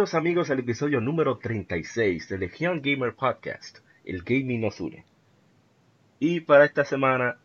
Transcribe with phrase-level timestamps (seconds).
[0.00, 5.04] Bienvenidos amigos al episodio número 36 de Legion Gamer Podcast, el gaming nos une.
[6.18, 7.38] Y para esta semana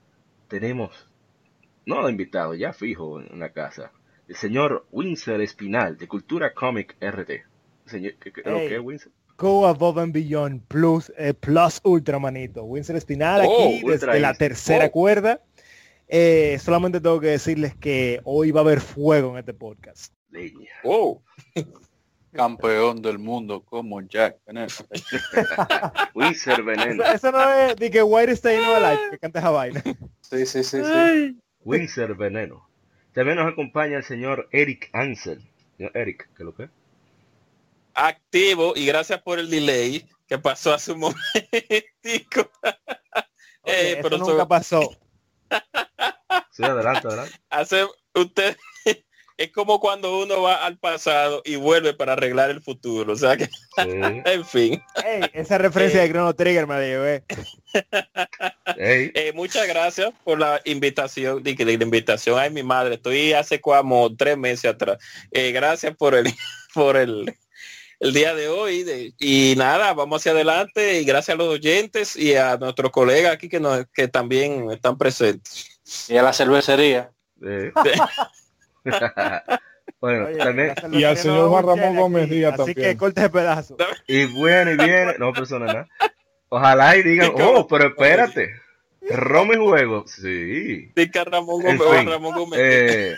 [0.48, 1.10] tenemos,
[1.86, 3.92] no invitado, ya fijo en la casa,
[4.30, 7.42] el señor Winsor Espinal de Cultura Comic RD.
[7.88, 8.68] Señor, ¿qué, qué, Hey.
[8.70, 9.12] qué, Winsor?
[9.38, 12.64] Go Above and Beyond Plus, eh, Plus Ultra, manito.
[12.64, 14.92] Winsor Espinal Oh, aquí desde la tercera Oh.
[14.92, 15.42] cuerda.
[16.08, 20.14] Eh, solamente tengo que decirles que hoy va a haber fuego en este podcast.
[20.30, 20.70] Leña.
[20.86, 21.22] Oh.
[22.36, 24.38] Campeón del mundo como Jack.
[24.46, 24.68] Veneno.
[26.14, 27.04] Winsor Veneno.
[27.04, 29.82] Eso, eso no es de que White Stay No Alive, que canta esa vaina.
[30.22, 31.40] Sí, sí, sí, sí.
[31.64, 32.70] Winsor Veneno.
[33.14, 35.42] También nos acompaña el señor Eric Ansel.
[35.78, 36.70] Señor Eric, ¿qué es lo que?
[37.98, 42.52] activo y gracias por el delay que pasó hace un momentico.
[43.62, 44.90] Oye, Eh, eso pero nunca sobre- pasó.
[46.52, 47.34] Sí, adelante, adelante.
[47.50, 48.58] hace usted
[49.38, 53.14] es como cuando uno va al pasado y vuelve para arreglar el futuro.
[53.14, 53.52] O sea que, Sí.
[54.26, 54.82] en fin.
[55.04, 57.24] Ey, esa referencia de Chrono Trigger me.
[58.78, 62.40] Ey, Eh, muchas gracias por la invitación, de, de la invitación.
[62.40, 64.98] Ay, mi madre, estoy hace como tres meses atrás.
[65.32, 66.26] Eh, gracias por el,
[66.74, 67.34] por el,
[68.00, 68.84] el día de hoy.
[68.84, 71.02] de- y nada, vamos hacia adelante.
[71.02, 74.98] Y gracias a los oyentes y a nuestros colegas aquí que, nos, que también están
[74.98, 75.80] presentes.
[76.08, 77.12] Y a la cervecería.
[80.00, 82.90] bueno, Oye, también, Y al señor Juan Ramón Gómez Díaz Así también.
[82.92, 83.78] que corte de pedazo.
[84.08, 85.88] y bueno, y viene, no persona nada.
[86.50, 88.62] Ojalá y digan, oh, pero espérate.
[89.10, 90.08] Roma y juego.
[90.08, 90.92] Sí.
[90.96, 92.60] Sí, que Ramón En Gómez, fin, Ramón Gómez.
[92.62, 93.16] Eh,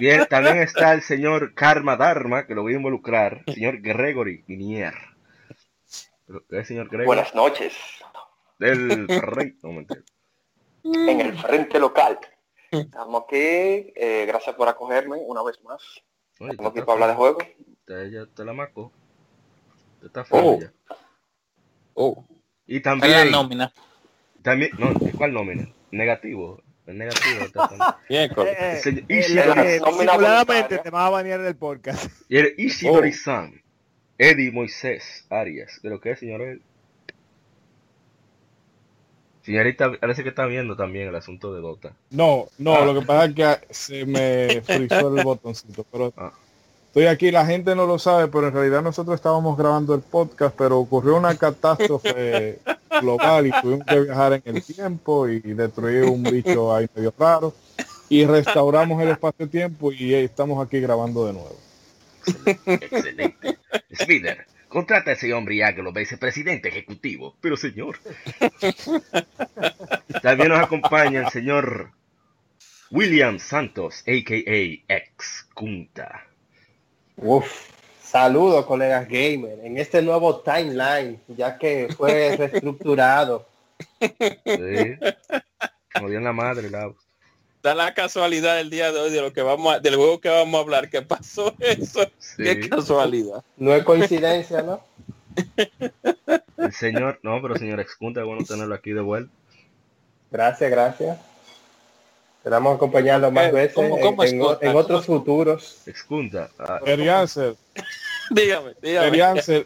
[0.00, 3.42] bien, también está el señor Karma Dharma, que lo voy a involucrar.
[3.46, 4.94] El señor Gregory Minier.
[6.26, 7.06] Pero, ¿Qué es señor Gregory?
[7.06, 7.74] Buenas noches,
[8.58, 9.56] Del rey.
[9.62, 12.18] No, en el frente local.
[12.70, 15.82] Estamos aquí, eh, gracias por acogerme una vez más.
[16.40, 17.38] Oye, Estamos aquí para hablar de juego.
[17.84, 18.92] Te, ya te la maco.
[20.00, 20.58] Te está Oh.
[20.60, 20.72] ya.
[21.94, 22.24] Oh.
[22.66, 23.72] Y Está la también, nómina.
[24.42, 25.68] también, no, ¿cuál nómina?
[25.90, 26.60] Negativo.
[26.86, 27.48] El negativo.
[27.52, 27.80] también.
[28.08, 28.86] Miércoles.
[28.86, 30.82] Eh, eh, eh, voluntaria.
[30.82, 32.10] te vas a banear del podcast.
[32.28, 33.62] Y el Ishidori-san.
[34.18, 35.80] Eddie Moisés Arias.
[35.82, 36.58] ¿De lo que es, señor Ed?
[39.46, 41.92] Señorita, parece que está viendo también el asunto de Dota.
[42.10, 42.84] No, no, Ah.
[42.84, 46.32] lo que pasa es que se me frizó el botoncito, pero Ah.
[46.88, 50.52] estoy aquí, la gente no lo sabe, pero en realidad nosotros estábamos grabando el podcast,
[50.58, 52.58] pero ocurrió una catástrofe
[53.00, 57.54] global y tuvimos que viajar en el tiempo y destruir un bicho ahí medio raro
[58.08, 61.56] y restauramos el espacio-tiempo y estamos aquí grabando de nuevo.
[62.66, 63.58] Excelente.
[63.90, 67.36] Spider, contrata a ese hombre ya que lo vicepresidente ejecutivo.
[67.40, 67.98] Pero señor.
[70.22, 71.90] También nos acompaña el señor
[72.90, 74.94] William Santos, a.k.a.
[74.94, 76.24] ex Kunta.
[77.16, 77.70] Uf,
[78.02, 83.46] saludos colegas gamer en este nuevo timeline, ya que fue reestructurado.
[84.00, 84.96] Sí.
[85.94, 86.92] Como dio en la madre, la...
[87.66, 90.28] Da la casualidad el día de hoy de lo que vamos a- del juego que
[90.28, 90.88] vamos a hablar.
[90.88, 92.04] ¿Qué pasó eso?
[92.20, 92.44] Sí.
[92.44, 93.42] Qué casualidad.
[93.56, 94.80] No es coincidencia, ¿no?
[96.56, 99.32] El señor, no, pero señor ex Kunta, es bueno tenerlo aquí de vuelta.
[100.30, 101.18] Gracias, gracias.
[102.38, 104.40] Esperamos acompañarlo más Eh, veces ¿cómo- cómo en,
[104.76, 105.78] otros futuros.
[105.86, 106.48] Ex Kunta.
[106.60, 106.78] ah,
[108.30, 109.10] Dígame, dígame.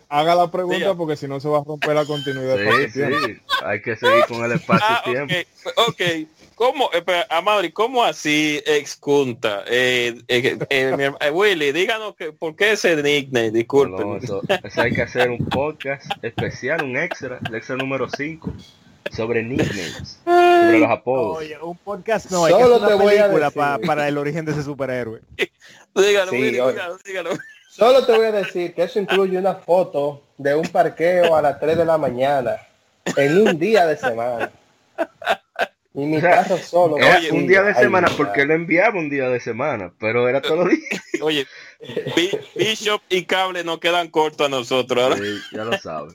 [0.08, 2.56] Haga la pregunta porque si no se va a romper la continuidad.
[2.56, 3.38] sí, sí.
[3.62, 5.34] Hay que seguir con el Ah, espacio-tiempo.
[5.76, 6.00] ok, ok.
[6.60, 9.64] ¿Cómo, espera, Amadri, cómo así excunta?
[9.66, 14.06] Eh, eh, eh, eh, Willy, díganos que, por qué ese nickname, disculpen.
[14.06, 18.52] No, eso, eso hay que hacer un podcast especial, un extra, el extra número 5,
[19.10, 21.38] sobre nicknames, sobre los apodos.
[21.38, 24.06] Oye, un podcast no, hay que Solo hacer te una voy a película pa- para
[24.06, 25.22] el origen de ese superhéroe.
[25.94, 26.72] dígalo, Sí, Willy, oye.
[26.74, 27.30] dígalo, dígalo.
[27.70, 31.58] Solo te voy a decir que eso incluye una foto de un parqueo a las
[31.58, 32.56] 3 de la mañana
[33.16, 34.50] en un día de semana.
[35.94, 36.96] Y mi O sea, carro solo.
[36.98, 40.28] Era un día de Ay, semana, mi porque lo enviaba un día de semana, pero
[40.28, 41.02] era todos los días.
[41.22, 41.46] Oye,
[42.16, 45.18] Bi- Bishop y Cable nos quedan cortos a nosotros.
[45.18, 46.14] Sí, ya lo sabe.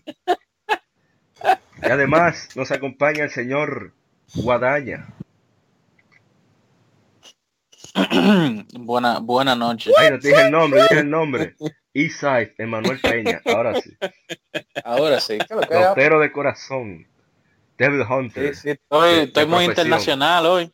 [1.83, 3.94] Y además nos acompaña el señor
[4.33, 5.07] Guadaña.
[8.74, 9.92] buena, buena noche.
[9.98, 11.56] Ay, no te dije el nombre, dije el nombre.
[11.94, 13.95] Eastside, Emanuel Peña, ahora sí.
[14.83, 15.38] Ahora sí.
[15.69, 17.07] Lotero de corazón.
[17.77, 18.56] Devil Hunter.
[18.56, 19.72] Sí, sí, estoy, De- estoy de muy profesión.
[19.88, 20.72] internacional hoy.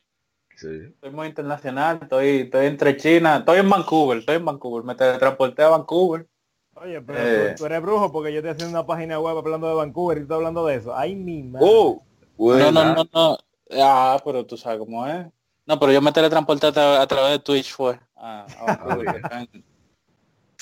[0.55, 0.67] Sí.
[0.93, 1.99] Estoy muy internacional.
[2.01, 3.37] Estoy, estoy entre China.
[3.37, 4.19] Estoy en Vancouver.
[4.19, 4.83] Estoy en Vancouver.
[4.85, 6.27] Me teletransporté a Vancouver.
[6.75, 7.49] Oye, pero Eh.
[7.51, 10.21] tú, tú eres brujo porque yo estoy haciendo una página web hablando de Vancouver y
[10.21, 10.95] tú estás hablando de eso.
[10.95, 11.65] Ay, mi madre.
[11.69, 12.03] Oh,
[12.37, 13.37] No, no, no, no.
[13.71, 15.25] Ah, pero tú sabes cómo es.
[15.65, 17.99] No, pero yo me teletransporté a, tra- a través de Twitch fue.
[18.15, 19.21] A, a Vancouver,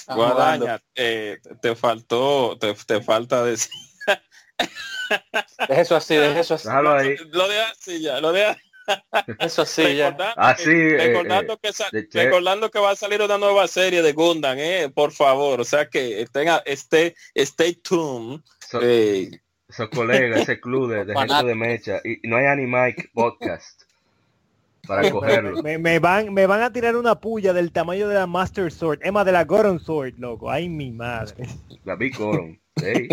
[0.08, 3.72] Ah, Guadaña, eh, te faltó, te, te falta decir.
[5.68, 6.68] Deja eso así, deja eso así.
[6.68, 7.16] Déjalo ahí.
[7.32, 8.56] Lo de así ya, lo de
[9.40, 10.10] Eso sí, ya.
[10.10, 13.22] recordando, Así, que, eh, recordando, eh, que sa- de che- recordando que va a salir
[13.22, 17.76] una nueva serie de Gundam, eh, por favor, o sea que estén a- esté, stay
[17.76, 18.40] tuned.
[18.60, 19.30] So- eh,
[19.68, 22.02] esos colegas, ese club de, de gente de mecha.
[22.04, 23.84] Y, no hay Animike Podcast
[24.88, 25.62] para cogerlo.
[25.62, 29.02] Me, me van, me van a tirar una puya del tamaño de la Master Sword,
[29.04, 30.50] Emma de la Goron Sword, loco.
[30.50, 31.46] Ay, mi madre.
[31.84, 32.60] La Big Coron.
[32.82, 33.08] Ey,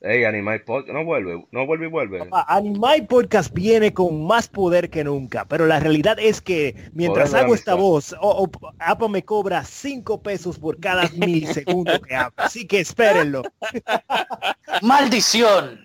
[0.00, 0.92] Ey, Animike Podcast.
[0.92, 2.18] No vuelve, no vuelve y vuelve.
[2.26, 7.32] Papá, Animai Podcast viene con más poder que nunca, pero la realidad es que mientras
[7.32, 12.34] hago esta voz, o- o- Apple me cobra 5 pesos por cada milisegundo que hablo.
[12.36, 13.42] Así que espérenlo.
[14.82, 15.80] ¡Maldición!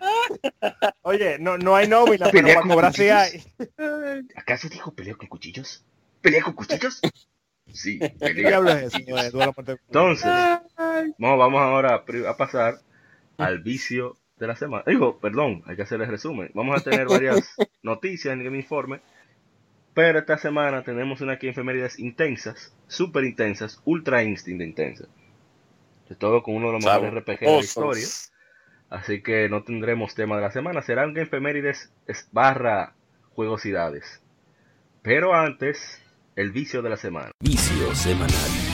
[1.04, 3.42] Oye, no, no hay nómina, pero para cobrar sí hay.
[4.36, 5.86] ¿Acaso dijo pelea con cuchillos?
[6.20, 7.00] ¿Pelea con cuchillos?
[7.72, 8.50] Sí, ¿Qué pelea.
[8.50, 8.98] diablo es eso?
[9.88, 10.26] Entonces,
[11.18, 12.82] vamos, vamos ahora a pasar
[13.48, 14.84] al vicio de la semana.
[14.88, 16.52] Digo, perdón, hay que hacer el resumen.
[16.54, 19.02] Vamos a tener varias noticias en el informe,
[19.94, 25.08] pero esta semana tenemos una que efemérides intensas, súper intensas, ultra instinct intensas.
[26.10, 28.06] De todo con uno de los mejores RPG de la historia.
[28.90, 30.82] Así que no tendremos tema de la semana.
[30.82, 32.94] Serán efemérides es- barra
[33.34, 34.22] juegosidades.
[35.02, 36.02] Pero antes,
[36.36, 37.32] el vicio de la semana.
[37.40, 38.71] Vicio semanal.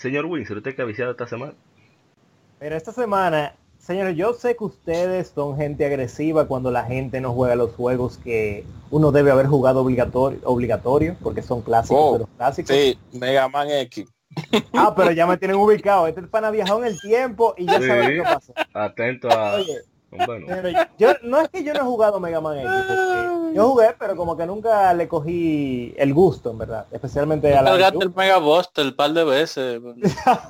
[0.00, 1.52] Señor Winsor, ¿usted qué ha viciado esta semana?
[2.58, 7.34] Mira, esta semana, señores, yo sé que ustedes son gente agresiva cuando la gente no
[7.34, 12.18] juega los juegos que uno debe haber jugado obligatorio, obligatorio porque son clásicos Oh, de
[12.20, 12.74] los clásicos.
[12.74, 14.08] Sí, Mega Man X.
[14.72, 16.06] Ah, pero ya me tienen ubicado.
[16.06, 17.86] Este pana viajó en el tiempo y ya Sí.
[17.86, 18.54] sabe qué pasó.
[18.72, 19.56] Atento a...
[19.56, 19.80] Oye,
[20.46, 20.68] Pero
[20.98, 24.16] yo, no es que yo no he jugado Mega Man X, porque yo jugué, pero
[24.16, 26.86] como que nunca le cogí el gusto, en verdad.
[26.90, 29.80] Especialmente a la Cargaste el Mega Buster un par de veces.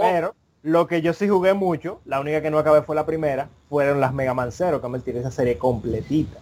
[0.00, 3.48] Pero lo que yo sí jugué mucho, la única que no acabé fue la primera,
[3.68, 6.38] fueron las Mega Man Zero, que me tiré esa serie completita.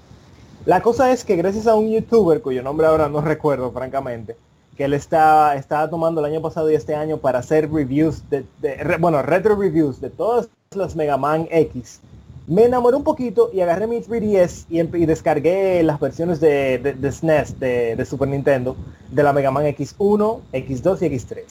[0.66, 4.36] La cosa es que gracias a un youtuber, cuyo nombre ahora no recuerdo francamente,
[4.76, 8.44] que él está, estaba tomando el año pasado y este año para hacer reviews, de,
[8.58, 12.00] de- re- bueno, retro reviews de todas las Mega Man X,
[12.46, 17.12] me enamoré un poquito y agarré mi 3DS y, descargué las versiones de, de- de
[17.12, 18.76] SNES, de, de Super Nintendo,
[19.10, 21.42] de la Mega Man X1, X2 y X3.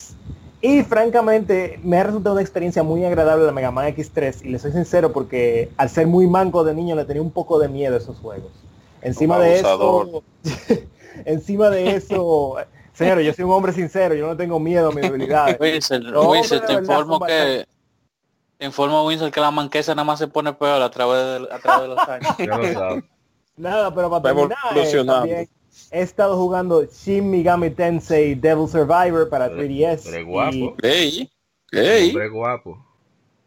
[0.62, 4.60] Y francamente me ha resultado una experiencia muy agradable la Mega Man X3 y le
[4.60, 7.96] soy sincero porque al ser muy manco de niño le tenía un poco de miedo
[7.96, 8.52] a esos juegos.
[9.02, 10.24] Encima de eso,
[11.26, 12.56] encima de eso,
[12.94, 15.58] señores, yo soy un hombre sincero, yo no tengo miedo a mis debilidades.
[16.12, 17.34] No, pero te informo que
[18.60, 21.82] informo Winsor que la manquesa nada más se pone peor a través de, a través
[21.82, 22.36] de los años.
[22.76, 23.02] lo.
[23.58, 25.48] Nada, pero para terminar, eh,
[25.92, 30.02] he estado jugando Shin Megami Tensei Devil Survivor para Pero- 3DS.
[30.04, 30.76] pero es y, guapo.
[30.82, 31.30] Ey,
[31.72, 32.86] ey, Hombre guapo.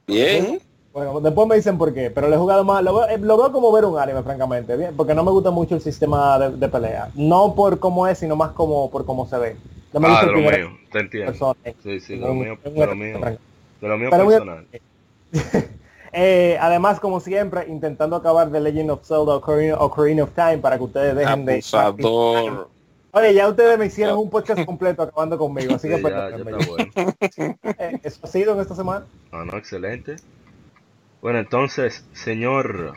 [0.07, 0.61] bien.
[0.93, 3.37] bueno, después me dicen por qué, pero le he jugado más, lo, veo- eh, lo
[3.39, 6.51] veo como ver un anime, francamente, bien, porque no me gusta mucho el sistema de,
[6.57, 7.11] de pelea.
[7.15, 9.57] No por cómo es, sino más como por cómo se ve.
[9.95, 11.33] No me Ah, gusta de lo mío, te entiendo.
[11.33, 11.55] persona.
[11.83, 13.19] Sí, sí, de lo mío, de lo mío,
[13.81, 14.67] de lo mío Pero muy- personal.
[16.15, 20.77] Eh, además, como siempre, intentando acabar The Legend of Zelda Ocarina, Ocarina of Time para
[20.77, 21.53] que ustedes dejen de...
[21.55, 22.69] Abusador.
[23.13, 26.45] Oye, ya ustedes me hicieron un podcast completo acabando conmigo, así Sí, que ya, ya
[26.45, 26.91] perdónenme.
[26.91, 27.57] está bueno.
[27.79, 29.07] Eh, Eso ha sido en esta semana.
[29.31, 30.17] Ah, no, excelente.
[31.23, 32.93] Bueno, entonces, señor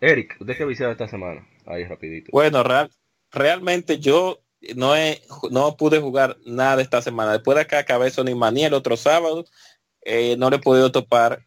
[0.00, 1.46] Eric, ¿usted qué ha viciado esta semana?
[1.66, 2.30] Ahí, rapidito.
[2.32, 2.90] Bueno, real,
[3.30, 4.40] realmente yo
[4.76, 7.32] no he, no pude jugar nada esta semana.
[7.32, 9.44] Después de que acabé Sonic Manía el otro sábado,
[10.02, 11.44] eh, no le he podido topar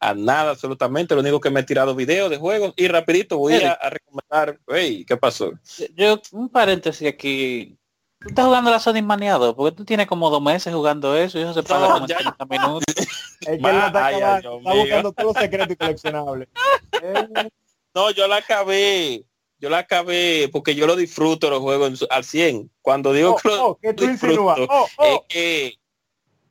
[0.00, 1.14] a nada absolutamente.
[1.14, 4.58] Lo único que me he tirado videos de juegos y rapidito voy a, a recomendar.
[4.68, 5.52] Hey, ¿qué pasó?
[5.94, 7.78] Yo, un paréntesis aquí.
[8.20, 11.42] Tú estás jugando la Sonic Maniado, porque tú tienes como dos meses jugando eso y
[11.42, 12.16] eso se pasa No, como ya.
[12.18, 12.84] 30 minutos.
[13.40, 16.48] Es que está, ay, acabando, Dios está buscando todos los secretos y coleccionables.
[17.94, 19.24] No, yo la acabé.
[19.58, 22.70] Yo la acabé porque yo lo disfruto los juegos al 100.
[22.82, 24.66] Cuando digo oh, que lo oh, ¿qué tú disfruto?
[24.68, 24.86] Oh,
[25.38, 25.83] es oh.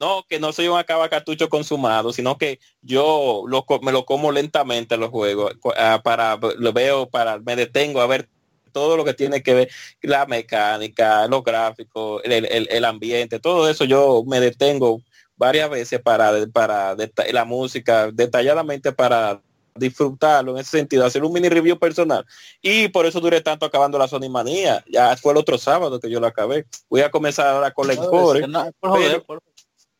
[0.03, 4.97] No, que no soy un acabacartucho consumado, sino que yo lo, me lo como lentamente
[4.97, 8.27] los juegos, ah, para, lo veo, para, me detengo a ver
[8.73, 9.69] todo lo que tiene que ver,
[10.01, 14.99] la mecánica, los gráficos, el, el- el ambiente, todo eso yo me detengo
[15.37, 16.95] varias veces para, para
[17.31, 19.39] la música, detalladamente para
[19.75, 22.23] disfrutarlo en ese sentido, hacer un mini review personal.
[22.61, 24.83] Y por eso duré tanto acabando la Sony Manía.
[24.87, 26.65] Ya fue el otro sábado que yo lo acabé.
[26.89, 28.47] Voy a comenzar ahora con la Encore.
[28.47, 29.41] No, por Pero- por-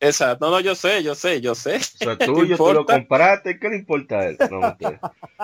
[0.07, 0.45] Exacto.
[0.45, 1.75] No, no, yo sé, yo sé, yo sé.
[1.75, 4.38] Es tuyo, tú lo compraste, ¿qué le importa a él?
[4.51, 4.75] No.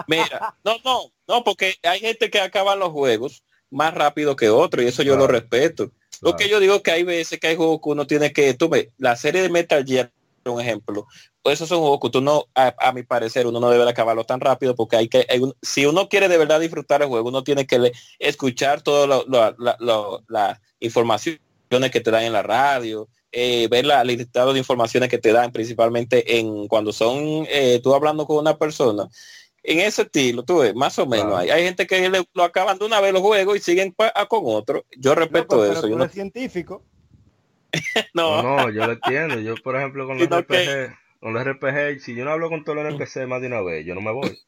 [0.07, 4.81] Mira, no, no, no, porque hay gente que acaba los juegos más rápido que otro
[4.81, 5.91] y eso yo lo respeto.
[6.21, 6.37] Lo Claro.
[6.37, 8.67] que yo digo es que hay veces que hay juegos que uno tiene que, tú
[8.67, 10.11] ves, la serie de Metal Gear,
[10.45, 11.05] un ejemplo,
[11.43, 14.23] esos son juegos que tú no, a, a mi parecer, uno no debe de acabarlo
[14.25, 17.29] tan rápido porque hay que, hay un- si uno quiere de verdad disfrutar el juego,
[17.29, 19.25] uno tiene que le- escuchar todas
[20.27, 21.39] las informaciones
[21.91, 25.31] que te dan en la radio, eh, ver la, el listado de informaciones que te
[25.31, 29.07] dan principalmente en cuando son eh, tú hablando con una persona
[29.61, 31.37] en ese estilo, tú ves, más o menos Claro.
[31.37, 31.49] hay.
[31.49, 34.25] Hay gente que le- lo acaban de una vez los juegos y siguen pa- a
[34.25, 34.85] con otro.
[34.97, 35.81] Yo respeto eso.
[35.81, 36.81] tú yo no, eres científico.
[38.13, 39.39] No, no, no, yo lo entiendo.
[39.39, 42.63] Yo, por ejemplo, con los que- RPG, con los RPG, si yo no hablo con
[42.63, 44.37] todos los NPC más de una vez, yo no me voy.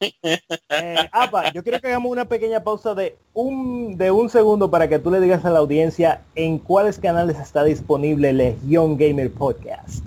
[0.74, 4.88] Eh, Apa, yo quiero que hagamos una pequeña pausa de un, de un segundo para
[4.88, 10.06] que tú le digas a la audiencia en cuáles canales está disponible Legion Gamer Podcast.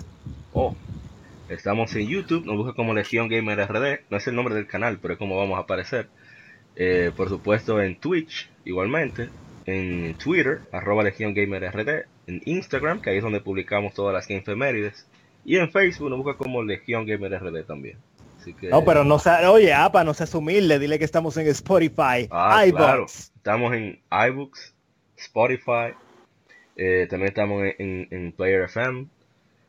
[0.52, 0.74] Oh,
[1.48, 4.98] estamos en YouTube, nos busca como Legión Gamer RD, no es el nombre del canal,
[5.00, 6.08] pero es como vamos a aparecer.
[6.74, 9.28] Eh, por supuesto en Twitch, igualmente,
[9.66, 14.28] en Twitter, arroba Legión Gamer RD, en Instagram, que ahí es donde publicamos todas las
[14.28, 15.06] efemérides,
[15.46, 17.96] y en Facebook nos busca como Legión Gamer RD también.
[18.38, 21.46] Así que, No, pero no sea, oye, Apa, no seas humilde, dile que estamos en
[21.48, 22.76] Spotify, Ah, iVoox.
[22.82, 23.06] claro.
[23.06, 24.74] Estamos en iBooks,
[25.16, 25.94] Spotify,
[26.76, 29.06] eh, también estamos en, en- en Player FM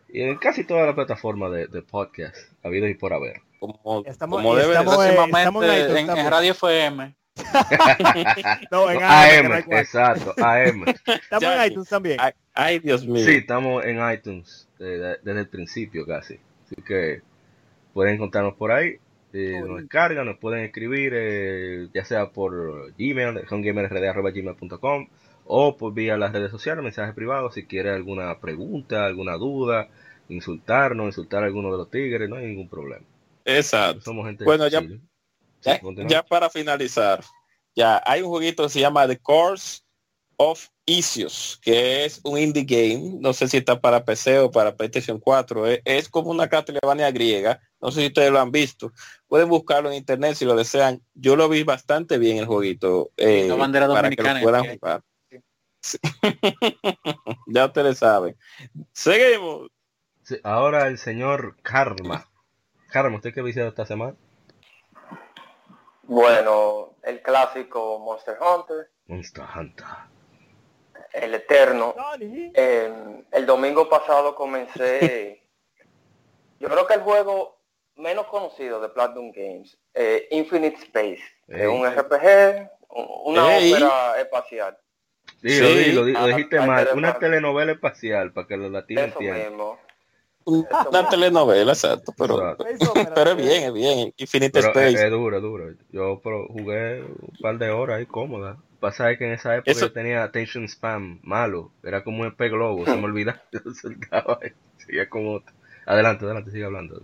[0.09, 3.41] y en casi toda la plataforma de, de podcast, habido y por haber.
[3.59, 5.13] como, Estamos- como debe de estamos ser.
[5.17, 6.29] en- estamos en iTunes en, en también.
[6.31, 7.15] Radio FM.
[8.71, 10.85] No, en No, AM, AM, exacto, AM.
[11.05, 12.17] Estamos en iTunes también.
[12.19, 13.23] Ay, ay, Dios mío.
[13.25, 16.39] Sí, estamos en iTunes de- desde el principio casi.
[16.65, 17.21] Así que
[17.93, 18.97] pueden encontrarnos por ahí.
[19.33, 25.07] eh, nos descargan, nos pueden escribir, eh, ya sea por Gmail, homegamerrd.gmail.com
[25.45, 29.89] o por vía las redes sociales, mensajes privados, si quiere alguna pregunta, alguna duda,
[30.29, 33.05] insultarnos, insultar a alguno de los tigres, no hay ningún problema.
[33.45, 34.01] Exacto.
[34.01, 34.81] Somos gente Bueno, ya-.
[35.61, 37.23] Ya, ya para finalizar,
[37.75, 39.81] ya hay un jueguito que se llama The Course
[40.37, 44.75] of Issues, que es un indie game, no sé si está para PC o para
[44.75, 48.91] PlayStation 4, es, es como una Castlevania griega, no sé si ustedes lo han visto,
[49.27, 53.49] pueden buscarlo en internet si lo desean, yo lo vi bastante bien el jueguito, eh,
[53.51, 55.03] bandera para que lo dominicana puedan que jugar.
[55.81, 55.97] Sí.
[57.47, 58.35] ya ustedes saben.
[58.93, 59.69] Seguimos.
[60.23, 62.29] Sí, ahora el señor Karma.
[62.89, 64.15] Karma, ¿usted qué ha visitado esta semana?
[66.03, 69.85] Bueno, el clásico Monster Hunter, Monster Hunter.
[71.13, 71.95] El Eterno.
[72.19, 72.91] Eh,
[73.31, 75.43] el domingo pasado comencé,
[76.59, 77.59] yo creo que el juego
[77.95, 81.85] menos conocido de Platinum Games, eh, Infinite Space, es un.
[81.85, 83.73] RPG, un- una Ey.
[83.73, 84.77] ópera espacial.
[85.41, 85.49] Sí.
[85.49, 86.89] dilo, di- lo Ah, dijiste mal.
[86.95, 89.49] Una telenovela espacial para que los latinos Eso entiendan.
[89.49, 89.79] mismo.
[90.45, 92.93] Una telenovela, exacto, pero, Exacto.
[93.13, 94.13] Pero- es bien, es bien.
[94.17, 95.05] Infinite Pero es, Space.
[95.05, 95.65] es duro, es duro.
[95.89, 98.57] Yo pero jugué un par de horas ahí cómoda.
[98.79, 101.71] Pasa es que en esa época Eso- yo tenía attention spam malo.
[101.83, 103.41] Era como un pez globo, se me olvidaba.
[103.51, 105.53] Yo soltaba y seguía con otro.
[105.85, 107.01] Adelante, adelante, sigue hablando.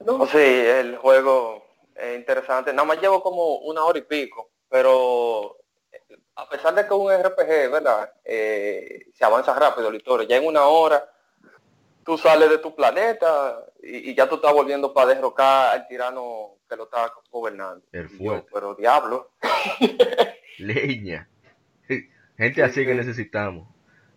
[0.00, 2.72] No, sí, el juego es interesante.
[2.72, 5.56] Nada más llevo como una hora y pico, pero
[5.92, 6.00] eh,
[6.36, 8.12] a pesar de que es un RPG, ¿verdad?
[8.24, 10.26] Eh, se avanza rápido la historia.
[10.28, 11.08] Ya en una hora
[12.04, 16.56] tú sales de tu planeta y, y ya tú estás volviendo para derrocar al tirano
[16.68, 17.84] que lo está gobernando.
[17.92, 18.48] El fuerte.
[18.52, 19.32] pero diablo.
[20.58, 21.28] Leña.
[22.36, 23.68] Gente así Sí, que necesitamos.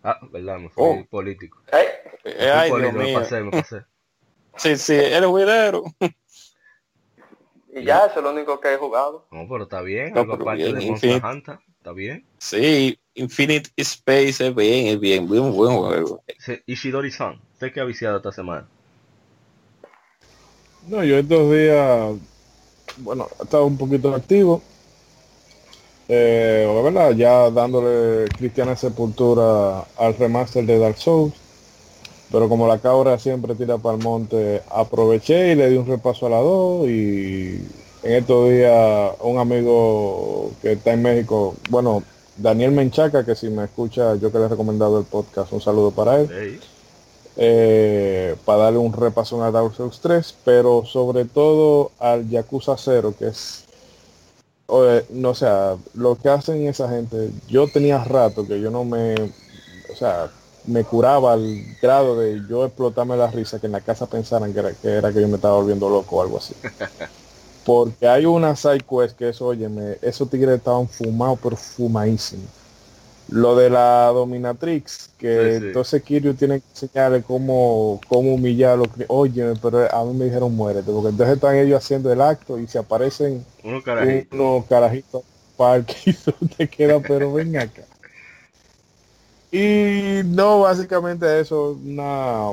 [0.02, 1.06] Ah, verdad, me fui Oh.
[1.08, 1.62] político.
[1.72, 1.86] Eh,
[2.24, 3.18] Me fui Ay, Dios político, me mío.
[3.20, 3.84] pasé, me pasé.
[4.56, 5.84] Sí, sí, eres juidero.
[7.72, 9.28] y ya eso es lo único que he jugado.
[9.30, 10.12] No, pero está bien.
[10.14, 11.26] No, Algo aparte bien, de Monster Infinite.
[11.26, 11.58] Hunter.
[11.76, 12.26] Está bien.
[12.38, 16.24] Sí, Infinite Space es bien, es bien, muy buen juego.
[16.38, 18.68] Sí, Ishidori-san, ¿usted qué ha viciado esta semana?
[20.86, 22.14] No, yo estos días,
[22.98, 24.62] bueno, he estado un poquito activo.
[26.08, 31.34] Eh, la verdad, ya dándole cristiana sepultura al remaster de Dark Souls.
[32.30, 36.26] Pero como la cabra siempre tira para el monte, aproveché y le di un repaso
[36.26, 37.60] a la 2 y
[38.04, 42.04] en estos días un amigo que está en México, bueno,
[42.36, 45.90] Daniel Menchaca, que si me escucha, yo que le he recomendado el podcast, un saludo
[45.90, 46.60] para él.
[47.40, 53.14] Eh, para darle un repaso a Dark Souls 3, pero sobre todo al Yakuza 0,
[53.16, 53.64] que es,
[55.10, 55.46] no sé,
[55.94, 60.30] lo que hacen esa gente, yo tenía rato que yo no me, o sea,
[60.66, 64.58] me curaba al grado de yo explotarme la risa que en la casa pensaran que
[64.58, 66.54] era que, era que yo me estaba volviendo loco o algo así.
[67.64, 72.57] Porque hay una side quest que es, óyeme, esos tigres estaban fumados, pero fumadísimos.
[73.28, 75.66] Lo de la dominatrix, que Sí, sí.
[75.66, 80.24] entonces Kiryu tiene que enseñarle cómo, cómo humillar a los Oye, pero a mí me
[80.26, 84.36] dijeron muérete, porque entonces están ellos haciendo el acto y se aparecen Uno carajito.
[84.36, 85.22] unos carajitos
[85.56, 87.82] parque y tú te queda pero ven acá
[89.50, 92.52] y no básicamente eso una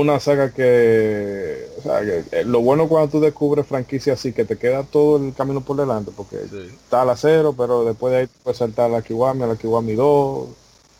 [0.00, 4.44] una saga que o sea que eh, lo bueno cuando tú descubres franquicia así que
[4.44, 6.68] te queda todo el camino por delante porque Sí.
[6.82, 9.94] está la cero pero después de ahí puedes saltar a la Kiwami a la Kiwami
[9.94, 10.48] 2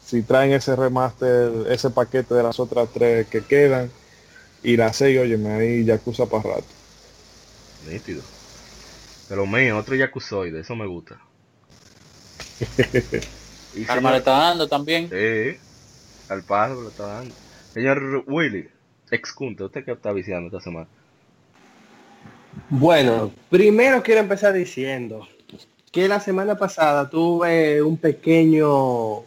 [0.05, 3.91] si traen ese remaster ese paquete de las otras tres que quedan
[4.63, 6.65] y la 6 óyeme ahí Yakuza para rato
[7.91, 8.23] Nítido.
[9.29, 11.21] Pero mío, otro Yakuzoide, eso me gusta.
[13.75, 15.09] y Arma le está dando también.
[15.11, 15.59] sí,
[16.29, 17.35] al pájaro le está dando.
[17.75, 18.69] Señor Willy,
[19.15, 20.87] excunte, ¿usted qué está viciando esta semana?
[22.71, 25.27] Bueno, primero quiero empezar diciendo
[25.93, 29.23] que la semana pasada tuve un pequeño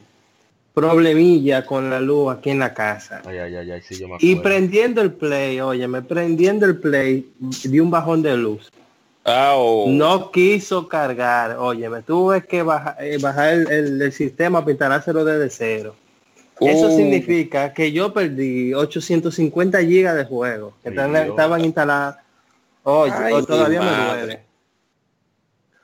[0.74, 3.22] problemilla con la luz aquí en la casa.
[3.26, 7.32] Ay, ay, ay, ay, sí, yo me Y prendiendo el play, óyeme, prendiendo el play,
[7.40, 8.70] di un bajón de luz.
[9.26, 9.86] Ah, oh.
[9.90, 15.24] No quiso cargar, oye, me tuve que eh, bajar el, el- el sistema para instalárselo
[15.24, 15.96] desde cero.
[16.62, 16.96] Eso Uh.
[16.96, 22.18] significa que yo perdí 850 gigas de juego que estaban instaladas.
[22.84, 24.20] Oye, Ay, o todavía mi me madre.
[24.22, 24.40] duele.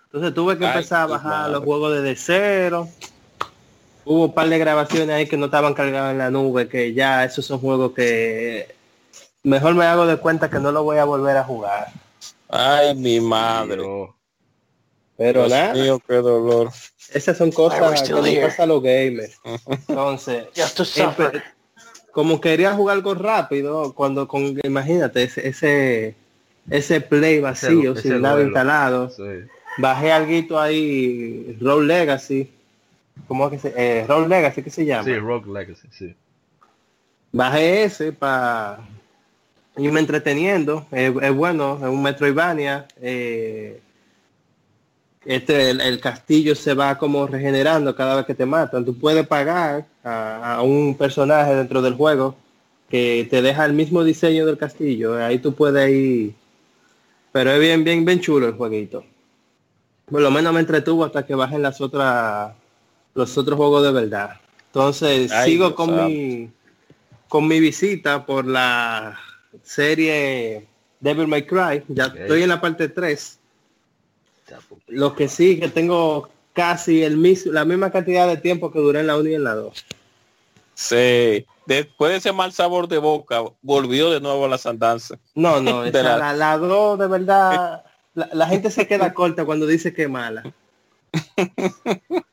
[0.06, 1.52] Entonces tuve que Ay, empezar a bajar madre.
[1.54, 2.88] los juegos desde cero.
[4.06, 7.24] Hubo un par de grabaciones ahí que no estaban cargadas en la nube, que ya
[7.26, 8.76] esos son juegos que
[9.44, 11.88] mejor me hago de cuenta que no lo voy a volver a jugar.
[12.50, 13.82] Ay, mi madre.
[15.18, 15.74] Pero Dios nada.
[15.74, 16.72] mío, qué dolor.
[17.14, 19.38] Esas son cosas que pasa a los gamers.
[19.88, 21.32] Entonces, suffer.
[21.34, 21.44] empe-
[22.12, 26.16] como quería jugar algo rápido, cuando con imagínate ese ese,
[26.70, 28.48] ese play vacío ese sin nada duelo.
[28.50, 29.24] instalado, Sí.
[29.78, 32.50] bajé algo ahí, Roll Legacy,
[33.28, 35.04] ¿cómo es que se eh, Roll Legacy que se llama?
[35.04, 36.16] Sí, Rogue Legacy, sí.
[37.34, 38.80] Bajé ese para
[39.76, 43.82] irme entreteniendo, es, es bueno, es un Metroidvania, eh,
[45.26, 48.86] este el, el castillo se va como regenerando cada vez que te matan.
[48.86, 52.36] Tú puedes pagar a, a un personaje dentro del juego
[52.90, 55.18] que te deja el mismo diseño del castillo.
[55.18, 56.34] Ahí tú puedes ir.
[57.32, 59.04] Pero es bien, bien, bien chulo el jueguito.
[60.06, 62.54] Por lo menos me entretuvo hasta que bajen las otras,
[63.16, 64.40] los otros juegos de verdad.
[64.68, 66.50] Entonces Ay, sigo con mi,
[67.28, 69.20] con mi visita por la
[69.64, 70.68] serie
[71.00, 71.84] Devil May Cry.
[71.88, 73.40] Ya estoy en la parte 3.
[74.88, 79.00] Lo que sí, que tengo casi el mis, la misma cantidad de tiempo que duré
[79.02, 79.86] en la 1 y en la 2.
[80.74, 81.46] Sí.
[81.66, 85.18] Después de ese mal sabor de boca, volvió de nuevo a las andanzas.
[85.34, 89.14] No, no, De esa, la- la, la 2 de verdad, la, la gente se queda
[89.14, 90.44] corta cuando dice que es mala.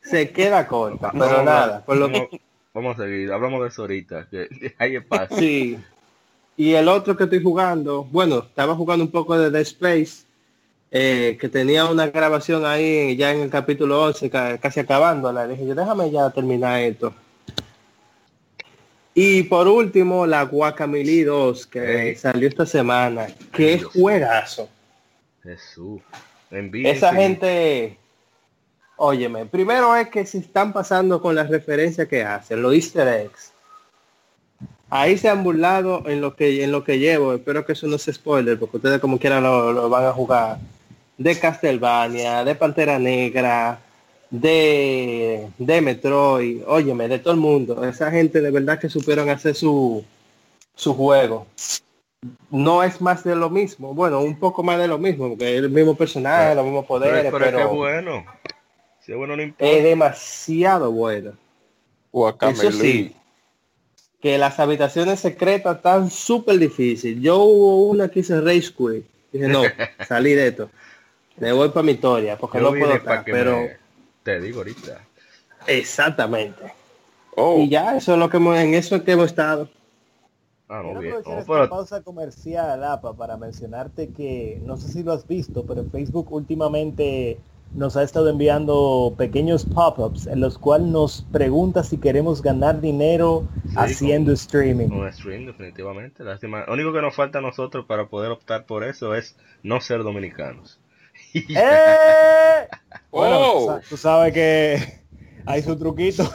[0.02, 1.82] Se queda corta, pero nada.
[1.84, 2.28] Por lo vamos,
[2.74, 5.36] vamos a seguir, hablamos de eso ahorita, que hay espacio.
[5.38, 5.78] Sí.
[6.56, 10.24] Y el otro que estoy jugando, bueno, estaba jugando un poco de Dead Space,
[10.94, 15.48] eh, que tenía una grabación ahí ya en el capítulo 11, ca- casi acabándola.
[15.48, 17.14] Dije yo, déjame ya terminar esto.
[19.14, 23.26] Y por último, la Guacamole 2, que salió esta semana.
[23.52, 24.68] Qué juegazo.
[25.42, 26.00] Jesús.
[26.84, 27.96] Esa gente,
[28.96, 33.52] óyeme, primero es que se están pasando con las referencias que hacen, los easter eggs.
[34.90, 37.96] Ahí se han burlado en lo que en lo que llevo, espero que eso no
[37.96, 40.58] se spoiler, porque ustedes como quieran lo, lo van a jugar.
[41.22, 43.78] De Castlevania, de Pantera Negra,
[44.30, 47.84] de, de Metroid, óyeme, de todo el mundo.
[47.84, 50.04] Esa gente de verdad que supieron hacer su,
[50.74, 51.46] su juego.
[52.50, 55.62] No es más de lo mismo, bueno, un poco más de lo mismo, porque es
[55.62, 58.24] el mismo personaje, los mismos Pero, poderes, pero es que pero es bueno.
[59.00, 59.66] Si es bueno no importa.
[59.66, 61.32] es demasiado bueno.
[62.40, 63.14] Eso sí,
[64.20, 67.20] que las habitaciones secretas están súper difíciles.
[67.20, 69.04] Yo hubo una que hice Rage Quit.
[69.32, 69.62] Dije, no,
[70.06, 70.70] salí de esto.
[71.38, 73.76] Me voy para mi historia, porque Yo no puedo estar, pero me-
[74.22, 75.00] Te digo ahorita.
[75.66, 76.72] exactamente.
[77.36, 79.68] Oh, Y ya, eso es lo que hemos, en eso es que hemos estado.
[80.68, 81.12] Ah, no, bien.
[81.14, 85.26] aprovechar No, esta pero pausa comercial, APA, para mencionarte que, no sé si lo has
[85.26, 87.38] visto, pero Facebook últimamente
[87.74, 93.44] nos ha estado enviando pequeños pop-ups en los cuales nos pregunta si queremos ganar dinero
[93.68, 94.88] Sí, haciendo streaming.
[94.88, 96.22] Un stream, definitivamente.
[96.22, 96.64] Lástima.
[96.66, 100.02] Lo único que nos falta a nosotros para poder optar por eso es no ser
[100.02, 100.78] dominicanos.
[101.34, 102.68] ¡Eh!
[103.10, 103.60] Bueno, Oh.
[103.60, 105.02] tú sa- tú sabes que
[105.44, 106.24] hay su truquito.
[106.24, 106.32] Sí,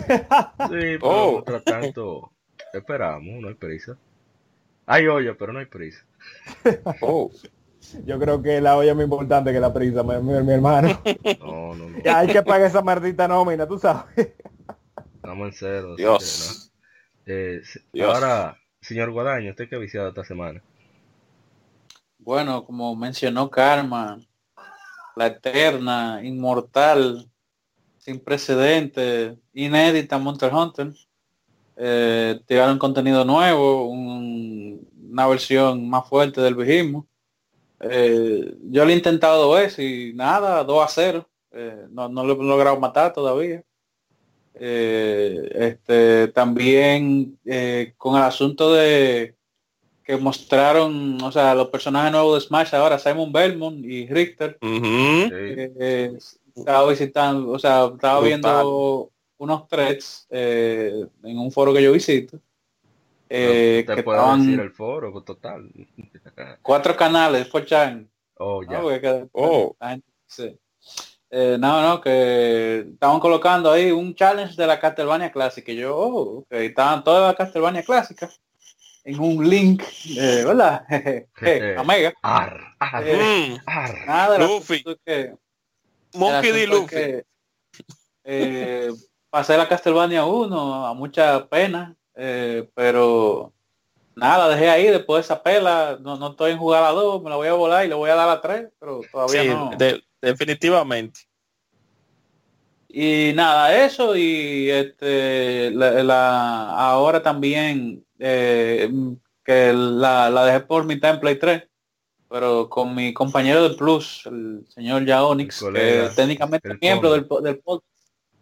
[0.69, 1.31] pero Oh.
[1.31, 2.31] mientras tanto,
[2.71, 3.97] esperamos, no hay prisa.
[4.85, 6.05] Hay olla, pero no hay prisa.
[7.01, 7.31] Oh.
[8.05, 11.01] Yo creo que la olla es más importante que la prisa, mi, mi- mi hermano.
[11.39, 11.99] No, no, no.
[12.03, 14.33] Ya hay que pagar esa maldita nómina, tú sabes.
[15.15, 15.95] Estamos en cero.
[15.95, 16.71] Dios.
[17.25, 17.37] que, ¿no?
[17.39, 18.13] Eh, Dios.
[18.13, 20.61] ahora, señor Guadaño, ¿usted qué ha viciado esta semana?
[22.19, 24.19] Bueno, como mencionó Karma,
[25.17, 27.29] la eterna, inmortal,
[27.97, 30.93] sin precedentes, inédita Monster Hunter.
[31.75, 37.07] Eh, tiraron contenido nuevo, un- una versión más fuerte del mismo.
[37.79, 41.29] Eh, yo lo he intentado veces y nada, 2 a 0.
[41.51, 43.63] Eh, no, no lo he logrado matar todavía.
[44.55, 49.36] Eh, este también eh, con el asunto de
[50.07, 54.57] que mostraron, o sea, los personajes nuevos de Smash ahora, Simon Belmont y Richter.
[54.61, 56.17] Eh,
[56.55, 58.23] estaba visitando, o sea, estaba Brutal.
[58.23, 62.39] viendo unos threads eh, en un foro que yo visito.
[63.29, 65.69] eh, te que puedo estaban decir el foro, pues, total.
[66.61, 68.09] cuatro canales, por chan.
[68.37, 68.77] Oh, ya.
[68.77, 68.83] ¿no?
[68.83, 69.75] Porque que- Oh.
[69.77, 70.57] la gente- sí.
[71.29, 75.73] Eh, no, no, que estaban colocando ahí un challenge de la Castlevania clásica.
[75.73, 78.39] Y yo, oh, ok, estaban todas las Castlevania clásicas
[79.07, 79.83] en un link,
[80.17, 80.43] eh.
[81.35, 82.13] Jeje, Omega.
[82.21, 84.05] Ar, ar, Eh, ar.
[84.05, 84.83] Nada, Luffy.
[85.05, 85.33] que-
[86.13, 86.67] Monkey el D.
[86.67, 86.95] Luffy.
[86.95, 87.25] que,
[88.25, 88.91] eh,
[89.29, 93.53] pasé la Castlevania 1 a mucha pena, eh, pero
[94.15, 97.29] nada, dejé ahí después de esa pela, no, no estoy en jugar a 2, me
[97.29, 99.71] la voy a volar y le voy a dar a 3, pero todavía Sí, no.
[99.77, 101.21] de- definitivamente.
[102.89, 108.89] Y nada, eso y este la, la- ahora también eh,
[109.43, 111.63] que la, la dejé por mitad en Play 3,
[112.29, 116.79] pero con mi compañero de Plus, el señor Yaonix, El que colega, es técnicamente el
[116.81, 117.87] miembro del, del podcast.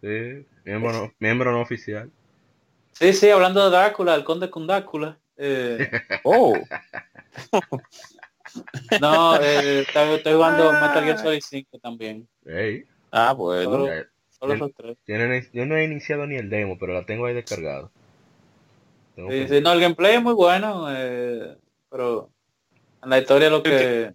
[0.00, 2.10] Sí, miembro no, miembro no oficial.
[2.92, 5.18] Sí, sí, hablando de Drácula, el conde con Drácula.
[5.36, 5.88] eh,
[6.24, 6.56] Oh.
[9.00, 12.26] no, eh, estoy, jugando Metal Gear Solid 5 también.
[13.10, 13.70] Ah, bueno.
[13.70, 14.06] Solo, ya-
[14.38, 14.98] solo el- esos tres.
[15.06, 17.90] yo, no he, yo no he iniciado ni el demo, pero la tengo ahí descargado.
[19.16, 22.32] Sí, no, el gameplay es muy bueno, eh, pero
[23.02, 24.04] en la historia lo que...
[24.04, 24.14] El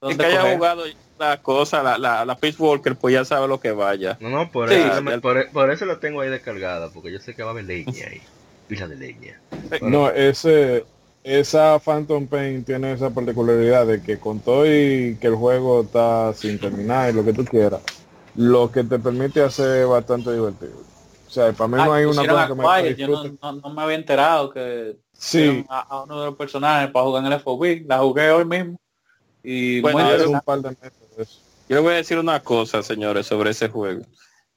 [0.00, 0.56] dónde que haya coger.
[0.56, 0.84] jugado
[1.18, 4.18] la cosa, la, la, la Peace Walker, pues ya sabe lo que vaya.
[4.20, 7.18] No, no, por, Sí, eso, ya- por, por eso la tengo ahí descargada, porque yo
[7.20, 8.22] sé que va a haber leña ahí.
[8.66, 9.42] Pila de leña.
[9.80, 10.88] Bueno, No, ese,
[11.22, 16.32] esa Phantom Pain tiene esa particularidad de que con todo y que el juego está
[16.34, 17.82] sin terminar y lo que tú quieras,
[18.34, 20.87] lo que te permite hacer es bastante divertido.
[21.28, 23.38] O sea, para mí no Ah, hay una cosa a que me yo no, disfrute.
[23.42, 27.24] no- no me había enterado que Sí, a, a uno de los personajes para jugar
[27.26, 27.84] en el FOB.
[27.86, 28.80] La jugué hoy mismo.
[29.42, 30.36] Y Bueno, muy eso hace interesante.
[30.38, 31.40] un par de meses de eso.
[31.68, 34.02] Yo le voy a decir una cosa, señores, sobre ese juego.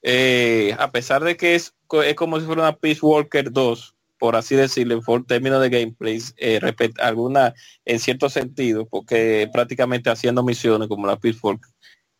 [0.00, 3.94] Eh, a pesar de que es, co- es como si fuera una Peace Walker 2,
[4.18, 6.58] por así decirlo, por términos de gameplay, eh,
[7.00, 7.52] alguna
[7.84, 11.68] en cierto sentido, porque prácticamente haciendo misiones como la Peace Walker,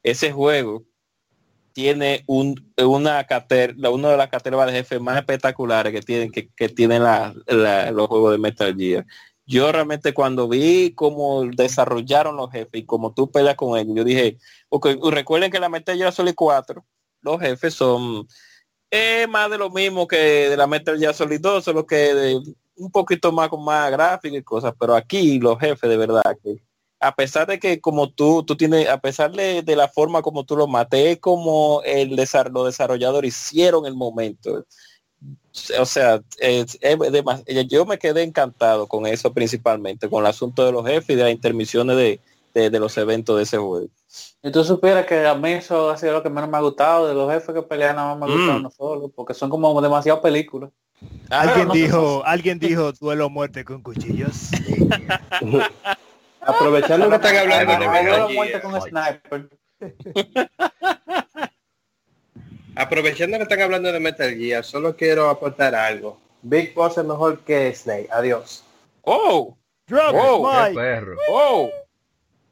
[0.02, 0.84] ese juego
[1.72, 6.30] tiene un, una cater, la- una de las categorías de jefes más espectaculares que tienen
[6.30, 7.34] que, que tienen la-
[7.92, 9.06] los juegos de Metal Gear.
[9.44, 14.04] Yo realmente cuando vi cómo desarrollaron los jefes y como tú peleas con ellos, yo
[14.04, 16.84] dije, porque recuerden que la Metal Gear Solid 4,
[17.22, 18.26] los jefes son
[18.90, 20.16] eh, más de lo mismo que
[20.48, 22.38] de la Metal Gear Solid 2, solo que
[22.76, 26.62] un poquito más con más gráfica y cosas, pero aquí los jefes de verdad que
[27.02, 30.44] a pesar de que como tú, tú tienes, a pesar de, de la forma como
[30.44, 34.64] tú lo maté, como el desar- los desarrolladores hicieron el momento.
[35.78, 40.64] O sea, es- es demas- yo me quedé encantado con eso principalmente, con el asunto
[40.64, 42.20] de los jefes y de las intermisiones de,
[42.54, 43.86] de- de los eventos de ese juego.
[44.42, 47.06] Y tú supieras que a mí eso ha sido lo que menos me ha gustado
[47.08, 48.62] de los jefes que pelean, nada más me ha gustado Mm.
[48.62, 50.70] no solo, porque son como demasiado películas.
[51.30, 54.50] Alguien no, dijo, alguien dijo duelo muerte con cuchillos.
[56.44, 59.48] Aprovechando que están hablando de Me Metal dio la Gear, muerte con sniper.
[62.74, 66.18] aprovechando que están hablando de Metal Gear, solo quiero aportar algo.
[66.42, 68.08] Big Boss es mejor que Snake.
[68.10, 68.64] Adiós.
[69.02, 69.56] ¡Oh!
[69.86, 71.16] Drop Oh, ¡Qué perro!
[71.28, 71.70] ¡Oh!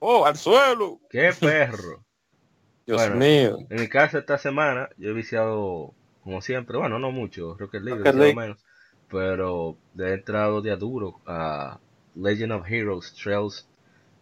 [0.01, 0.27] ¡Oh!
[0.27, 1.01] ¡Al suelo!
[1.09, 2.05] ¡Qué perro!
[2.87, 3.17] Dios Bueno.
[3.17, 3.59] mío.
[3.71, 7.99] En mi caso esta semana yo he viciado como siempre, bueno, no mucho, Rocket League,
[8.01, 8.35] Rocket League.
[8.37, 8.65] menos,
[9.09, 11.79] pero he entrado de a duro a
[12.15, 13.67] Legend of Heroes Trails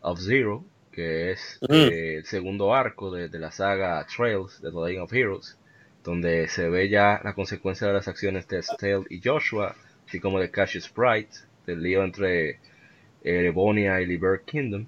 [0.03, 1.89] of Zero, que es Mm.
[1.89, 5.59] eh, el segundo arco de, de la saga Trails de The Legend of Heroes,
[6.05, 10.41] donde se ve ya la consecuencia de las acciones de Stale y Joshua, así como
[10.41, 12.61] de Cassius Sprite, del lío entre
[13.23, 14.87] Erebonia y Liber Kingdom.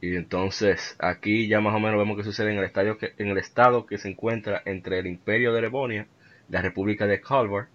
[0.00, 3.28] Y entonces aquí ya más o menos vemos que sucede en el estadio que, en
[3.28, 6.06] el estado que se encuentra entre el Imperio de Erebonia
[6.48, 7.68] la República de Calvar.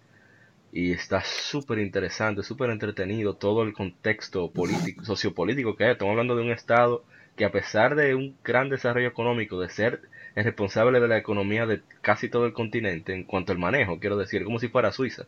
[0.72, 5.92] Y está súper interesante, súper entretenido todo el contexto político, sociopolítico que hay.
[5.94, 7.04] Estamos hablando de un estado
[7.36, 10.02] que a pesar de un gran desarrollo económico, de ser
[10.36, 14.18] el responsable de la economía de casi todo el continente en cuanto al manejo, quiero
[14.18, 15.26] decir, como si fuera Suiza.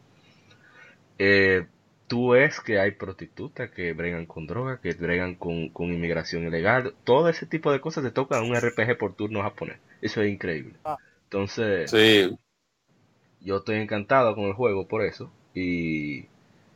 [1.18, 1.66] Eh,
[2.08, 6.94] tú ves que hay prostitutas que bregan con droga, que bregan con, con inmigración ilegal,
[7.04, 9.78] todo ese tipo de cosas se toca en un RPG por turno japonés.
[10.02, 10.74] Eso es increíble.
[10.84, 10.98] Ah.
[11.24, 12.38] Entonces, Sí,
[13.44, 16.20] yo estoy encantado con el juego por eso y,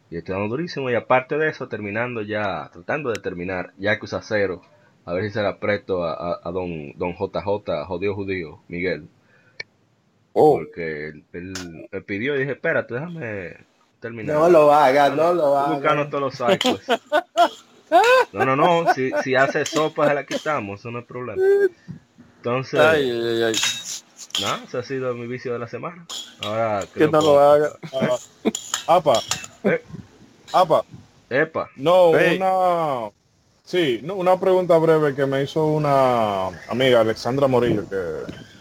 [0.10, 4.62] y estoy dando durísimo y aparte de eso terminando ya tratando de terminar Yakuza 0
[5.06, 9.08] a ver si se la presto a, a, a don don JJ jodido judío Miguel.
[10.34, 11.54] Oh, porque él, él
[11.92, 13.58] me pidió y dije espérate déjame
[14.00, 14.36] terminar.
[14.36, 16.88] No lo haga, no lo Estoy buscando todos los cycles
[18.34, 21.42] no no no si, si hace sopa se la quitamos eso no es problema.
[22.38, 23.54] Entonces ay, ay, ay.
[24.42, 26.06] Nada ese ha sido mi vicio de la semana
[26.42, 27.72] ahora no que- lo haga.
[27.94, 28.18] Ah,
[28.88, 29.22] apa,
[29.64, 29.82] Eh,
[30.54, 30.84] apa,
[31.30, 32.36] epa no, Sí.
[32.36, 33.10] una,
[33.64, 38.02] sí, no, una pregunta breve que me hizo una amiga, Alexandra Morillo, que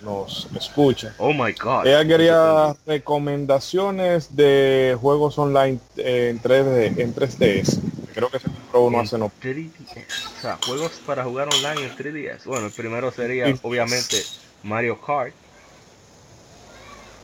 [0.03, 1.15] nos escucha.
[1.19, 7.81] oh my god Ella quería recomendaciones de juegos online eh, en 3D, en 3DS.
[8.15, 9.31] Creo que se compró uno hace no.
[9.43, 10.07] 3DS.
[10.39, 12.45] O sea, juegos para jugar online en 3DS.
[12.47, 14.23] Bueno, el primero sería obviamente
[14.63, 15.35] Mario Kart.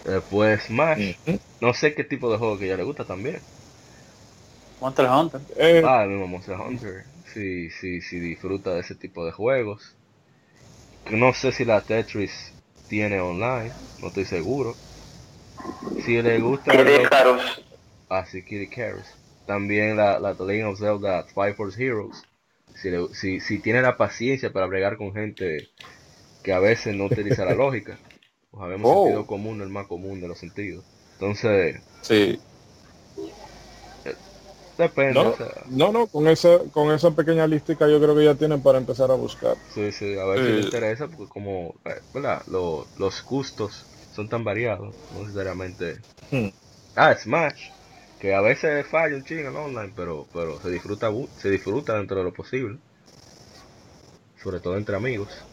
[0.04, 1.20] Después Smash.
[1.26, 1.38] Ujú.
[1.60, 3.46] No sé qué tipo de juego que a ella le gusta también.
[4.80, 5.40] Monster Hunter.
[5.56, 7.06] Eh, Ah, el mismo Monster Hunter.
[7.24, 9.96] Sí, sí, sí, disfruta de ese tipo de juegos.
[11.22, 12.38] No sé si la Tetris
[12.86, 13.76] tiene online.
[13.98, 14.80] No estoy seguro.
[16.04, 16.72] Si le gusta...
[16.72, 17.60] Kid Icarus.
[18.10, 19.08] Ah, sí, Kid Icarus.
[19.46, 22.28] También la, la The Legend of Zelda Five Force Heroes.
[22.74, 25.70] Si, le- si, si tiene la paciencia para bregar con gente
[26.42, 28.00] que a veces no utiliza la lógica.
[28.50, 28.90] Pues sabemos Oh.
[28.90, 30.84] sentido común, el más común de los sentidos.
[31.18, 32.40] Entonces, Sí.
[34.76, 35.24] depende.
[35.24, 38.34] no, o sea, no, no, con esa, con esa pequeña listica yo creo que ya
[38.36, 39.58] tienen para empezar a buscar.
[39.66, 40.62] sí, sí, a ver si le Eh.
[40.62, 42.42] interesa, porque como, eh, ¿verdad?
[42.46, 46.04] Lo- los gustos son tan variados, no necesariamente.
[46.30, 46.50] Hmm.
[46.94, 47.70] Ah, Smash,
[48.18, 52.18] que a veces falla un chingo en online, pero, pero se disfruta, se disfruta dentro
[52.18, 52.80] de lo posible.
[54.34, 55.46] Sobre todo entre amigos.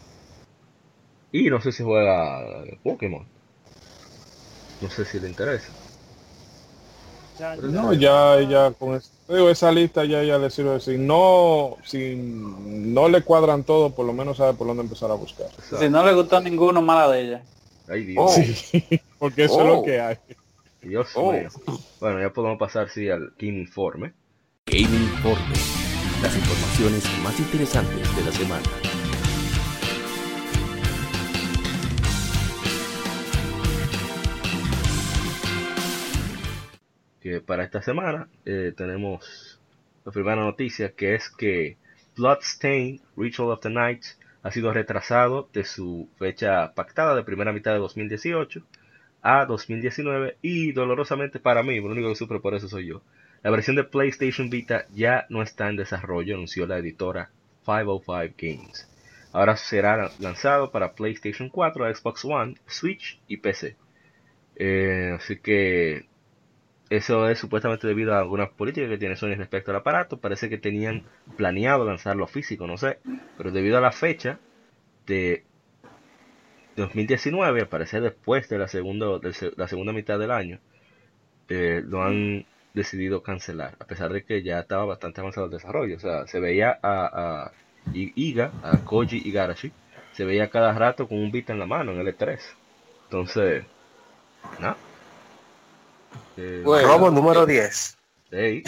[1.39, 2.41] Y no sé si juega
[2.83, 3.25] Pokémon.
[4.81, 5.67] No sé si le interesa.
[7.39, 10.79] Ya, No, ya, ya con es- digo, esa lista ya, ya le sirve.
[10.79, 15.15] Si no, si no le cuadran todo, por lo menos sabe por dónde empezar a
[15.15, 15.47] buscar.
[15.79, 17.43] Si no le gustó ninguno, mala de ella.
[17.89, 18.33] ay Dios, Oh.
[18.41, 18.83] Sí,
[19.19, 19.75] porque eso es Oh.
[19.75, 20.17] lo que hay.
[20.81, 21.31] Dios Oh.
[21.31, 21.49] mío.
[21.99, 24.13] Bueno, ya podemos pasar sí al Game Informe.
[24.65, 25.55] Game Informe.
[26.23, 28.63] Las informaciones más interesantes de la semana.
[37.37, 39.59] Que para esta semana eh, tenemos
[40.05, 41.77] la primera noticia que es que
[42.15, 44.03] Bloodstained Ritual of the Night
[44.41, 48.63] ha sido retrasado de su fecha pactada de primera mitad de 2018
[49.21, 53.01] a 2019 y dolorosamente para mí, lo único que sufre por eso soy yo.
[53.43, 57.29] La versión de PlayStation Vita ya no está en desarrollo, anunció la editora
[57.65, 58.89] 505 Games.
[59.31, 63.75] Ahora será lanzado para PlayStation 4, Xbox One, Switch y PC.
[64.55, 66.07] Eh, así que
[66.89, 70.17] eso es supuestamente debido a algunas políticas que tiene Sony respecto al aparato.
[70.17, 71.03] Parece que tenían
[71.35, 72.99] planeado lanzarlo físico, no sé.
[73.37, 74.39] Pero debido a la fecha
[75.05, 75.43] de
[76.77, 77.67] 2019, al
[78.01, 80.59] después de la segunda, de la segunda mitad del año,
[81.49, 83.75] eh, lo han decidido cancelar.
[83.79, 85.97] A pesar de que ya estaba bastante avanzado el desarrollo.
[85.97, 87.51] O sea, se veía a, a
[87.93, 89.71] Iga, a Koji Igarashi,
[90.13, 92.39] se veía cada rato con un Vita en la mano en el E3.
[93.05, 93.65] Entonces,
[94.59, 94.77] nada.
[96.37, 96.87] Eh, Bueno.
[96.87, 97.97] Robo número 10.
[98.31, 98.63] hey,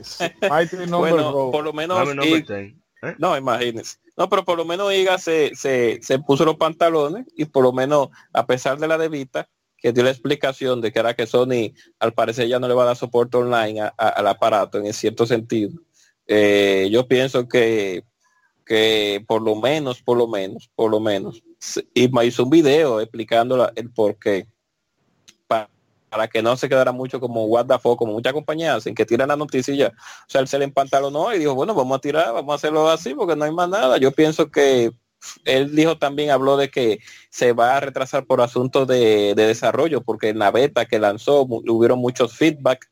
[0.00, 2.50] Sí, Mighty Number Bueno, por lo menos I- 10.
[2.50, 2.76] ¿eh?
[3.18, 3.96] No, imagínense.
[4.16, 7.72] No, pero por lo menos Iga se, se, se puso los pantalones y por lo
[7.72, 11.72] menos, a pesar de la debita, que dio la explicación de que era que Sony
[12.00, 14.92] al parecer ya no le va a dar soporte online a- a- al aparato en
[14.92, 15.70] cierto sentido.
[16.30, 18.04] eh, yo pienso que,
[18.66, 21.42] que por lo menos, por lo menos, por lo menos,
[21.94, 24.46] y me hizo un video explicando la- el por qué.
[26.10, 28.94] Pa- para que no se quedara mucho como what the fuck, como muchas compañías hacen,
[28.94, 29.88] que tiran la noticia y ya.
[29.88, 32.88] O sea, él se le empantalonó y dijo, bueno, vamos a tirar, vamos a hacerlo
[32.88, 33.98] así porque no hay más nada.
[33.98, 34.92] Yo pienso que
[35.44, 40.02] él dijo también, habló de que se va a retrasar por asuntos de, de desarrollo,
[40.02, 42.86] porque en la beta que lanzó hubieron muchos feedback,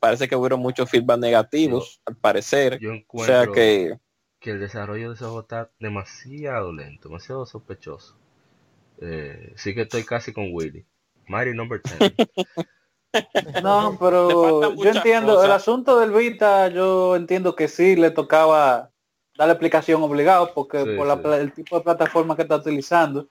[0.00, 2.78] parece que hubieron muchos feedback negativos, al parecer.
[2.80, 3.98] Yo O encuentro sea que
[4.40, 8.16] que el desarrollo de ese juego está demasiado lento, demasiado sospechoso.
[9.00, 10.86] Eh, sí que estoy casi con Willy.
[11.30, 13.62] Mighty number 10.
[13.62, 15.46] No, pero yo entiendo, cosas.
[15.46, 18.90] el asunto del Vita, yo entiendo que sí le tocaba
[19.36, 21.40] darle explicación obligado, porque Sí, por la sí.
[21.40, 23.26] el tipo de plataforma que está utilizando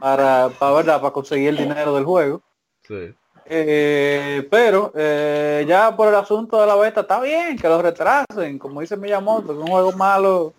[0.00, 1.00] para, para, ¿verdad?
[1.00, 2.42] para conseguir el dinero del juego.
[2.86, 3.14] Sí.
[3.48, 8.58] Eh, pero eh, ya por el asunto de la beta está bien que lo retrasen,
[8.58, 10.52] como dice Miyamoto, que un juego malo,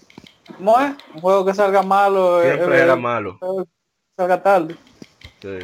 [0.58, 0.94] ¿cómo es?
[1.14, 3.38] Un juego que salga malo, eh, Siempre eh, era malo.
[3.42, 3.66] eh,
[4.16, 4.76] salga tarde.
[5.42, 5.60] Sí.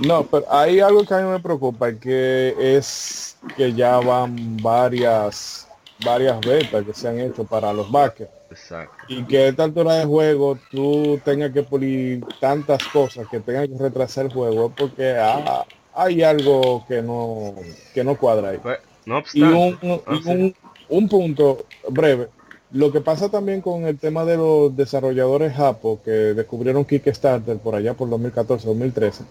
[0.00, 5.68] No, pero hay algo que a mí me preocupa, que es que ya van varias
[6.04, 8.30] varias betas que se han hecho para los backers.
[8.50, 8.94] Exacto.
[9.08, 13.68] Y que a esta altura de juego tú tengas que pulir tantas cosas que tengan
[13.68, 17.54] que retrasar el juego porque ah, hay algo que no
[17.92, 18.58] que no cuadra ahí.
[18.58, 20.54] Pues, no Y un, y un,
[20.88, 22.28] un punto breve.
[22.72, 27.76] Lo que pasa también con el tema de los desarrolladores Japo que descubrieron Kickstarter por
[27.76, 29.22] allá por 2014-2013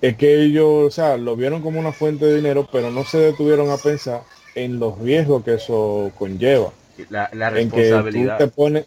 [0.00, 3.18] es que ellos, o sea, lo vieron como una fuente de dinero, pero no se
[3.18, 4.22] detuvieron a pensar
[4.54, 6.72] en los riesgos que eso conlleva.
[7.08, 8.36] la, la En que tú responsabilidad.
[8.36, 8.86] te pones,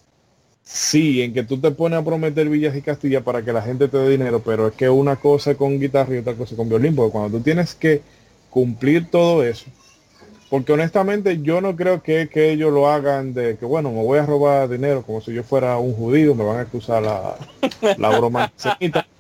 [0.64, 3.88] sí, en que tú te pones a prometer villas y castillas para que la gente
[3.90, 6.96] te dé dinero, pero es que una cosa con guitarra y otra cosa con violín,
[6.96, 8.04] porque cuando tú tienes que
[8.50, 9.72] cumplir todo eso,
[10.50, 14.20] porque honestamente yo no creo que, que ellos lo hagan de que bueno, me voy
[14.20, 17.38] a robar dinero como si yo fuera un judío, me van a acusar la,
[17.98, 18.52] la broma.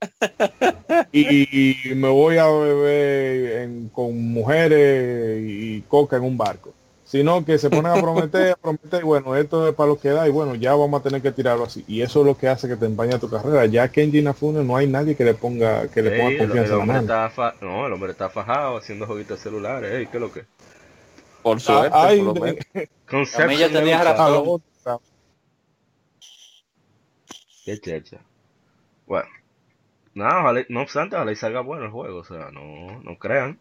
[1.12, 6.72] y, y me voy a beber en- con mujeres y coca en un barco
[7.10, 10.10] sino que se ponen a prometer, a prometer, y bueno, esto es para lo que
[10.10, 11.84] da, y bueno, ya vamos a tener que tirarlo así.
[11.88, 13.66] Y eso es lo que hace que te empaña tu carrera.
[13.66, 16.74] Ya que en Ginafune no hay nadie que le ponga, que le ponga el, confianza
[16.74, 17.54] el en la mano.
[17.62, 19.92] no, el hombre está fajado haciendo jueguitos celulares.
[19.92, 20.44] Ey, ¿qué es lo que?
[21.42, 22.64] por Ah, suerte, ay, por lo de- menos.
[23.08, 24.60] Conception A mí ya tenía razón.
[27.64, 28.20] Qué checha.
[29.08, 29.28] Bueno.
[30.20, 32.18] No, ojalá- no obstante, ojalá y salga bueno el juego.
[32.20, 33.58] O sea, no, no crean.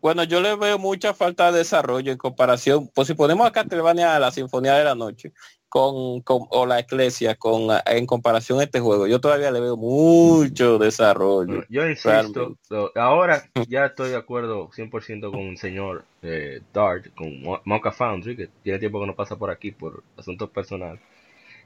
[0.00, 4.16] Bueno, yo le veo mucha falta de desarrollo en comparación, pues si ponemos a Castlevania
[4.16, 5.32] a la Sinfonía de la Noche
[5.68, 9.76] con, con- o la Iglesia con en comparación a este juego, yo todavía le veo
[9.76, 11.64] mucho desarrollo.
[11.68, 12.56] Yo insisto,
[12.96, 18.36] ahora ya estoy de acuerdo 100% con el señor eh, Dart, con Mo- Mocha Foundry,
[18.36, 21.00] que tiene tiempo que no pasa por aquí por asuntos personales.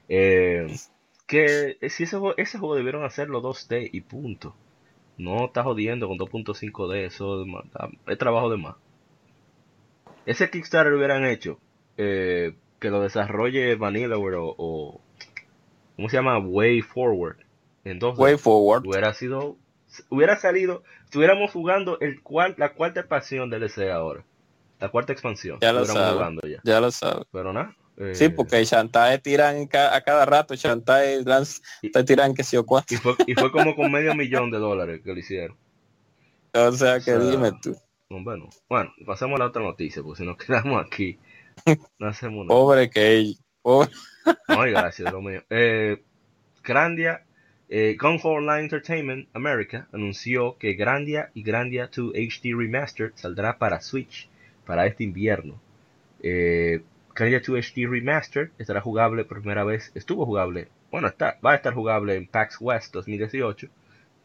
[0.09, 0.67] Eh,
[1.27, 4.55] que si ese juego, ese juego debieron hacerlo 2D y punto.
[5.17, 7.45] No está jodiendo con 2.5D, eso
[8.07, 8.75] es, trabajo de más.
[10.25, 11.59] Ese Kickstarter lo hubieran hecho,
[11.97, 15.01] eh, que lo desarrolle Vanillaware o, o
[15.95, 16.37] ¿cómo se llama?
[16.39, 17.37] Way Forward
[17.85, 18.85] en 2D Way forward.
[18.85, 19.57] hubiera sido
[20.09, 24.25] hubiera salido estuviéramos jugando el cual la cuarta expansión del DC ahora
[24.81, 26.13] la cuarta expansión Ya lo sabe.
[26.15, 27.25] jugando ya Ya lo sabes.
[27.31, 31.61] pero nada eh, Sí, porque Shantae tiran ca- a cada rato, Shantae lanz-
[31.93, 32.95] te tiran que sí o cuatro.
[32.95, 35.57] y fue, y fue como con medio millón de dólares que lo hicieron
[36.53, 37.75] O sea que O sea, dime tú.
[38.09, 41.17] bueno bueno pasemos a la otra noticia porque si nos quedamos aquí
[41.99, 43.89] no hacemos nada Pobre que pobre.
[44.47, 45.43] Ay, gracias, lo mío.
[45.49, 46.01] Eh,
[46.63, 47.23] Grandia,
[47.69, 53.57] eh, Gung Ho Online Entertainment America anunció que Grandia y Grandia 2 HD Remastered saldrá
[53.57, 54.27] para Switch
[54.65, 55.59] para este invierno.
[56.21, 56.81] Eh,
[57.15, 61.55] Grandia 2 HD Remastered estará jugable por primera vez, estuvo jugable, bueno, está, va a
[61.55, 63.67] estar jugable en PAX West 2018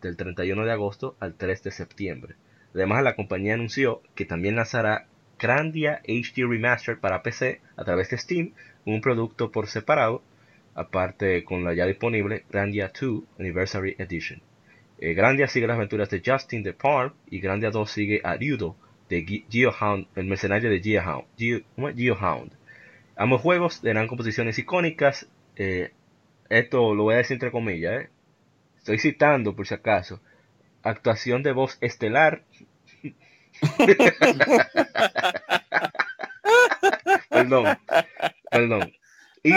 [0.03, 2.35] del 31 de agosto al 3 de septiembre.
[2.75, 5.07] Además, la compañía anunció que también lanzará
[5.39, 8.53] Grandia HD Remastered para PC a través de Steam
[8.85, 10.23] un producto por separado,
[10.75, 14.41] aparte con la ya disponible Grandia 2 Anniversary Edition.
[14.99, 18.77] Eh, Grandia sigue las aventuras de Justin de Parm y Grandia 2 sigue a Ryudo
[19.09, 21.25] de Ge- Geohound, el mercenario de Geohound.
[21.97, 22.53] Geohound.
[23.17, 25.27] Ambos juegos tendrán composiciones icónicas.
[25.57, 25.93] eh,
[26.49, 28.03] esto lo voy a decir entre comillas.
[28.05, 28.11] eh.
[28.79, 30.21] Estoy citando por si acaso.
[30.83, 32.45] Actuación de voz estelar.
[37.29, 37.79] perdón,
[38.51, 38.93] perdón.
[39.43, 39.53] Y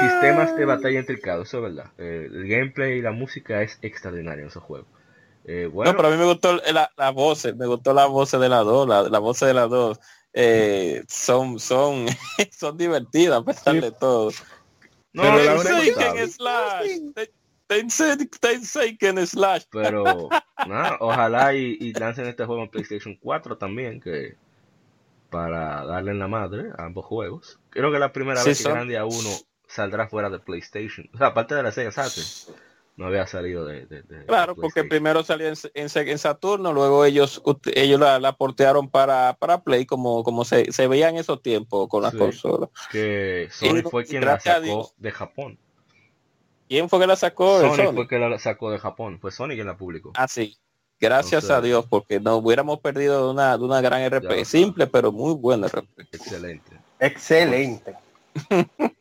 [0.00, 1.92] sistemas de batalla intricados, eso es verdad.
[1.98, 4.88] Eh, el gameplay y la música es extraordinario en esos juegos.
[5.44, 8.30] Eh, bueno, No, pero a mí me gustó la, la voz, me gustó la voz
[8.32, 10.00] de las dos, la, la voz de las dos.
[10.32, 12.06] Eh, son, son,
[12.56, 13.80] son divertidas a pesar Sí.
[13.80, 14.30] de todo.
[15.12, 15.62] no, pero.
[15.82, 16.86] Chicken slash.
[18.62, 19.64] Seiken Slash.
[19.70, 20.28] Pero
[20.66, 24.36] nada, ojalá y, y lancen este juego en PlayStation 4 también, que
[25.30, 27.58] para darle en la madre a ambos juegos.
[27.70, 29.14] Creo que la primera Sí, vez que son- Grandia 1
[29.66, 31.08] saldrá fuera de PlayStation.
[31.12, 32.26] O sea, aparte de la Sega Saturn,
[32.98, 36.72] no había salido de, de- de- de Claro, porque primero salió en, en, en Saturno,
[36.72, 37.40] luego ellos
[37.74, 41.88] ellos la, la portearon para, para Play como, como se, se veía en esos tiempos
[41.88, 42.18] con las Sí.
[42.18, 42.68] consolas.
[42.90, 44.94] que Sony Y fue quien la sacó Dios.
[44.98, 45.58] de Japón.
[46.68, 47.60] ¿Quién fue que la sacó?
[47.60, 47.94] Sony, Sony.
[47.94, 50.12] fue que la sacó de Japón, fue Sony quien la publicó.
[50.16, 50.58] Ah, sí.
[51.00, 54.38] Gracias Entonces- a Dios, porque nos hubiéramos perdido de una, de una gran RP.
[54.38, 54.44] Ya.
[54.44, 55.86] Simple, pero muy buena RP.
[56.12, 56.72] Excelente.
[56.98, 57.94] Excelente.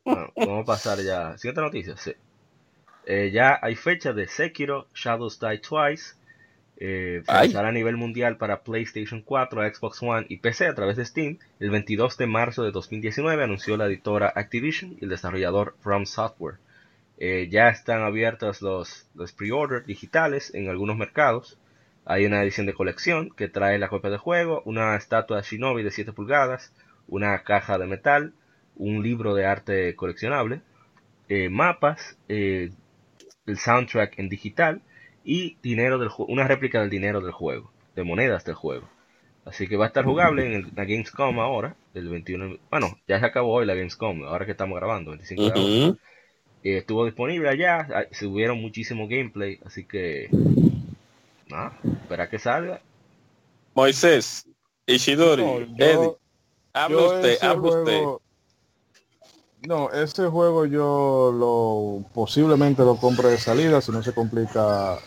[0.06, 1.36] Bueno, vamos a pasar ya.
[1.38, 2.14] Siguiente noticia, sí.
[3.10, 6.16] Eh, ya hay fecha de Sekiro Shadows Die Twice.
[6.80, 11.40] Eh, a nivel mundial para PlayStation 4, Xbox One y PC a través de Steam.
[11.62, 16.58] El 22 de marzo de 2019 anunció la editora Activision y el desarrollador From Software.
[17.18, 21.58] Eh, ya están abiertos los, los pre-order digitales en algunos mercados.
[22.04, 25.82] Hay una edición de colección que trae la copia del juego, una estatua de Shinobi
[25.82, 26.74] de 7 pulgadas,
[27.08, 28.34] una caja de metal,
[28.76, 30.62] un libro de arte coleccionable,
[31.30, 32.72] eh, mapas, eh,
[33.48, 34.82] el soundtrack en digital
[35.24, 38.88] y dinero del una réplica del dinero del juego, de monedas del juego.
[39.46, 42.58] Así que va a estar jugable en el- la Gamescom ahora, el 21.
[42.70, 45.98] Bueno, ya se acabó hoy la Gamescom, ahora que estamos grabando, 25 de agosto.
[46.64, 50.30] Eh, estuvo disponible allá, ah, subieron muchísimo gameplay, así que
[51.50, 52.82] nada, espera que salga.
[53.76, 54.46] Moisés,
[54.88, 56.20] Ishidori, No, Eddie, yo-
[56.74, 58.27] habla yo usted, habla usted.
[59.66, 64.98] No, ese juego yo lo posiblemente lo compre de salida si no se complica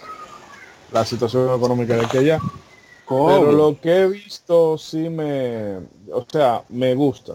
[0.93, 2.41] la situación económica de aquí allá.
[3.09, 5.77] Pero lo que he visto sí me,
[6.13, 7.35] o sea, me gusta.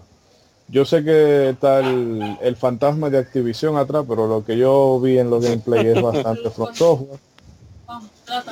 [0.67, 5.19] Yo sé que está el, el fantasma de Activision atrás, pero lo que yo vi
[5.19, 7.19] en los gameplay es bastante Software.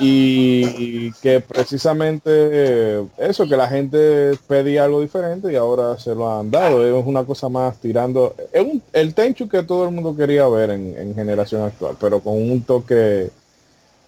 [0.00, 6.50] Y que precisamente eso, que la gente pedía algo diferente y ahora se lo han
[6.50, 6.86] dado.
[6.86, 8.34] Es una cosa más tirando.
[8.52, 12.20] Es un- el Tenchu que todo el mundo quería ver en, en generación actual, pero
[12.20, 13.30] con un toque,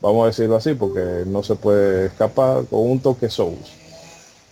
[0.01, 3.73] vamos a decirlo así, porque no se puede escapar, con un toque Souls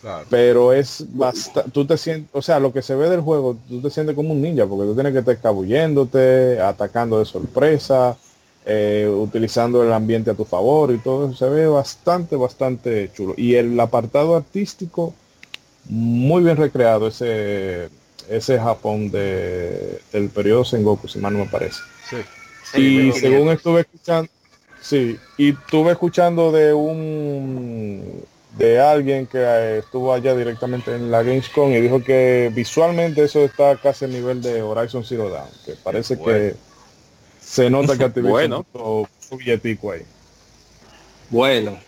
[0.00, 0.26] Claro.
[0.28, 3.80] pero es bastante, tú te sientes, o sea, lo que se ve del juego, tú
[3.80, 8.14] te sientes como un ninja, porque tú tienes que estar escabulléndote, atacando de sorpresa,
[8.66, 13.34] eh, utilizando el ambiente a tu favor y todo eso, se ve bastante, bastante chulo.
[13.36, 15.14] Y el apartado artístico,
[15.86, 17.88] muy bien recreado, ese
[18.28, 21.80] ese Japón de, del periodo Sengoku, si mal no me parece.
[22.08, 22.80] Sí.
[22.80, 24.30] Y según estuve escuchando,
[24.80, 28.24] sí, y estuve escuchando de un
[28.56, 33.40] de alguien que eh, estuvo allá directamente en la Gamescom y dijo que visualmente eso
[33.40, 36.32] está casi al nivel de Horizon Zero Dawn, que parece Bueno.
[36.32, 36.56] que
[37.44, 39.08] se nota que Activision Bueno.
[39.20, 40.02] su billetico ahí.
[41.30, 41.78] Bueno,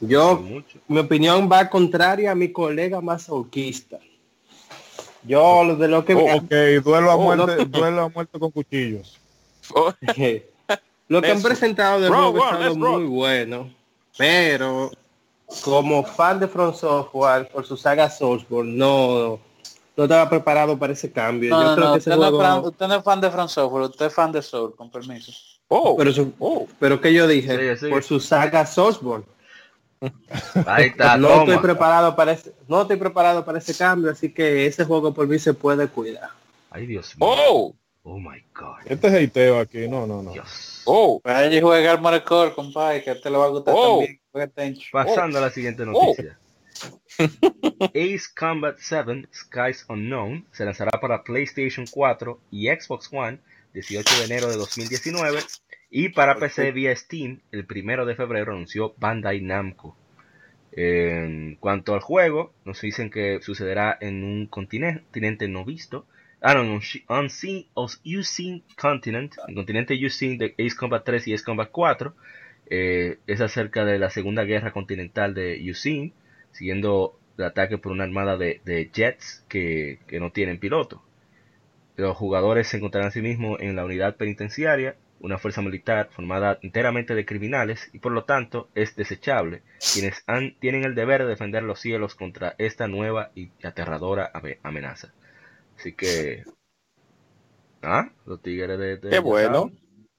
[0.00, 0.42] yo,
[0.88, 3.98] mi opinión va contraria a mi colega masoquista.
[5.24, 7.46] Yo lo de lo que Oh, ok, duelo a Oh, no.
[7.46, 9.18] muerte, duelo a muerte con cuchillos.
[11.08, 13.00] Lo que han presentado estado let's roll.
[13.02, 13.68] muy bueno,
[14.16, 14.90] pero
[15.62, 19.40] como fan de From Software por su saga Soulsborne no
[20.00, 21.50] no estaba preparado para ese cambio.
[21.50, 23.04] No, Yo no, creo no, que usted, ese no es juego, fan, usted no es
[23.04, 25.32] fan de From Software, usted es fan de Soul, con permiso.
[25.68, 26.66] oh, pero su- oh.
[26.78, 27.90] pero que yo dije Sigue, sigue.
[27.92, 29.24] por su saga Soulsborne.
[30.66, 31.40] Ahí está, no toma.
[31.42, 35.26] estoy preparado para ese, no estoy preparado para ese cambio, así que ese juego por
[35.26, 36.30] mí se puede cuidar.
[36.70, 37.28] Ay, Dios mío.
[37.28, 38.78] oh, Oh my god.
[38.86, 40.32] Este es hateo aquí, no, no, no.
[40.32, 40.80] Dios.
[40.86, 41.20] oh.
[41.22, 44.02] Vaya y juega Armored Core, compadre, que a usted le va a gustar Oh.
[44.54, 44.78] también.
[44.90, 46.38] Pasando a la siguiente noticia.
[47.94, 53.38] Ace Combat 7 Skies Unknown se lanzará para PlayStation 4 y Xbox One
[53.74, 55.40] 18 de enero de 2019
[55.90, 59.96] y para PC vía Steam el 1 de febrero anunció Bandai Namco.
[60.72, 66.06] En cuanto al juego, nos dicen que sucederá en un continente, no visto.
[66.40, 71.44] Ah, no, un unseen, unseen continent, el continente unseen de Ace Combat 3 y Ace
[71.44, 72.14] Combat 4.
[72.72, 76.14] Eh, es acerca de la Segunda Guerra Continental de Yusin,
[76.52, 81.02] siguiendo el ataque por una armada de, de jets que, que no tienen piloto.
[81.96, 86.58] Los jugadores se encontrarán a sí mismos en la unidad penitenciaria, una fuerza militar formada
[86.62, 91.28] enteramente de criminales y por lo tanto es desechable, quienes han- tienen el deber de
[91.28, 95.12] defender los cielos contra esta nueva y aterradora ame- amenaza.
[95.78, 96.44] Así que...
[97.82, 98.96] Ah, los tigres de...
[98.96, 99.70] de- Qué bueno.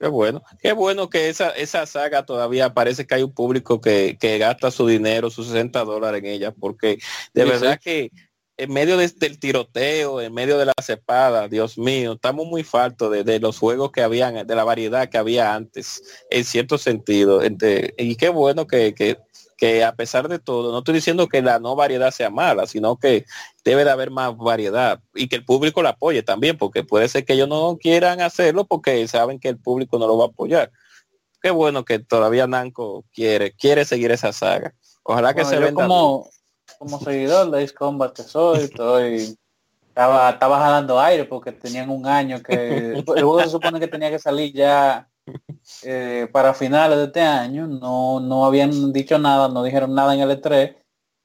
[0.02, 0.42] Qué bueno.
[0.60, 4.72] Qué bueno que esa, esa saga todavía parece que hay un público que, que gasta
[4.72, 6.98] su dinero, sus 60 dólares en ella, porque
[7.36, 8.10] de Sí, verdad que
[8.58, 13.12] en medio de- del tiroteo, en medio de las espadas, Dios mío, estamos muy faltos
[13.12, 17.42] de, de los juegos que habían, de la variedad que había antes, en cierto sentido.
[17.98, 19.18] Y qué bueno que, que,
[19.62, 22.98] que a pesar de todo, no estoy diciendo que la no variedad sea mala, sino
[22.98, 23.26] que
[23.64, 27.26] debe de haber más variedad y que el público la apoye también, porque puede ser
[27.26, 30.72] que ellos no quieran hacerlo porque saben que el público no lo va a apoyar.
[31.44, 34.74] Qué bueno que todavía Namco quiere, quiere seguir esa saga.
[35.04, 35.84] Ojalá que Bueno, se venda.
[35.84, 36.28] como,
[36.80, 39.38] como seguidor de Ace Combat que soy, estoy
[39.90, 44.10] estaba, estaba jalando aire porque tenían un año que el juego se supone que tenía
[44.10, 45.08] que salir ya
[45.84, 50.22] eh, para finales de este año, no, no habían dicho nada, no dijeron nada en
[50.22, 50.76] el E3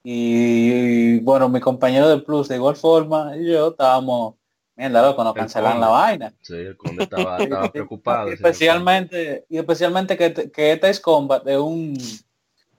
[0.03, 4.35] y, bueno, mi compañero de Plus de igual forma y yo estábamos,
[4.77, 6.35] mierda loco, nos El cancelan la vaina.
[6.43, 8.29] Sí, el conde estaba, estaba preocupado.
[8.29, 11.99] Y especialmente, y especialmente que, que este es Combat de un,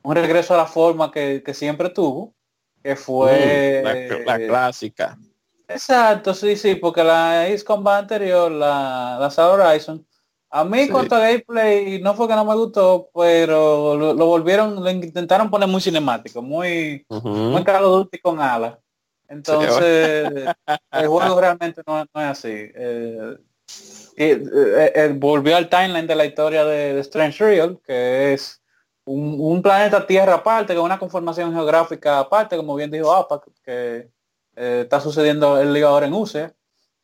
[0.03, 2.33] un regreso a la forma que, que siempre tuvo,
[2.81, 3.81] que fue...
[3.83, 5.17] Mm, la, la clásica.
[5.67, 10.07] Exacto, sí, sí, porque la Ace Combat anterior, la, la Horizon,
[10.49, 10.89] a mí Sí.
[10.91, 15.49] cuanto a gameplay no fue que no me gustó, pero lo, lo volvieron, lo intentaron
[15.49, 17.27] poner muy cinemático, muy, Ujú.
[17.27, 18.77] muy Call of Duty con alas.
[19.29, 20.49] Entonces,
[20.91, 22.49] el juego realmente no, no es así.
[22.49, 23.37] Eh,
[24.15, 28.61] y, eh, eh, volvió al timeline de la historia de, de Strange Real, que es
[29.05, 34.09] un, un planeta Tierra aparte, con una conformación geográfica aparte, como bien dijo APA, que
[34.55, 36.51] está sucediendo el lío ahora en UCE.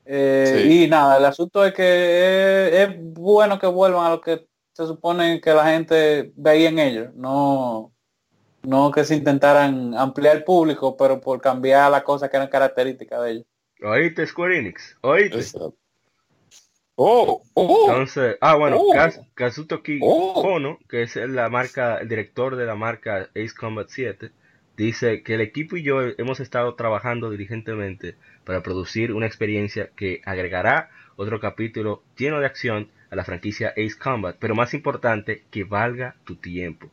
[0.05, 0.83] Eh, Sí.
[0.83, 4.85] Y nada, el asunto es que es, es bueno que vuelvan a lo que se
[4.87, 7.93] supone que la gente veía en ellos, no,
[8.63, 13.23] no que se intentaran ampliar el público, pero por cambiar las cosas que eran características
[13.23, 13.45] de ellos.
[13.83, 14.97] ¿Oíste, Square Enix?
[15.01, 15.37] ¿Oíste?
[15.37, 15.75] Exacto.
[16.95, 18.93] Oh, oh, Entonces, ah, bueno, Oh.
[18.93, 20.41] Kaz- Kazutoki Oh.
[20.41, 24.31] Kono, que es la marca, el director de la marca Ace Combat 7,
[24.77, 28.15] dice que el equipo y yo hemos estado trabajando diligentemente
[28.45, 33.97] para producir una experiencia que agregará otro capítulo lleno de acción a la franquicia Ace
[33.97, 36.89] Combat, pero más importante, que valga tu tiempo.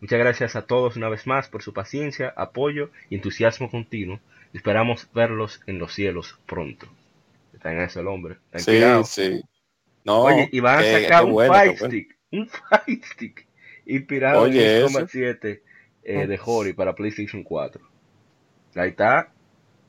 [0.00, 4.20] Muchas gracias a todos una vez más por su paciencia, apoyo y entusiasmo continuo.
[4.52, 6.86] Esperamos verlos en los cielos pronto.
[7.54, 8.34] Está en eso el hombre.
[8.52, 9.04] Sí, inspirado.
[9.04, 9.40] sí.
[10.04, 11.92] No, Oye, y van a qué- sacar qué un bueno, Fight qué bueno.
[11.94, 12.16] Stick.
[12.32, 13.46] Un Fight Stick.
[13.86, 15.62] Inspirado Oye, en Combat 7
[16.04, 17.80] eh, de Hori para PlayStation 4.
[18.74, 19.32] Ahí está.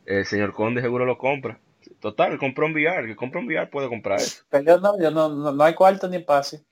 [0.05, 1.59] El señor Conde seguro lo compra.
[1.99, 3.01] Total, compró un VR.
[3.01, 4.43] El que compra un VR puede comprar eso.
[4.49, 6.63] Pero yo no, yo no, no, no hay cuarto ni pase.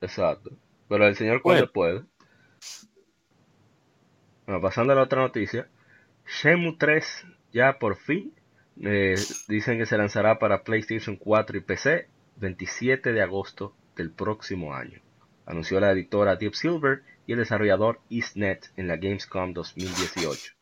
[0.00, 0.50] Exacto.
[0.88, 1.72] Pero el señor Conde Bueno.
[1.72, 2.02] puede.
[4.46, 5.68] Bueno, pasando a la otra noticia.
[6.26, 8.34] Shenmue 3 ya por fin
[8.82, 9.14] eh,
[9.48, 15.00] dicen que se lanzará para PlayStation 4 y PC 27 de agosto del próximo año.
[15.46, 20.55] Anunció la editora Deep Silver y el desarrollador EastNet en la Gamescom 2018.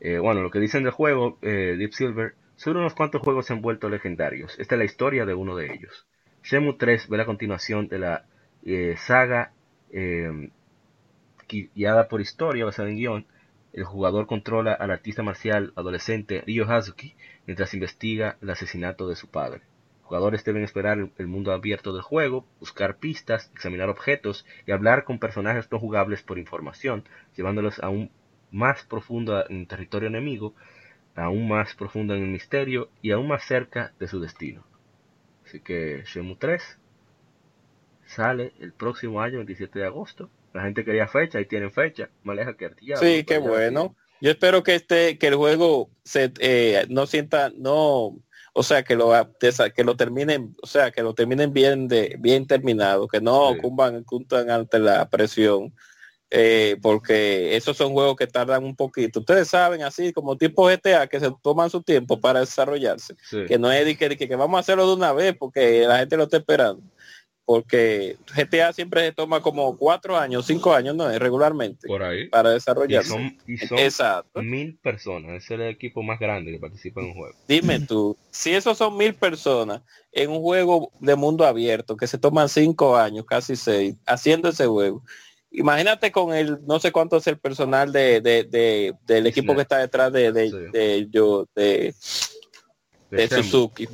[0.00, 3.52] Eh, bueno, lo que dicen del juego, eh, Deep Silver, son unos cuantos juegos se
[3.52, 4.58] han vuelto legendarios.
[4.58, 6.06] Esta es la historia de uno de ellos.
[6.42, 8.24] Shenmue 3 ve la continuación de la
[8.64, 9.52] eh, saga
[11.48, 13.26] gui- guiada por historia basada en guion.
[13.72, 17.14] El jugador controla al artista marcial adolescente Ryo Hazuki
[17.46, 19.60] mientras investiga el asesinato de su padre.
[20.02, 25.20] Jugadores deben esperar el, mundo abierto del juego, buscar pistas, examinar objetos y hablar con
[25.20, 27.04] personajes no jugables por información,
[27.36, 28.10] llevándolos aún
[28.52, 30.54] más profundo en territorio enemigo,
[31.14, 34.64] aún más profundo en el misterio y aún más cerca de su destino.
[35.46, 36.78] Así que Shenmue 3
[38.06, 40.30] sale el próximo año, 27 de agosto.
[40.52, 42.08] La gente quería fecha y tienen fecha.
[42.24, 43.94] Me aleja que el diablo, Sí, qué bueno.
[44.20, 48.18] Yo espero que este, que el juego se eh, no sienta, no,
[48.52, 49.12] o sea, que lo
[49.74, 53.60] que lo terminen, o sea, que lo terminen bien de, bien terminado, que no Sí.
[53.60, 54.04] cumban,
[54.50, 55.72] ante la presión.
[56.30, 59.20] Eh, porque esos son juegos que tardan un poquito.
[59.20, 63.14] Ustedes saben, así como tipo GTA, que se toman su tiempo para desarrollarse.
[63.28, 63.44] Sí.
[63.48, 65.84] que no es de que, de que, que vamos a hacerlo de una vez porque
[65.86, 66.82] la gente lo está esperando.
[67.44, 72.28] Porque GTA siempre se toma como cuatro años, cinco años, no regularmente por ahí.
[72.28, 73.08] para Y desarrollarse.
[73.08, 74.40] son, y son Exacto.
[74.40, 75.42] mil personas.
[75.42, 77.34] Ese es el equipo más grande que participa en un juego.
[77.48, 82.18] Dime tú, si esos son mil personas en un juego de mundo abierto que se
[82.18, 85.02] toman cinco años, casi seis, haciendo ese juego.
[85.52, 89.62] Imagínate con el, no sé cuánto es el personal de, de- de- del equipo que
[89.62, 90.56] está detrás de, de, Sí.
[90.72, 91.94] de yo, de.
[93.28, 93.88] Suzuki.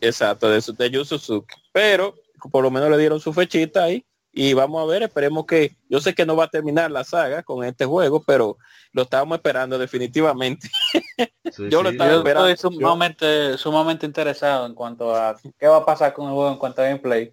[0.00, 1.54] Exacto, de, su- de Yu Suzuki.
[1.72, 2.14] Pero
[2.52, 4.04] por lo menos le dieron su fechita ahí.
[4.36, 7.44] Y vamos a ver, esperemos que, yo sé que no va a terminar la saga
[7.44, 8.56] con este juego, pero
[8.92, 10.68] lo estábamos esperando definitivamente.
[11.52, 12.48] Sí, Yo lo estaba Yo esperando.
[12.48, 16.58] estoy sumamente, sumamente interesado en cuanto a qué va a pasar con el juego en
[16.58, 17.32] cuanto a gameplay.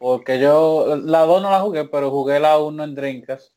[0.00, 3.52] Porque yo la 2 no la jugué, pero jugué la 1 en Dreamcast.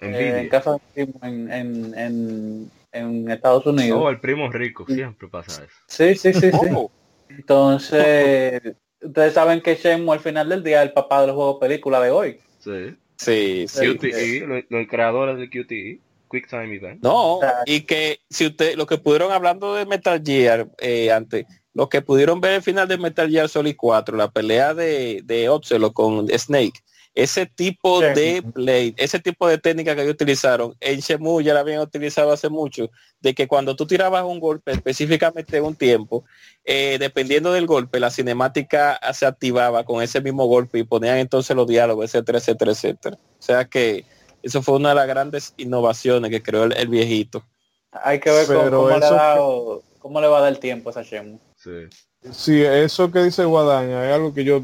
[0.00, 0.40] eh, Nvidia.
[0.40, 4.00] en casa de en, en, en, en Estados Unidos.
[4.02, 5.76] Oh, el primo rico, siempre pasa eso.
[5.86, 6.68] Sí, sí, sí, sí.
[6.74, 6.90] Oh,
[7.28, 8.60] Entonces,
[9.00, 12.00] ustedes saben que Shenmue al final del día es el papá de los juegos película
[12.00, 12.40] de hoy.
[12.58, 12.96] Sí.
[13.16, 13.96] sí, sí.
[13.96, 17.04] QTE, los, los creadores de QTE, Quick Time Event.
[17.04, 21.88] No, y que si usted, lo que pudieron hablando de Metal Gear eh, antes, lo
[21.88, 25.92] que pudieron ver el final de Metal Gear Solid 4, la pelea de, de Ocelot
[25.92, 26.80] con Snake,
[27.14, 28.06] ese tipo Sí.
[28.08, 32.32] de blade, ese tipo de técnica que ellos utilizaron, en Shenmue ya la habían utilizado
[32.32, 36.24] hace mucho, de que cuando tú tirabas un golpe específicamente en un tiempo,
[36.64, 41.54] eh, dependiendo del golpe, la cinemática se activaba con ese mismo golpe y ponían entonces
[41.54, 43.16] los diálogos, etcétera, etcétera, etcétera.
[43.16, 44.04] O sea que
[44.42, 47.44] eso fue una de las grandes innovaciones que creó el, el viejito.
[47.92, 51.38] Hay que ver cómo, le, cómo va a dar tiempo a esa Shenmue.
[51.64, 52.30] Sí.
[52.32, 54.62] Sí, eso que dice Guadaña es algo que yo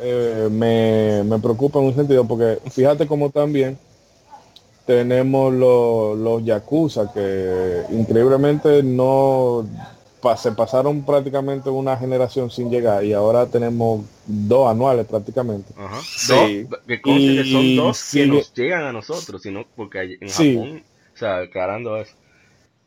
[0.00, 3.78] eh, me, me preocupa en un sentido, porque fíjate como también
[4.86, 9.66] tenemos los, los Yakuza, que increíblemente no
[10.36, 15.72] se pasaron prácticamente una generación sin llegar y ahora tenemos dos anuales prácticamente.
[15.76, 16.00] Ajá.
[16.02, 16.64] Sí.
[16.64, 20.54] Dos, que son dos sigue- que nos llegan a nosotros, sino porque en Sí.
[20.56, 20.82] Japón,
[21.14, 22.12] o sea, aclarando eso,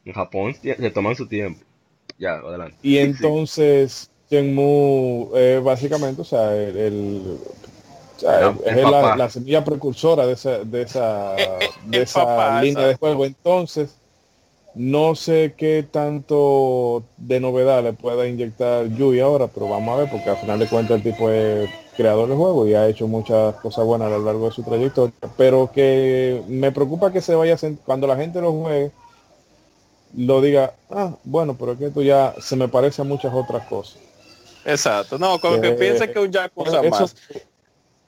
[0.03, 1.61] en Japón se toman su tiempo.
[2.19, 2.75] Ya, adelante.
[2.83, 3.01] Y Sí.
[3.01, 7.37] entonces Shenmue eh, básicamente, o sea, el, el-
[8.15, 11.97] o sea, El- el es la, semilla precursora de esa, de esa, Eh, eh, de
[11.97, 13.25] el esa papá, línea de juego.
[13.25, 13.95] Entonces,
[14.75, 20.09] no sé qué tanto de novedad le pueda inyectar Yui ahora, pero vamos a ver,
[20.11, 23.55] porque al final de cuentas el tipo es creador de juego y ha hecho muchas
[23.55, 25.13] cosas buenas a lo largo de su trayectoria.
[25.37, 28.91] Pero que me preocupa que se vaya cuando la gente lo juegue,
[30.15, 33.65] lo diga, ah, bueno, pero es que esto ya se me parece a muchas otras
[33.67, 33.97] cosas.
[34.65, 35.17] Exacto.
[35.17, 37.15] No, con lo que Eh, piense que un Yakuza Eso- más.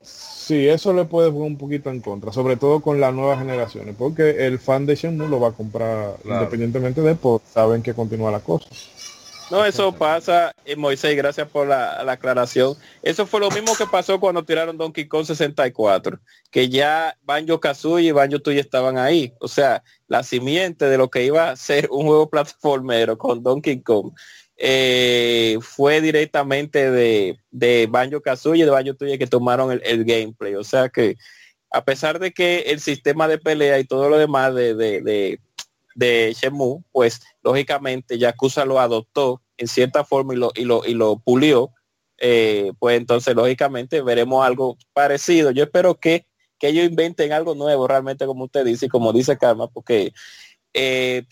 [0.02, 3.95] sí, eso le puede jugar un poquito en contra, sobre todo con las nuevas generaciones,
[3.97, 6.39] porque el fan de Shenmue lo va a comprar Claro.
[6.43, 8.68] independientemente de por saben que continúa la cosa.
[9.52, 12.74] No, eso pasa, y Moisés, gracias por la, la aclaración.
[13.04, 16.18] Eso fue lo mismo que pasó cuando tiraron Donkey Kong 64,
[16.49, 19.34] que ya Banjo Kazooie y Banjo Tooie estaban ahí.
[19.41, 23.82] O sea, la simiente de lo que iba a ser un juego plataformero con Donkey
[23.82, 24.14] Kong
[24.56, 30.06] eh, fue directamente de, de Banjo Kazooie y de Banjo Tooie que tomaron el, el
[30.06, 30.56] gameplay.
[30.56, 31.18] O sea que
[31.72, 35.39] a pesar de que el sistema de pelea y todo lo demás de, de, de,
[35.96, 40.94] de Shenmue, pues lógicamente Yakuza lo adoptó en cierta forma y lo, y lo, y
[40.94, 41.72] lo pulió,
[42.18, 45.52] eh, pues entonces lógicamente veremos algo parecido.
[45.52, 46.26] Yo espero que,
[46.60, 50.14] que ellos inventen algo nuevo realmente como usted dice y como dice Karma, porque
[50.74, 51.24] eh,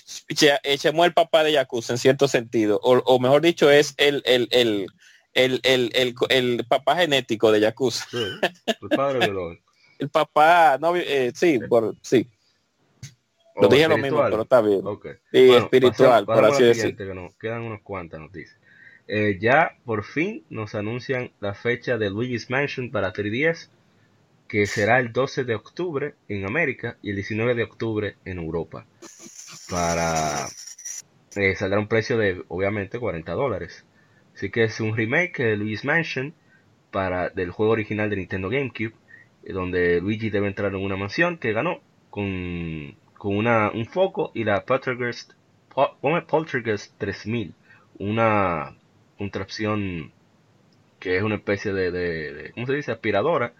[0.63, 3.93] eh, Shenmue es el papá de Yakuza en cierto sentido, o, o mejor dicho es
[3.97, 4.87] el, el, el,
[5.33, 8.05] el, el, el- el papá genético de Yakuza.
[8.11, 8.17] Sí,
[8.81, 9.63] el padre biológico.
[9.99, 12.25] El papá, no, eh, sí, por, sí,
[13.61, 14.81] lo dije lo mismo, pero está bien.
[14.83, 15.07] Ok.
[15.31, 16.75] Sí, Bueno, espiritual, pasemos- por así a la decir.
[16.81, 18.57] siguiente, que nos quedan unas cuantas noticias.
[19.07, 23.69] Eh, ya por fin nos anuncian la fecha de Luigi's Mansion para 3DS,
[24.47, 28.85] que será el 12 de octubre en América y el 19 de octubre en Europa.
[29.69, 30.47] Para
[31.35, 33.85] eh, saldrá un precio de obviamente 40 dólares.
[34.35, 36.33] Así que es un remake de Luigi's Mansion
[36.91, 38.93] para del juego original de Nintendo GameCube,
[39.43, 44.31] eh, donde Luigi debe entrar en una mansión que ganó con, con una, un foco
[44.35, 45.33] y la Poltergeist,
[46.27, 47.55] Poltergeist 3000,
[47.99, 48.75] una
[49.17, 50.13] contrapción
[50.99, 52.91] que es una especie de, de, de- ¿cómo se dice?
[52.91, 53.53] Aspiradora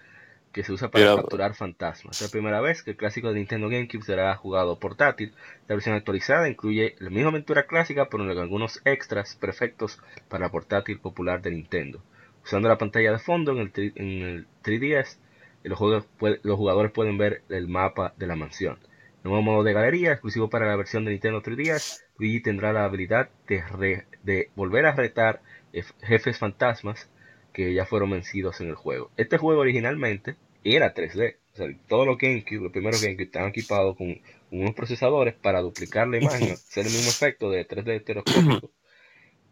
[0.53, 2.17] que se usa para capturar fantasmas.
[2.17, 5.33] Es la primera vez que el clásico de Nintendo GameCube será jugado portátil.
[5.67, 9.99] La versión actualizada incluye la misma aventura clásica, pero con algunos extras perfectos
[10.29, 12.03] para la portátil popular de Nintendo.
[12.43, 15.19] Usando la pantalla de fondo en el, tri- en el 3DS,
[15.63, 16.07] los, juegos
[16.43, 18.79] los jugadores pueden ver el mapa de la mansión.
[19.23, 23.29] Nuevo modo de galería, exclusivo para la versión de Nintendo 3DS, Luigi tendrá la habilidad
[23.47, 25.41] de, re- de volver a retar
[25.73, 27.09] jef- jefes fantasmas
[27.53, 29.11] que ya fueron vencidos en el juego.
[29.17, 31.37] Este juego originalmente era 3D.
[31.53, 36.07] O sea, todos los GameCube, los primeros GameCube, estaban equipados con unos procesadores para duplicar
[36.07, 38.71] la imagen, hacer el mismo efecto de 3D estereoscópico.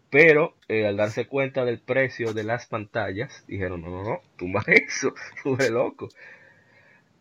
[0.10, 4.64] Pero eh, al darse cuenta del precio de las pantallas, dijeron, no, no, no, tumba
[4.68, 5.14] eso,
[5.44, 6.10] tú eres loco.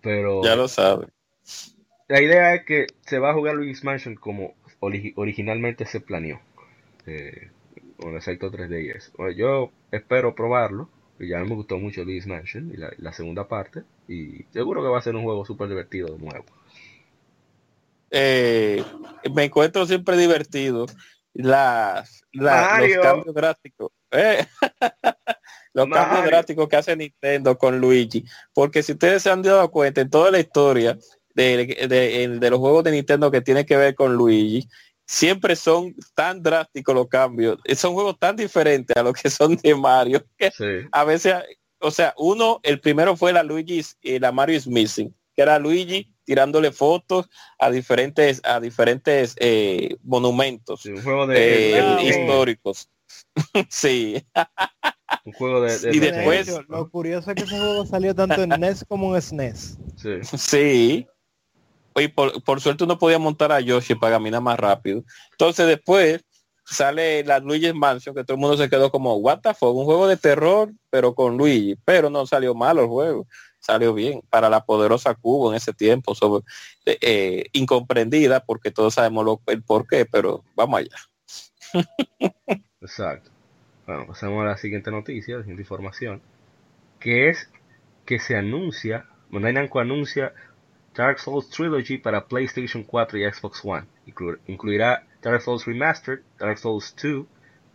[0.01, 1.09] Pero Ya lo sabe.
[2.09, 6.40] La idea es que se va a jugar Luigi's Mansion como ori- originalmente se planeó.
[7.07, 7.50] eh,
[7.98, 9.11] con el efecto 3D y eso.
[9.16, 10.88] Bueno, yo espero probarlo.
[11.18, 13.84] y Ya me gustó mucho Luigi's Mansion y la, la segunda parte.
[14.07, 16.44] Y seguro que va a ser un juego súper divertido de nuevo.
[18.11, 18.84] Eh,
[19.34, 20.86] me encuentro siempre divertido
[21.32, 23.92] las, la- los cambios drásticos.
[24.11, 24.46] Eh,
[25.74, 28.24] los cambios drásticos que hace Nintendo con Luigi.
[28.54, 30.98] Porque si ustedes se han dado cuenta en toda la historia
[31.37, 34.68] de, de- de- de los juegos de Nintendo que tiene que ver con Luigi,
[35.07, 37.59] siempre son tan drásticos los cambios.
[37.76, 40.24] Son juegos tan diferentes a lo que son de Mario.
[40.37, 40.89] Que Sí.
[40.91, 41.34] a veces,
[41.80, 45.59] o sea, uno, el primero fue la Luigi y la Mario is Missing, que era
[45.59, 47.28] Luigi tirándole fotos
[47.59, 51.37] a diferentes, a diferentes eh, monumentos Sí, un juego de,
[51.78, 52.89] eh, de- de- históricos.
[53.68, 54.16] sí,
[55.24, 57.87] un juego de, de- Y de- después- De hecho, lo curioso es que ese juego
[57.87, 59.78] salió tanto en NES como en SNES.
[59.97, 60.11] sí.
[60.37, 61.07] sí.
[61.97, 65.05] Y por, por suerte uno podía montar a Yoshi para caminar más rápido.
[65.32, 66.24] Entonces después
[66.66, 69.84] sale la Luigi's Mansion, que todo el mundo se quedó como, what the fuck, un
[69.84, 71.76] juego de terror, pero con Luigi.
[71.84, 73.26] Pero no salió malo el juego,
[73.61, 76.44] salió bien para la poderosa Cubo en ese tiempo, sobre,
[76.84, 80.97] eh, incomprendida, porque todos sabemos lo, el por qué, pero vamos allá.
[82.80, 83.30] Exacto.
[83.86, 86.20] Bueno, pasamos a la siguiente noticia, la siguiente información,
[86.99, 87.49] que es
[88.05, 90.32] que se anuncia, Bandai Namco anuncia
[90.97, 93.88] Dark Souls Trilogy para PlayStation 4 y Xbox One.
[94.07, 97.26] Inclu- incluirá Dark Souls Remastered, Dark Souls 2,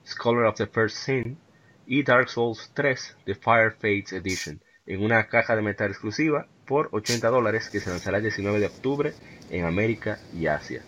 [0.05, 1.41] Scholar of the First Sin
[1.85, 6.89] y Dark Souls 3 The Fire Fates Edition en una caja de metal exclusiva por
[6.91, 9.17] 80 dólares que se lanzará el 19 de octubre
[9.49, 10.87] en América y Asia.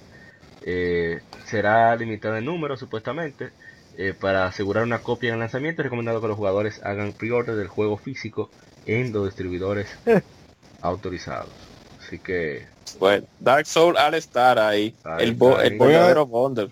[0.62, 3.54] Eh, será limitada en número supuestamente.
[3.96, 7.56] Eh, para asegurar una copia en el lanzamiento es recomendado que los jugadores hagan pre-order
[7.56, 8.54] del juego físico
[8.86, 10.00] en los distribuidores
[10.82, 11.73] autorizados.
[12.14, 12.66] Así que
[13.00, 16.70] Bueno, Dark Soul al estar ahí, Ahí el, bo- verdadero bundle.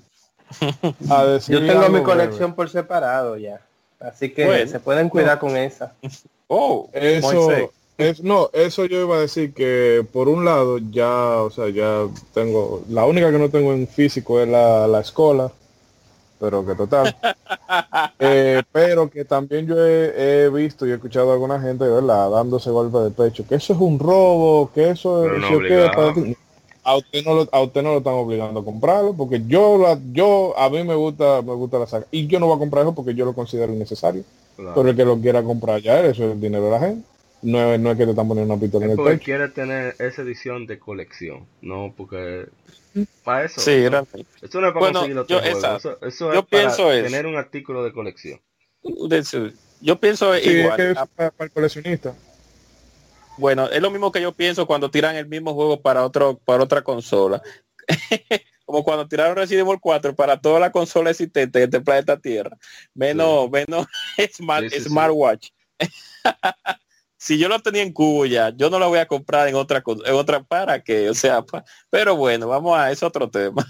[1.09, 2.05] A decir Yo tengo algo mi breve.
[2.05, 3.59] colección por separado ya.
[3.99, 4.69] Así que Bueno.
[4.71, 5.93] se pueden cuidar con esa.
[6.53, 11.49] Oh, Eso, es, no, eso yo iba a decir que por un lado ya, o
[11.49, 15.49] sea, ya tengo, la única que no tengo en físico es la, la escuela,
[16.41, 17.15] pero que total.
[18.19, 22.29] Eh, pero que también yo he, he visto y he escuchado a alguna gente, ¿verdad?
[22.29, 25.39] Dándose golpe de pecho, que eso es un robo, que eso es...
[25.39, 26.35] no para ti.
[26.83, 29.97] a usted no lo, a usted no lo están obligando a comprarlo porque yo la,
[30.11, 32.83] yo a mí me gusta me gusta la saga y yo no voy a comprar
[32.83, 34.23] eso porque yo lo considero innecesario
[34.55, 37.07] claro, pero el que lo quiera comprar ya eso es el dinero de la gente
[37.41, 39.49] no es, no es que te están poniendo una pistola en el porque pecho quiere
[39.49, 42.47] tener esa edición de colección, no porque
[43.23, 43.61] para eso.
[43.61, 46.63] Sí, eso no es para Bueno, conseguir otro yo- juego, eso, eso Yo es para
[46.63, 47.05] pienso eso.
[47.05, 48.39] tener un artículo de colección.
[49.81, 50.75] Yo pienso sí, es igual.
[50.77, 52.15] que es Ah, para, para el coleccionista
[53.37, 56.63] Bueno, es lo mismo que yo pienso cuando tiran el mismo juego para otro para
[56.63, 57.41] otra consola.
[58.65, 62.57] Como cuando tiraron Resident Evil 4 para toda la consola existente de este planeta Tierra.
[62.93, 63.85] Menos, menos
[64.33, 64.89] Smart, Sí, sí, sí.
[64.89, 65.49] Smartwatch.
[67.21, 69.83] si yo lo tenía en cubo ya, yo no lo voy a comprar en otra
[70.05, 71.43] en otra para que, o sea,
[71.91, 73.63] pero bueno, vamos a ese otro tema.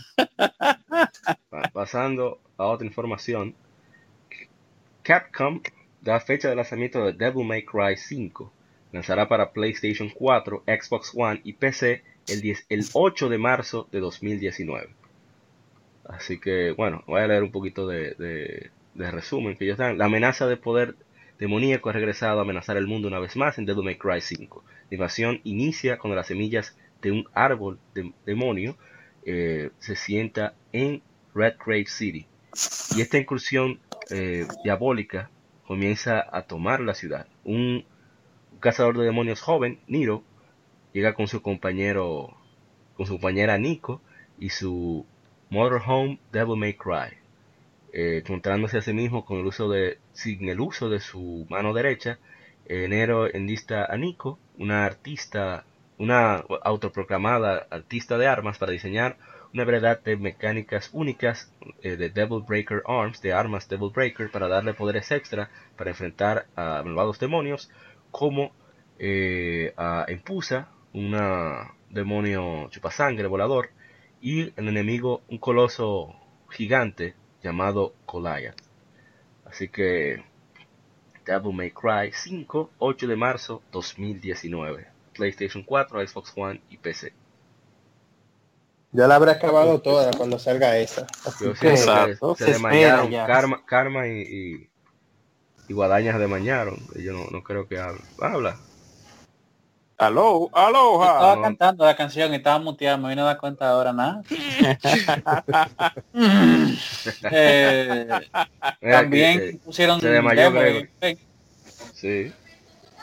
[1.50, 3.56] Pa- Pasando a otra información,
[5.04, 5.62] Capcom
[6.02, 8.52] da fecha de lanzamiento de Devil May Cry 5.
[8.92, 14.00] Lanzará para PlayStation 4, Xbox One y PC el, 10 el 8 de marzo de
[14.00, 14.90] 2019.
[16.06, 19.98] Así que, bueno, voy a leer un poquito de, de- de resumen que ellos dan.
[19.98, 20.96] La amenaza de poder
[21.42, 24.64] demoníaco ha regresado a amenazar el mundo una vez más en Devil May Cry 5.
[24.92, 28.78] La invasión inicia cuando las semillas de un árbol de- demonio
[29.26, 31.02] eh, se sienta en
[31.34, 32.28] Red Grave City.
[32.96, 33.80] Y esta incursión
[34.12, 35.32] eh, diabólica
[35.66, 37.26] comienza a tomar la ciudad.
[37.44, 37.86] Un,
[38.52, 40.24] un cazador de demonios joven, Niro,
[40.94, 42.38] llega con su compañero,
[42.98, 44.00] con su compañera Nico
[44.38, 45.08] y su
[45.50, 47.18] motorhome Devil May Cry,
[47.94, 51.74] eh, encontrándose a sí mismo con el uso de, sin el uso de su mano
[51.74, 52.20] derecha.
[52.70, 55.66] Nero enlista a Nico, una artista,
[55.98, 59.18] una autoproclamada artista de armas, para diseñar
[59.54, 61.52] una variedad de mecánicas únicas
[61.82, 66.48] eh, de Devil Breaker Arms, de armas Devil Breaker, para darle poderes extra para enfrentar
[66.56, 67.70] a malvados demonios,
[68.12, 68.52] como
[69.00, 73.70] eh, a Empusa, una demonio chupasangre volador,
[74.22, 76.16] y el enemigo, un coloso
[76.50, 78.71] gigante llamado Goliath.
[79.52, 80.24] Así que
[81.26, 84.88] Devil May Cry 5, 8 de marzo 2019.
[85.14, 87.14] PlayStation 4, Xbox One y PC.
[88.94, 91.06] Ya la habré acabado toda cuando salga esa.
[91.26, 92.36] Así Yo que siento Exacto.
[92.36, 93.26] que se Se.
[93.28, 94.70] Karma, Karma y, y,
[95.68, 96.78] y Guadaña se desmayaron.
[96.96, 98.02] Yo no, no creo que hable.
[98.22, 98.58] Habla.
[100.02, 101.14] Aló, aloha.
[101.14, 104.24] estaba cantando la canción y estaba muteado, me vino a dar cuenta ahora nada.
[107.32, 108.08] Eh,
[108.80, 110.90] también que, eh, pusieron se de gameplay.
[111.94, 112.34] sí.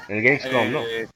[0.09, 0.83] En el Gamescom, ¿no?
[0.83, 1.09] Eh,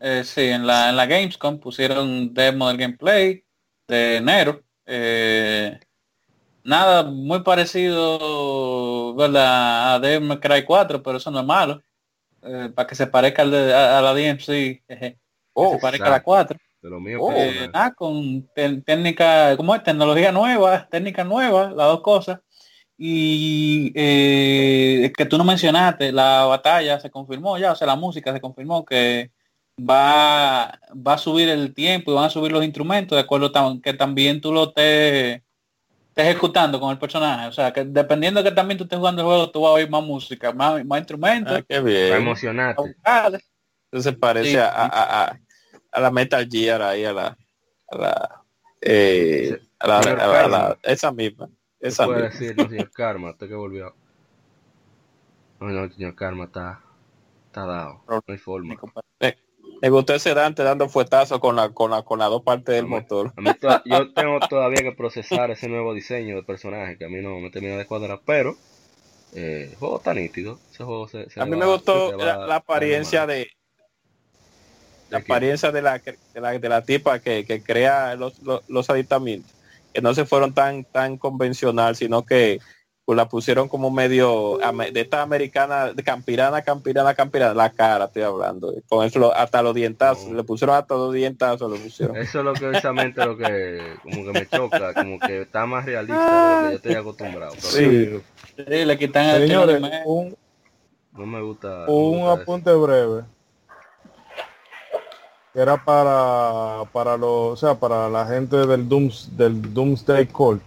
[0.00, 3.44] eh, sí, en la, en la Gamescom pusieron demo del gameplay
[3.88, 4.62] de enero.
[4.86, 5.78] Eh,
[6.64, 9.94] nada muy parecido ¿verdad?
[9.94, 11.82] a Devil May Cry 4, pero eso no es malo.
[12.42, 15.16] Eh, para que se parezca al de, a, a la DMC, que
[15.54, 16.58] Oh, se parezca a la 4.
[16.80, 17.70] De lo mío Oh, personal.
[17.74, 19.82] ah, con te- técnica, ¿cómo es?
[19.82, 22.40] Tecnología nueva, técnica nueva, las dos cosas.
[22.98, 28.32] Y eh, que tú no mencionaste, la batalla se confirmó ya, o sea, la música
[28.32, 29.30] se confirmó que
[29.78, 33.80] va, va a subir el tiempo y van a subir los instrumentos de acuerdo tam-
[33.80, 35.42] que también tú lo estés
[36.12, 37.48] estés ejecutando con el personaje.
[37.48, 39.72] O sea, que dependiendo de que también tú estés jugando el juego, tú vas a
[39.74, 42.14] oír más música, más, más instrumentos, Ah, qué bien.
[42.14, 42.80] emocionarte.
[42.82, 43.50] vocales.
[43.90, 44.56] Entonces parece Sí.
[44.56, 45.38] a, a, a,
[45.92, 47.36] a la Metal Gear ahí, a la,
[47.90, 48.42] a la,
[48.80, 51.48] eh, a la, a la- a la- esa misma.
[51.80, 52.38] ¿Qué Esa puede misma.
[52.38, 53.30] decir, no, señor Karma?
[53.30, 53.94] Usted que volvió.
[55.60, 56.80] No, no, el señor Karma está,
[57.46, 58.02] está dado.
[58.08, 58.76] No hay forma.
[59.82, 62.86] Me gustó ese Dante dando fuetazo con la, con la, con las dos partes del
[62.86, 63.32] motor.
[63.36, 67.08] A mí to- yo tengo todavía que procesar ese nuevo diseño de personaje que a
[67.08, 68.56] mí no me termina de cuadrar, pero
[69.34, 70.60] eh, el juego está nítido.
[70.72, 73.50] Ese juego se, se A mí va- me gustó la, la apariencia de
[75.10, 78.88] la apariencia de la, de la, de la tipa que, que crea los, los, los
[78.88, 79.50] aditamentos,
[79.92, 82.60] que no se fueron tan tan convencional, sino que
[83.04, 84.58] pues, la pusieron como medio
[84.92, 89.74] de esta americana, de campirana, campirana, campirana, la cara estoy hablando, con eso hasta los
[89.74, 90.36] dientazos, No.
[90.36, 92.16] le pusieron hasta los dientazos, lo pusieron.
[92.16, 95.84] Eso es lo que precisamente lo que como que me choca, como que está más
[95.84, 97.52] realista de lo que yo estoy acostumbrado.
[97.54, 98.22] pero Sí,
[98.56, 100.36] Sí, le quitan el señores, de un,
[101.12, 101.84] No me gusta.
[101.86, 102.30] me un eso.
[102.30, 103.22] apunte breve.
[105.54, 110.62] Era para para los, o sea, para la gente del Dooms, del Doomsday Court.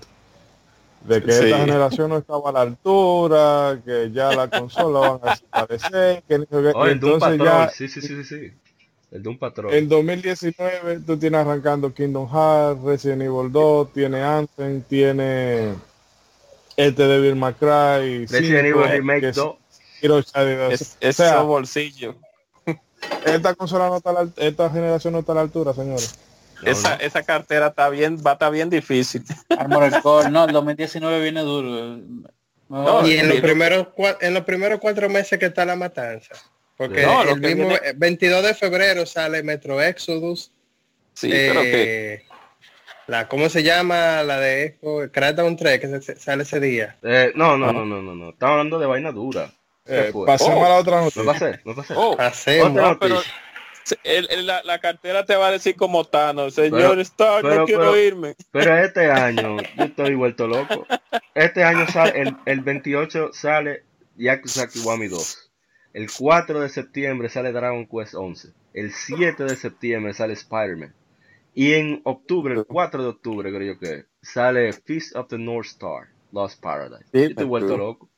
[1.07, 1.45] De que Sí.
[1.45, 6.35] esta generación no estaba a la altura, que ya la consola van a desaparecer, que
[6.73, 8.51] Oh, el Doom Patrol, ya sí, sí, sí, sí, sí.
[9.11, 9.73] El Doom Patrol.
[9.73, 15.75] en 2019 tú tienes arrancando Kingdom Hearts, Resident Evil 2, tiene Anthem, tiene
[16.75, 19.55] este Devil May Cry, Resident 5, Evil Remake que es 2.
[20.01, 20.71] Hero Shadow.
[20.71, 22.15] Es, O es sea, esos bolsillos.
[23.25, 26.15] esta consola no está a la, esta generación no está a la altura, señores.
[26.65, 27.01] No, esa, no.
[27.03, 29.23] esa cartera está bien, va a estar bien difícil.
[29.57, 31.99] Armored Core, no, el 2019 viene duro.
[32.67, 33.87] No, Y en los primeros
[34.21, 36.33] en los primeros cuatro meses que está la matanza.
[36.77, 40.51] Porque No, lo el mismo viene- eh, 22 de febrero sale Metro Exodus.
[41.13, 42.23] Sí, pero que eh,
[43.07, 44.23] la ¿cómo se llama?
[44.23, 46.97] La de Echo, Crackdown 3 que se- se- sale ese día.
[47.03, 48.29] Eh, no, no, no, no, no, no.
[48.31, 49.51] Estamos hablando de vaina dura.
[49.85, 50.65] ¿Qué Eh, pasemos Oh.
[50.65, 51.23] a la otra Me noticia.
[51.23, 51.93] pasé, me pasé.
[51.95, 52.71] Oh, Hacemos.
[52.71, 53.21] Otra no, pero
[54.03, 57.55] el- el- la, la cartera te va a decir como Tano, señor Pero- Stark, pero-
[57.61, 58.35] no quiero pero- irme.
[58.51, 60.85] Pero este año, yo estoy vuelto loco.
[61.33, 63.83] Este año sale, el, el 28 sale
[64.17, 65.51] Yakuza Kiwami 2.
[65.93, 68.49] El 4 de septiembre sale Dragon Quest 11.
[68.73, 70.93] El 7 de septiembre sale Spider-Man.
[71.53, 75.67] Y en octubre, el 4 de octubre creo yo que sale Feast of the North
[75.67, 77.05] Star, Lost Paradise.
[77.13, 77.77] Yo Dime estoy vuelto tú.
[77.77, 78.09] loco.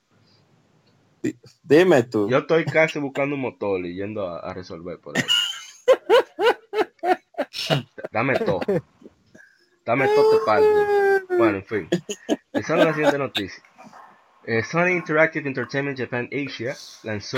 [1.63, 2.30] Dime tú.
[2.30, 5.24] Yo estoy casi buscando un motor y yendo a, a resolver por ahí.
[8.11, 8.61] Dame todo.
[9.85, 10.67] Dame todo parte.
[11.38, 11.88] Bueno, en fin.
[12.53, 13.63] En la siguiente noticia.
[14.45, 16.73] Eh, Sony Interactive Entertainment Japan Asia
[17.03, 17.38] lanzó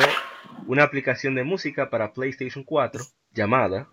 [0.68, 3.88] una aplicación de música para PlayStation 4 llamada,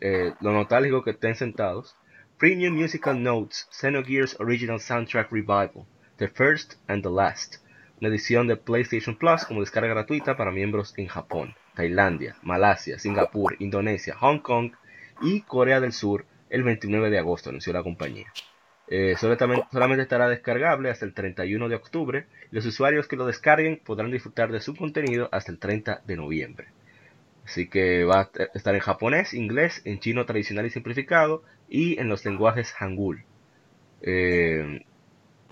[0.00, 1.96] eh, lo nostálgico que estén sentados,
[2.38, 5.84] Premium Musical Notes Xenogears Original Soundtrack Revival,
[6.16, 7.56] The First and the Last,
[8.00, 13.56] una edición de PlayStation Plus como descarga gratuita para miembros en Japón, Tailandia, Malasia, Singapur,
[13.58, 14.72] Indonesia, Hong Kong
[15.22, 18.26] y Corea del Sur el 29 de agosto, anunció la compañía.
[18.88, 24.10] Eh, solamente, estará descargable hasta el 31 de octubre los usuarios que lo descarguen podrán
[24.10, 26.66] disfrutar de su contenido hasta el 30 de noviembre.
[27.44, 32.08] Así que va a estar en japonés, inglés, en chino tradicional y simplificado y en
[32.08, 33.24] los lenguajes hangul.
[34.02, 34.84] Eh,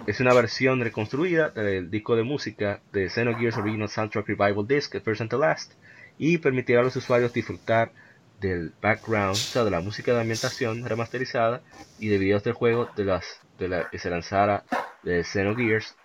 [0.06, 5.20] es una versión reconstruida del disco de música de Xenogears Original Soundtrack Revival Disc, First
[5.20, 5.74] and the Last,
[6.18, 7.92] y permitirá a los usuarios disfrutar
[8.40, 11.62] del background, o sea, de la música de ambientación remasterizada
[11.98, 14.64] y de videos del juego de las de la que se lanzara
[15.02, 15.96] de Xenogears,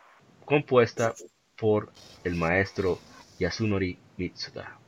[0.46, 1.14] compuesta
[1.58, 1.92] por
[2.24, 3.00] el maestro
[3.40, 4.80] Yasunori Mitsuda.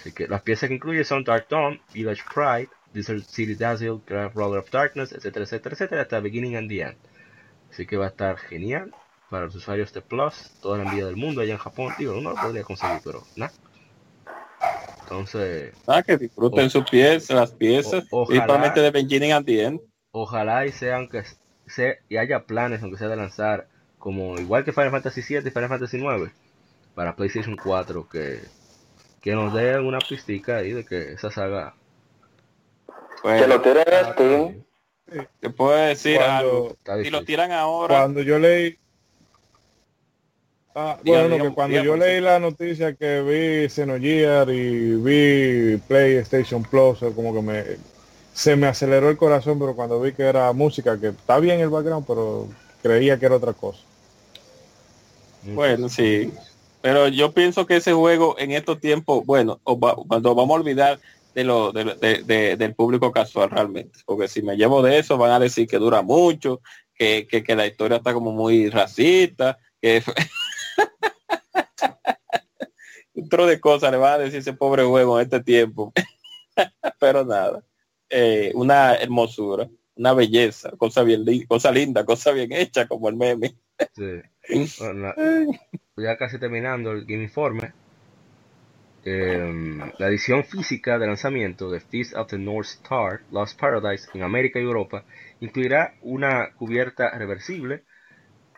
[0.00, 4.34] Así que las piezas que incluye son Dark Dawn, Village Pride, Desert City Dazzle, Grand
[4.34, 6.96] Roller of Darkness, etcétera, etcétera, etcétera, hasta Beginning and the End.
[7.70, 8.94] Así que va a estar genial
[9.28, 11.92] para los usuarios de Plus, toda la envío del mundo allá en Japón.
[11.98, 13.52] Digo, uno lo podría conseguir, pero nada.
[15.10, 19.64] Entonces, Ah, que disfruten sus piezas, las piezas, o- ojalá- principalmente de Beginning and the
[19.64, 19.80] End.
[20.12, 21.24] ojalá y sea aunque
[21.66, 25.52] sea y haya planes aunque sea de lanzar como igual que Final Fantasy 7 y
[25.52, 26.32] Final Fantasy 9
[26.94, 28.40] para PlayStation 4 que
[29.20, 31.74] que nos den una pistica ahí de que esa saga
[33.22, 35.26] Que Bueno, lo tiren en Steam.
[35.40, 36.50] te puedo decir algo.
[36.50, 38.78] Cuando, está Si lo tiran ahora, cuando yo leí
[40.74, 46.98] Ah, bueno, que cuando yo leí la noticia que vi Xenogear y vi PlayStation Plus,
[47.14, 47.64] como que me
[48.32, 51.68] se me aceleró el corazón, pero cuando vi que era música, que está bien el
[51.68, 52.46] background, pero
[52.82, 53.80] creía que era otra cosa.
[55.42, 56.30] Bueno, sí.
[56.80, 61.00] Pero yo pienso que ese juego en estos tiempos, bueno, va- cuando vamos a olvidar
[61.34, 63.98] de lo, de, de- de- del público casual realmente.
[64.06, 66.60] Porque si me llevo de eso, van a decir que dura mucho,
[66.94, 70.02] que, que, que la historia está como muy racista, que
[73.14, 75.92] un tro de cosas le van a decir ese pobre juego en este tiempo.
[77.00, 77.64] Pero nada.
[78.10, 83.56] Eh, una hermosura, una belleza, cosa bien cosa linda, cosa bien hecha como el meme.
[83.94, 84.22] Sí.
[84.78, 85.14] Bueno,
[85.96, 87.74] ya casi terminando el Informe.
[89.04, 94.22] em, la edición física de lanzamiento de Feast of the North Star Lost Paradise en
[94.22, 95.04] América y Europa
[95.40, 97.84] incluirá una cubierta reversible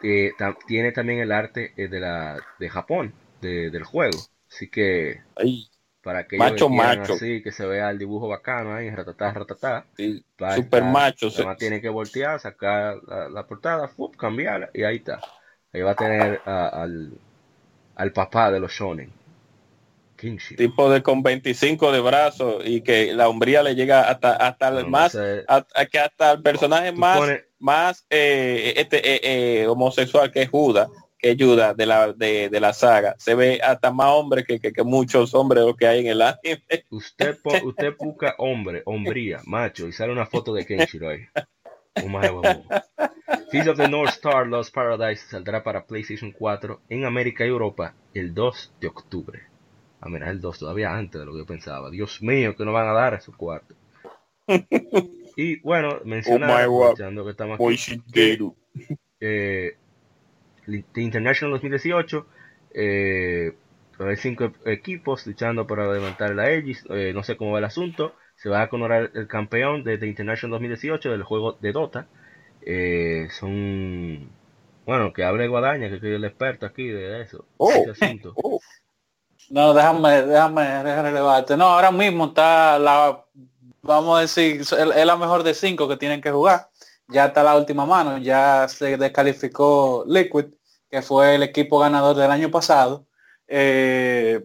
[0.03, 4.19] que ta- tiene también el arte eh, de la de Japón de- del juego
[4.51, 5.69] así que Ay,
[6.03, 7.15] para Macho, que quieran macho.
[7.15, 10.93] así que se vea el dibujo bacano ahí ratatá ratatá sí, va a super estar-
[10.93, 11.31] macho.
[11.59, 15.21] Tiene que voltear, sacar la, la portada, cambiarla y ahí está.
[15.73, 17.13] Ahí va a tener a- al,
[17.95, 19.11] al papá de los shonen.
[20.57, 24.85] Tipo de con 25 de brazos y que la hombría le llega hasta hasta el
[24.85, 25.13] No, más
[25.49, 29.21] hasta, que hasta el personaje más pones- más eh, este eh,
[29.63, 33.61] eh, homosexual que es Judas que Judas de la de, de la saga se ve
[33.63, 37.53] hasta más hombre que, que, que muchos hombres que hay en el anime usted, po-
[37.65, 41.21] usted busca hombre, hombría, macho, y sale una foto de Kenshiro ahí.
[42.03, 42.65] Huevón.
[43.51, 47.95] Feast of the North Star Lost Paradise saldrá para PlayStation 4 en América y Europa
[48.15, 49.41] el 2 de octubre.
[50.03, 51.91] Ah, mira, el 2 todavía antes de lo que yo pensaba.
[51.91, 53.77] Dios mío, que nos van a dar esos cuartos.
[55.35, 56.95] Y bueno, mencionar, Oh
[57.25, 57.63] que estamos aquí,
[59.21, 59.77] eh,
[60.67, 62.27] The International 2018
[62.75, 63.53] eh,
[63.99, 68.15] hay cinco equipos luchando para levantar la Aegis eh, no sé cómo va el asunto
[68.37, 72.07] se va a coronar el campeón de The International 2018 del juego de Dota
[72.65, 74.29] Eh, son
[74.87, 77.71] bueno que hable Guadaña que es el experto aquí de eso Oh.
[77.71, 78.61] ese asunto Oh,
[79.53, 81.59] No, déjame, déjame, relevarte.
[81.59, 83.23] No, ahora mismo está la,
[83.83, 86.71] vamos a decir, es la mejor de cinco que tienen que jugar.
[87.09, 90.47] Ya está la última mano, ya se descalificó Liquid,
[90.91, 93.07] que fue el equipo ganador del año pasado.
[93.47, 94.43] Eh,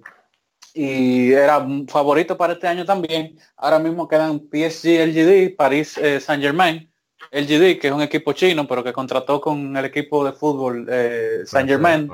[0.74, 3.40] y era un favorito para este año también.
[3.56, 6.92] Ahora mismo quedan PSG, LGD, París, eh, Saint Germain.
[7.32, 11.44] LGD, que es un equipo chino, pero que contrató con el equipo de fútbol eh,
[11.46, 12.12] Saint Germain.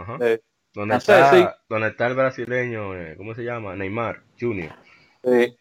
[0.74, 1.46] Donde no sé, está sí.
[1.70, 4.72] donde está el brasileño eh, cómo se llama Neymar Junior
[5.24, 5.56] Sí.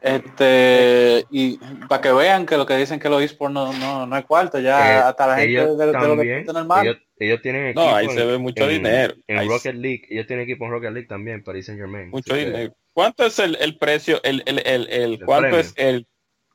[0.00, 4.16] Este, y para que vean que lo que dicen que los esports no, no, no
[4.18, 6.84] es cuarto, ya Eh, hasta la gente de, de los también, deportes normales.
[6.92, 9.74] ellos, ellos tienen no equipo ahí en- se ve mucho en- dinero en Ahí Rocket
[9.76, 13.38] League ellos tienen equipo en Rocket League también Paris Saint Germain mucho dinero cuánto es
[13.38, 15.60] el, el precio el, el, el, el- El cuánto premio.
[15.60, 16.06] es el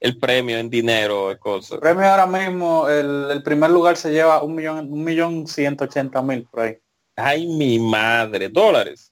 [0.02, 4.42] el premio en dinero cosas El premio ahora mismo, el, el primer lugar se lleva
[4.44, 6.78] un millón, un millón ciento ochenta mil por ahí.
[7.20, 9.12] Ay mi madre dólares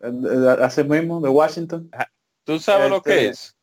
[0.00, 1.90] Eh, eh, Así mismo, de Washington.
[2.44, 3.56] tú sabes lo Este, que es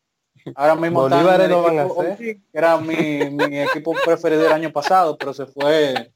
[0.55, 2.37] Ahora mismo está en Bolívares el no van a hacer.
[2.51, 6.11] Era mi, mi equipo preferido el año pasado, pero se fue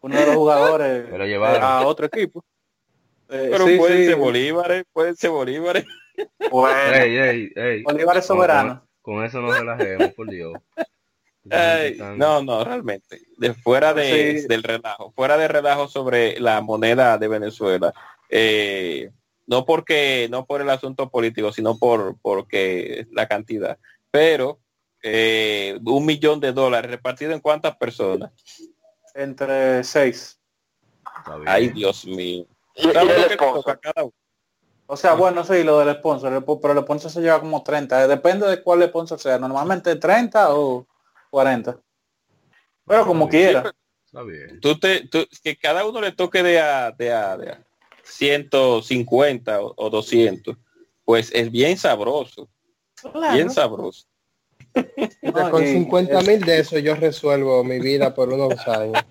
[0.00, 2.44] uno de los jugadores lo a otro equipo.
[3.28, 4.06] Eh, pero sí, pueden sí.
[4.06, 5.84] ser bolívares pueden ser bolívares
[6.50, 7.82] Bueno, Ey, ey, ey.
[7.84, 8.84] Bolívar es soberano.
[9.00, 10.52] Con, con eso no relajemos, por Dios.
[11.48, 13.22] Ay, no, no, realmente.
[13.38, 14.46] De fuera de, Sí.
[14.48, 17.94] del relajo, fuera de relajo sobre la moneda de Venezuela.
[18.28, 19.10] eh,
[19.46, 23.78] no porque, no por el asunto político, sino por porque la cantidad.
[24.12, 24.60] Pero
[25.02, 28.30] eh, un millón de dólares repartido en cuántas personas.
[29.14, 30.38] Entre seis.
[31.46, 32.46] Ay, Dios mío.
[34.86, 38.04] O sea, bueno, sí, lo del sponsor, pero el sponsor se lleva como 30.
[38.04, 39.38] eh, Depende de cuál sponsor sea.
[39.38, 40.86] Normalmente 30 o
[41.30, 41.78] 40.
[42.86, 43.72] Pero como quiera.
[44.04, 44.60] Está bien.
[44.60, 47.64] Tú te, tú- que cada uno le toque de a, de a, de a
[48.04, 50.56] 150 o, o 200,
[51.04, 52.48] pues es bien sabroso,
[53.32, 54.06] bien sabroso.
[55.22, 59.02] No, con y- 50 mil de eso yo resuelvo mi vida por unos años.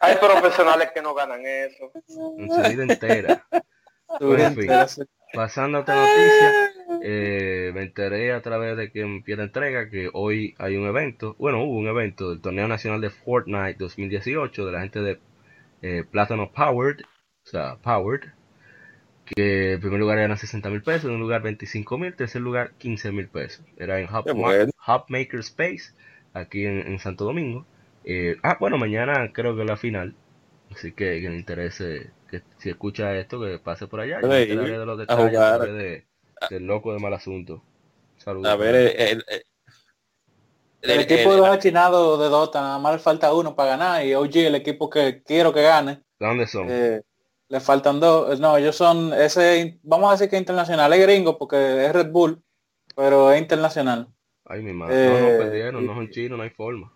[0.00, 1.92] Hay profesionales que no ganan eso.
[2.08, 3.46] En su vida entera.
[4.20, 4.68] En fin.
[5.32, 6.72] Pasando a esta noticia,
[7.02, 10.86] eh, me enteré a través de que en pie de entrega que hoy hay un
[10.86, 15.20] evento, bueno, hubo un evento del torneo nacional de Fortnite 2018 de la gente de
[15.82, 18.30] eh, Plátano Powered, o sea, Powered,
[19.26, 22.72] que en primer lugar eran 60 mil pesos, en un lugar 25 mil, tercer lugar
[22.78, 23.64] 15 mil pesos.
[23.76, 25.92] Era en Hub, Maker Space,
[26.32, 27.66] aquí en, en Santo Domingo.
[28.04, 30.14] Eh, ah, bueno, mañana creo que es la final,
[30.70, 34.20] así que que le interese, que si escucha esto, que pase por allá.
[34.22, 36.07] Yo me de los detalles de,
[36.50, 37.62] del loco de mal asunto.
[38.16, 38.50] Saludos.
[38.50, 39.42] A ver, eh, el- el-
[40.80, 43.70] El, El- equipo el- de los achinados de Dota, nada más le falta uno para
[43.70, 46.68] ganar y OG, el equipo que quiero que gane, ¿De dónde son?
[46.70, 47.02] eh,
[47.48, 48.38] le faltan dos.
[48.38, 52.10] No, ellos son, ese, vamos a decir que es internacional, es gringo porque es Red
[52.12, 52.40] Bull,
[52.94, 54.06] pero es internacional.
[54.44, 55.04] Ay, mi madre.
[55.04, 56.92] no, no eh, perdieron, no son chinos, no hay forma.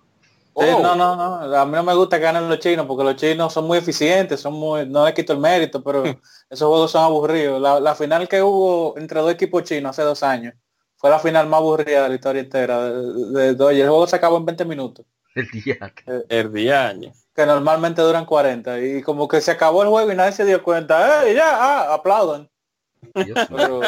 [0.54, 0.80] Sí, Oh.
[0.82, 1.56] no, no, no.
[1.56, 4.38] A mí no me gusta que ganen los chinos porque los chinos son muy eficientes,
[4.40, 6.02] son muy, no les quito el mérito, pero
[6.50, 7.60] esos juegos son aburridos.
[7.60, 10.54] La, la final que hubo entre dos equipos chinos hace dos años
[10.96, 12.90] fue la final más aburrida de la historia entera.
[12.90, 16.04] De, de- oye, el juego se acabó en 20 minutos, El diatre.
[16.28, 17.12] El diaño.
[17.34, 18.78] que normalmente duran 40.
[18.80, 21.26] Y como que se acabó el juego y nadie se dio cuenta.
[21.26, 21.48] ¡Eh, ya!
[21.54, 22.48] Ah, aplaudan.
[23.14, 23.56] Dios mío.
[23.56, 23.80] Pero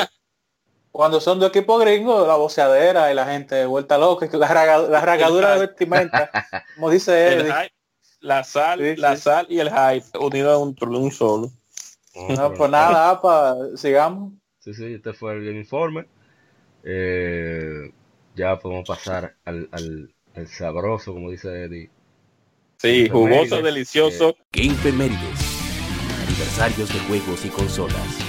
[0.95, 5.01] cuando son dos equipos gringos, la voceadera y la gente vuelta loca, la, raga- la
[5.01, 6.31] ragadura de vestimenta,
[6.75, 7.75] como dice hype,
[8.21, 9.23] la sal, Sí, la sí.
[9.23, 11.51] sal y el hype unidos en un, un solo.
[12.15, 14.35] No, pues nada, apa, sigamos.
[14.61, 16.07] Sí, sí, este fue el informe.
[16.85, 17.93] Eh,
[18.37, 21.91] ya podemos pasar al, al, al sabroso, como dice Eddie.
[22.79, 24.37] Sí, jugoso, delicioso.
[24.53, 25.41] Game Femérides.
[26.23, 28.24] Aniversarios de juegos y consolas.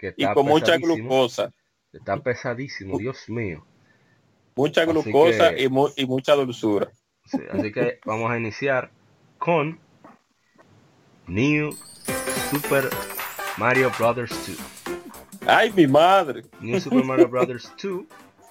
[0.00, 1.52] Que Y con mucha glucosa.
[1.92, 3.64] Está pesadísimo, Dios mío.
[4.56, 6.90] Mucha glucosa que- y, mu- y mucha dulzura.
[7.26, 8.90] Sí, así que vamos a iniciar
[9.38, 9.78] con
[11.26, 11.70] New
[12.50, 12.88] Super
[13.58, 14.58] Mario Brothers 2.
[15.46, 16.42] ¡Ay, mi madre!
[16.60, 18.04] New Super Mario Brothers 2,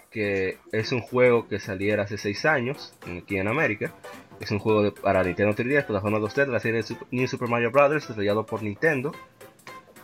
[0.10, 3.94] que es un juego que saliera hace 6 años aquí en América.
[4.40, 7.28] Es un juego de, para Nintendo 3DS, plataforma 2D de la serie de Super- New
[7.28, 9.12] Super Mario Brothers, desarrollado por Nintendo.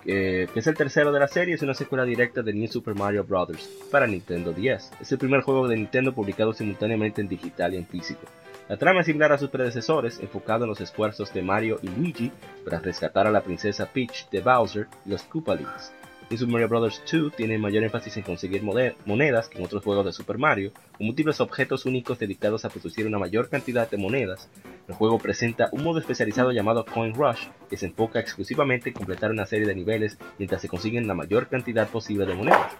[0.05, 2.95] Eh, que es el tercero de la serie, es una secuela directa de New Super
[2.95, 4.91] Mario Brothers para Nintendo 10.
[5.01, 8.21] Es el primer juego de Nintendo publicado simultáneamente en digital y en físico.
[8.67, 12.31] La trama es similar a sus predecesores, enfocado en los esfuerzos de Mario y Luigi
[12.63, 15.91] para rescatar a la princesa Peach de Bowser y los Koopalings.
[16.27, 17.03] New Super Mario Bros.
[17.11, 21.05] 2 tiene mayor énfasis en conseguir monedas que en otros juegos de Super Mario, con
[21.05, 24.49] múltiples objetos únicos dedicados a producir una mayor cantidad de monedas.
[24.87, 29.29] El juego presenta un modo especializado llamado Coin Rush, que se enfoca exclusivamente en completar
[29.29, 32.71] una serie de niveles mientras se consiguen la mayor cantidad posible de monedas.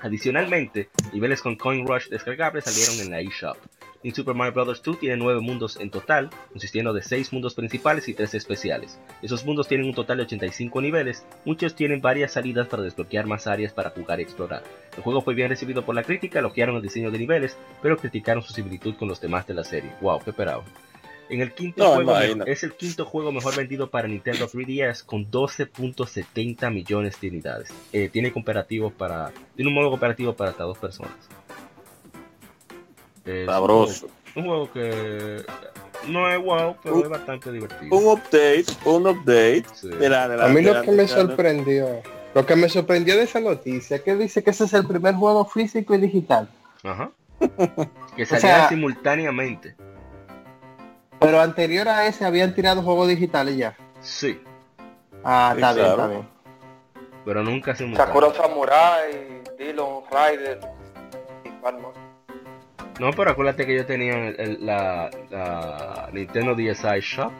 [0.00, 3.58] Adicionalmente, niveles con Coin Rush descargables salieron en la eShop.
[4.04, 4.82] New Super Mario Bros.
[4.82, 9.00] 2 tiene 9 mundos en total, consistiendo de 6 mundos principales y 3 especiales.
[9.22, 13.46] Esos mundos tienen un total de 85 niveles, muchos tienen varias salidas para desbloquear más
[13.46, 14.62] áreas para jugar y explorar.
[14.94, 18.42] El juego fue bien recibido por la crítica, elogiaron el diseño de niveles, pero criticaron
[18.42, 19.90] su similitud con los demás de la serie.
[20.02, 20.62] Wow, qué esperaba.
[21.30, 25.30] En el quinto No, juego es el quinto juego mejor vendido para Nintendo 3DS con
[25.30, 27.72] 12.70 millones de unidades.
[27.94, 31.14] Eh, tiene cooperativo para tiene un modo cooperativo para hasta dos personas.
[33.24, 34.08] Es Sabroso.
[34.36, 35.44] Un juego que
[36.08, 37.96] no es wow, pero Un- es bastante divertido.
[37.96, 39.64] Un update, un update.
[39.74, 39.88] Sí.
[39.98, 42.02] Mira, A mí lo que me sorprendió,
[42.34, 45.44] lo que me sorprendió de esa noticia, que dice que ese es el primer juego
[45.46, 46.48] físico y digital.
[46.82, 47.10] Ajá.
[48.16, 49.74] Que sea- salía simultáneamente.
[51.18, 53.76] Pero anterior a ese habían tirado juegos digitales ya.
[54.00, 54.38] Sí,
[55.26, 56.02] Ah, Sí, está bien, claro.
[56.02, 56.28] está bien.
[57.24, 58.06] pero nunca simultáneo.
[58.06, 60.60] Sakura Samurai, Dillon Rider
[61.44, 61.94] y más.
[63.00, 67.32] No, pero acuérdate que yo tenía el- el- la, la Nintendo DSi Shop.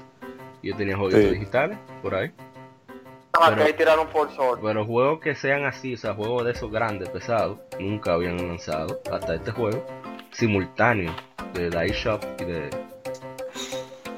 [0.63, 1.21] Yo tenía juegos Sí.
[1.31, 2.33] digitales por ahí.
[3.35, 4.61] Ah, Pero- que ahí tiraron por Sword.
[4.63, 9.01] Pero juegos que sean así, o sea, juegos de esos grandes, pesados, nunca habían lanzado
[9.13, 9.85] hasta este juego
[10.31, 11.13] simultáneo
[11.53, 12.71] de la eShop y de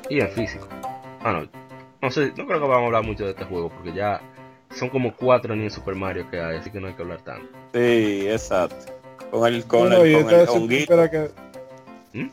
[0.09, 0.68] y en físico.
[1.22, 1.49] Ah, no,
[2.01, 4.20] no sé, no creo que vamos a hablar mucho de este juego porque ya
[4.70, 7.20] son como cuatro ni en Super Mario que hay, así que no hay que hablar
[7.22, 7.49] tanto.
[7.74, 8.93] Sí, exacto.
[9.31, 10.95] Con el, con y el, con el entonces, honguito.
[10.95, 11.31] espera que-
[12.18, 12.31] ¿Mm?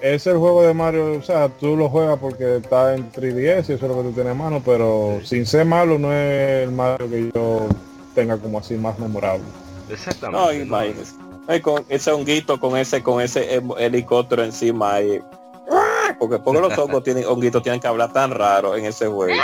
[0.00, 3.72] Es el juego de Mario, o sea, tú lo juegas porque está en 3DS y
[3.72, 6.70] eso es lo que tú tienes en mano, pero sin ser malo no es el
[6.72, 7.66] Mario que yo
[8.14, 9.44] tenga como así más memorable.
[9.90, 10.38] Exactamente.
[10.38, 11.14] No, imagínese.
[11.48, 15.20] Ay, con ese honguito, con ese, con ese helicóptero encima ahí.
[16.18, 19.34] Porque, porque los hongos tienen, honguitos tienen que hablar tan raro en ese juego.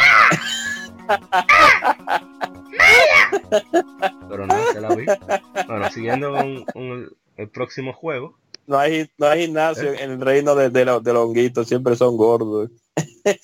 [4.33, 5.07] Pero no, se la vi.
[5.69, 8.39] Bueno, siguiendo con, con el próximo juego.
[8.67, 11.97] No hay, no hay gimnasio en el reino de, de, los- de los honguitos, siempre
[11.97, 12.71] son gordos.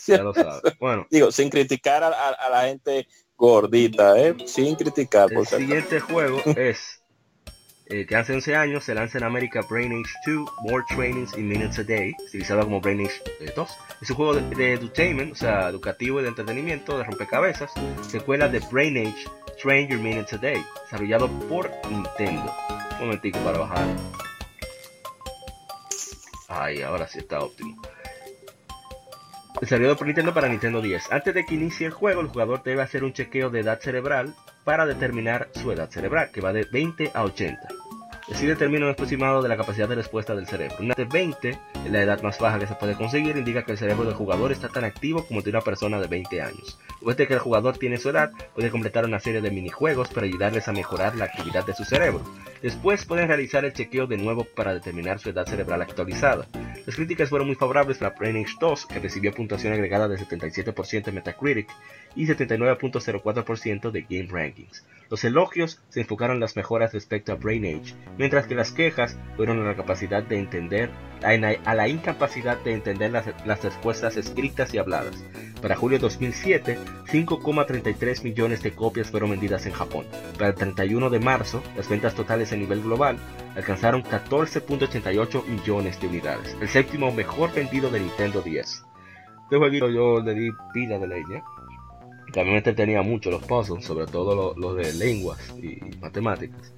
[0.06, 0.62] Ya lo sabes.
[0.80, 3.06] Bueno, Digo, sin criticar a, a- a la gente
[3.36, 4.34] gordita, ¿eh?
[4.46, 7.02] Sin criticar, el por siguiente juego es
[7.90, 11.48] eh, que hace 11 años se lanza en América Brain Age 2, More Trainings in
[11.48, 13.78] Minutes a Day, estilizado como Brain Age eh, 2.
[14.02, 18.60] Es un juego de, de o sea, educativo y de entretenimiento, de rompecabezas, secuela de
[18.70, 19.24] Brain Age
[19.62, 22.54] Train Your Minutes a Day, desarrollado por Nintendo.
[22.92, 23.86] Un momentico para bajar.
[26.48, 27.80] Ay, ahora sí está óptimo.
[29.60, 31.10] Desarrollado por Nintendo para Nintendo 10.
[31.10, 34.34] Antes de que inicie el juego, el jugador debe hacer un chequeo de edad cerebral
[34.68, 37.68] para determinar su edad cerebral, que va de 20 a 80.
[38.30, 40.76] Así determina un aproximado de la capacidad de respuesta del cerebro.
[40.80, 41.58] Una de 20,
[41.90, 44.68] la edad más baja que se puede conseguir, indica que el cerebro del jugador está
[44.68, 46.78] tan activo como de una persona de 20 años.
[46.86, 50.26] Después de que el jugador tiene su edad, puede completar una serie de minijuegos para
[50.26, 52.20] ayudarles a mejorar la actividad de su cerebro.
[52.60, 56.46] Después pueden realizar el chequeo de nuevo para determinar su edad cerebral actualizada.
[56.84, 61.14] Las críticas fueron muy favorables para Age 2, que recibió puntuación agregada de 77% en
[61.14, 61.68] Metacritic
[62.18, 64.84] y 79.04% de Game Rankings.
[65.08, 69.16] Los elogios se enfocaron en las mejoras respecto a Brain Age, mientras que las quejas
[69.36, 70.90] fueron a la capacidad de entender,
[71.22, 75.24] a la incapacidad de entender las, las respuestas escritas y habladas.
[75.62, 76.76] Para julio 2007,
[77.06, 80.04] 5,33 millones de copias fueron vendidas en Japón.
[80.36, 83.16] Para el 31 de marzo, las ventas totales a nivel global
[83.54, 88.84] alcanzaron 14.88 millones de unidades, el séptimo mejor vendido de Nintendo 10.
[89.44, 91.42] Este jueguito yo le di pila de leña.
[92.32, 96.72] También me entretenía mucho los puzzles, sobre todo los de lenguas y matemáticas.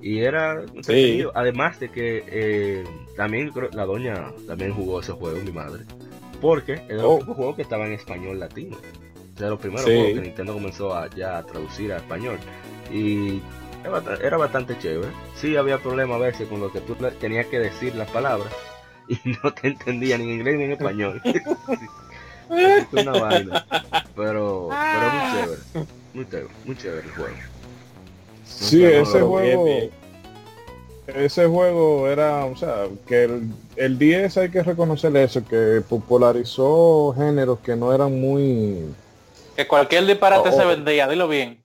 [0.00, 1.32] Y era entretenido.
[1.34, 2.84] Además de que eh,
[3.16, 5.84] también creo- la doña también jugó ese juego, mi madre.
[6.40, 7.16] Porque era Oh.
[7.16, 8.76] el único juego que estaba en español latino.
[9.34, 9.90] O sea, los primeros Sí.
[9.94, 12.38] juegos que Nintendo comenzó a, ya a traducir a español.
[12.92, 13.40] Y
[13.84, 15.08] era era bastante chévere.
[15.34, 18.52] Sí, había problemas a veces con lo que tú tenías que decir las palabras
[19.08, 21.20] y no te entendía ni en inglés ni en español.
[22.48, 23.66] Que una vaina.
[24.14, 25.60] Pero, pero muy chévere.
[26.14, 27.36] Muy chévere, muy chévere el juego.
[28.44, 29.90] Sí, ese juego, bien,
[31.08, 37.14] ese juego era, o sea, que el, el 10 hay que reconocerle eso, que popularizó
[37.16, 38.86] géneros que no eran muy,
[39.56, 40.68] Que cualquier disparate Oh, se oh.
[40.68, 41.62] vendía, dilo bien.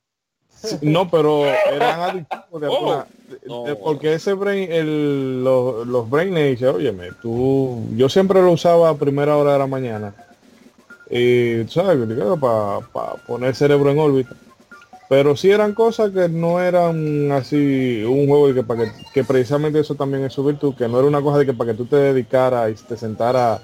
[0.53, 3.63] sí, no, pero eran adictivos de Oh, alguna, de- no.
[3.63, 8.89] de- porque ese brain, el, los, los brain age, óyeme, tú, yo siempre lo usaba
[8.89, 10.13] a primera hora de la mañana,
[11.11, 12.07] y tú sabes,
[12.39, 14.35] para poner el cerebro en órbita.
[15.09, 19.23] Pero sí eran cosas que no eran así un juego y que para que, que
[19.25, 21.77] precisamente eso también es su virtud, que no era una cosa de que para que
[21.77, 23.61] tú te dedicaras y te sentaras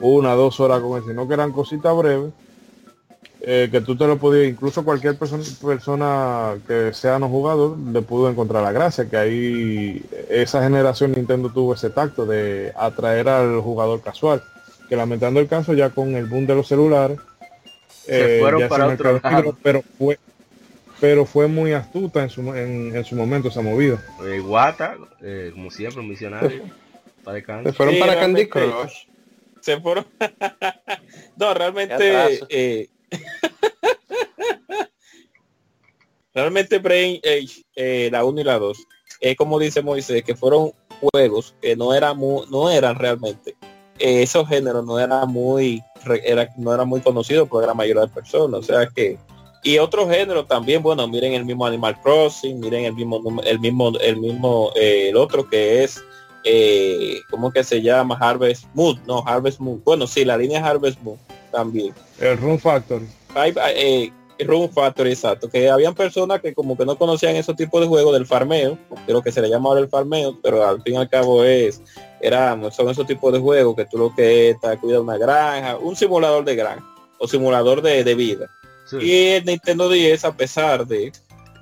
[0.00, 2.32] una, dos horas con él, sino que eran cositas breves,
[3.42, 8.02] eh, que tú te lo podías, incluso cualquier persona, persona que sea no jugador, le
[8.02, 13.60] pudo encontrar la gracia, que ahí esa generación Nintendo tuvo ese tacto de atraer al
[13.60, 14.42] jugador casual,
[14.90, 17.18] que lamentando el caso ya con el boom de los celulares,
[18.04, 19.56] Se eh, fueron ya para otro lado.
[19.62, 20.18] pero fue
[21.00, 24.04] pero fue muy astuta en su, en, en su momento esa movida.
[24.22, 26.64] Eh, Guata, eh, como siempre, un misionario.
[27.24, 28.46] Para Se fueron Sí, para Candy.
[28.48, 29.06] Crush.
[29.60, 30.04] se fueron.
[31.36, 32.38] no, realmente.
[32.50, 32.88] eh,
[36.34, 38.86] realmente Brain Age, eh, la 1 y la 2,
[39.20, 43.56] es como dice Moisés, que fueron juegos que no eran no eran realmente.
[44.00, 45.82] Eh, esos géneros no eran muy
[46.24, 48.60] era, no eran muy conocidos por la mayoría de personas.
[48.60, 49.18] O sea que.
[49.62, 53.92] Y otros géneros también, bueno, miren el mismo Animal Crossing, miren el mismo el mismo,
[54.00, 56.02] el mismo, eh, el otro que es
[56.44, 58.16] eh, ¿cómo que se llama?
[58.18, 59.82] Harvest Moon, no, Harvest Moon.
[59.84, 61.18] Bueno, sí, la línea Harvest Moon
[61.50, 61.92] también.
[62.18, 63.06] El Run Factory.
[63.34, 64.12] Hay, eh,
[64.44, 68.14] Room Factory, exacto, que habían personas que como que no conocían esos tipos de juegos
[68.14, 70.96] del farmeo, de lo que se le llama ahora el farmeo, pero al fin y
[70.96, 71.82] al cabo es,
[72.20, 75.96] era, son esos tipos de juegos que tú lo que estás cuidando una granja, un
[75.96, 76.84] simulador de granja
[77.18, 78.50] o simulador de, de vida.
[78.86, 78.96] Sí.
[79.00, 81.12] Y el Nintendo 10, a pesar de,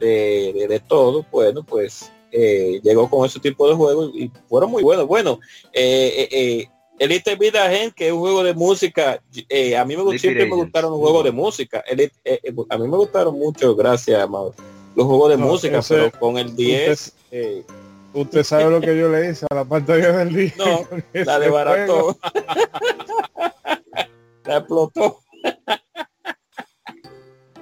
[0.00, 4.70] de, de- de todo, bueno, pues eh, llegó con ese tipo de juegos y fueron
[4.70, 5.06] muy buenos.
[5.06, 5.38] Bueno,
[5.72, 6.68] eh, eh, eh,
[6.98, 10.90] Elite Agent, que es un juego de música, eh, a mí me, siempre me gustaron
[10.90, 11.84] los juegos de música.
[11.88, 14.54] Elite- eh, eh, a mí me gustaron mucho, gracias, Amado,
[14.96, 17.62] los juegos de No, música, ese- pero con el 10, eh,
[18.18, 20.52] Usted sabe lo que yo le hice a la pantalla del día.
[20.56, 22.18] No, la desbarató.
[24.44, 25.20] la explotó.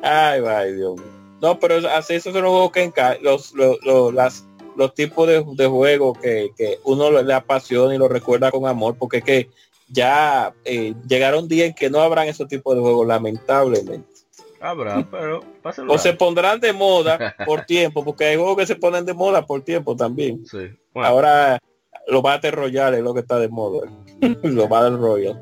[0.03, 1.07] Ay, ay, Dios mío.
[1.43, 4.47] No, pero así esos son los juegos que enca los, los, los, las,
[4.77, 8.97] los tipos de, de juegos que, que uno le apasiona y lo recuerda con amor,
[8.99, 9.51] porque es que
[9.89, 14.16] ya eh, llegaron días en que no habrán esos tipos de juegos, lamentablemente.
[14.61, 15.43] Habrá, pero.
[15.89, 19.45] O se pondrán de moda por tiempo, porque hay juegos que se ponen de moda
[19.45, 20.47] por tiempo también.
[20.47, 20.71] Sí.
[20.93, 21.59] Bueno, Ahora
[22.07, 23.89] los Battle Royale es lo que está de moda.
[24.43, 25.41] los Battle Royale.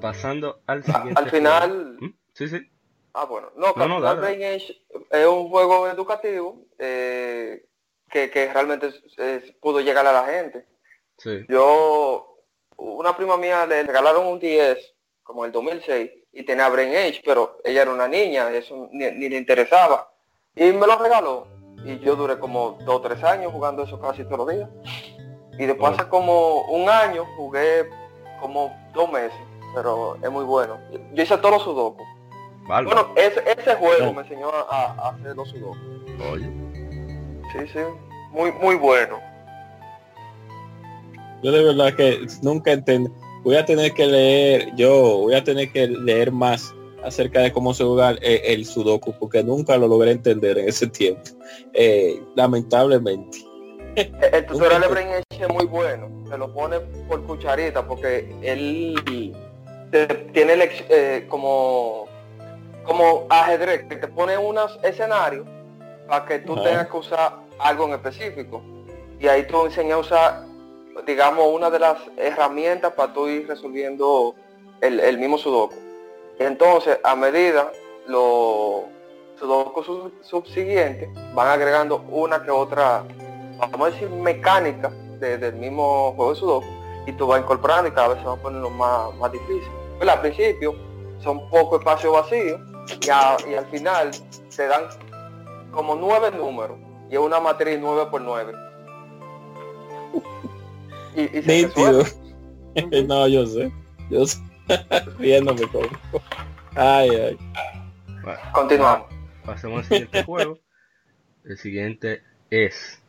[0.00, 1.20] pasando al siguiente.
[1.20, 1.96] al final.
[2.00, 2.14] ¿Mm?
[2.32, 2.70] Sí, sí.
[3.14, 4.56] ah bueno, no, No, no, dale.
[4.56, 7.66] Es un juego educativo eh,
[8.10, 8.90] que, que realmente
[9.60, 10.66] pudo llegar a la gente.
[11.18, 11.46] Sí.
[11.48, 12.42] Yo,
[12.76, 17.58] una prima mía le regalaron un 10 como el 2006 y tenía Brain Age, pero
[17.64, 20.10] ella era una niña, eso ni, ni le interesaba.
[20.54, 21.46] Y me lo regaló.
[21.84, 24.68] Y yo duré como dos o tres años jugando eso casi todos los días.
[25.58, 27.88] Y después hace como un año jugué
[28.40, 29.38] como dos meses.
[29.74, 30.78] pero es muy bueno.
[31.14, 32.02] Yo hice todos los sudoku.
[32.68, 32.86] Vale.
[32.86, 34.12] Bueno, ese, ese juego No.
[34.14, 35.76] me enseñó a, a hacer los sudoku.
[36.32, 36.50] Oye,
[37.52, 37.78] Sí, sí,
[38.30, 39.18] muy, muy bueno.
[41.42, 43.10] Yo de verdad que nunca entendí.
[43.46, 46.74] Voy a tener que leer, yo voy a tener que leer más
[47.04, 50.88] acerca de cómo se juega eh, el sudoku, porque nunca lo logré entender en ese
[50.88, 51.30] tiempo.
[51.72, 53.38] Eh, lamentablemente.
[53.94, 54.88] El, tutorial de.
[54.88, 56.08] Brain es muy bueno.
[56.28, 59.32] Te lo pone por cucharita porque él
[59.92, 60.54] te- tiene
[60.88, 62.08] eh, como
[62.82, 65.46] como ajedrez, que te pone unos escenarios
[66.08, 68.60] para que tú tengas que usar algo en específico.
[69.20, 70.45] Y ahí tú enseñas a usar,
[71.06, 74.34] digamos, una de las herramientas para tú ir resolviendo
[74.80, 75.74] el, el mismo sudoku.
[76.38, 77.70] Entonces, a medida
[78.06, 78.82] los
[79.38, 83.04] sudoku sub- subsiguientes van agregando una que otra,
[83.58, 86.66] vamos a decir, mecánica de- del mismo juego de sudoku
[87.06, 89.70] y tú vas incorporando y cada vez se va poniendo más, más difícil.
[89.98, 90.74] Pero al principio
[91.22, 92.58] son poco espacio vacío
[93.02, 94.10] y, al final
[94.54, 94.84] te dan
[95.72, 96.76] como nueve números
[97.10, 98.52] y es una matriz 9 por 9
[101.16, 102.02] y, y se Nítido.
[102.02, 103.02] resuelve.
[103.06, 103.72] no, yo sé.
[104.10, 104.38] Yo sé.
[105.18, 105.86] Riéndome como.
[106.74, 107.38] Ay, ay.
[108.22, 109.06] bueno, Continuamos.
[109.44, 110.58] pasemos al siguiente juego.
[111.44, 113.00] El siguiente es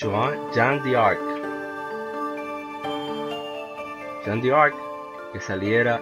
[0.00, 1.18] Joan, Jean d'Arc.
[4.24, 4.74] Jean d'Arc,
[5.32, 6.00] que saliera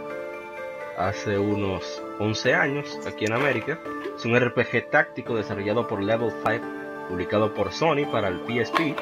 [0.99, 3.79] hace unos 11 años aquí en América,
[4.17, 6.67] es un RPG táctico desarrollado por Level 5,
[7.09, 8.97] publicado por Sony para el PSP.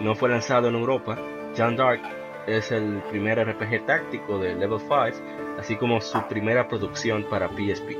[0.00, 1.18] No fue lanzado en Europa.
[1.54, 2.00] Jean d'Arc
[2.46, 7.90] es el primer RPG táctico de Level 5, así como su primera producción para PSP.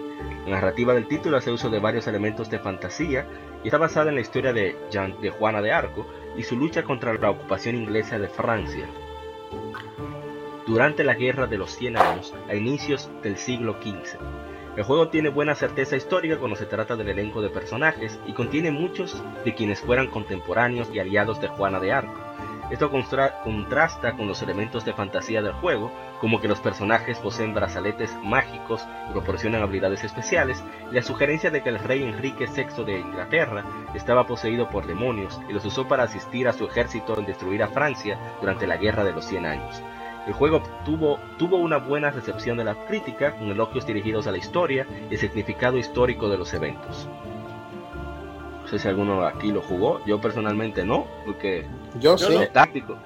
[0.47, 3.27] La narrativa del título hace uso de varios elementos de fantasía
[3.63, 6.07] y está basada en la historia de, Jean- de Juana de Arco
[6.37, 8.87] y su lucha contra la ocupación inglesa de Francia.
[10.67, 14.19] Durante la Guerra de los 100 Años, a inicios del siglo XV.
[14.81, 18.71] El juego tiene buena certeza histórica cuando se trata del elenco de personajes y contiene
[18.71, 22.19] muchos de quienes fueran contemporáneos y aliados de Juana de Arco.
[22.71, 28.17] Esto contrasta con los elementos de fantasía del juego, como que los personajes poseen brazaletes
[28.23, 33.67] mágicos proporcionan habilidades especiales, y la sugerencia de que el rey Enrique VI de Inglaterra
[33.93, 37.69] estaba poseído por demonios y los usó para asistir a su ejército en destruir a
[37.69, 39.83] Francia durante la Guerra de los 100 Años.
[40.31, 44.39] El juego tuvo, tuvo una buena recepción de la crítica, con elogios dirigidos a la
[44.39, 47.09] historia y el significado histórico de los eventos.
[48.63, 51.67] No sé si alguno aquí lo jugó, yo personalmente no, porque
[51.99, 52.33] Yo, sí.
[52.33, 52.43] no.
[52.43, 52.97] es táctico.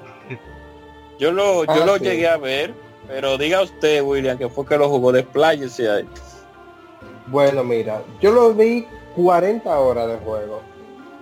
[1.18, 2.04] Yo lo, yo Ah, lo sí.
[2.04, 2.74] llegué a ver,
[3.08, 6.06] pero diga usted, William, que fue que lo jugó, despláyese ahí.
[7.28, 8.86] Bueno, mira, yo lo vi
[9.16, 10.60] 40 horas de juego.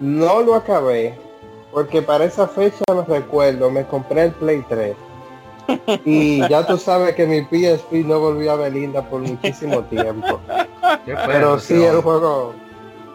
[0.01, 1.15] No lo acabé
[1.71, 4.97] porque para esa fecha me recuerdo, me compré el Play 3.
[6.05, 10.41] Y ya tú sabes que mi PSP no volvió a Belinda por muchísimo tiempo.
[11.05, 12.55] ¿Qué Pero sí, el juego...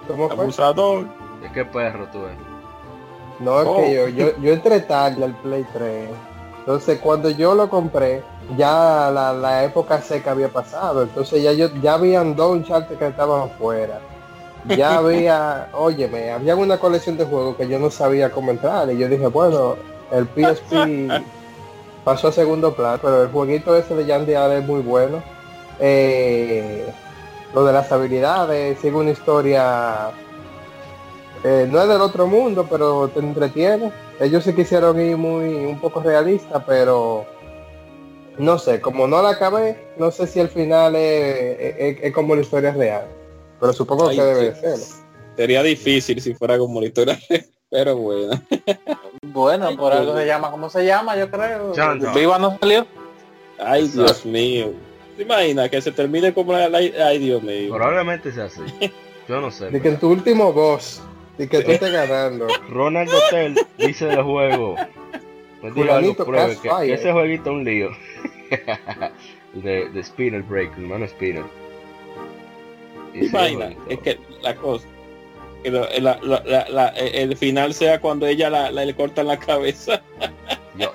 [0.07, 0.43] ¿Cómo fue?
[0.43, 1.05] Abusador.
[1.41, 2.37] ¿De qué perro tú eres?
[3.39, 3.77] No, es Oh.
[3.77, 6.09] que yo, yo, yo entré tarde al Play 3.
[6.59, 8.23] Entonces cuando yo lo compré,
[8.57, 11.03] ya la, la época seca había pasado.
[11.03, 13.99] Entonces ya yo ya habían dos Uncharted que estaban afuera.
[14.75, 18.89] Ya había, óyeme, había una colección de juegos que yo no sabía cómo entrar.
[18.91, 19.75] Y yo dije, bueno,
[20.11, 20.73] el PSP
[22.07, 25.21] pasó a segundo plano, pero el jueguito ese de Yandy es muy bueno.
[25.77, 26.85] Eh,
[27.53, 30.11] lo de las habilidades, sigue una historia
[31.43, 33.91] eh, no es del otro mundo, pero te entretiene.
[34.21, 37.25] Ellos se quisieron ir muy un poco realista, pero
[38.37, 42.35] no sé, como no la acabé, no sé si el final es, es- es como
[42.35, 43.05] la historia real.
[43.59, 44.61] Pero supongo Ay, que debe sí.
[44.61, 44.77] ser.
[45.35, 47.19] Sería difícil si fuera como la historia,
[47.69, 48.41] pero bueno.
[49.21, 51.73] Bueno, por algo se llama como se llama, yo creo.
[52.13, 52.85] Viva no salió.
[53.59, 54.71] Ay, Dios mío.
[55.15, 57.73] ¿Te imaginas que se termine como la, la- Ay, Dios mío.
[57.73, 58.61] Probablemente sea así.
[59.27, 59.69] Yo no sé.
[59.71, 61.01] De que en tu último boss,
[61.37, 62.47] y que tú estés ganando.
[62.69, 64.75] Ronald Hotel dice del juego.
[65.59, 67.89] Pues algo, pruebe, que, que ese jueguito es un lío.
[69.53, 71.43] de, de Spinner Break, hermano Spinner.
[73.13, 73.69] Jueguito.
[73.89, 74.85] Es que la cosa.
[75.67, 79.27] Que lo- la- la- la- la- el final sea cuando ella la, la- le cortan
[79.27, 80.01] la cabeza.
[80.75, 80.93] Dios.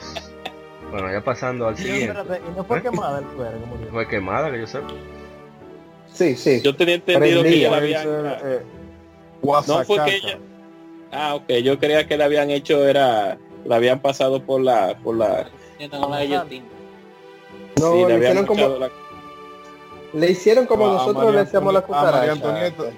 [0.91, 2.07] Bueno, ya pasando al Sí, siguiente.
[2.19, 2.83] espérate, y no fue ¿Eh?
[2.83, 3.91] quemada el cuero, como digo.
[3.91, 4.79] Fue quemada, que yo sé.
[6.15, 6.63] Sí, sí.
[6.63, 8.63] Yo tenía entendido que ella la ser, eh,
[9.43, 10.39] No fue que ella...
[11.13, 11.51] Ah, ok.
[11.63, 13.37] Yo creía que la habían hecho, era...
[13.67, 14.97] La habían pasado por la...
[15.05, 15.49] Por la.
[17.79, 18.89] No, sí, le, le habían hicieron como,
[20.15, 22.97] le hicieron como A- a nosotros le hacíamos la Antonieta- a María cucaracha.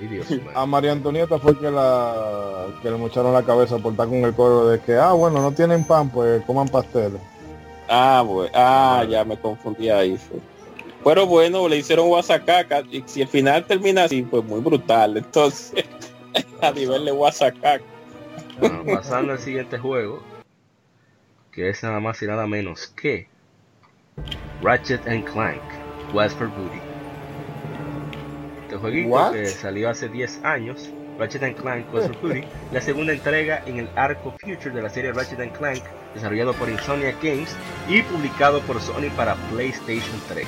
[0.00, 0.26] Y Dios.
[0.54, 4.34] A María Antonieta fue que la que le mocharon la cabeza por estar con el
[4.34, 7.20] coro de que, ah, bueno, no tienen pan, pues coman pasteles.
[7.88, 8.50] Ah, bueno.
[8.54, 10.16] Ah, ya me confundí ahí.
[10.16, 10.38] fue.
[11.04, 15.16] Pero bueno, le hicieron Guasacaca y si el final termina así, pues muy brutal.
[15.16, 15.84] Entonces,
[16.60, 17.82] a nivel de Guasacaca.
[18.58, 20.22] Bueno, pasando al siguiente juego,
[21.50, 23.28] que es nada más y nada menos que
[24.62, 25.60] Ratchet and Clank,
[26.14, 26.91] West for Booty.
[28.72, 29.32] Este jueguito What?
[29.32, 30.88] que salió hace 10 años,
[31.18, 32.42] Ratchet and Clank West for Booty,
[32.72, 35.82] la segunda entrega en el arco Future de la serie Ratchet and Clank,
[36.14, 37.54] desarrollado por Insomniac Games
[37.86, 40.46] y publicado por Sony para PlayStation 3.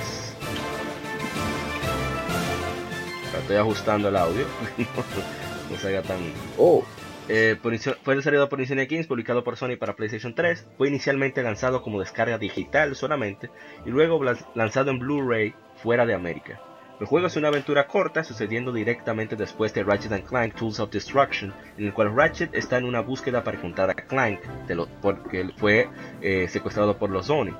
[3.40, 4.46] Estoy ajustando el audio,
[5.70, 6.20] no se haga tan
[6.56, 6.82] Oh,
[7.28, 7.58] eh,
[8.02, 10.66] fue desarrollado por Insomniac Games, publicado por Sony para PlayStation 3.
[10.78, 13.50] Fue inicialmente lanzado como descarga digital solamente
[13.84, 14.18] y luego
[14.54, 16.58] lanzado en Blu-ray fuera de América.
[17.04, 21.52] El juego es una aventura corta sucediendo directamente después de Ratchet Clank Tools of Destruction,
[21.76, 25.90] en el cual Ratchet está en una búsqueda para encontrar a Clank, de porque fue
[26.22, 27.54] eh, secuestrado por los Sony.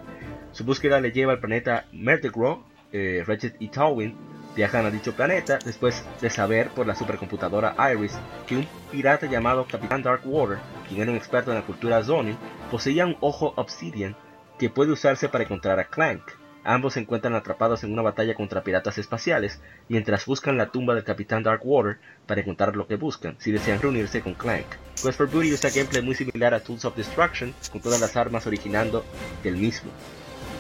[0.53, 2.65] Su búsqueda le lleva al planeta Mertegro.
[2.91, 4.17] Eh, Ratchet y Tawin
[4.57, 9.67] viajan a dicho planeta después de saber por la supercomputadora Iris que un pirata llamado
[9.71, 10.57] Capitán Darkwater,
[10.89, 12.39] quien era un experto en la cultura Zonin,
[12.71, 14.17] poseía un ojo Obsidian
[14.59, 16.23] que puede usarse para encontrar a Clank.
[16.67, 21.05] Ambos se encuentran atrapados en una batalla contra piratas espaciales mientras buscan la tumba del
[21.05, 24.65] Capitán Darkwater para encontrar lo que buscan, si desean reunirse con Clank.
[25.03, 28.47] Quest for Booty usa gameplay muy similar a Tools of Destruction, con todas las armas
[28.47, 29.05] originando
[29.43, 29.91] del mismo.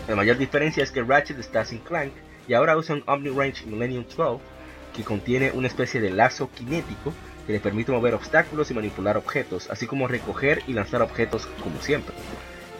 [0.06, 2.12] La mayor diferencia es que Ratchet está sin Clank
[2.46, 4.44] y ahora usa un OmniRange Millennium 12
[4.94, 7.14] que contiene una especie de lazo cinético
[7.46, 11.80] que le permite mover obstáculos y manipular objetos, así como recoger y lanzar objetos como
[11.80, 12.14] siempre.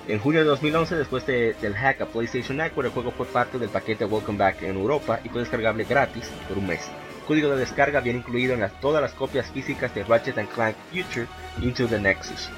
[0.07, 3.59] En junio de 2011, después de- del hack a PlayStation Network, el juego fue parte
[3.59, 6.83] del paquete Welcome Back en Europa y fue descargable gratis por un mes.
[7.21, 11.27] El código de descarga viene incluido en todas las copias físicas de Ratchet Clank Future
[11.63, 12.51] Into the Nexus.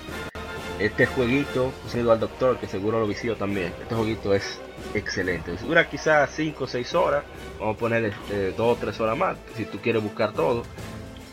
[0.80, 4.60] Este jueguito, unido al doctor, que seguro lo visió también, este jueguito es
[4.92, 5.52] excelente.
[5.52, 7.22] Dura quizás 5 o 6 horas,
[7.60, 8.12] vamos a poner
[8.56, 10.64] 2 o 3 horas más, si tú quieres buscar todo.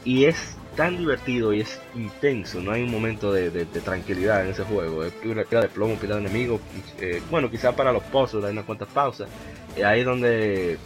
[0.06, 4.64] Y es tan divertido y es intenso, no hay un momento de, tranquilidad en ese
[4.64, 5.04] juego.
[5.04, 6.62] Es pura tira de plomo, pila de enemigos.
[7.00, 9.30] eh, bueno, quizás para los puzzles hay unas cuantas pausas.
[9.76, 10.78] Eh, ahí es donde,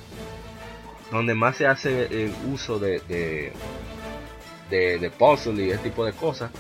[1.12, 3.52] donde más se hace eh, uso de, de,
[4.70, 5.12] de,
[5.58, 6.52] y ese tipo de cosas.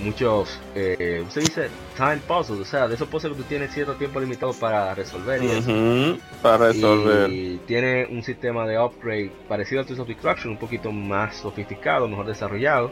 [0.00, 3.94] Muchos, eh, se dice time puzzles, o sea, de esos puzzles que tú tienes cierto
[3.96, 5.70] tiempo limitado para resolver y eso.
[6.42, 7.30] para resolver.
[7.30, 12.08] Y tiene un sistema de upgrade parecido al Tools of Destruction, un poquito más sofisticado,
[12.08, 12.90] mejor desarrollado.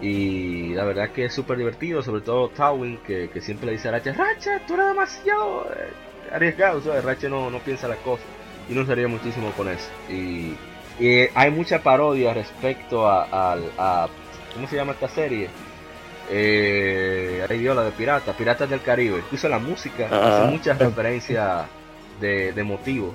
[0.00, 3.88] Y la verdad que es súper divertido, sobre todo Tawin, que, que siempre le dice
[3.88, 5.92] a Ratchet, Ratchet, tú eres demasiado eh,
[6.32, 7.04] arriesgado, ¿sabes?
[7.04, 8.26] Ratchet no, no piensa las cosas.
[8.70, 9.90] Y no se ríe muchísimo con eso.
[10.08, 10.54] Y,
[11.00, 14.08] y hay mucha parodia respecto a, al- a-
[14.54, 15.48] ¿Cómo se llama esta serie?
[16.30, 19.18] Eh, Dios, la de Piratas, Piratas del Caribe.
[19.18, 20.44] Incluso la música Ajá.
[20.44, 21.66] hace muchas referencias
[22.20, 23.14] de, de motivo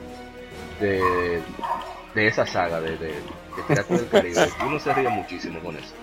[0.79, 1.41] de,
[2.15, 4.47] de esa saga de, de, de Piratas del Caribe.
[4.65, 5.93] Uno se ríe muchísimo con eso.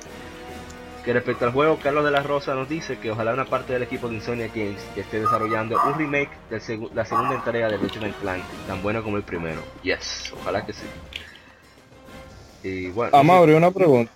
[1.05, 3.83] Que respecto al juego, Carlos de la Rosa nos dice que ojalá una parte del
[3.83, 8.03] equipo de Insomnia Games que esté desarrollando un remake de la segunda entrega de Ratchet
[8.03, 9.63] and Clank, tan bueno como el primero.
[9.83, 10.85] Yes, ojalá que sí.
[12.63, 14.13] Y bueno, A Mauri, una pregunta.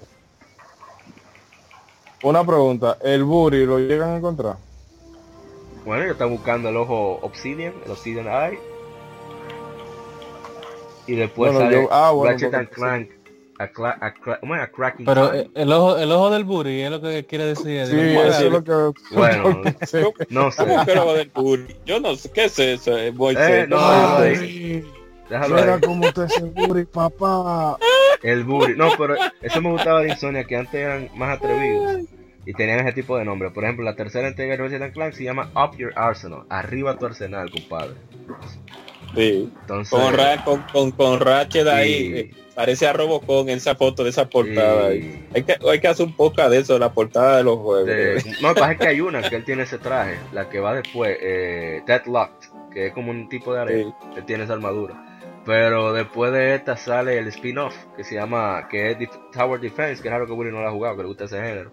[2.24, 2.96] Una pregunta.
[3.02, 4.56] ¿El Buri lo llegan a encontrar?
[5.84, 8.58] Bueno, yo estaba buscando el ojo Obsidian, el Obsidian Eye.
[11.06, 13.10] Y después Bueno, sale yo- ah, bueno, Ratchet and Clank,
[13.58, 14.62] a, cla- a, cla- ¿cómo es?
[14.62, 17.86] A Cracking Pero eh, el ojo, el ojo del Buri es lo que quiere decir.
[17.86, 19.00] Sí, digamos, eso es lo que...
[19.14, 19.98] Bueno, Sí.
[20.30, 20.64] no sé.
[20.64, 21.76] ¿Cómo que lo va del Buri?
[21.84, 22.96] Yo no sé, ¿qué es eso?
[22.96, 23.64] eh, Moisés?
[23.64, 24.90] Eh, no, Ah, déjalo ahí.
[25.28, 25.80] Déjalo Mira ahí.
[26.26, 27.76] es el Buri, papá.
[28.22, 28.76] El Buri.
[28.76, 32.02] No, pero eso me gustaba de Insomnia, que antes eran más atrevidos.
[32.46, 33.50] Y tenían ese tipo de nombre.
[33.50, 36.42] Por ejemplo, la tercera entrega de Ratchet Clank se llama Up Your Arsenal.
[36.50, 37.94] Arriba tu arsenal, compadre.
[39.14, 39.50] Sí.
[39.62, 42.12] Entonces, Con, Ra- con, con, con Ratchet ahí, Sí.
[42.18, 44.88] eh, parece a Robocon en esa foto de esa portada.
[44.88, 45.24] ahí.
[45.34, 47.86] Hay que, hay que hacer un poco de eso, la portada de los juegos.
[47.86, 50.18] de- no, lo que pasa es que hay una que él tiene ese traje.
[50.32, 53.94] La que va después, eh, Deadlocked, que es como un tipo de arena.
[54.02, 54.08] Sí.
[54.18, 54.94] Él tiene esa armadura.
[55.46, 58.96] Pero después de esta sale el spin-off que se llama, que es
[59.32, 61.36] Tower Defense, que es algo que Willy no lo ha jugado, que le gusta ese
[61.36, 61.72] género.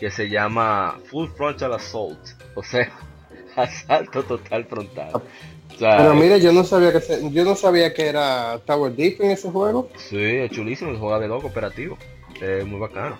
[0.00, 2.18] Que se llama Full Frontal Assault.
[2.54, 2.90] O sea,
[3.56, 5.10] asalto total frontal.
[5.14, 8.92] O sea, Pero mire, yo no sabía que se- yo no sabía que era Tower
[8.96, 9.88] en ese juego.
[9.96, 11.96] Sí, es chulísimo, se juega de dos cooperativo.
[12.40, 13.16] Es muy bacano.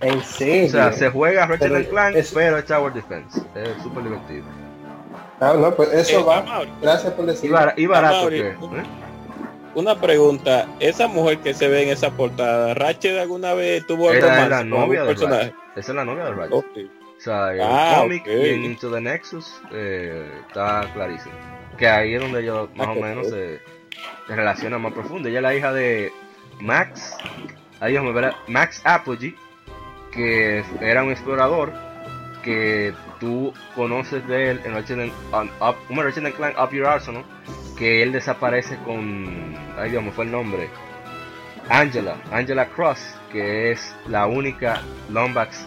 [0.00, 0.66] En serio.
[0.66, 3.40] O sea, se juega Ratchet Clank, es- pero es Tower Defense.
[3.54, 4.44] Es súper divertido.
[5.40, 6.38] Ah, no, pues eso Eh, va.
[6.38, 7.50] Amaury, Gracias por Y, decir.
[7.50, 8.48] bar- y barato Mauri, que.
[8.48, 8.54] ¿eh?
[9.74, 14.26] Una pregunta, esa mujer que se ve en esa portada, ¿Ratchet alguna vez tuvo algo
[14.26, 15.54] la novia algún de personaje?
[15.76, 16.52] Esa es la novia de Ratchet.
[16.54, 18.28] O sea, el Ah, cómic ok.
[18.28, 21.34] y en Into the Nexus eh, está clarísimo.
[21.76, 23.60] Que ahí es donde ellos más Ah, o menos se,
[24.26, 25.28] se relacionan más profundo.
[25.28, 26.10] Ella es la hija de
[26.60, 27.14] Max,
[27.80, 29.34] ahí déjame ver, Max Apogee,
[30.10, 31.72] que era un explorador
[32.46, 37.24] que tú conoces de él en Ratchet and- on Up, Up Your Arsenal,
[37.76, 40.68] que él desaparece con, ay Dios, me fue el nombre,
[41.68, 43.00] Angela, Angela Cross,
[43.32, 45.66] que es la única Lombax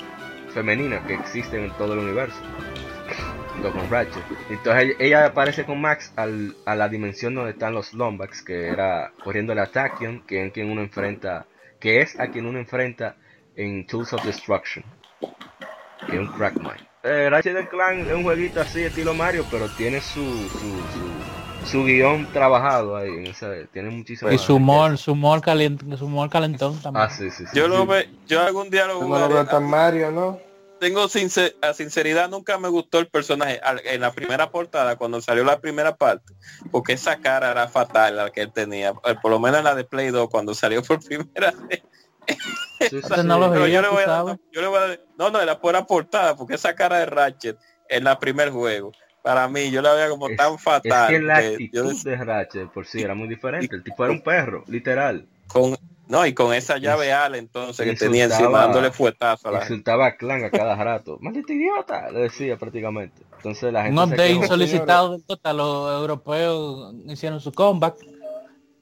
[0.54, 2.40] femenina que existe en todo el universo.
[3.54, 4.24] Junto con Ratchet.
[4.50, 9.12] Entonces ella, aparece con Max al- a la dimensión donde están los Lombax, que era
[9.22, 11.46] corriendo el Tachyon, que es quien uno enfrenta,
[11.82, 13.18] que es a quien uno enfrenta
[13.58, 14.86] en Tools of Destruction,
[16.08, 16.88] es un Crackmine.
[17.04, 21.72] Eh, Ratchet and Clank es un jueguito así estilo Mario, pero tiene su su, su,
[21.72, 26.06] su guion trabajado ahí, en esa- tiene muchísimo Y su humor, su humor caliente, su
[26.06, 27.06] humor calentón también.
[27.06, 27.52] Ah, sí, sí, sí.
[27.58, 27.70] Yo sí.
[27.70, 29.34] lo ve, yo algún día lo No lo jugaré.
[29.34, 30.40] veo tan Mario, ¿no?
[30.82, 35.20] Tengo sincer- a sinceridad, nunca me gustó el personaje al- en la primera portada, cuando
[35.22, 36.34] salió la primera parte,
[36.72, 39.76] porque esa cara era fatal la que él tenía, eh, por lo menos en la
[39.76, 41.82] de Play 2, cuando salió por primera vez.
[42.80, 43.10] Sí, sí, sí.
[43.16, 43.54] Tecnología.
[43.54, 44.38] Pero yo le voy a dar- sabes.
[44.52, 47.06] yo le voy a dar- no, no, era por la portada, porque esa cara de
[47.06, 47.58] Ratchet
[47.90, 48.92] en la primer juego,
[49.22, 51.14] para mí, yo la veía como Es- tan fatal.
[51.14, 53.76] Es que la que yo actitud de Ratchet por sí era muy diferente.
[53.76, 55.26] El tipo era un perro, literal.
[55.48, 55.76] con,
[56.08, 59.60] no, y con esa llave ala entonces que tenía encima dándole fuetazo a la.
[59.62, 61.18] Insultaba a Clan a cada rato.
[61.22, 63.24] Maldito idiota, le decía prácticamente.
[63.38, 64.48] Entonces la gente update quejó.
[64.48, 67.96] solicitado del total, los europeos hicieron su comeback.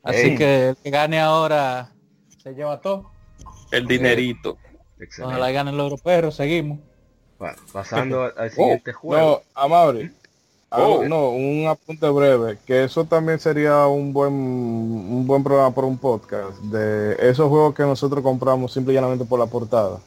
[0.03, 0.35] Así Ey.
[0.37, 1.91] que el que gane ahora
[2.41, 3.11] se lleva todo.
[3.71, 4.57] El dinerito.
[4.99, 5.35] Excelente.
[5.35, 6.79] Ojalá ganen los europeos, seguimos.
[7.39, 9.25] Bueno, pasando al- al Oh, siguiente juego.
[9.25, 9.41] no,
[10.69, 11.03] algo- Oh.
[11.05, 15.97] No, un apunte breve, que eso también sería un buen un buen programa por un
[15.97, 19.99] podcast de esos juegos que nosotros compramos simple y llanamente por la portada.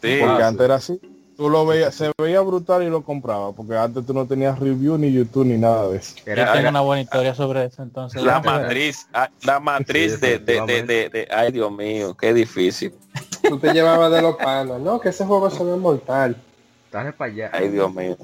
[0.00, 1.00] Sí, Porque Ah, antes era así.
[1.36, 4.98] Tú lo veías, se veía brutal y lo compraba, porque antes tú no tenías review
[4.98, 6.14] ni YouTube ni nada de eso.
[6.24, 8.22] Yo Era, tengo era- una buena historia sobre eso, entonces.
[8.22, 12.34] la matriz, ah, la matriz Sí, de, de, de, de, de- ay Dios mío, qué
[12.34, 12.92] difícil.
[13.48, 15.00] Tú te llevabas de los panos, ¿no?
[15.00, 16.36] Que ese juego se ve mortal.
[16.92, 17.50] dale para allá.
[17.52, 18.16] Ay Dios mío.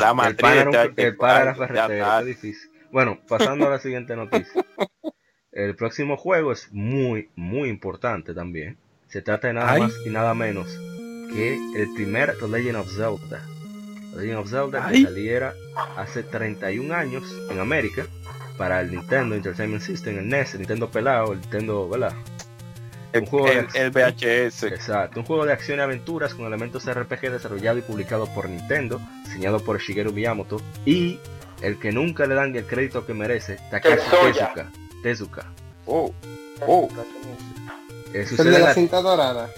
[0.00, 2.70] La El matriz pana era, un- de- el pana era ferretero, qué difícil.
[2.90, 4.64] Bueno, pasando a la siguiente noticia.
[5.52, 8.78] El próximo juego es muy, muy importante también.
[9.08, 9.82] Se trata de nada Ay.
[9.82, 10.66] más y nada menos
[11.34, 13.42] que el primer The Legend of Zelda.
[14.12, 15.54] The Legend of Zelda que saliera
[15.96, 18.06] hace 31 años en América
[18.58, 22.12] para el Nintendo Entertainment System, el NES, el Nintendo pelado, el Nintendo, ¿verdad?
[23.12, 24.64] El, Un juego de el- el VHS.
[24.68, 29.00] Exacto, un juego de acción y aventuras con elementos RPG desarrollado y publicado por Nintendo,
[29.24, 31.18] diseñado por Shigeru Miyamoto y
[31.62, 33.96] el que nunca le dan el crédito que merece, Takashi.
[34.10, 34.70] Tezuka.
[35.02, 35.46] Tezuka.
[35.86, 36.12] Oh,
[36.66, 36.88] oh,
[38.14, 39.48] Eh, sucede la la- cinta dorada.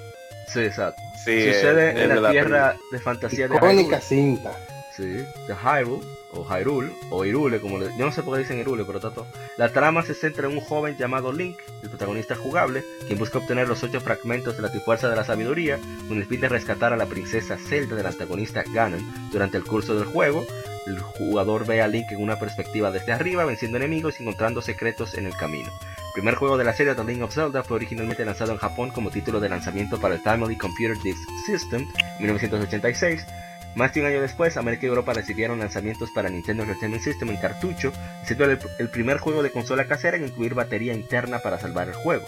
[0.49, 1.01] Sí, exacto.
[1.25, 4.53] sí, sucede el- en de la la tierra de fantasía de Icónica cinta.
[4.97, 5.27] Sí, de
[5.61, 7.87] Hyrule, o Hyrule, o Hyrule, como le...
[7.99, 9.27] Yo no sé por qué dicen Hyrule, pero está todo.
[9.57, 13.66] La trama se centra en un joven llamado Link, el protagonista jugable, quien busca obtener
[13.66, 16.97] los ocho fragmentos de la Trifuerza de la Sabiduría, con el fin de rescatar a
[16.97, 19.31] la princesa Zelda del antagonista Ganon.
[19.33, 20.47] Durante el curso del juego,
[20.87, 25.15] el jugador ve a Link en una perspectiva desde arriba, venciendo enemigos y encontrando secretos
[25.15, 25.73] en el camino.
[26.15, 28.91] El primer juego de la serie The Link of Zelda fue originalmente lanzado en Japón
[28.91, 33.27] como título de lanzamiento para el Family Computer Disk System en 1986,
[33.74, 37.36] más de un año después, América y Europa recibieron lanzamientos para Nintendo Entertainment System en
[37.39, 37.93] cartucho,
[38.24, 41.95] siendo el, el primer juego de consola casera en incluir batería interna para salvar el
[41.95, 42.24] juego.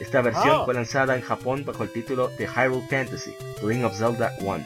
[0.00, 0.62] Esta versión Ah.
[0.64, 4.64] fue lanzada en Japón bajo el título de Hyrule Fantasy, The Link of Zelda 1.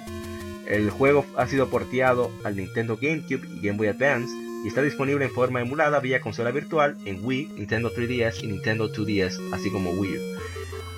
[0.68, 4.32] El juego ha sido porteado al Nintendo GameCube y Game Boy Advance
[4.64, 8.92] y está disponible en forma emulada vía consola virtual en Wii, Nintendo 3DS y Nintendo
[8.92, 10.20] 2DS, así como Wii U.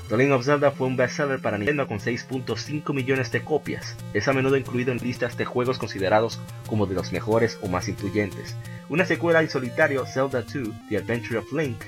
[0.08, 3.96] The Legend of Zelda fue un bestseller para Nintendo con 6.5 millones de copias.
[4.12, 7.88] Es a menudo incluido en listas de juegos considerados como de los mejores o más
[7.88, 8.54] influyentes.
[8.90, 11.78] Una secuela en solitario, Zelda 2, The Adventure of Link,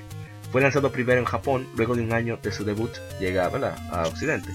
[0.51, 4.49] fue lanzado primero en Japón, luego de un año de su debut llega a Occidente.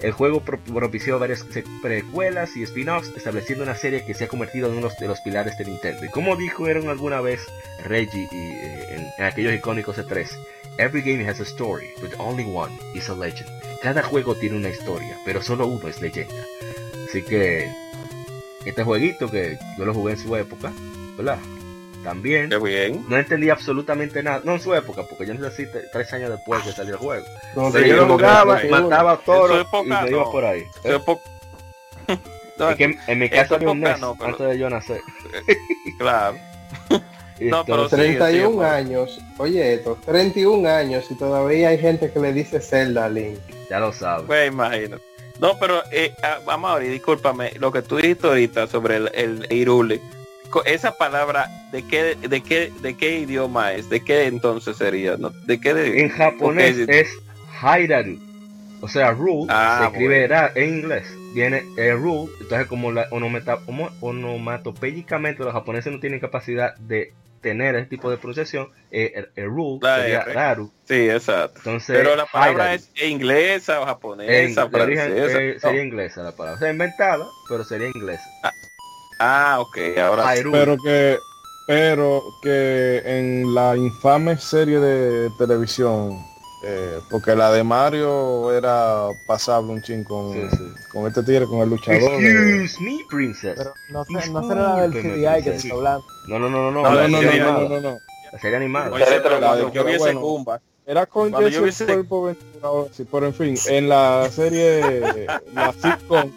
[0.00, 1.44] El juego pro- propició varias
[1.82, 5.58] precuelas y spin-offs, estableciendo una serie que se ha convertido en uno de los pilares
[5.58, 6.04] de Nintendo.
[6.04, 7.40] Y como dijeron alguna vez
[7.84, 10.28] Reggie y, eh, en, en aquellos icónicos E3,
[10.78, 13.50] Every game has a story, but only one is a legend.
[13.82, 16.44] Cada juego tiene una historia, pero solo uno es leyenda.
[17.08, 17.68] Así que
[18.64, 20.72] este jueguito que yo lo jugué en su época,
[21.16, 21.38] ¿verdad?
[22.04, 23.04] También qué bien.
[23.08, 26.62] no entendí absolutamente nada, no en su época, porque yo nací te- tres años después
[26.62, 27.26] que salió el juego.
[27.56, 30.30] No, Pero yo lo jugaba, mataba En su toros y me iba no.
[30.30, 30.62] por ahí.
[32.58, 35.00] No, Es que en, en mi su había un no, pero- antes de yo nacer.
[35.98, 36.36] claro.
[37.40, 38.68] No, pero Entonces, sí, 31 sí, pues.
[38.68, 39.20] años.
[39.38, 43.38] Oye esto, 31 años y todavía hay gente que le dice Zelda a Link.
[43.70, 44.26] ya lo sabes.
[44.26, 45.00] Pues imagínate.
[45.38, 49.46] No, pero eh, ah, vamos ahora, discúlpame, lo que tú dijiste ahorita sobre el, el
[49.52, 50.00] Irule,
[50.64, 53.88] esa palabra, ¿de qué, de qué, de qué idioma es?
[53.90, 55.16] ¿De qué entonces sería?
[55.16, 55.30] ¿No?
[55.30, 57.08] ¿De qué de- En japonés es
[57.60, 58.18] Hairaru.
[58.80, 60.34] O sea, rule Ah, se escribe bueno.
[60.34, 61.06] ra- en inglés.
[61.34, 62.30] Viene el rule.
[62.40, 63.06] Entonces, como la
[64.00, 69.44] onomatopéyicamente los japoneses no tienen capacidad de tener ese tipo de pronunciación, eh, el, el
[69.48, 70.32] rule La sería R.
[70.32, 70.72] raru.
[70.86, 71.54] Sí, exacto.
[71.58, 76.32] Entonces, Pero la palabra es inglesa o En- japonesa, de origen, eh, sería inglesa la
[76.32, 76.56] palabra.
[76.56, 78.24] O sea, inventada, pero sería inglesa.
[78.42, 78.50] Ah,
[79.20, 80.42] ok, ahora sí.
[80.50, 81.18] Pero que,
[81.66, 86.18] pero que en la infame serie de televisión,
[86.64, 90.72] eh, porque la de Mario era pasable un chin con, Sí, sí.
[90.92, 92.00] con este tigre, con el luchador.
[92.02, 93.54] Excuse me, princess.
[93.56, 96.04] Pero no, sé, no será la del CDI que te está hablando.
[96.26, 96.82] No, no, no, no, no.
[96.82, 97.68] No, no, no, no, no, animada.
[97.68, 97.98] no, no.
[98.32, 98.90] La serie animada.
[98.92, 100.20] Oye, pero la de- yo vi ese bueno.
[100.20, 105.26] Goomba, Era con Jesse vi ese- Cuerpo Ventura, sí, pero en fin, en la serie,
[105.54, 106.30] la sitcom,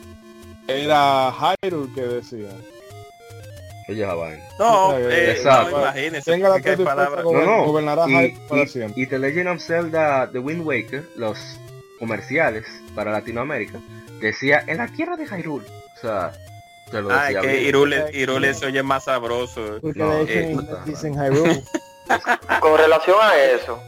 [0.68, 1.32] era
[1.64, 2.50] Hyrule que decía.
[4.16, 4.44] Vaina.
[4.60, 5.72] No, Eh, exacto.
[5.78, 7.24] no imagínese, Tenga la palabras.
[7.26, 7.66] No, no.
[7.66, 9.02] gobernará Y, Hyrule para y- siempre.
[9.02, 11.38] y The Legend of Zelda The Wind Waker, los
[12.00, 12.66] comerciales
[12.96, 13.80] para Latinoamérica,
[14.20, 15.66] decía en la tierra de Hyrule.
[15.98, 16.32] O sea,
[16.90, 17.64] te lo Ah, que bien.
[17.68, 19.80] Irule, Irule se oye más sabroso.
[19.96, 21.62] No, eh, dicen Hyrule.
[22.60, 23.82] Con relación a eso,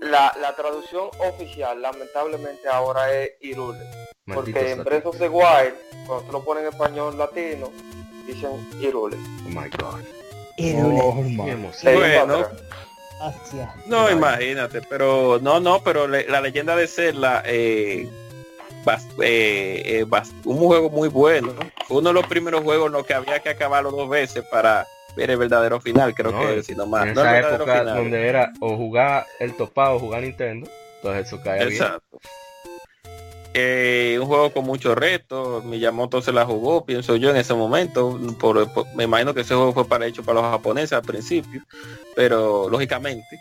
[0.00, 3.78] la, la traducción oficial lamentablemente ahora es Irule.
[4.26, 4.84] Maldito Porque en.
[4.84, 5.74] Breath of the Wild,
[6.06, 7.70] cuando tú lo pones en español latino,
[8.26, 9.16] dicen Irule.
[9.46, 10.00] Oh my god.
[10.84, 11.14] Oh,
[11.94, 12.46] Bueno.
[13.86, 18.08] No, imagínate, pero no, no, pero le- la leyenda de Zelda, eh,
[18.84, 21.52] bas- eh, eh, bas- un juego muy bueno.
[21.86, 24.86] Fue uno de los primeros juegos en los que había que acabarlo dos veces para
[25.16, 27.06] ver el verdadero final, creo No, que si no más.
[27.06, 27.96] en no esa época final.
[27.96, 31.82] donde era o jugar el topado o jugar Nintendo, entonces eso cae bien.
[33.54, 38.18] Eh, un juego con muchos retos, Miyamoto se la jugó, pienso yo en ese momento,
[38.40, 41.62] por, por- me imagino que ese juego fue para hecho para los japoneses al principio,
[42.16, 43.38] pero lógicamente,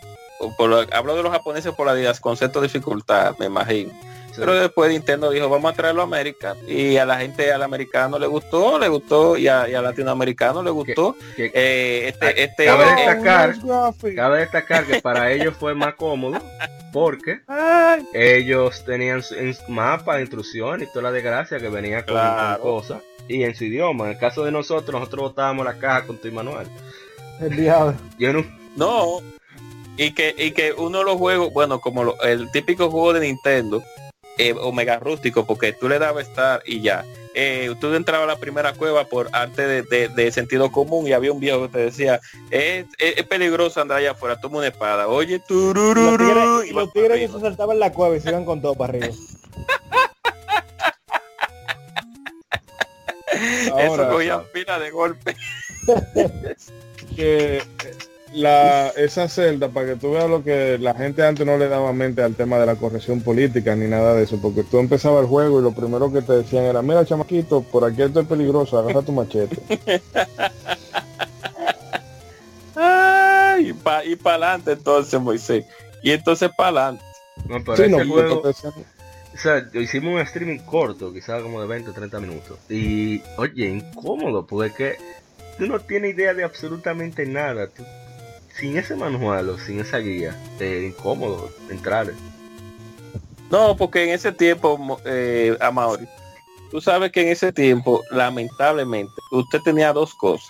[0.57, 3.91] por lo- hablo de los japoneses por la concepto de dificultad, me imagino.
[4.35, 6.55] Pero después Nintendo dijo, vamos a traerlo a América.
[6.67, 10.63] Y a la gente, al americano le gustó, le gustó, y a, y al latinoamericano
[10.63, 11.15] le gustó.
[11.35, 13.55] que- Eh, este, este, Cabe eh, destacar-.
[14.15, 16.39] Cabe destacar que para ellos fue más cómodo
[16.93, 17.41] porque
[18.13, 22.61] ellos tenían su- en su mapa, instrucciones y toda la desgracia que venía con, Claro.
[22.61, 24.05] con cosas y en su idioma.
[24.05, 26.67] En el caso de nosotros, nosotros botábamos la caja con tu manual.
[27.39, 27.95] El diablo.
[28.17, 28.45] Yo no,
[28.75, 29.19] No,
[29.97, 33.21] y que, y que uno de los juegos, bueno, como lo- el típico juego de
[33.21, 33.83] Nintendo,
[34.49, 37.05] eh, Omega Rústico, porque tú le dabas estar y ya.
[37.33, 41.13] Eh, tú entrabas a la primera cueva por arte de, de- de sentido común y
[41.13, 42.19] había un viejo que te decía,
[42.49, 45.07] es, es- es peligroso andar allá afuera, toma una espada.
[45.07, 48.75] Oye, turururu, y los tigres que se saltaban la cueva y se iban con todo
[48.75, 49.07] para arriba.
[53.31, 55.35] Eso Ahora, cogían pila de golpe.
[57.15, 57.63] que eh,
[58.33, 61.91] la, esa celda, para que tú veas lo que la gente antes no le daba
[61.93, 65.27] mente al tema de la corrección política ni nada de eso, porque tú empezabas el
[65.27, 68.79] juego y lo primero que te decían era, mira chamaquito, por aquí esto es peligroso,
[68.79, 69.57] agarra tu machete.
[72.75, 75.65] Ay, y para y pa adelante entonces, Moisés.
[76.01, 77.03] Y entonces para adelante.
[77.47, 81.89] no, pero Sí, no, juego, o sea, hicimos un streaming corto, quizás como de 20
[81.89, 82.57] o 30 minutos.
[82.69, 84.97] Y, oye, incómodo, porque que
[85.57, 87.67] tú no tienes idea de absolutamente nada.
[87.67, 87.83] Tú-
[88.61, 92.13] sin ese manual o sin esa guía, incómodo entrar.
[93.49, 96.07] No, porque en ese tiempo, eh, Amaury,
[96.69, 100.47] tú sabes que en ese tiempo, lamentablemente, usted tenía dos cosas.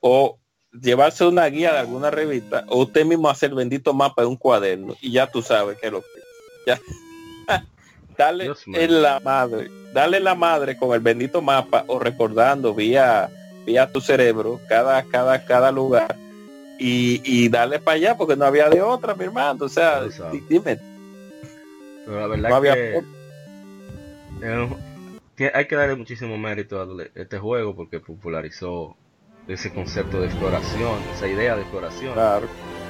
[0.00, 0.38] O
[0.72, 4.36] llevarse una guía de alguna revista, o usted mismo hacer el bendito mapa de un
[4.36, 6.06] cuaderno, y ya tú sabes que lo que
[6.66, 6.80] ya.
[8.16, 13.30] Dale en la madre, dale la madre con el bendito mapa o recordando vía,
[13.64, 16.18] vía tu cerebro cada, cada, cada lugar
[16.80, 19.66] y, y darle para allá porque no había de otra, mi hermano.
[19.66, 20.02] O sea,
[20.48, 20.78] dime,
[22.06, 23.02] Pero la verdad no había que
[25.36, 28.96] que hay que darle muchísimo mérito a este juego porque popularizó
[29.48, 32.12] ese concepto de exploración, esa idea de exploración.
[32.12, 32.46] Claro.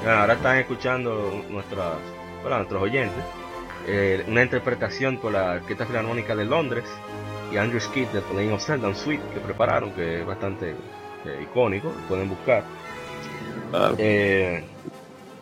[0.07, 1.99] Ahora están escuchando nuestras,
[2.43, 3.23] bueno, nuestros oyentes
[3.87, 6.85] eh, una interpretación por la Orquesta Filarmónica de Londres
[7.53, 10.71] y Andrew Skid de Legend of Zelda, un suite que prepararon que es bastante
[11.25, 12.65] eh, icónico, pueden buscar.
[13.71, 13.95] Claro.
[13.99, 14.65] Eh,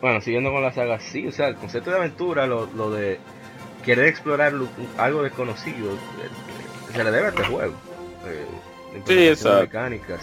[0.01, 3.19] bueno, siguiendo con la saga, sí, o sea, el concepto de aventura, lo, lo de
[3.83, 7.73] querer explorar lo- algo desconocido, eh, se le debe a este juego.
[8.25, 8.45] Eh,
[9.05, 9.61] de exacto.
[9.61, 10.21] mecánicas,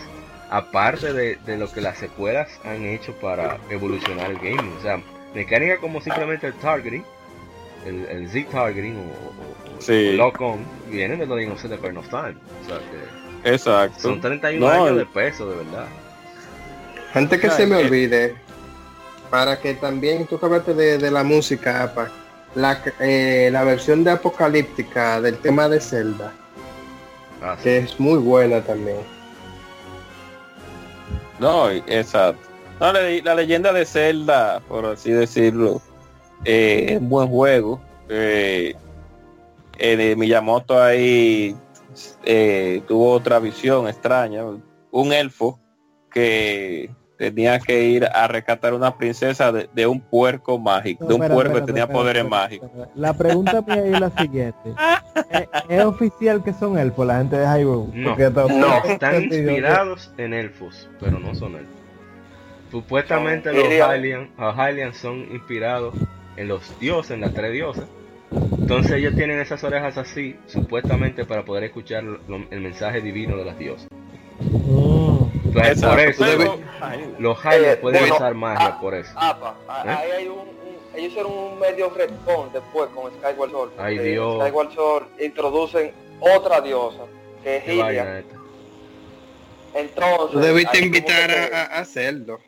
[0.51, 5.01] aparte de, de lo que las secuelas han hecho para evolucionar el gaming, o sea,
[5.35, 7.05] mecánica como simplemente el targeting,
[7.87, 10.09] el, el Z-targeting o, o- o- Sí.
[10.09, 12.35] o lock-on vienen de los Zelda Ocarina of Time.
[12.65, 12.79] O sea
[13.43, 14.01] que Exacto.
[14.01, 15.87] son 31 No, años de peso, de verdad.
[17.17, 18.37] Antes que No, se me es- olvide,
[19.31, 22.11] para que también tú hablaste de, de la música, apa,
[22.55, 26.33] la, eh, la versión de Apocalíptica del tema de Zelda,
[27.43, 27.65] Ah, sí.
[27.65, 28.99] que es muy buena también.
[31.41, 32.41] No, exacto.
[32.81, 35.81] No, la, la leyenda de Zelda, por así decirlo,
[36.45, 37.81] eh, es un buen juego.
[38.09, 38.75] Eh,
[39.79, 41.57] eh, Miyamoto ahí
[42.25, 44.43] eh, tuvo otra visión extraña.
[44.91, 45.59] Un elfo
[46.11, 51.15] que tenía que ir a rescatar una princesa de, de un puerco mágico, No, de
[51.15, 52.71] un espera, puerco espera, que tenía espera, poderes espera, mágicos.
[52.71, 52.91] espera.
[52.95, 54.75] La pregunta mía es la siguiente.
[55.31, 57.91] ¿Es, es oficial que son elfos la gente de Hyrule?
[57.95, 58.17] No.
[58.49, 58.85] No.
[58.85, 61.75] Están inspirados en elfos, pero no son elfos.
[62.71, 63.91] Supuestamente Son los Hylian.
[63.99, 65.95] Hylian, los Hylian son inspirados
[66.37, 67.85] en los dioses, en las tres diosas.
[68.59, 72.19] Entonces ellos tienen esas orejas así, supuestamente para poder escuchar lo-
[72.51, 73.87] el mensaje divino de las diosas.
[74.41, 74.86] Mm.
[75.57, 76.59] Entonces, por eso
[77.19, 79.11] los Hylian Eh, pueden bueno, usar magia ah, por eso.
[79.17, 79.91] Apa, a- ¿Eh?
[79.91, 80.47] ahí hay un, un-
[80.95, 83.71] ellos hicieron un medio retcon después con Skyward Sword.
[83.79, 84.35] Ay, porque Dios.
[84.35, 87.03] En Skyward Sword introducen otra diosa,
[87.43, 88.25] que es Hylia.
[89.75, 92.39] Entonces, Tú debiste invitar que a, a- a hacerlo.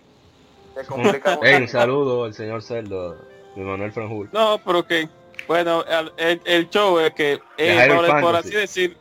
[0.74, 1.62] se complica Ey, mucho.
[1.64, 3.16] un saludo al señor Celdo,
[3.54, 4.28] de Manuel Franjul.
[4.32, 5.08] No, pero que,
[5.46, 5.84] bueno,
[6.16, 8.96] el, show es que, eh, por, por así decir,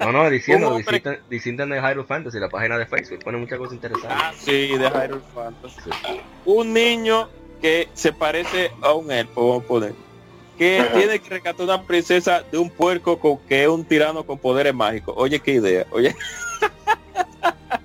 [0.00, 3.74] No, no, diciendo, visiten, visiten de Hyrule Fantasy, la página de Facebook, pone muchas cosas
[3.74, 4.18] interesantes.
[4.20, 5.80] ah, sí, de Hyrule Fantasy.
[5.82, 6.20] Sí.
[6.44, 7.28] un niño
[7.60, 9.94] que se parece a un elfo, vamos a poner,
[10.58, 14.38] que tiene que rescatar una princesa de un puerco con, que es un tirano con
[14.38, 15.14] poderes mágicos.
[15.16, 15.86] Oye, qué idea.
[15.90, 16.14] Oye,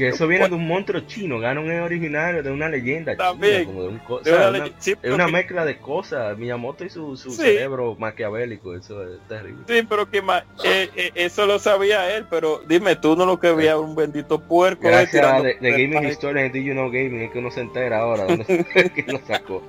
[0.00, 3.60] Que eso viene de un monstruo chino, Ganon es originario de una leyenda También.
[3.60, 5.78] china, como de un co- o de sea, una sí, es una que- mezcla de
[5.78, 7.36] cosas, Miyamoto y su, su Sí.
[7.42, 9.62] cerebro maquiavélico, eso es terrible.
[9.68, 13.38] sí, pero que más, eh, eh, eso lo sabía él, pero dime, tú no lo
[13.38, 17.20] que veías un bendito puerco eh, Gracias a de, Gaming de Did You Know Gaming
[17.22, 19.62] es que uno se entera ahora dónde que lo sacó.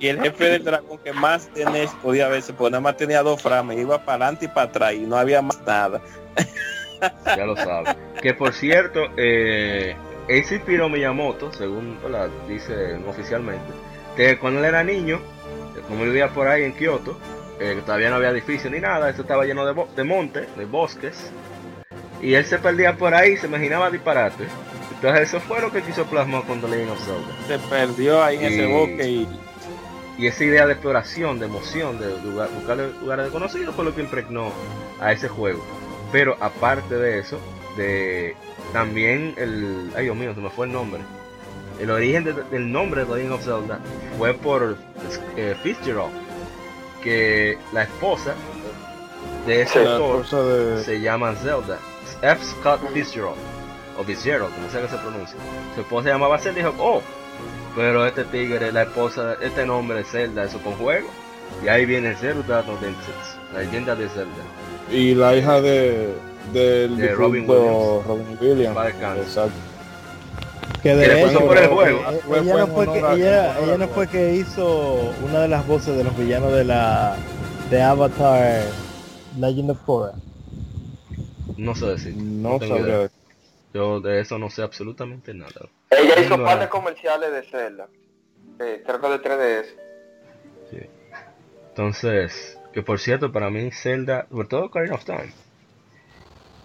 [0.00, 3.40] y el jefe del dragón que más tenés podía verse, pues nada más tenía dos
[3.42, 6.00] frames, iba para adelante y para atrás y no había más nada.
[7.26, 7.96] ya lo sabe.
[8.20, 9.94] Que por cierto, eh,
[10.28, 12.28] él se inspiró Miyamoto, según ¿verdad?
[12.48, 13.64] dice oficialmente,
[14.16, 15.16] que cuando él era niño,
[15.76, 17.18] eh, como vivía por ahí en Kioto,
[17.60, 21.30] eh, todavía no había edificios ni nada, eso estaba lleno de, de monte, de bosques,
[22.22, 24.44] y él se perdía por ahí, se imaginaba disparate.
[24.94, 27.34] Entonces eso fue lo que quiso plasmar con The Legend of Zelda.
[27.46, 29.28] Se perdió ahí en ese bosque y
[30.16, 34.00] Y esa idea de exploración, de emoción, de lugar- buscar lugares desconocidos fue lo que
[34.00, 34.52] impregnó
[35.00, 35.60] a ese juego.
[36.14, 37.40] Pero aparte de eso,
[37.76, 38.36] de
[38.72, 39.90] también el...
[39.96, 41.00] Ay Dios mío, se me fue el nombre.
[41.80, 43.80] El origen de- del nombre de The Legend of Zelda
[44.16, 44.76] fue por
[45.36, 46.12] eh, Fitzgerald,
[47.02, 48.34] que la esposa
[49.44, 50.24] de ese La autor
[50.76, 50.84] de...
[50.84, 51.80] se llama Zelda.
[52.22, 52.44] F.
[52.44, 53.34] Scott Fitzgerald,
[53.98, 55.36] o Fitzgerald, como sea que se pronuncia.
[55.74, 57.02] Su esposa se llamaba Zelda y dijo, oh,
[57.74, 61.08] pero este tigre, la esposa, este nombre es Zelda, eso con juego.
[61.64, 62.78] Y ahí viene Zelda no
[63.52, 64.30] la leyenda de Zelda.
[64.90, 66.14] Y la hija de...
[66.52, 67.46] Del De Robin
[68.40, 68.78] Williams.
[69.16, 69.56] Exacto.
[70.82, 72.00] Que de hecho, por el eh, juego.
[72.36, 76.04] ella, no fue que, ella, ella no fue que hizo una de las voces de
[76.04, 77.16] los villanos de la
[77.70, 78.64] de Avatar
[79.38, 80.12] Legend of Korra.
[81.56, 82.14] No sé decir.
[82.16, 82.98] No tengo sabría idea.
[83.04, 83.16] decir.
[83.72, 85.68] Yo de eso no sé absolutamente nada.
[85.90, 86.62] Ella hizo No, par no.
[86.64, 87.88] de comerciales de Zelda.
[88.60, 89.66] Eh, creo que de 3DS.
[90.70, 90.78] Sí.
[91.70, 95.32] Entonces, que por cierto, para mí Zelda, sobre todo Ocarina of Time,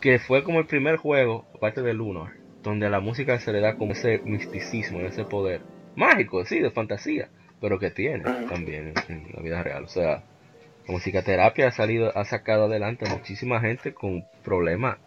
[0.02, 2.34] que fue como el primer juego, aparte del Lunar,
[2.64, 5.65] donde a la música se le da como ese misticismo, ese poder
[5.95, 9.84] mágico, sí, de fantasía, pero que tiene también en, en la vida real.
[9.86, 10.26] O sea,
[10.88, 14.99] la musicoterapia ha salido, ha sacado adelante a muchísima gente con problemas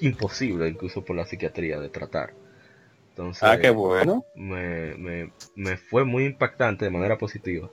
[0.00, 2.34] imposibles, incluso por la psiquiatría, de tratar.
[3.10, 4.24] Entonces, ah, qué bueno.
[4.34, 7.70] me, me, me fue muy impactante de manera positiva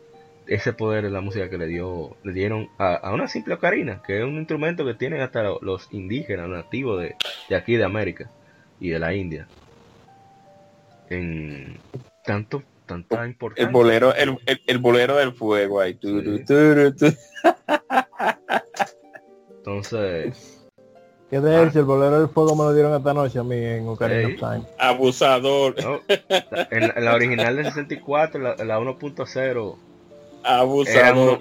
[0.48, 4.02] ese poder de la música que le dio le dieron a, a una simple ocarina
[4.06, 7.16] que es un instrumento que tienen hasta lo- los indígenas nativos de,
[7.50, 8.30] de aquí de América
[8.80, 9.48] y de la India.
[11.10, 11.78] En
[12.24, 13.66] tanto tanta importancia.
[13.68, 15.98] El bolero, el, el, el bolero del fuego ahí.
[19.58, 20.68] Entonces
[21.30, 23.88] Que de hecho el bolero del fuego me lo dieron esta noche a mí en
[23.88, 24.64] Ocarina of Time.
[24.78, 26.00] Abusador, no,
[26.72, 29.76] en, en la original de 64 la, la 1.0
[30.98, 31.38] eran uno-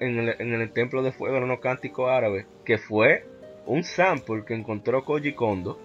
[0.00, 3.24] en, el, en el templo de fuego eran unos cánticos árabes que fue
[3.66, 5.78] un sample que encontró Koji Kondo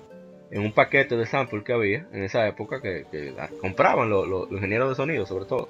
[0.52, 3.06] en un paquete de sample que había en esa época que,
[3.62, 5.70] compraban los, los- los ingenieros de sonido sobre todo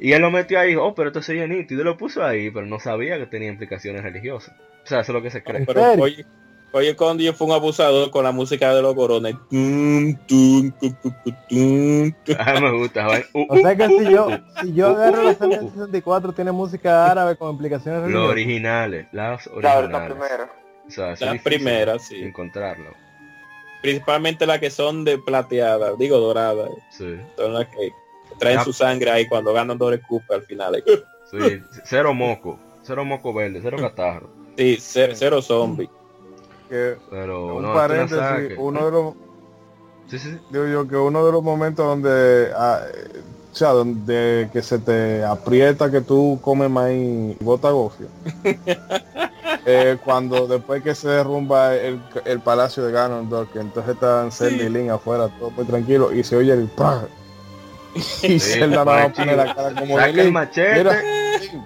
[0.00, 2.66] Y él lo metió ahí, oh, pero esto sería nítido, y lo puso ahí, pero
[2.66, 4.54] no sabía que tenía implicaciones religiosas.
[4.82, 5.64] O sea, eso es lo que se cree.
[5.64, 6.26] Pero oye,
[6.72, 9.34] oye, Condi fue un abusador con la música de los corones.
[12.38, 13.06] Ah, me gusta.
[13.06, 13.18] va.
[13.34, 16.52] Uh, O sea que uh, si yo, uh, si yo agarro la Nintendo 64 tiene
[16.52, 18.30] música árabe con implicaciones Los religiosas.
[18.32, 20.12] originales, las La, la originales.
[20.12, 20.52] primera.
[20.86, 22.16] O sea, Las primeras, sí.
[22.22, 22.90] Encontrarlo.
[23.82, 26.68] Principalmente las que son de plateada, digo dorada.
[26.90, 27.90] Sí, Son las que
[28.38, 28.64] traen Ah.
[28.64, 30.82] su sangre ahí cuando ganan doble cupa al final.
[31.30, 31.60] sí.
[31.84, 32.58] Cero moco.
[32.82, 34.28] Cero moco verde, cero catarro.
[34.56, 35.88] Sí, cero, cero zombie.
[36.72, 39.14] Que, Pero un no, no paréntesis, uno de los
[40.08, 40.38] Sí, sí, sí.
[40.48, 42.80] digo yo que uno de los momentos donde ah,
[43.52, 48.06] o sea donde que se te aprieta que tú comes maíz y bota gofio
[49.66, 54.64] Eh, cuando después que se derrumba el, el palacio de Ganondorf que entonces están Zelda
[54.64, 57.02] y Link afuera todo muy tranquilo y se oye el ¡pah!
[58.22, 61.02] y Zelda más pone la cara como Saca el machete, mira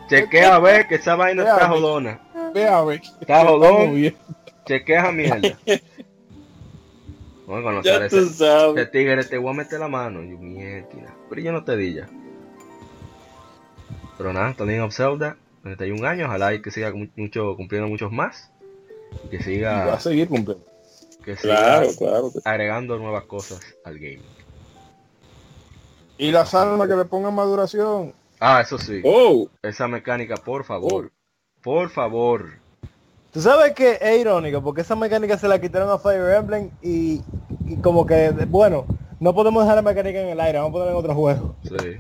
[0.09, 2.21] chequea a ver que esa vaina está jodona.
[2.53, 4.13] ve a ver Está jodón.
[4.67, 5.59] Chequea esa mierda.
[7.47, 8.77] Bueno, cuando Ya sale tú ese, sabes.
[8.83, 10.23] ese tigre te voy a meter la mano.
[10.23, 11.15] Yo, mierda.
[11.29, 12.09] Pero yo no te di ya.
[14.19, 18.51] Pero nada, también Zelda, 31 años, ojalá y que siga mu- mucho, cumpliendo muchos más.
[19.25, 20.65] Y que Y va a siga, seguir cumpliendo
[21.25, 22.33] que siga Claro, claro.
[22.45, 24.21] agregando nuevas cosas al game.
[26.19, 29.01] y las armas que le pongan maduración Ah, eso sí.
[29.05, 31.11] Oh, Esa mecánica, por favor.
[31.63, 32.53] Por favor.
[33.37, 37.21] Tú sabes que es irónico porque esa mecánica se la quitaron a Fire Emblem y,
[37.67, 38.87] y como que, bueno,
[39.21, 41.55] no podemos dejar la mecánica en el aire, vamos a ponerla en otro juego.
[41.63, 41.99] Sí.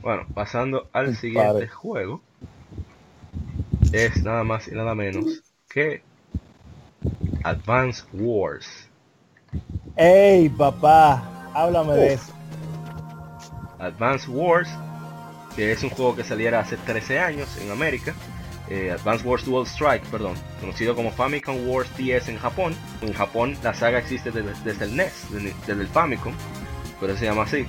[0.00, 2.22] Bueno, pasando al siguiente juego.
[3.92, 6.00] Es nada más y nada menos que
[7.44, 8.88] Advance Wars.
[9.94, 11.50] ¡Ey, papá!
[11.52, 12.32] Háblame de eso.
[13.78, 14.70] Advance Wars,
[15.54, 18.14] que es un juego que saliera hace 13 años en América.
[18.72, 22.74] Eh, Advance Wars Dual Strike, perdón, conocido como Famicom Wars DS en Japón.
[23.02, 26.32] En Japón la saga existe desde, el NES, desde, desde el Famicom,
[26.98, 27.66] pero se llama así.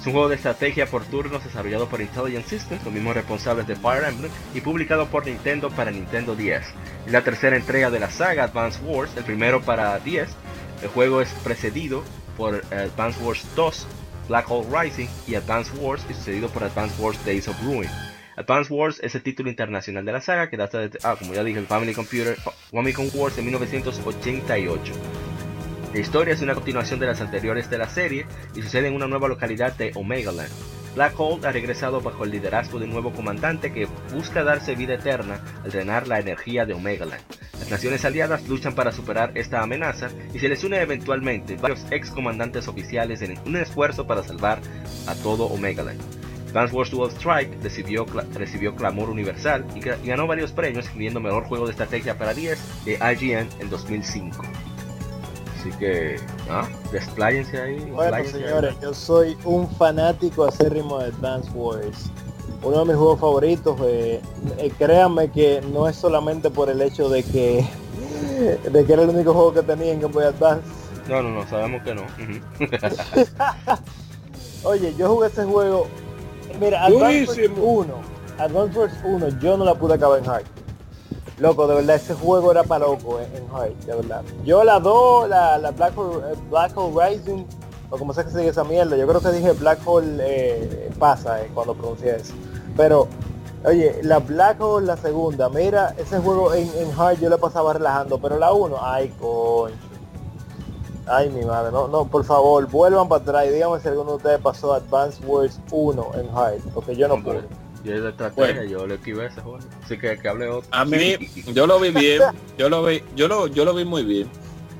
[0.00, 3.76] Es un juego de estrategia por turnos desarrollado por Intelligent Systems, los mismos responsables de
[3.76, 6.60] Fire Emblem, y publicado por Nintendo para Nintendo 10.
[7.06, 10.28] Es la tercera entrega de la saga Advance Wars, el primero para 10.
[10.82, 12.02] El juego es precedido
[12.36, 13.86] por eh, Advance Wars 2,
[14.26, 17.88] Black Hole Rising y Advance Wars y sucedido por Advance Wars Days of Ruin.
[18.36, 21.44] Advance Wars es el título internacional de la saga que data de, ah, como ya
[21.44, 22.36] dije, el Family Computer
[22.70, 24.92] Famicom Wars de 1988.
[25.92, 29.06] La historia es una continuación de las anteriores de la serie y sucede en una
[29.06, 30.50] nueva localidad de Omegaland.
[30.94, 34.94] Black Hole ha regresado bajo el liderazgo de un nuevo comandante que busca darse vida
[34.94, 37.22] eterna al drenar la energía de Omegaland.
[37.58, 42.10] Las naciones aliadas luchan para superar esta amenaza y se les une eventualmente varios ex
[42.10, 44.60] comandantes oficiales en un esfuerzo para salvar
[45.06, 46.00] a todo Omegaland.
[46.52, 48.04] Advance Wars Dual Strike recibió,
[48.34, 52.58] recibió clamor universal y ga- ganó varios premios, incluyendo Mejor Juego de Estrategia para 10
[52.84, 54.36] de IGN en 2005.
[55.58, 56.16] Así que,
[56.50, 56.68] ¿ah?
[56.92, 57.78] Despláyense ahí.
[57.90, 58.26] Bueno, ahí.
[58.26, 62.10] señores, yo soy un fanático acérrimo de Advance Wars.
[62.62, 63.78] Uno de mis juegos favoritos.
[63.84, 64.20] eh,
[64.58, 67.64] eh, créanme que no es solamente por el hecho de que
[68.72, 70.66] de que era el único juego que tenía en Game Boy Advance.
[71.08, 72.02] No, no, no, sabemos que no.
[74.64, 75.86] Oye, yo jugué ese juego.
[76.60, 77.64] Mira, Advance Wars Durísimo.
[77.64, 77.94] 1.
[78.38, 80.44] Advance Wars 1, yo no la pude acabar en hard.
[81.38, 84.22] Loco, de verdad, ese juego era para loco eh, en hard, de verdad.
[84.44, 87.44] Yo la 2, la, la Black, Hole, eh, Black Hole Rising,
[87.90, 90.90] o como sea que se diga esa mierda, yo creo que dije Black Hole eh,
[90.98, 92.34] pasa eh, cuando pronuncié eso.
[92.76, 93.08] Pero,
[93.64, 97.72] oye, la Black Hole, la segunda, mira, ese juego en, en hard yo le pasaba
[97.72, 99.91] relajando, pero la 1, ay, coño.
[101.14, 104.16] Ay, mi madre, no, no, por favor, vuelvan para atrás y díganme si alguno de
[104.16, 107.42] ustedes pasó Advance Wars 1 en hard, porque yo no pude.
[107.84, 108.70] Yo de estrategia, Bueno.
[108.70, 109.58] yo le esquivé ese juego.
[109.84, 110.70] Así que que hable otro.
[110.70, 111.16] A mí,
[111.52, 112.22] yo lo vi bien,
[112.56, 114.26] yo lo vi, yo lo, yo lo vi muy bien.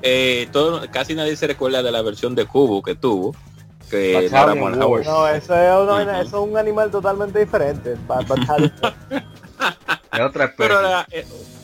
[0.01, 3.35] Eh, todo, casi nadie se recuerda de la versión de Cubo que tuvo,
[3.91, 7.95] que no eso es, una eso es un animal totalmente diferente.
[10.25, 11.07] otra pero era,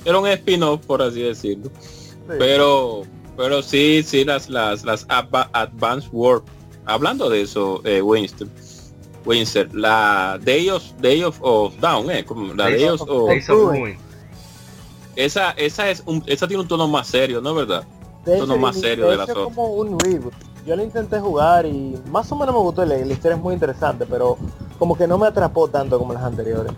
[0.05, 1.71] era un spin-off por así decirlo.
[1.81, 2.35] Sí.
[2.39, 3.05] Pero,
[3.39, 6.43] pero sí, sí, las, las, las Adva- Advanced War.
[6.87, 8.51] Hablando de eso, eh, Winston,
[9.25, 13.01] Winston, la Day of, Day of, of Down, eh, como la Days Day of-
[15.15, 17.85] esa, esa es un, esa tiene un tono más serio, ¿no es verdad?
[18.25, 19.45] De Tono hecho, más serio de de las otras.
[19.45, 20.35] como un reboot.
[20.67, 23.55] Yo lo intenté jugar y más o menos me gustó, la, la historia es muy
[23.55, 24.37] interesante, pero
[24.79, 26.73] como que no me atrapó tanto como las anteriores.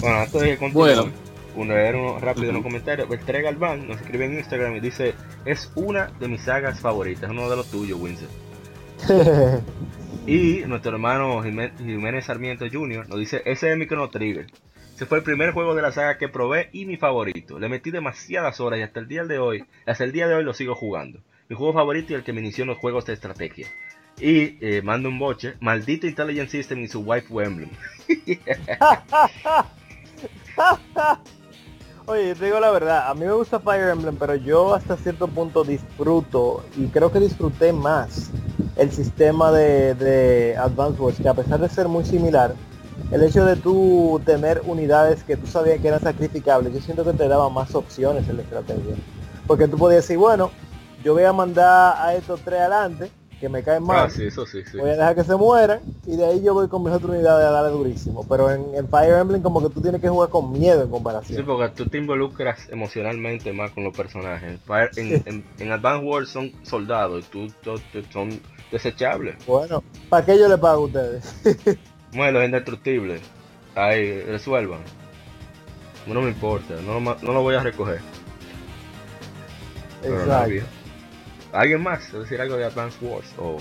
[0.00, 1.27] Bueno, Bueno.
[1.58, 3.10] Uno leer uno rápido en los comentarios.
[3.10, 5.14] Estrella Galván nos escribe en Instagram y dice,
[5.44, 8.28] es una de mis sagas favoritas, uno de los tuyos, Winston.
[10.26, 13.08] Y nuestro hermano Jimé- Jiménez Sarmiento Jr.
[13.08, 14.46] nos dice, ese es mi Chrono Trigger.
[14.94, 17.58] Ese fue el primer juego de la saga que probé y mi favorito.
[17.58, 20.44] Le metí demasiadas horas y hasta el día de hoy, hasta el día de hoy
[20.44, 21.20] lo sigo jugando.
[21.48, 23.68] Mi juego favorito y el que me inició en los juegos de estrategia.
[24.20, 27.70] Y eh, manda un boche, maldito Intelligent System y su waifu emblem.
[32.08, 35.28] Oye, te digo la verdad, a mí me gusta Fire Emblem, pero yo hasta cierto
[35.28, 38.30] punto disfruto y creo que disfruté más
[38.76, 42.54] el sistema de, de Advance Wars, que a pesar de ser muy similar,
[43.10, 47.12] el hecho de tú tener unidades que tú sabías que eran sacrificables, yo siento que
[47.12, 48.94] te daba más opciones en la estrategia.
[49.46, 50.50] Porque tú podías decir, bueno,
[51.04, 53.10] yo voy a mandar a estos tres adelante,
[53.40, 54.78] que me caen mal, Ah, sí, eso sí, sí.
[54.78, 57.46] voy a dejar que se mueran y de ahí yo voy con mis otras unidades
[57.46, 58.24] a darle durísimo.
[58.28, 60.90] Pero en, en Fire Emblem como que tú tienes que jugar con miedo en Sí,
[60.90, 61.46] comparación.
[61.46, 64.58] porque tú te involucras emocionalmente más con los personajes.
[64.66, 68.40] Fire- En, en, en Advance Wars son soldados y tú, tú- tú- son
[68.72, 69.36] desechables.
[69.46, 71.24] Bueno, ¿para qué yo le pago a ustedes?
[72.14, 73.20] Bueno, es indestructible.
[73.74, 74.80] Ahí, resuelvan.
[76.06, 78.00] No me importa, no, no lo voy a recoger.
[80.02, 80.64] Exacto.
[81.58, 82.04] ¿Alguien más?
[82.04, 83.26] ¿Quiere decir algo de Advance Wars?
[83.36, 83.56] O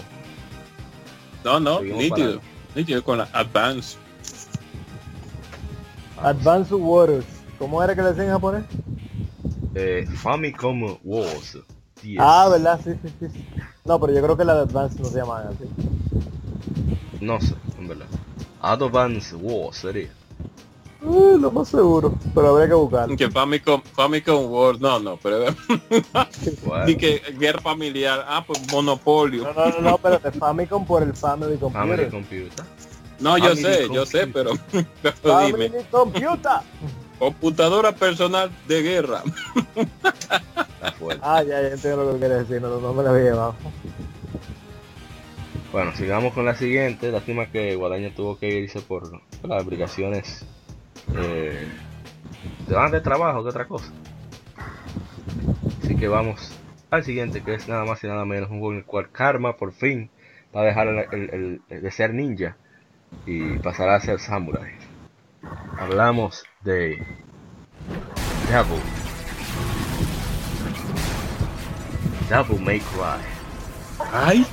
[1.44, 2.40] No, no, nítido.
[2.76, 3.98] Nítido con la Advance.
[6.22, 7.26] Advance Waters.
[7.58, 8.66] ¿Cómo era que le decían en japonés?
[9.74, 11.58] eh, Famicom Wars.
[12.04, 12.20] 10.
[12.22, 12.80] Ah, ¿verdad?
[12.84, 13.46] Sí, sí, sí, sí.
[13.84, 15.66] No, pero yo creo que la de Advance no se llaman así.
[17.20, 18.06] No sé, en verdad.
[18.62, 20.10] Advance Wars sería.
[21.08, 23.16] Uh, lo más seguro, pero habría que buscarlo.
[23.16, 25.46] Que Famicom, Famicom World, no, no, pero
[26.66, 29.44] Bueno, y que guerra familiar, ah, pues monopolio.
[29.44, 32.10] No, no, no, no, pero de Famicom por el Family Family Computer.
[32.10, 32.66] Computer.
[33.20, 34.52] No, yo Family sé, yo sé, pero,
[35.02, 36.60] pero Family dime, Computer.
[37.18, 39.24] computadora personal de guerra.
[39.76, 41.22] Está fuerte.
[41.26, 43.56] Ah, ya, ya entiendo lo que quieres decir, no, no me lo había llevado.
[45.72, 47.12] Bueno, sigamos con la siguiente.
[47.12, 50.46] Lástima que Guadaña tuvo que irse por las obligaciones
[51.16, 51.68] eh,
[52.68, 53.92] de van de trabajo que otra cosa.
[55.84, 56.52] Así que vamos
[56.90, 59.58] al siguiente, que es nada más y nada menos un juego en el cual Karma
[59.58, 60.10] por fin
[60.56, 62.56] va a dejar el, el- el- de ser ninja
[63.26, 64.74] y pasará a ser samurai.
[65.78, 66.98] Hablamos de
[68.50, 68.82] Devil.
[72.30, 73.22] Devil May Cry.
[74.12, 74.46] Ay,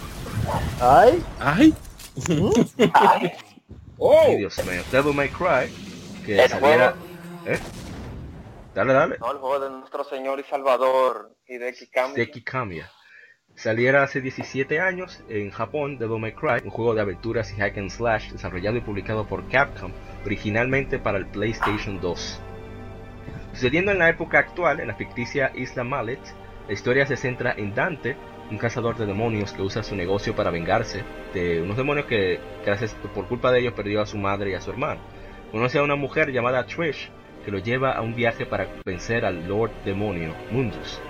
[0.80, 1.74] Ay, ay.
[3.98, 4.82] oh, Ay, Dios mío.
[4.92, 5.70] Devil May Cry.
[6.24, 6.94] Que El saliera.
[7.46, 7.58] ¿Eh?
[8.74, 9.18] Dale, dale.
[9.18, 12.14] No, el juego de nuestro Señor y Salvador Hideki Kami.
[12.14, 12.90] Seki Kamiya.
[13.54, 17.78] Saliera hace 17 años en Japón, Devil May Cry, un juego de aventuras y hack
[17.78, 19.92] and slash desarrollado y publicado por Capcom,
[20.24, 22.40] originalmente para el PlayStation 2.
[23.52, 26.18] Sucediendo en la época actual, en la ficticia Isla Mallet,
[26.66, 28.16] la historia se centra en Dante,
[28.50, 32.94] un cazador de demonios que usa su negocio para vengarse de unos demonios que, gracias
[33.14, 35.00] por culpa de ellos, perdió a su madre y a su hermano.
[35.54, 37.10] Conoce a una mujer llamada Trish
[37.44, 41.00] que lo lleva a un viaje para vencer al Lord Demonio, Mundus.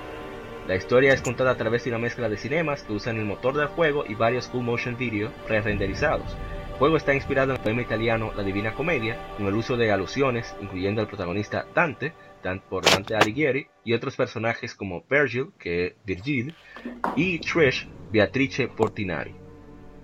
[0.68, 3.54] La historia es contada a través de una mezcla de cinemas que usan el motor
[3.56, 6.36] del juego y varios full motion video pre-renderizados.
[6.72, 9.90] El juego está inspirado en el poema italiano La Divina Comedia, con el uso de
[9.90, 12.12] alusiones, incluyendo al protagonista Dante,
[12.42, 16.54] Dan- por Dante Alighieri, y otros personajes como Virgil, que es Virgil,
[17.16, 19.34] y Trish, Beatrice Portinari.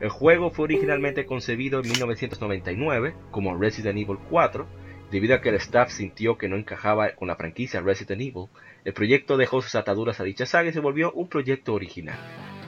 [0.00, 4.66] El juego fue originalmente concebido en 1999 como Resident Evil 4,
[5.10, 8.46] debido a que el staff sintió que no encajaba con la franquicia Resident Evil,
[8.84, 12.16] el proyecto dejó sus ataduras a dicha saga y se volvió un proyecto original.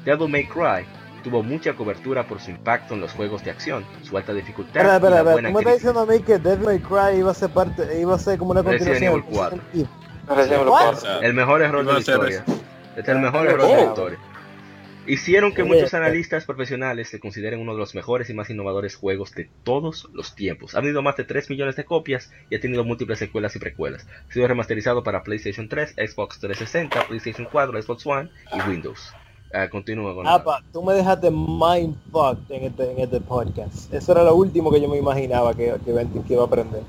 [0.05, 0.85] Devil May Cry
[1.25, 4.99] tuvo mucha cobertura por su impacto en los juegos de acción, su alta dificultad espera,
[4.99, 5.73] y la buena ¿Tú me estás crítica.
[5.73, 8.51] diciendo a mí que Devil May Cry iba a ser parte, iba a ser como
[8.51, 9.13] una Resident continuación?
[9.13, 10.37] Evil 4.
[10.37, 10.95] Resident Evil What?
[11.01, 11.21] 4.
[11.23, 12.45] El mejor error de la historia.
[12.97, 13.89] Este es el mejor error de la Oh.
[13.89, 14.19] historia.
[15.07, 15.97] Hicieron que muchos eh.
[15.97, 20.37] analistas profesionales se consideren uno de los mejores y más innovadores juegos de todos los
[20.37, 20.77] tiempos.
[20.77, 24.07] Ha vendido más de 3 millones de copias y ha tenido múltiples secuelas y precuelas.
[24.29, 29.13] Ha sido remasterizado para PlayStation 3, Xbox 360, PlayStation 4, Xbox One y Windows.
[29.53, 33.93] Ah, continúa con Apa, tú me dejaste mindfucked en este, en este podcast.
[33.93, 35.93] Eso era lo último que yo me imaginaba que, que,
[36.27, 36.83] que iba a aprender.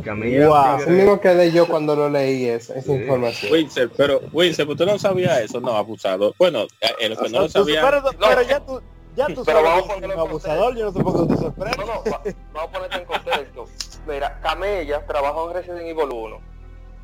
[0.00, 0.56] Y Camilla Wow.
[0.56, 2.98] Figueroa- Así mismo quedé yo cuando lo leí esa, esa Sí.
[2.98, 3.52] información.
[3.52, 5.60] Winsor, pero Winsor, ¿usted no sabía eso?
[5.60, 6.34] No, abusado.
[6.38, 7.82] Bueno, eh, el que no lo Tú- sabía.
[7.82, 8.80] pero, pero ya tú,
[9.16, 11.00] ya tú Pero sabes vamos a que es ponerlo un en abusador, yo no sé
[11.02, 11.76] por qué te sorprendes.
[11.78, 12.22] No, no, va-
[12.52, 13.66] vamos a ponerte en contexto.
[14.08, 16.40] Mira, Camella trabajó en Resident Evil 1,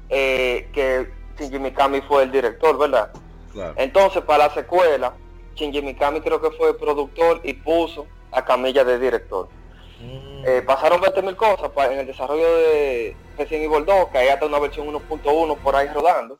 [0.08, 1.08] eh, que
[1.38, 3.10] Shinji Mikami fue el director, ¿verdad?
[3.52, 3.74] Claro.
[3.76, 5.12] Entonces, para la secuela,
[5.54, 9.48] Shinji Mikami creo que fue productor y puso a Camilla de director.
[10.48, 14.60] Eh, pasaron 20.000 cosas en el desarrollo de Resident Evil 2, que hay hasta una
[14.60, 16.38] versión 1.1 por ahí rodando.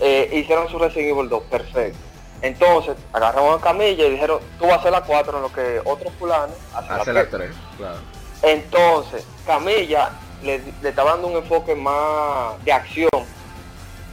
[0.00, 1.98] Eh, hicieron su Resident Evil 2, perfecto.
[2.40, 5.80] Entonces, agarraron a Camilla y dijeron, tú vas a hacer la 4 en lo que
[5.84, 7.50] otros fulanos hacen Hace la la 3.
[7.50, 7.98] 3, claro.
[8.42, 10.10] Entonces, Camilla
[10.42, 13.08] le, le estaba dando un enfoque más de acción.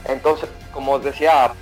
[0.04, 1.52] Entonces, como decía,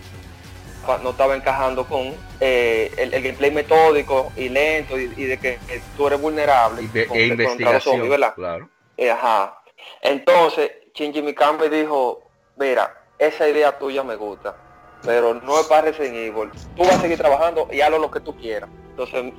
[1.02, 5.58] no estaba encajando con eh, el, el gameplay metódico y lento y, y de que,
[5.66, 8.34] que tú eres vulnerable Y de- con- e contra los investigación, zombies, ¿verdad?
[8.34, 8.68] claro.
[8.96, 9.60] Eh, Ajá.
[10.02, 12.22] Entonces, Shinji Mikami dijo,
[12.56, 14.56] mira, esa idea tuya me gusta,
[15.04, 16.50] pero no es para Resident Evil.
[16.76, 18.68] Tú vas a seguir trabajando y hazlo lo que tú quieras.
[18.90, 19.32] Entonces,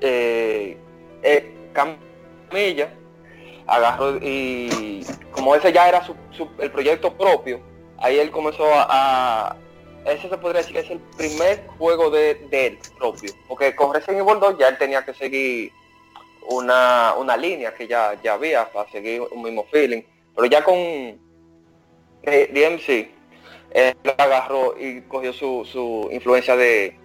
[0.00, 0.76] eh,
[1.22, 2.92] eh, Camilla
[3.66, 5.00] agarró y
[5.30, 7.60] como ese ya era su, su- el proyecto propio,
[7.98, 9.56] ahí él comenzó a, a-
[10.04, 13.94] ese se podría decir que es el primer juego de, de él propio, porque con
[13.94, 15.72] Resident Evil 2 ya él tenía que seguir
[16.48, 20.02] una, una línea que ya, ya había para seguir un mismo feeling,
[20.34, 21.18] pero ya con eh,
[22.22, 23.22] DMC
[23.74, 26.96] él agarró y cogió su, su influencia de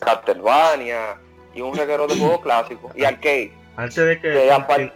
[0.00, 1.18] Castlevania
[1.54, 3.52] y un reguero de juegos clásicos y arcade.
[3.76, 4.50] Antes de que,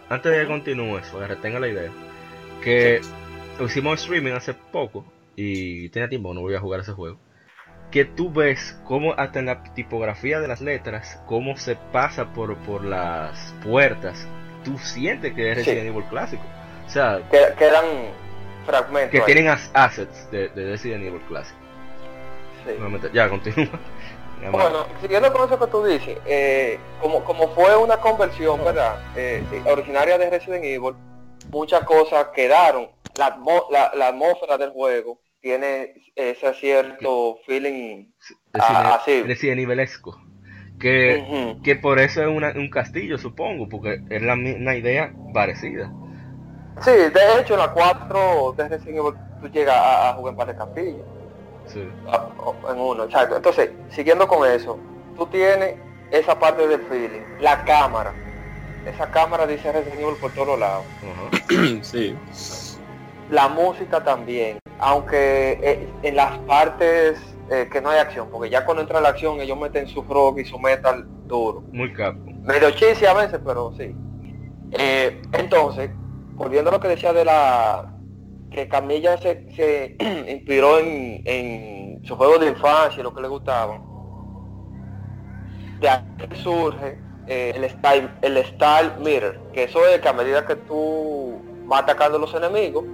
[0.08, 1.90] antes de que continúe eso, que retenga la idea,
[2.62, 3.00] que
[3.60, 5.04] hicimos streaming hace poco
[5.36, 7.18] y tenía tiempo, no voy a jugar ese juego.
[7.94, 12.56] Que tú ves cómo hasta en la tipografía de las letras, cómo se pasa por,
[12.58, 14.26] por las puertas,
[14.64, 15.64] tú sientes que es Sí.
[15.70, 16.42] Resident Evil clásico.
[16.86, 17.84] O sea, que, que eran
[18.66, 19.10] fragmentos.
[19.12, 19.24] que ahí.
[19.24, 21.58] tienen as- assets de, de Resident Evil clásico.
[22.66, 23.08] Sí.
[23.12, 23.68] Ya, continúa.
[24.50, 28.98] Bueno, siguiendo con eso que tú dices, eh, como, como fue una conversión, ¿verdad?
[29.16, 30.94] Eh, eh, originaria de Resident Evil,
[31.50, 32.90] muchas cosas quedaron.
[33.16, 33.38] La,
[33.70, 38.06] la, la atmósfera del juego tiene ese cierto feeling
[38.54, 39.22] Resident, ah, sí.
[39.22, 40.18] Resident Evilesco.
[40.80, 45.92] Que, que por eso es una- un castillo, supongo, porque es la, una idea parecida.
[46.80, 49.12] Sí, de hecho, en la 4 de Resident Evil
[49.42, 51.06] tú llegas a, a jugar en par de castillos.
[51.66, 51.86] Sí.
[52.08, 52.28] Ah,
[52.72, 53.36] en uno, exacto.
[53.36, 54.78] Entonces, siguiendo con eso,
[55.16, 55.76] tú tienes
[56.10, 58.12] esa parte del feeling, la cámara.
[58.86, 60.84] Esa cámara dice Resident Evil por todos lados.
[61.82, 62.16] Sí.
[63.30, 67.18] La música también, aunque eh, en las partes
[67.50, 70.40] eh, que no hay acción, porque ya cuando entra la acción ellos meten su rock
[70.40, 71.64] y su metal duro.
[71.72, 72.18] Muy capo.
[72.42, 73.96] Medio cheesy a veces, pero sí.
[74.72, 75.90] Eh, entonces,
[76.34, 77.94] volviendo a lo que decía de la
[78.50, 79.96] que Camilla se, se
[80.30, 83.80] inspiró en, en su juego de infancia y lo que le gustaba.
[85.80, 86.04] De ahí
[86.42, 91.40] surge eh, el style, el style mirror, que eso es que a medida que tú
[91.64, 92.84] vas atacando a los enemigos,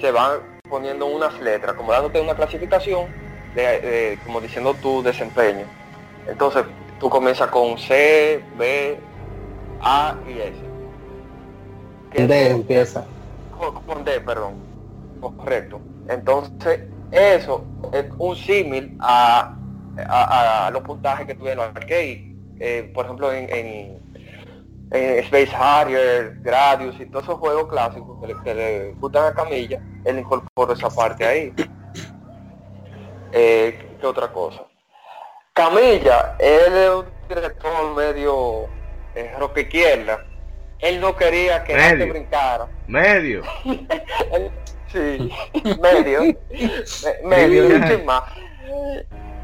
[0.00, 3.06] se van poniendo unas letras, como dándote una clasificación,
[3.54, 5.64] de, de- como diciendo tu desempeño.
[6.28, 6.64] Entonces,
[6.98, 8.98] tú comienzas con C, B,
[9.80, 10.52] A y S.
[12.10, 13.04] Que D empieza.
[13.58, 14.54] con, con D, perdón.
[15.20, 15.80] Correcto.
[16.08, 19.56] Entonces, eso es un símil a,
[20.08, 22.32] a- a los puntajes que tuvieron los arcade.
[22.58, 23.98] Eh, por ejemplo, en, en-
[24.90, 29.34] en Space Harrier, Gradius y todos esos juegos clásicos que le, que le gustan a
[29.34, 31.52] Camilla, él incorporó esa parte ahí.
[33.32, 34.62] Eh, ¿Qué otra cosa?
[35.52, 38.64] Camilla, él es un director medio
[39.14, 40.24] eh, rock izquierda.
[40.78, 42.12] Él no quería que nadie Medio.
[42.12, 42.68] brincara.
[42.86, 43.42] Medio.
[44.32, 44.50] Él-
[44.92, 45.32] sí,
[45.80, 46.20] medio.
[47.24, 48.22] me- medio, chin más.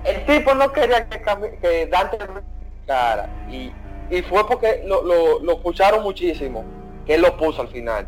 [0.04, 1.20] El tipo no quería que,
[1.60, 3.28] que Dante brincara.
[3.50, 3.72] Y,
[4.12, 6.64] y fue porque lo, lo, lo escucharon muchísimo,
[7.06, 8.06] que él lo puso al final.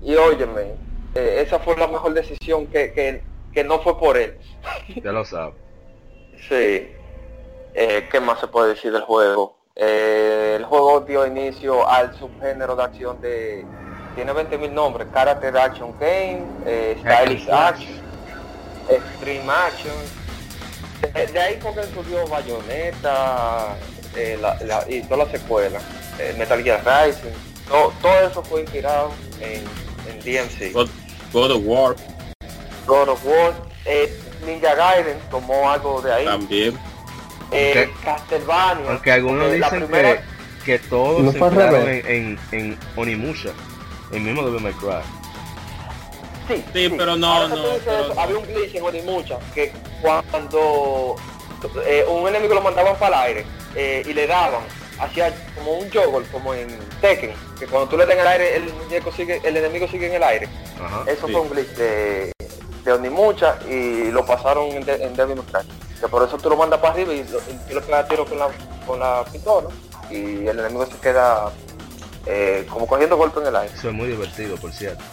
[0.00, 0.76] Y óyeme,
[1.16, 3.20] eh, esa fue la mejor decisión que, que,
[3.52, 4.38] que no fue por él.
[5.02, 5.54] Ya lo sabes.
[6.48, 6.92] Sí.
[7.74, 9.56] Eh, ¿Qué más se puede decir del juego?
[9.74, 13.66] Eh, el juego dio inicio al subgénero de acción de...
[14.14, 15.08] Tiene 20.000 nombres.
[15.12, 16.42] Character Action Game,
[17.00, 18.00] Stylish Action,
[18.88, 19.94] Extreme Action.
[21.12, 23.76] De, de ahí porque surgió Bayonetta
[24.16, 25.80] eh, la- la- y toda la secuela.
[26.18, 27.30] eh, Metal Gear Rising.
[27.68, 29.10] To- todo eso fue inspirado
[29.40, 29.62] en,
[30.08, 30.72] en DMC.
[30.72, 30.88] God,
[31.32, 31.96] God of War
[32.86, 33.54] God of War.
[33.86, 34.12] eh,
[34.44, 36.24] Ninja Gaiden tomó algo de ahí.
[36.26, 36.78] también.
[37.52, 38.90] Eh, Castlevania.
[38.90, 40.22] Algunos porque la dicen primera-
[40.64, 43.50] que, que todos No se en, en, en Onimusha,
[44.12, 45.00] el mismo Devil May Cry.
[46.48, 48.20] Sí, Sí, pero no, no, pero.
[48.20, 49.72] Había un glitch en Onimucha que
[50.02, 51.16] cuando
[51.86, 54.62] eh, un enemigo lo mandaban para el aire eh, y le daban,
[54.98, 56.68] hacía como un joggle, como en
[57.00, 60.06] Tekken, que cuando tú le das en el aire, el muñeco sigue, el enemigo sigue
[60.08, 60.48] en el aire.
[60.82, 61.04] Ajá.
[61.06, 61.32] Eso Sí.
[61.32, 62.32] fue un glitch de,
[62.84, 65.72] de Onimucha y lo pasaron en, de, en Devil May Cry.
[66.00, 68.24] Que por eso tú lo mandas para arriba y lo, y tú le pegas tiro
[68.24, 68.48] con la,
[68.86, 69.68] con la pistola
[70.10, 71.52] y el enemigo se queda
[72.26, 73.74] eh, como cogiendo golpe en el aire.
[73.74, 75.04] Eso es muy divertido, por cierto.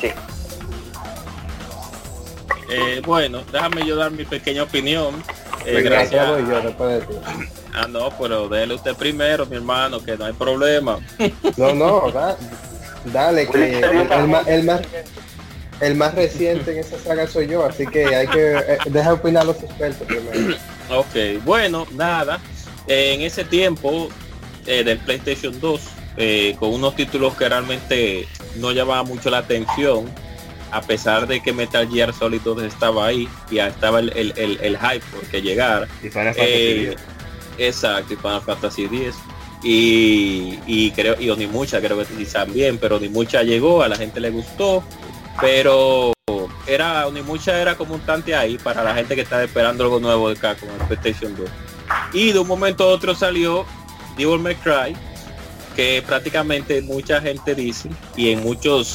[0.00, 0.12] Sí.
[2.68, 5.22] Eh, bueno, déjame yo dar mi pequeña opinión.
[5.66, 6.10] Eh, gracias.
[6.12, 7.14] ya voy yo después de ti.
[7.74, 10.98] Ah, no, pero déle usted primero, mi hermano, que no hay problema.
[11.56, 12.36] No, no, da-
[13.06, 14.80] dale, que el, el más, el más-
[15.80, 19.42] el más reciente en esa saga soy yo, así que hay que eh, dejar opinar
[19.42, 20.56] a los expertos primero.
[20.88, 22.38] Ok, bueno, nada.
[22.86, 24.08] Eh, en ese tiempo
[24.66, 25.80] eh, del PlayStation 2,
[26.16, 30.08] eh, con unos títulos que realmente no llamaban mucho la atención,
[30.72, 34.32] a pesar de que Metal Gear Solid 2 estaba ahí y ya estaba el, el,
[34.36, 35.86] el- el hype porque llegara.
[36.02, 37.02] Y Final Fantasy Eh, X.
[37.58, 39.14] exacto, y Final Fantasy X.
[39.62, 44.30] Y, y creo, y Onimucha creo que también, pero Onimucha llegó, a la gente le
[44.30, 44.84] gustó,
[45.40, 46.12] pero
[46.66, 50.28] era Onimucha era como un tante ahí para la gente que estaba esperando algo nuevo
[50.28, 51.48] de Capcom en PlayStation 2.
[52.12, 53.64] Y de un momento a otro salió
[54.16, 54.96] Devil May Cry,
[55.76, 58.86] que prácticamente mucha gente dice, y en muchos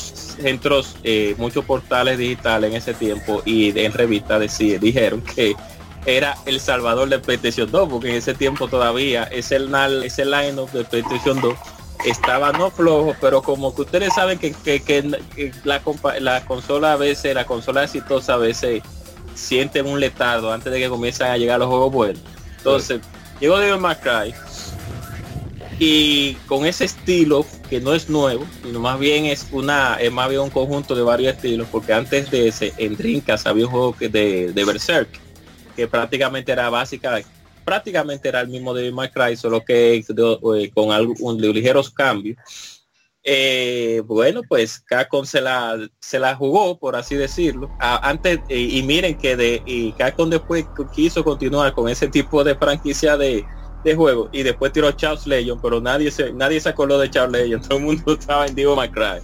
[0.41, 5.55] centros, eh, muchos portales digitales en ese tiempo y en revistas decía- dijeron que
[6.07, 9.57] era el salvador de PlayStation 2, porque en ese tiempo todavía ese,
[10.03, 11.53] ese line-up de PlayStation 2
[12.07, 15.81] estaba no flojo, pero como que ustedes saben que, que- que- la,
[16.19, 18.81] la consola a veces, la consola exitosa a veces
[19.35, 22.21] sienten un letardo antes de que comiencen a llegar los juegos buenos.
[22.57, 23.01] Entonces,
[23.39, 24.33] llegó Devil May Cry
[25.83, 30.29] y con ese estilo que no es nuevo, sino más bien es una, es más
[30.29, 33.95] bien un conjunto de varios estilos, porque antes de ese, en Dreamcast había un juego
[33.99, 35.09] de, de Berserk,
[35.75, 37.19] que prácticamente era básica,
[37.65, 42.37] prácticamente era el mismo de May Cry, solo que eh, con algún ligeros cambios.
[43.23, 47.71] Eh, bueno, pues Capcom se la, se la jugó, por así decirlo.
[47.79, 50.63] Antes, eh, y miren que de, y Capcom después
[50.93, 53.43] quiso continuar con ese tipo de franquicia de,
[53.83, 57.31] de juego y después tiró Chaos Legion, pero nadie se, nadie se acordó de Chaos
[57.31, 59.21] Legion, todo el mundo estaba en Devil May Cry.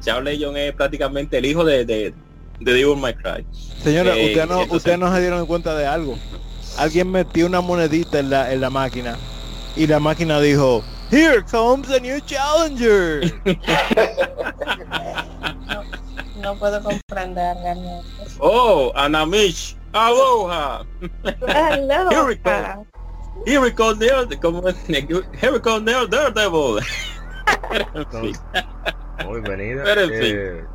[0.00, 2.14] Chaos Legion es prácticamente el hijo de, de,
[2.60, 3.46] de Devil May Cry.
[3.82, 6.16] Señora, Eh, usted no, entonces- ustedes no se dieron cuenta de algo.
[6.78, 9.16] Alguien metió una monedita en la, en la máquina
[9.76, 13.32] y la máquina dijo, Here comes a new challenger.
[16.36, 18.06] No puedo comprender realmente.
[18.38, 20.84] Oh, Anamish, aloha.
[21.46, 22.10] Hello.
[22.10, 22.86] Here we go.
[23.36, 24.76] Go, Dare- como es-
[25.62, 26.82] go, Dare- Daredevil.
[29.24, 29.82] Muy bienvenida.
[29.84, 30.66] Pero en fin.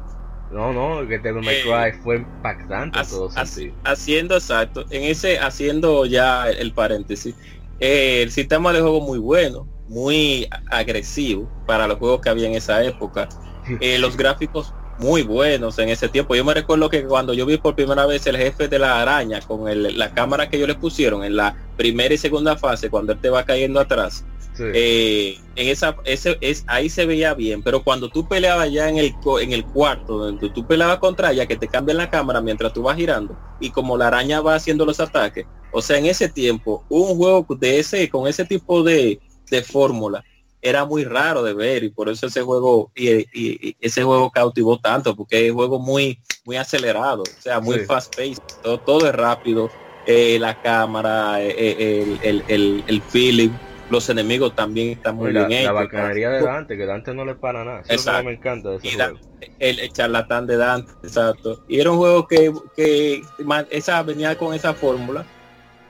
[0.52, 3.76] No, no, que May Eh, fue impactante todo sentido.
[3.84, 7.36] haciendo exacto en ese haciendo ya el paréntesis
[7.80, 12.56] eh, el sistema de juego muy bueno muy agresivo para los juegos que había en
[12.56, 13.30] esa época
[13.80, 16.35] Eh, los gráficos muy buenos en ese tiempo.
[16.35, 19.39] Yo me recuerdo que cuando yo vi por primera vez el jefe de la araña
[19.41, 23.13] con el- la cámara que ellos le pusieron en la primera y segunda fase cuando
[23.13, 24.63] él te va cayendo atrás Sí.
[24.73, 27.63] eh, en esa ese es ahí se veía bien.
[27.63, 31.31] Pero cuando tú peleabas ya en el co- en el cuarto donde tú peleabas contra
[31.31, 34.55] ella que te cambian la cámara mientras tú vas girando y como la araña va
[34.55, 38.84] haciendo los ataques o sea en ese tiempo un juego de ese con ese tipo
[38.84, 40.26] de, de fórmula
[40.61, 44.30] era muy raro de ver y por eso ese juego y, y- y ese juego
[44.30, 47.86] cautivó tanto porque es un juego muy muy acelerado o sea muy Sí.
[47.86, 49.69] fast paced todo, todo es rápido
[50.06, 53.49] eh, la cámara eh, eh, el, el, el, el feeling
[53.90, 55.73] los enemigos también están muy la, bien la hechos.
[55.73, 57.80] bacanería de Dante, que Dante no le para nada.
[57.81, 58.23] Eso Exacto.
[58.23, 59.19] me encanta de ese Y da- juego.
[59.57, 61.60] el, el charlatán de Dante, exacto.
[61.68, 63.23] Y era un juego que, que
[63.72, 65.26] esa venía con esa fórmula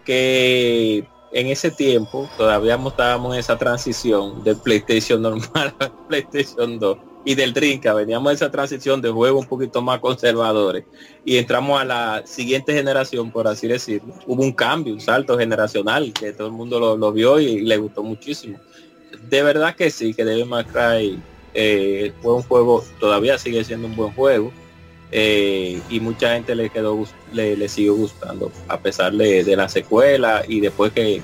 [0.05, 6.79] que en ese tiempo todavía mo- estábamos en esa transición del PlayStation normal al PlayStation
[6.79, 7.97] 2 y del Dreamcast.
[7.97, 10.85] Veníamos en esa transición de juegos un poquito más conservadores
[11.23, 14.13] y entramos a la siguiente generación por así decirlo.
[14.25, 18.03] Hubo un cambio un salto generacional que todo el mundo lo, vio y, le gustó
[18.03, 18.59] muchísimo.
[19.29, 21.19] De verdad que sí que Devil May Cry
[21.53, 24.51] eh, fue un juego todavía sigue siendo un buen juego
[25.11, 26.95] eh, y mucha gente le quedó
[27.33, 31.21] le, le siguió gustando a pesar de, de la secuela y después que,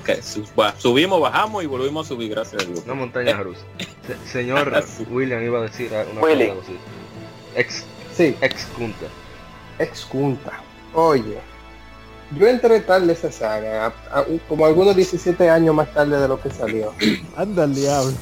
[0.78, 3.60] subimos bajamos y volvimos a subir gracias a Dios Una montaña rusa.
[4.06, 4.72] Se- señor
[5.10, 6.48] William iba a decir una Willy.
[6.48, 6.76] cosa así.
[7.56, 7.84] Ex,
[8.16, 9.06] Sí, ex junta.
[9.78, 10.52] excunta.
[10.94, 11.38] Oye,
[12.38, 16.28] yo entré tarde a esa saga, a- a- como algunos 17 años más tarde de
[16.28, 16.92] lo que salió.
[17.36, 18.12] Anda el diablo.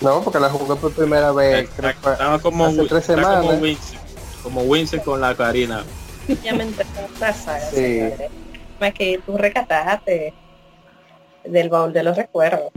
[0.00, 3.60] No, porque la jugué por primera vez, Estaba como, hace tres como semanas.
[3.62, 3.98] Winston,
[4.42, 5.84] como Winston con la Karina
[6.42, 8.00] Ya me esta saga, Sí.
[8.80, 10.34] Es que tú recataste
[11.44, 12.72] del baúl de los recuerdos.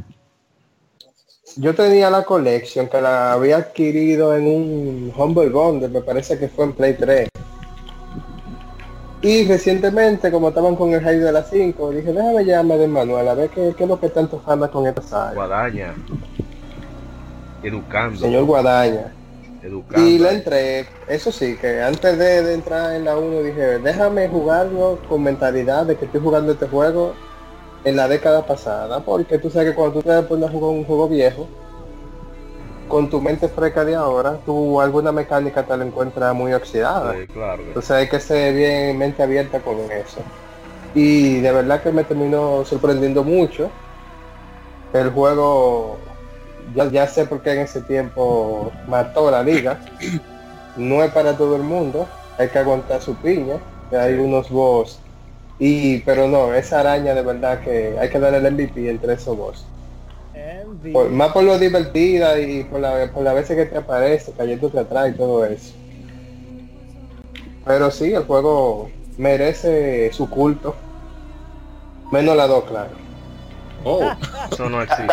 [1.58, 6.50] Yo tenía la colección que la había adquirido en un Humble Bundle, me parece que
[6.50, 7.30] fue en Play 3.
[9.22, 13.28] Y recientemente, como estaban con el hype de las 5, dije, déjame llamarme de Manuel
[13.28, 15.34] a ver qué, qué es lo que tanto fama con esta saga.
[15.34, 15.96] Guadaña.
[17.64, 18.20] Educando.
[18.20, 19.14] Señor Guadaña.
[19.66, 20.08] Educando.
[20.08, 24.28] Y la entré, eso sí, que antes de, de entrar en la 1 dije, déjame
[24.30, 27.14] jugarlo con mentalidad de que estoy jugando este juego
[27.84, 30.86] en la década pasada, porque tú sabes que cuando tú te pones a jugar un
[30.86, 31.48] juego viejo,
[32.88, 37.14] con tu mente fresca de ahora, tú alguna mecánica te la encuentras muy oxidada.
[37.14, 37.58] Sí, claro.
[37.64, 40.20] que- Entonces hay que ser bien mente abierta con eso.
[40.94, 43.70] Y de verdad que me terminó sorprendiendo mucho.
[44.94, 45.98] El juego,
[46.74, 49.80] ya, ya sé por qué en ese tiempo mató la liga.
[50.78, 53.58] No es para todo el mundo, hay que aguantar su piña.
[53.92, 55.00] Hay unos boss.
[55.60, 59.38] Y, pero no, esa araña de verdad que hay que darle el MVP entre esos
[59.38, 59.66] boss.
[60.92, 64.80] Por- más por lo divertida y por la, por la veces que te aparece, cayéndote
[64.80, 65.74] atrás y todo eso.
[67.64, 70.76] Pero sí, el juego merece su culto.
[72.12, 72.90] Menos la 2, claro.
[73.84, 74.02] Oh,
[74.52, 75.08] Eso no existe.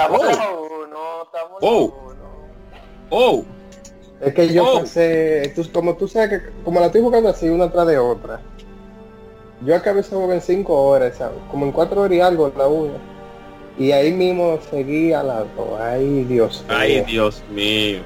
[0.95, 1.29] Oh.
[1.33, 2.27] la uno, estamos en la
[3.11, 3.41] Oh.
[3.41, 3.45] oh,
[4.21, 4.77] Es que yo Oh.
[4.79, 8.41] pensé, tú- como tú sabes que como la estoy jugando así una tras de otra,
[9.65, 11.39] yo acabé ese juego en 5 horas, ¿sabes?
[11.51, 12.95] como en 4 horas y algo la una.
[13.79, 15.81] Y ahí mismo seguí a las dos.
[15.81, 17.05] Ay Dios ay mío.
[17.07, 18.01] Dios mío.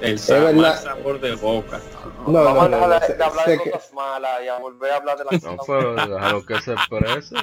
[0.00, 0.54] El Es sa- verdad.
[0.54, 1.78] mal sabor de boca.
[2.26, 4.48] No, Vamos no, a no, dejar no, de, de hablar de que- cosas malas y
[4.48, 7.36] a volver a hablar de la No, pero déjalo que se exprese.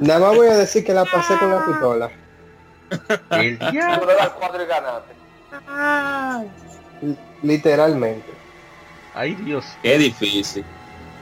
[0.00, 2.10] Nada más voy a decir que la pasé con la pistola.
[3.30, 4.06] El diablo.
[4.12, 5.14] y ganaste.
[7.42, 8.30] Literalmente.
[9.14, 9.64] Ay, Dios.
[9.82, 10.64] Qué difícil.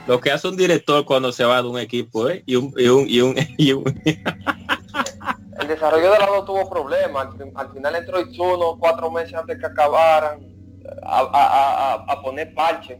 [0.07, 2.43] Lo que hace un director cuando se va de un equipo, ¿eh?
[2.45, 4.01] Y un, y un, y un, y un-
[5.59, 7.27] El desarrollo de la 2 tuvo problemas.
[7.39, 10.39] Al, al final entró Itsuno cuatro meses antes que acabaran
[11.03, 12.99] a, a- a- a- poner parche,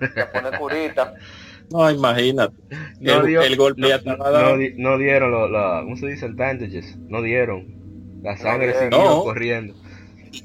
[0.00, 1.14] a poner curita.
[1.70, 2.54] No, imagínate.
[3.00, 6.26] No, el, dio- el golpe no, no no dieron lo- la, ¿cómo se dice?
[6.26, 6.98] Advantages.
[7.08, 7.81] No dieron.
[8.22, 9.22] La sangre siguió No.
[9.24, 9.74] corriendo.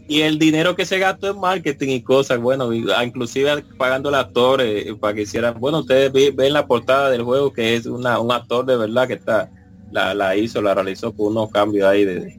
[0.10, 4.16] y el dinero que se gastó en marketing y cosas, bueno, ah, inclusive pagando al
[4.16, 8.20] actor eh, para que hicieran, bueno, ustedes ven la portada del juego que es una,
[8.20, 9.50] un actor de verdad que está,
[9.92, 12.38] la, la hizo, la realizó con unos cambios ahí de,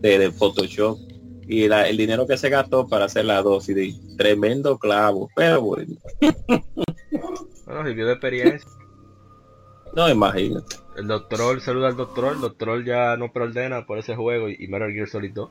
[0.00, 0.96] de, de Photoshop
[1.48, 5.60] y la- el dinero que se gastó para hacer la dosis de tremendo clavo, pero
[5.62, 5.94] bueno,
[7.66, 8.70] Bueno, sirvió de experiencia.
[9.94, 10.76] no imagínate.
[10.96, 12.34] El doctor, saluda al doctor.
[12.34, 15.50] El doctor ya no preordena por ese juego y, y Metal Gear Solid 2.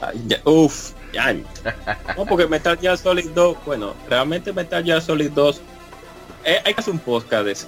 [0.00, 1.34] Ay, ya, uf, ya.
[2.16, 5.60] No, porque Metal Gear Solid 2, bueno, realmente Metal Gear Solid 2,
[6.44, 7.66] eh, hay que hacer un podcast de eso.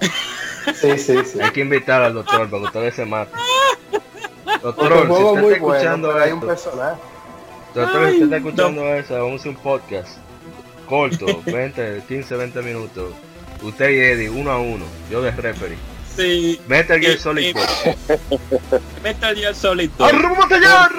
[0.75, 1.41] Sí, sí, sí.
[1.41, 3.39] Hay que invitar al doctor para que ustedes se maten.
[4.61, 7.01] Doctor, si usted está bueno, escuchando hay un personaje.
[7.73, 10.17] doctor, si usted está escuchando eso, vamos a hacer un podcast
[10.87, 13.13] corto, 20, 15, 20 minutos.
[13.61, 14.85] Usted y Eddie, uno a uno.
[15.09, 15.77] Yo de referee.
[16.15, 17.65] Sí, Metal Gear Solid y- 2.
[19.03, 20.07] Metal Gear Solid 2.
[20.13, 20.91] ¡Arruma, señor!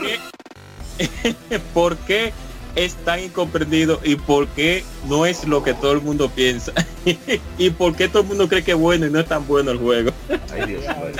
[1.74, 2.32] ¿Por qué,
[2.76, 6.72] es tan incomprendido y por qué no es lo que todo el mundo piensa?
[7.58, 9.70] y por qué todo el mundo cree que es bueno y no es tan bueno
[9.72, 10.12] el juego.
[10.52, 11.12] Ay, Dios mío.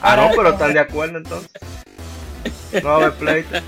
[0.00, 1.50] Ah, no, pero están de acuerdo entonces.
[2.82, 3.58] No va a haber pleito.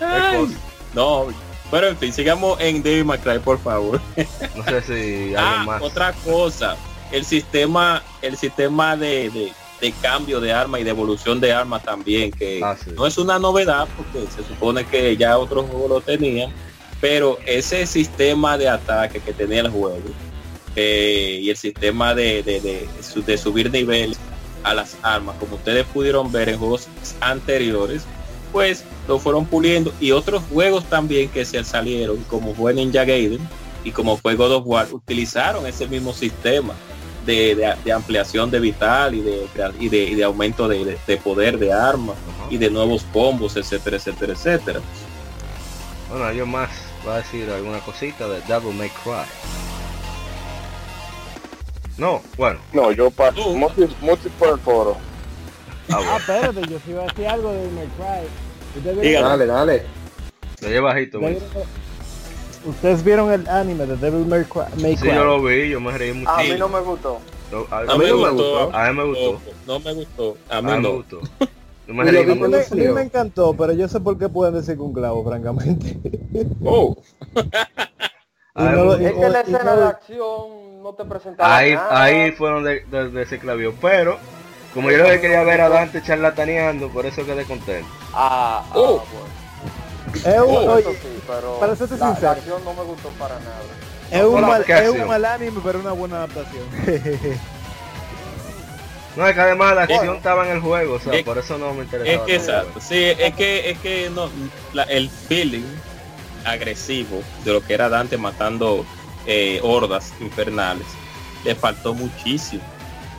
[0.00, 0.56] Hay cosas.
[0.94, 1.26] No,
[1.70, 4.00] pero en fin, sigamos en Cry, por favor.
[4.54, 5.82] No sé si Ah, más.
[5.82, 6.76] otra cosa,
[7.12, 11.84] el sistema, el sistema de, de- de cambio de arma y de evolución de armas
[11.84, 12.90] también, que Ah, sí.
[12.96, 16.50] no es una novedad porque se supone que ya otros juegos lo tenían,
[17.00, 20.02] pero ese sistema de ataque que tenía el juego
[20.74, 24.18] eh, y el sistema de, de subir niveles
[24.64, 26.88] a las armas, como ustedes pudieron ver en juegos
[27.20, 28.02] anteriores,
[28.52, 33.40] pues lo fueron puliendo y otros juegos también que se salieron, como fue Ninja Gaiden
[33.84, 36.74] y como fue God of War, utilizaron ese mismo sistema
[37.24, 39.46] de, de- de ampliación de vital y de,
[39.78, 42.16] y de, y de aumento de, de- de poder de armas
[42.50, 44.80] y de nuevos combos, etcétera, etcétera, etcétera.
[46.10, 46.70] Bueno, alguien más
[47.06, 49.24] va a decir alguna cosita de Devil May Cry.
[51.98, 52.60] No, bueno.
[52.72, 53.50] No, yo paso.
[53.54, 54.96] Multi por el foro.
[55.90, 56.16] Ah, Ah, bueno.
[56.18, 58.28] espérate, yo sí iba a decir algo de May Cry.
[58.76, 59.00] ¿Ustedes Dígalo.
[59.00, 59.82] vieron, Dale, dale.
[60.60, 61.34] Lo lleva bajito, güey.
[61.36, 61.68] ustedes vieron-
[62.66, 64.82] ¿Ustedes vieron el anime de Devil May Cry?
[64.82, 66.30] May Sí, yo lo vi, yo me reí mucho.
[66.30, 66.52] A Sí.
[66.52, 67.18] mí no me gustó.
[67.52, 68.64] Lo- A, A a mí mí no me me gustó.
[68.64, 68.76] gustó.
[68.76, 69.32] A mí me gustó.
[69.66, 70.36] No, no me gustó.
[70.50, 70.92] A A mí mí me no.
[70.94, 71.20] gustó.
[71.88, 72.92] Yo me reí A mí, cuando me, a mí salió.
[72.94, 75.98] me encantó, pero yo sé por qué pueden decir con clavo, francamente.
[76.62, 76.98] Oh,
[78.54, 81.74] A mí no me Es que la escena no- de acción no te presentaba Ahí,
[81.74, 82.02] nada.
[82.02, 83.72] ahí fue donde, donde se clavió.
[83.80, 84.18] Pero,
[84.78, 87.88] como yo lo que quería ver a Dante charlataneando, por eso quedé contento.
[88.14, 89.02] Ah, ah, Oh.
[89.12, 89.28] bueno.
[90.14, 92.30] Es un, oye, sí, pero para serte la, la sincero.
[92.32, 93.62] acción no me gustó para nada.
[94.10, 96.64] es un, mal, ¿qué es un mal anime, pero una buena adaptación.
[99.16, 101.58] No, es que además la acción estaba en el juego, o sea, Es- por eso
[101.58, 102.12] no me interesaba.
[102.18, 102.80] es que exacto.
[102.80, 104.30] Sí, es que es que no
[104.72, 105.64] la- el feeling
[106.44, 108.86] agresivo de lo que era Dante matando
[109.26, 110.86] eh, hordas infernales.
[111.44, 112.62] Le faltó muchísimo.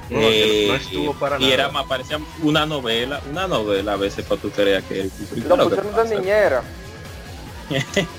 [0.10, 1.53] No, no Eh, estuvo para y nada.
[1.53, 5.10] era más parecía una novela, una novela a veces para tú creas que
[5.48, 6.64] Lo pusieron de niñera.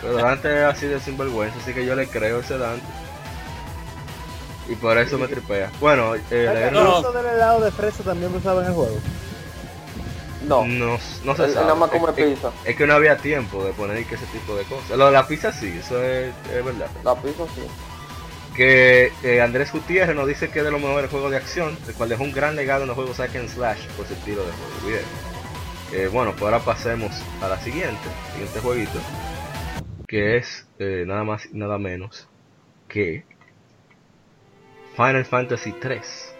[0.00, 2.84] Pero Dante es así de sinvergüenza, así que yo le creo a ese Dante.
[4.68, 5.70] Y por eso me tripea.
[5.80, 8.98] Bueno, eh, ¿El uso del helado de fresa también lo usaba en el juego?
[10.46, 10.64] No.
[10.64, 11.66] no, no se él sabe.
[11.66, 12.50] nada más come es, es- pizza.
[12.64, 14.90] es que no había tiempo de poner que ese tipo de cosas.
[14.96, 16.86] Lo de la pizza sí, eso es, es verdad.
[17.04, 17.62] La pizza sí.
[18.56, 21.94] Que eh, Andrés Gutiérrez nos dice que es de los mejores juegos de acción, el
[21.94, 24.52] cual dejó un gran legado en los juegos hack and slash por su estilo de
[24.52, 24.88] juego.
[24.88, 25.26] Bien.
[25.92, 27.12] Eh, bueno, pues ahora pasemos
[27.42, 28.98] a la siguiente, siguiente jueguito,
[30.08, 32.28] que es eh, nada más y nada menos
[32.88, 33.24] que
[34.96, 36.34] Final Fantasy 3.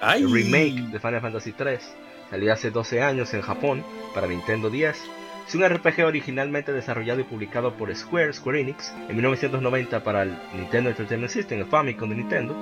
[0.00, 0.22] Ay.
[0.22, 1.94] El remake de Final Fantasy 3
[2.30, 5.00] salió hace 12 años en Japón para Nintendo 10.
[5.50, 10.38] Es un RPG originalmente desarrollado y publicado por Square, Square Enix, en 1990 para el
[10.54, 12.54] Nintendo Entertainment System, el Famicom de Nintendo.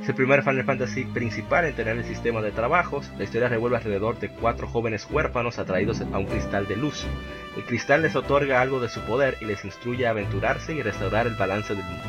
[0.00, 3.10] Es el primer Final Fantasy principal en tener el sistema de trabajos.
[3.18, 7.04] La historia revuelve alrededor de cuatro jóvenes huérfanos atraídos a un cristal de luz.
[7.56, 11.26] El cristal les otorga algo de su poder y les instruye a aventurarse y restaurar
[11.26, 12.04] el balance del mundo.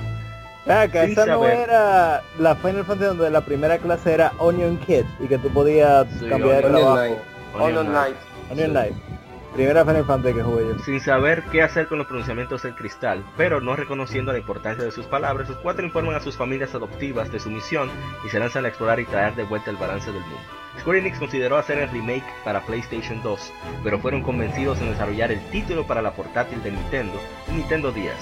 [0.65, 5.27] Sin esa no era la Final Fantasy donde la primera clase era Onion Kid y
[5.27, 6.95] que tú podías Sí, cambiar de Onion trabajo.
[6.95, 7.17] Knight.
[7.55, 8.15] Onion Onion Knight.
[8.51, 8.51] Knight.
[8.51, 9.17] Onion Sí.
[9.57, 10.77] Primera Final Fantasy que jugué.
[10.85, 14.91] Sin saber qué hacer con los pronunciamientos del cristal, pero no reconociendo la importancia de
[14.91, 17.89] sus palabras, los cuatro informan a sus familias adoptivas de su misión
[18.23, 20.37] y se lanzan a explorar y traer de vuelta el balance del mundo.
[20.79, 23.51] Square Enix consideró hacer el remake para PlayStation 2,
[23.83, 27.19] pero fueron convencidos en desarrollar el título para la portátil de Nintendo
[27.51, 28.13] Nintendo 10.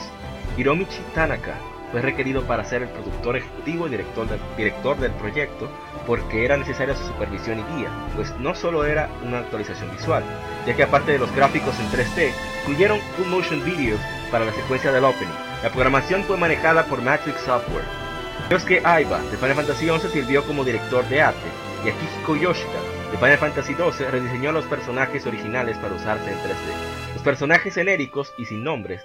[0.56, 1.57] Hiromichi Tanaka
[1.91, 4.26] fue requerido para ser el productor ejecutivo y director
[4.56, 5.70] director del proyecto
[6.06, 10.23] porque era necesaria su supervisión y guía, pues no solo era una actualización visual,
[10.65, 13.98] ya que aparte de los gráficos en 3D, incluyeron un motion video
[14.32, 15.34] para la secuencia del opening.
[15.64, 17.86] La programación fue manejada por Matrix Software.
[18.49, 21.48] Yosuke Aiba de Final Fantasy XI sirvió como director de arte
[21.84, 22.80] y Akihiko Yoshida
[23.11, 27.14] de Final Fantasy XII rediseñó los personajes originales para usarse en 3D.
[27.14, 29.02] Los personajes genéricos y sin nombres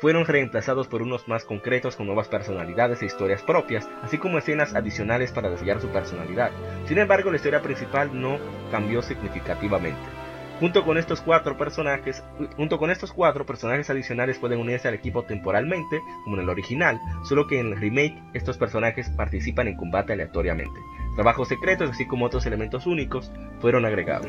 [0.00, 4.74] fueron reemplazados por unos más concretos con nuevas personalidades e historias propias, así como escenas
[4.74, 6.50] adicionales para desarrollar su personalidad.
[6.86, 8.38] Sin embargo, la historia principal no
[8.70, 10.00] cambió significativamente.
[10.60, 12.24] Junto con estos cuatro personajes,
[12.56, 16.98] junto con estos cuatro personajes adicionales pueden unirse al equipo temporalmente, como en el original,
[17.24, 20.80] solo que en el remake estos personajes participan en combate aleatoriamente.
[21.14, 24.28] Trabajos secretos, así como otros elementos únicos, fueron agregados.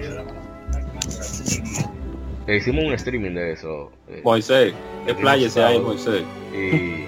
[2.48, 3.92] Eh, hicimos un streaming de eso.
[4.10, 4.74] eh, Moisés,
[5.06, 5.82] qué el playa sábado.
[5.82, 6.24] Moisés.
[6.54, 7.08] y,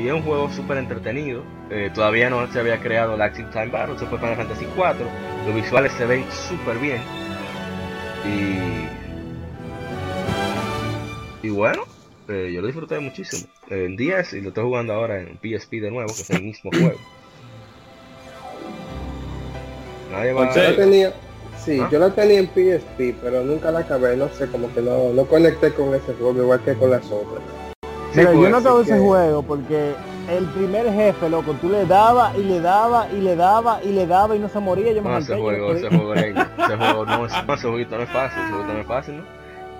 [0.00, 1.42] y es un juego súper entretenido.
[1.70, 5.06] Eh, todavía no se había creado el Active Time Battle, se fue Final Fantasy 4.
[5.46, 7.00] Los visuales se ven súper bien.
[11.42, 11.82] Y, y bueno,
[12.28, 13.46] eh, yo lo disfruté muchísimo.
[13.68, 16.70] En 10 y lo estoy jugando ahora en PSP de nuevo, que es el mismo
[16.70, 16.98] juego.
[20.10, 20.76] Nadie va Moisés.
[21.64, 21.88] Sí, ¿Ah?
[21.92, 25.24] yo la tenía en PSP, pero nunca la acabé, no sé, como que no, no
[25.26, 27.42] conecté con ese juego igual que con las otras.
[28.12, 29.92] Sí, Mira, yo pues, no acabo así ese que- juego porque
[30.30, 34.06] el primer jefe, loco, tú le dabas y le dabas y le dabas y le
[34.06, 37.26] dabas y no se moría, yo me No, ese juego, ese juego, ese juego no
[37.26, 39.24] es, no, ese jueguito no es fácil, ese jueguito no es fácil, ¿no?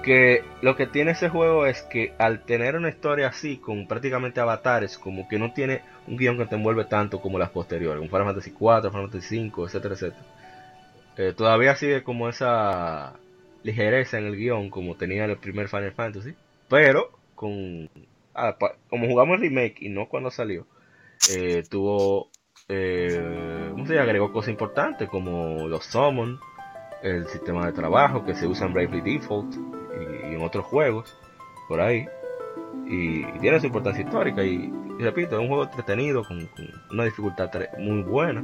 [0.03, 4.41] Que lo que tiene ese juego es que al tener una historia así, con prácticamente
[4.41, 8.09] avatares, como que no tiene un guion que te envuelve tanto como las posteriores, un
[8.09, 10.23] Final Fantasy 4, Final Fantasy 5, etcétera, etcétera.
[11.21, 13.13] Eh, todavía sigue como esa
[13.63, 16.35] ligereza en el guion como tenía el primer Final Fantasy,
[16.67, 17.91] pero con
[18.35, 18.57] ah,
[18.89, 20.67] como jugamos el remake y no cuando salió,
[21.37, 22.31] eh, tuvo
[22.71, 26.41] eh, ¿cómo se agregó cosas importantes como los summon,
[27.03, 29.57] el sistema de trabajo que se usa en Bravely Default
[30.25, 31.15] y, en otros juegos
[31.69, 32.07] por ahí.
[32.87, 36.49] Y, tiene su importancia histórica y, repito, es un juego entretenido con,
[36.91, 38.43] una dificultad muy buena.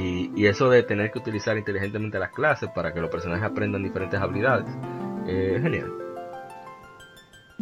[0.00, 3.82] Y, y eso de tener que utilizar inteligentemente las clases para que los personajes aprendan
[3.82, 4.66] diferentes habilidades,
[5.26, 5.92] eh, genial.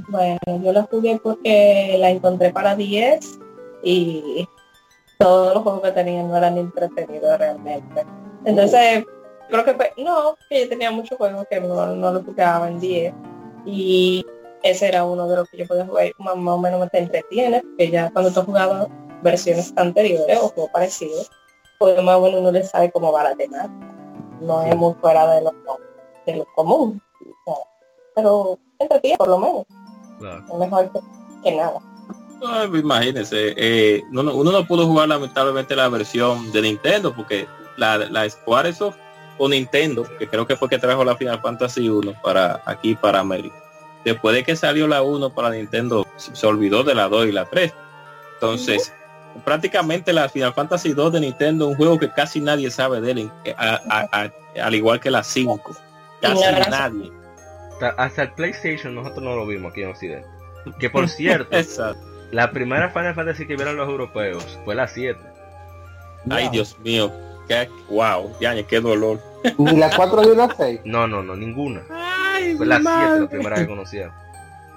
[0.08, 3.40] Bueno, yo la jugué porque la encontré para 10
[3.82, 4.48] y
[5.18, 8.06] todos los juegos que tenían no eran entretenidos realmente.
[8.44, 9.04] Entonces,
[9.48, 12.78] creo que fue, no, que yo tenía muchos juegos que no, no lo jugaba en
[12.78, 13.14] 10
[13.66, 14.24] y
[14.62, 16.98] ese era uno de los que yo podía jugar más, más o menos me te
[16.98, 18.88] entretiene, porque ya cuando tú jugabas
[19.22, 21.30] versiones anteriores o juegos parecidos,
[21.78, 23.72] pues más bueno uno le sabe cómo va la temática.
[24.40, 25.52] No es muy fuera de lo,
[26.26, 27.00] de lo común.
[27.46, 27.64] o sea,
[28.14, 29.64] pero entretiene por lo menos.
[30.18, 30.44] Claro.
[30.52, 31.00] Es mejor que,
[31.42, 31.78] que nada.
[32.46, 37.12] Ay, pues imagínense, eh, no- no- uno no pudo jugar lamentablemente la versión de Nintendo
[37.14, 37.46] porque
[37.76, 38.96] la, la Squaresoft
[39.38, 43.20] o Nintendo, que creo que fue que trajo la Final Fantasy 1 para aquí para
[43.20, 43.54] América,
[44.04, 47.32] después de que salió la 1 para Nintendo, se se olvidó de la 2 y
[47.32, 47.72] la 3.
[48.34, 48.92] Entonces,
[49.44, 53.10] prácticamente la Final Fantasy 2 de Nintendo es un juego que casi nadie sabe de
[53.12, 55.76] él, en- a- a- a- al igual que la 5.
[56.20, 57.12] Casi nadie.
[57.96, 60.26] Hasta- el PlayStation nosotros no lo vimos aquí en Occidente.
[60.80, 61.56] Que por cierto,
[62.32, 65.20] la primera Final Fantasy que vieron los europeos fue la 7.
[66.30, 67.12] Ay, Dios mío.
[67.46, 69.20] Qué, wow, ya, qué dolor.
[69.56, 70.80] Ni la 4 ni la 6.
[70.84, 71.82] No, no, no, ninguna.
[71.90, 74.12] Ay, Fue la 7 la primera que conocía.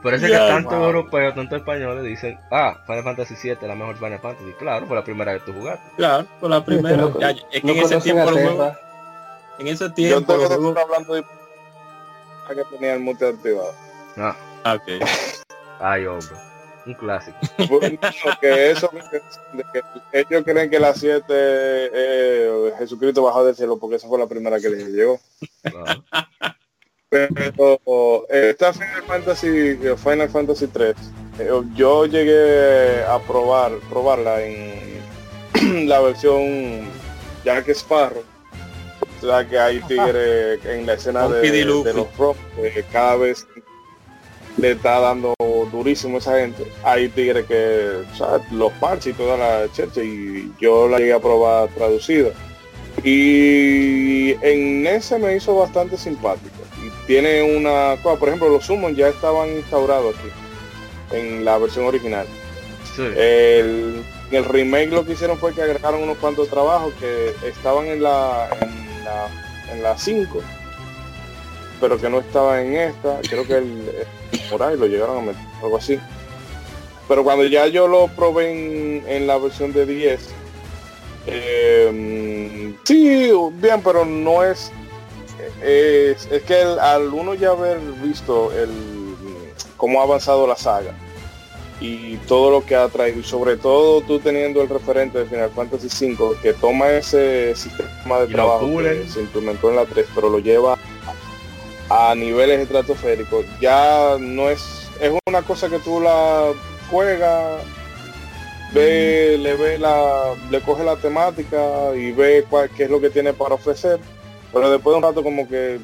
[0.02, 0.86] Por eso es que tanto wow.
[0.88, 4.52] europeos, tanto españoles dicen, ah, Final Fantasy 7 es la mejor Final Fantasy.
[4.58, 5.86] Claro, fue la primera que tú jugaste.
[5.98, 6.98] Claro, fue la primera.
[6.98, 8.74] No- Ya, es que no en ese tiempo juegos-
[9.60, 11.20] en ese Yo tiempo tengo estar hablando de
[12.50, 13.74] a que tenía el mute activado.
[14.18, 15.06] Ah, Ah, ok.
[15.80, 16.36] ay, hombre.
[16.84, 17.38] Un clásico.
[17.70, 18.00] Bueno,
[18.42, 19.82] que eso de que
[20.14, 24.60] ellos creen que la 7 eh, Jesucristo bajó del cielo porque esa fue la primera
[24.60, 25.20] que les llegó.
[25.62, 26.04] Claro.
[27.12, 30.96] Pero esta Final Fantasy Final Fantasy 3
[31.76, 36.88] yo llegué a probar probarla en la versión
[37.44, 38.24] Jack Sparrow.
[39.22, 43.46] O sea que hay tigre en la escena de, los pros que cada vez
[44.58, 45.34] le está dando
[45.70, 46.66] durísimo a esa gente.
[46.84, 51.14] Hay tigres que, o sea, los parches y toda la chercha y yo la llegué
[51.14, 52.30] a probar traducida.
[53.04, 56.61] Y en ese me hizo bastante simpática.
[57.08, 62.26] Tiene una cosa, por ejemplo, los summons ya estaban instaurados aquí en la versión original.
[62.96, 63.02] Sí.
[63.02, 67.86] El, en el remake lo que hicieron fue que agregaron unos cuantos trabajos que estaban
[67.88, 69.28] en la en la
[69.74, 70.42] en la 5
[71.80, 75.22] pero que no estaban en esta creo que el, el por ahí lo llegaron a
[75.22, 76.00] meter algo así
[77.08, 80.30] pero cuando ya yo lo probé en, en la versión de 10
[81.28, 84.72] eh, sí bien pero no es
[85.64, 88.70] es, es que el- al uno ya haber visto el
[89.78, 90.94] cómo ha avanzado la saga
[91.80, 95.50] y todo lo que ha traído y sobre todo tú teniendo el referente de Final
[95.50, 98.68] Fantasy V que toma ese sistema de Y trabajo
[99.04, 100.78] que se implementó en la 3 pero lo lleva
[101.90, 104.62] a niveles estratosféricos ya no es
[105.02, 106.52] es una cosa que tú la
[106.92, 107.64] juegas
[108.74, 111.60] ve le ve la le coge la temática
[111.96, 114.00] y ve cuál, qué es lo que tiene para ofrecer
[114.52, 115.80] pero después de un rato como que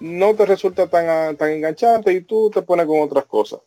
[0.00, 3.60] no te resulta tan, tan enganchante y tú te pones con otras cosas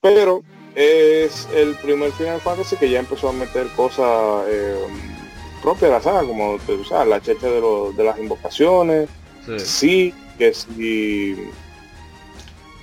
[0.00, 0.42] pero
[0.74, 4.76] es el primer Final Fantasy que ya empezó a meter cosas eh,
[5.62, 9.08] propias de la saga, como o sea, la checha de, las invocaciones,
[9.46, 9.58] Sí.
[9.58, 11.34] sí, que sí,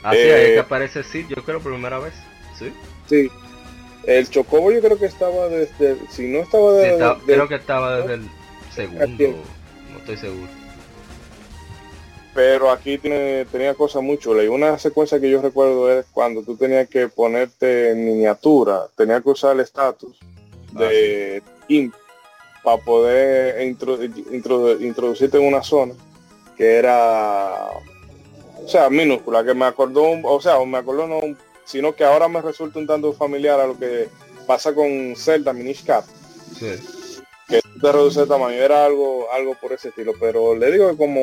[0.02, 2.14] Así Eh, es que aparece sí, yo creo primera vez.
[2.60, 2.74] Sí.
[3.08, 3.30] sí.
[4.06, 7.48] El Chocobo yo creo que estaba desde, si no estaba Sí, de, estaba- de- creo
[7.48, 8.30] que estaba desde el
[8.76, 9.38] segundo.
[9.91, 10.50] No estoy seguro.
[12.34, 14.46] Pero aquí tiene, tenía cosas muy chulas.
[14.46, 19.22] Y una secuencia que yo recuerdo es cuando tú tenías que ponerte en miniatura, tenías
[19.22, 20.18] que usar el estatus
[20.72, 21.94] de imp
[22.64, 24.00] para poder intro-
[24.32, 25.94] intro- introducirte en una zona
[26.58, 27.70] que era
[28.64, 31.20] o sea minúscula que me acordó un- o sea me acordó no
[31.66, 34.08] sino que ahora me resulta un tanto familiar a lo que
[34.48, 36.06] pasa con Zelda Minish Cap.
[36.58, 36.68] Sí.
[37.48, 40.98] que te reduce de tamaño era algo algo por ese estilo pero le digo que
[40.98, 41.20] como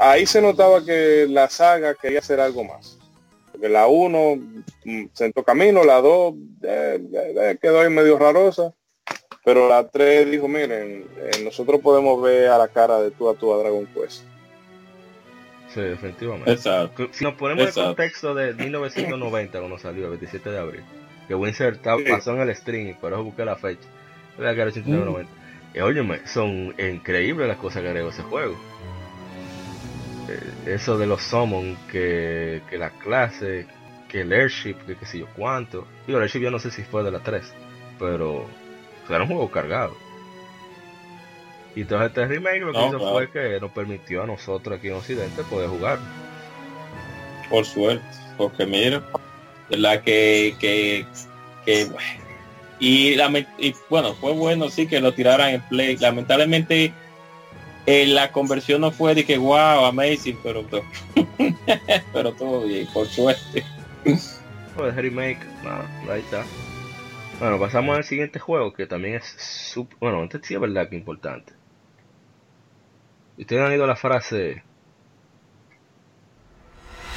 [0.00, 2.98] ahí se notaba que la saga quería hacer algo más
[3.52, 4.38] porque la 1
[5.12, 6.34] sentó camino la 2
[7.60, 8.72] quedó ahí medio rarosa
[9.44, 13.34] pero la 3 dijo miren eh, nosotros podemos ver a la cara de tú a
[13.34, 14.24] tú a Dragon Quest
[15.72, 16.50] Sí, definitivamente.
[16.50, 17.06] Exacto.
[17.12, 20.84] Si nos ponemos en el contexto de 1990 cuando salió, el 27 de abril,
[21.28, 22.10] que Winsor Sí.
[22.10, 23.86] pasó en el stream, por eso busqué la fecha.
[24.36, 25.26] Era que era 89-90.
[25.72, 28.56] Y óyeme, son increíbles las cosas que agregó ese juego.
[30.30, 33.66] Eh, Eso de los summon, que, que la clase,
[34.08, 35.86] que el airship, que qué sé yo cuánto.
[36.06, 37.52] Digo, el airship yo no sé si fue de la 3,
[37.98, 39.96] pero o sea, era un juego cargado.
[41.74, 44.88] Y todo este remake lo que No, hizo fue que nos permitió a nosotros aquí
[44.88, 45.98] en Occidente poder jugar.
[47.48, 48.04] Por suerte.
[48.36, 49.02] Porque mira,
[49.68, 51.06] la que, que,
[51.64, 51.88] que
[52.80, 55.96] y, lame- y bueno, fue bueno sí que lo tiraran en play.
[55.96, 56.92] Lamentablemente
[57.86, 60.84] eh, la conversión no fue de que wow, amazing, pero pero,
[62.12, 63.64] pero todo bien, por suerte.
[64.76, 66.44] Pues remake, nada, ahí está.
[67.38, 69.24] Bueno, pasamos al siguiente juego que también es
[69.74, 71.52] sup- bueno, este sí es verdad que importante.
[73.38, 74.62] Ustedes han oído la frase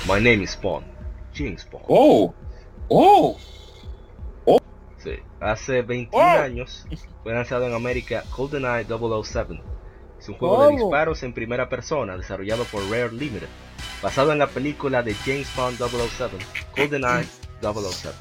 [0.07, 0.83] My name is Spawn,
[1.33, 1.83] Jing Spawn.
[1.87, 2.33] Oh,
[2.89, 3.37] oh,
[4.97, 6.41] Sí, hace 21 Oh.
[6.41, 6.85] años
[7.23, 9.59] fue lanzado en América GoldenEye 007.
[10.23, 13.49] Es un juego de disparos en primera persona desarrollado por Rare Limited.
[14.01, 16.37] basado en la película de James Bond 007,
[16.77, 17.27] GoldenEye
[17.61, 18.15] 007.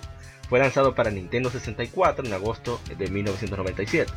[0.49, 4.13] Fue lanzado para Nintendo 64 en agosto de 1997.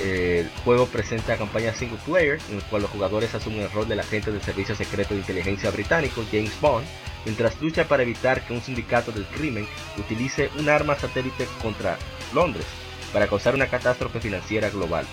[0.00, 4.00] El juego presenta campaña single player en el cual los jugadores asumen el rol del
[4.00, 6.84] agente del Servicio Secreto de Inteligencia Británico, James Bond,
[7.24, 11.96] mientras lucha para evitar que un sindicato del crimen utilice un arma satélite contra
[12.34, 12.66] Londres
[13.12, 15.06] para causar una catástrofe financiera global.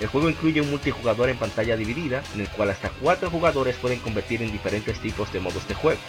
[0.00, 3.98] El juego incluye un multijugador en pantalla dividida, en el cual hasta 4 jugadores pueden
[3.98, 6.00] convertir en diferentes tipos de modos de juego.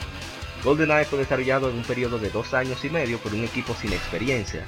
[0.64, 3.94] GoldenEye fue desarrollado en un periodo de dos años y medio por un equipo sin
[3.94, 4.66] experiencia,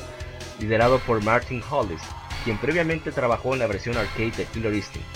[0.59, 2.01] liderado por Martin Hollis,
[2.43, 5.07] quien previamente trabajó en la versión arcade de Killer Instinct.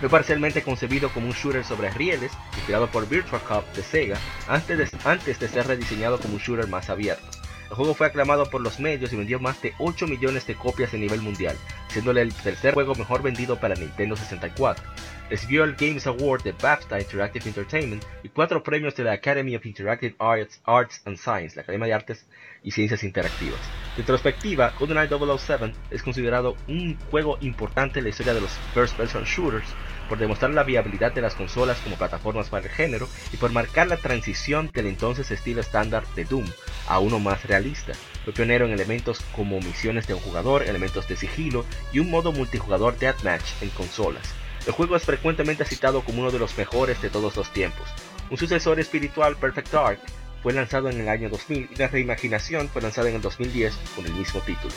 [0.00, 4.18] Fue parcialmente concebido como un shooter sobre rieles, inspirado por Virtua Cop de Sega,
[4.48, 7.33] antes de, antes de ser rediseñado como un shooter más abierto.
[7.70, 10.94] El juego fue aclamado por los medios y vendió más de 8 millones de copias
[10.94, 11.56] a nivel mundial,
[11.88, 14.84] siéndole el tercer juego mejor vendido para Nintendo 64.
[15.30, 19.64] Recibió el Games Award de BAFTA Interactive Entertainment y cuatro premios de la Academy of
[19.64, 22.26] Interactive Arts, Arts and Science, la Academia de Artes
[22.62, 23.60] y Ciencias Interactivas.
[23.96, 29.24] De retrospectiva, GoldenEye 007 es considerado un juego importante en la historia de los first-person
[29.24, 29.74] shooters
[30.08, 33.88] por demostrar la viabilidad de las consolas como plataformas para el género y por marcar
[33.88, 36.44] la transición del entonces estilo estándar de Doom
[36.88, 37.92] a uno más realista.
[38.24, 42.32] Fue pionero en elementos como misiones de un jugador, elementos de sigilo y un modo
[42.32, 44.22] multijugador Deathmatch en consolas.
[44.66, 47.86] El juego es frecuentemente citado como uno de los mejores de todos los tiempos.
[48.30, 49.98] Un sucesor espiritual, Perfect Dark,
[50.42, 54.06] fue lanzado en el año 2000 y la reimaginación fue lanzada en el 2010 con
[54.06, 54.72] el mismo título,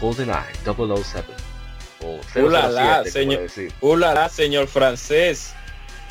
[0.00, 1.32] GoldenEye 007.
[2.04, 3.72] O 007, Ulala, como señor, decir.
[3.80, 5.54] ulala, señor francés.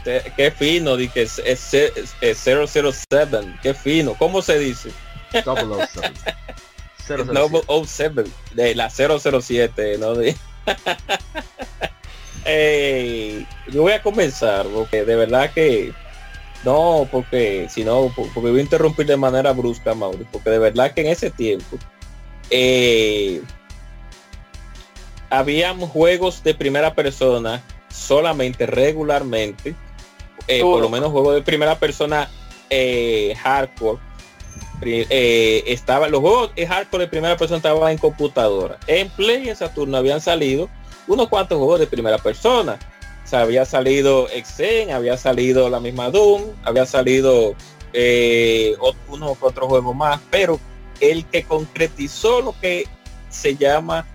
[0.05, 1.73] Te- Qué fino, di que es, es-
[2.21, 3.39] es 007.
[3.61, 4.13] Qué fino.
[4.15, 4.89] ¿Cómo se dice?
[5.31, 6.11] 007.
[7.07, 7.33] 007.
[7.33, 10.13] Noble 07, de la 007, ¿no?
[10.15, 10.35] De...
[12.45, 15.93] Ey, yo voy a comenzar, porque de verdad que
[16.63, 20.59] no, porque si no, po- porque voy a interrumpir de manera brusca, Mauri, porque de
[20.59, 21.77] verdad que en ese tiempo
[22.49, 23.41] eh,
[25.29, 29.75] habían juegos de primera persona solamente regularmente,
[30.47, 32.29] eh, por lo menos juegos de primera persona
[32.69, 33.99] eh, hardcore
[34.83, 38.77] eh, estaba los juegos de hardcore de primera persona estaban en computadora.
[38.87, 40.69] En Play en Saturno habían salido
[41.07, 42.79] unos cuantos juegos de primera persona.
[43.31, 47.55] O había salido Exen había salido la misma Doom había salido
[47.93, 48.75] eh,
[49.07, 50.59] unos otros juegos más pero
[50.99, 52.87] el que concretizó lo que
[53.29, 54.05] se llama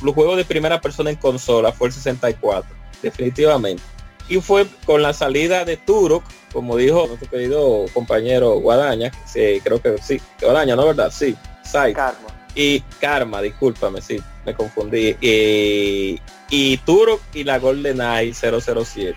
[0.00, 3.82] los juegos de primera persona en consola fue el 64 definitivamente
[4.28, 9.80] y fue con la salida de Turok como dijo nuestro querido compañero Guadaña, sí, creo
[9.82, 11.10] que sí, Guadaña, ¿no verdad?
[11.14, 11.92] Sí, Sai.
[11.92, 12.28] Karma.
[12.54, 15.14] Y Karma, discúlpame, sí, me confundí.
[15.20, 19.14] Y, y Turok y la GoldenEye 007.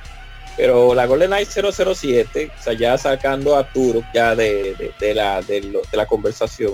[0.58, 5.42] Pero la GoldenEye 007, o sea, ya sacando a Turok ya de, de- de la,
[5.42, 6.74] de, lo- de la conversación,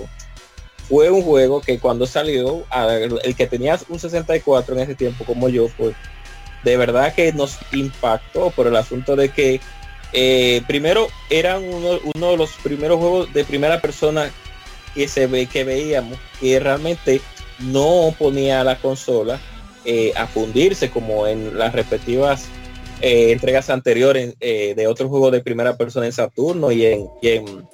[0.88, 2.64] fue un juego que cuando salió,
[3.22, 5.94] el que tenía un 64 en ese tiempo como yo, pues
[6.66, 9.60] de verdad que nos impactó por el asunto de que
[10.12, 14.32] eh, primero eran uno, uno de los primeros juegos de primera persona
[14.92, 17.20] que se ve que veíamos que realmente
[17.60, 19.38] no ponía la consola
[19.84, 22.46] eh, a fundirse como en las respectivas
[23.00, 27.68] eh, entregas anteriores de otros juegos de primera persona en Saturno y en, y en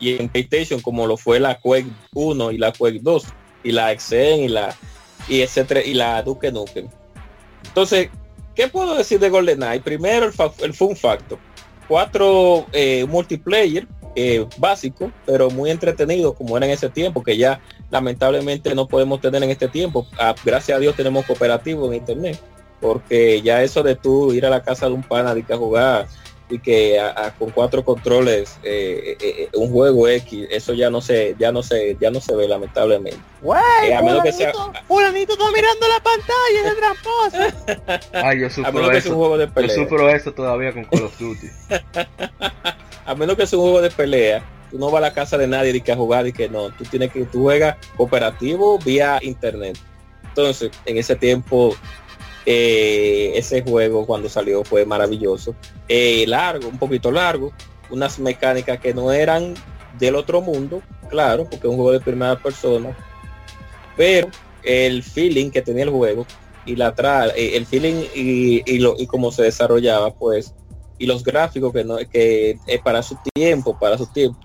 [0.00, 3.24] y en PlayStation como lo fue la Quake 1 y la Quake 2
[3.64, 4.74] y la Exen y la
[5.28, 6.88] y etcétera y la Duke Nukem
[7.68, 8.10] entonces
[8.54, 9.80] ¿qué puedo decir de GoldenEye?
[9.80, 10.30] primero
[10.60, 11.38] el, fun factor
[11.86, 17.60] cuatro eh, multiplayer eh, básico pero muy entretenido como era en ese tiempo que ya
[17.90, 22.40] lamentablemente no podemos tener en este tiempo Ah, gracias a Dios tenemos cooperativo en internet
[22.80, 25.56] porque ya eso de tú ir a la casa de un pana y que a
[25.56, 26.06] jugar
[26.50, 30.88] y que a- a- con cuatro controles eh, eh, eh, un juego X eso ya
[30.90, 33.18] no se ya no se ya no se ve lamentablemente
[33.86, 34.52] Eh, a menos que sea
[34.86, 38.08] Fulanito está mirando la pantalla de tramposo.
[38.26, 39.16] Ay, yo a sufro menos que sea un eso.
[39.18, 41.46] juego de Yo pelea sufro esto todavía con Call of Duty.
[43.06, 45.46] a menos que sea un juego de pelea tú no vas a la casa de
[45.46, 49.18] nadie y que a jugar y que no tú tienes que tú juegas cooperativo vía
[49.22, 49.78] internet
[50.28, 51.74] entonces en ese tiempo
[52.50, 55.54] eh, ese juego cuando salió fue maravilloso
[55.86, 57.52] Eh, largo un poquito largo
[57.90, 59.52] unas mecánicas que no eran
[59.98, 62.96] del otro mundo claro porque es un juego de primera persona
[63.98, 64.28] pero
[64.62, 66.26] el feeling que tenía el juego
[66.64, 70.54] y la tra eh, el feeling y, y lo y cómo se desarrollaba pues
[70.98, 74.38] y los gráficos que no que eh, para su tiempo para su tiempo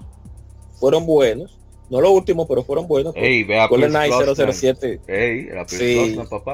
[0.77, 1.57] fueron buenos
[1.89, 4.53] no los últimos pero fueron buenos Ey, ve a GoldenEye Pierce Brosnan.
[4.53, 5.95] 007 Ey, la Sí.
[5.95, 6.53] Brosnan, papá.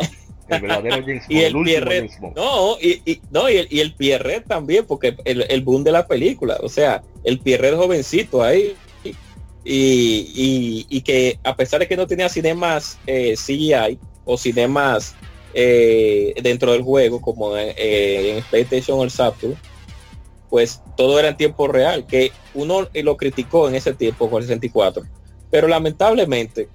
[0.49, 1.31] El verdadero James Bond.
[1.31, 1.53] y el
[2.19, 2.35] Bond.
[2.35, 5.91] no y, y- no y el, y el Pierre también porque el, el boom de
[5.91, 9.13] la película o sea el Pierre jovencito ahí y,
[10.35, 15.15] y, y que a pesar de que no tenía cinemas eh, CGI o cinemas
[15.53, 19.55] eh, dentro del juego como en, eh, en PlayStation o el Saturn
[20.49, 24.47] pues todo era en tiempo real que uno lo criticó en ese tiempo con el
[24.47, 25.03] 64
[25.51, 26.69] pero lamentablemente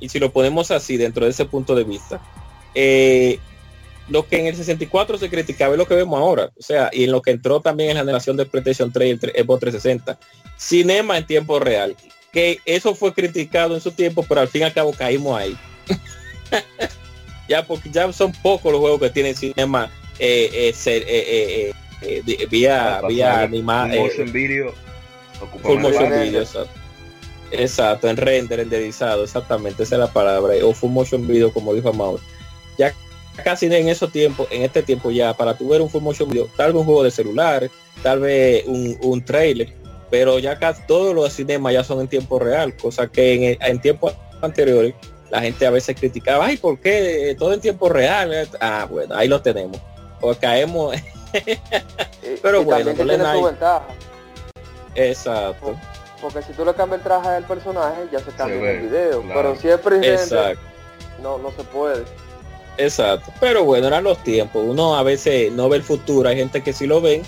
[0.00, 2.20] y si lo ponemos así dentro de ese punto de vista
[2.74, 3.38] eh,
[4.08, 6.50] lo que en el 64 se criticaba es lo que vemos ahora.
[6.58, 9.10] O sea, y en lo que entró también en la generación de PlayStation 3 y
[9.10, 10.18] el Xbox 360.
[10.56, 11.96] Cinema en tiempo real.
[12.32, 15.56] Que eso fue criticado en su tiempo, pero al fin y al cabo caímos ahí.
[17.48, 20.72] ya porque ya son pocos los juegos que tienen cinema eh,
[22.02, 23.94] eh, vía, vía animada.
[23.94, 24.74] motion video
[25.62, 26.80] Full motion video, exacto.
[27.50, 30.54] Exacto, en render, renderizado, exactamente, esa es la palabra.
[30.64, 32.20] O full motion video, como dijo Mauro.
[33.44, 36.48] Casi en esos tiempos, en este tiempo ya, para tu ver un full motion video,
[36.56, 37.70] tal vez un juego de celular,
[38.02, 39.72] tal vez un, un trailer,
[40.10, 43.80] pero ya casi todos los cinemas ya son en tiempo real, cosa que en, en
[43.80, 44.94] tiempos anteriores
[45.30, 48.46] la gente a veces criticaba, ay, ¿por qué todo en tiempo real?
[48.60, 49.80] Ah, bueno, ahí lo tenemos.
[50.20, 50.94] Pues caemos,
[52.42, 53.86] pero y bueno, tiene su ventaja.
[54.94, 55.74] exacto.
[56.20, 59.22] Porque si tú le cambias el traje al personaje, ya se cambia el video.
[59.22, 59.40] claro.
[59.40, 60.60] Pero si es presidente, Exacto.
[61.22, 62.04] no, no se puede.
[62.78, 63.32] Exacto.
[63.40, 64.64] Pero bueno, eran los tiempos.
[64.66, 66.28] Uno a veces no ve el futuro.
[66.28, 67.22] Hay gente que sí lo ven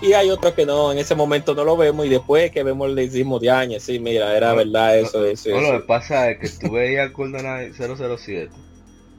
[0.00, 0.92] y hay otros que no.
[0.92, 3.82] En ese momento no lo vemos y después que vemos le decimos de años.
[3.82, 7.12] Sí, mira, era No, verdad eso, eso, No, lo que pasa es que tú veías
[7.12, 8.50] GoldenEye 007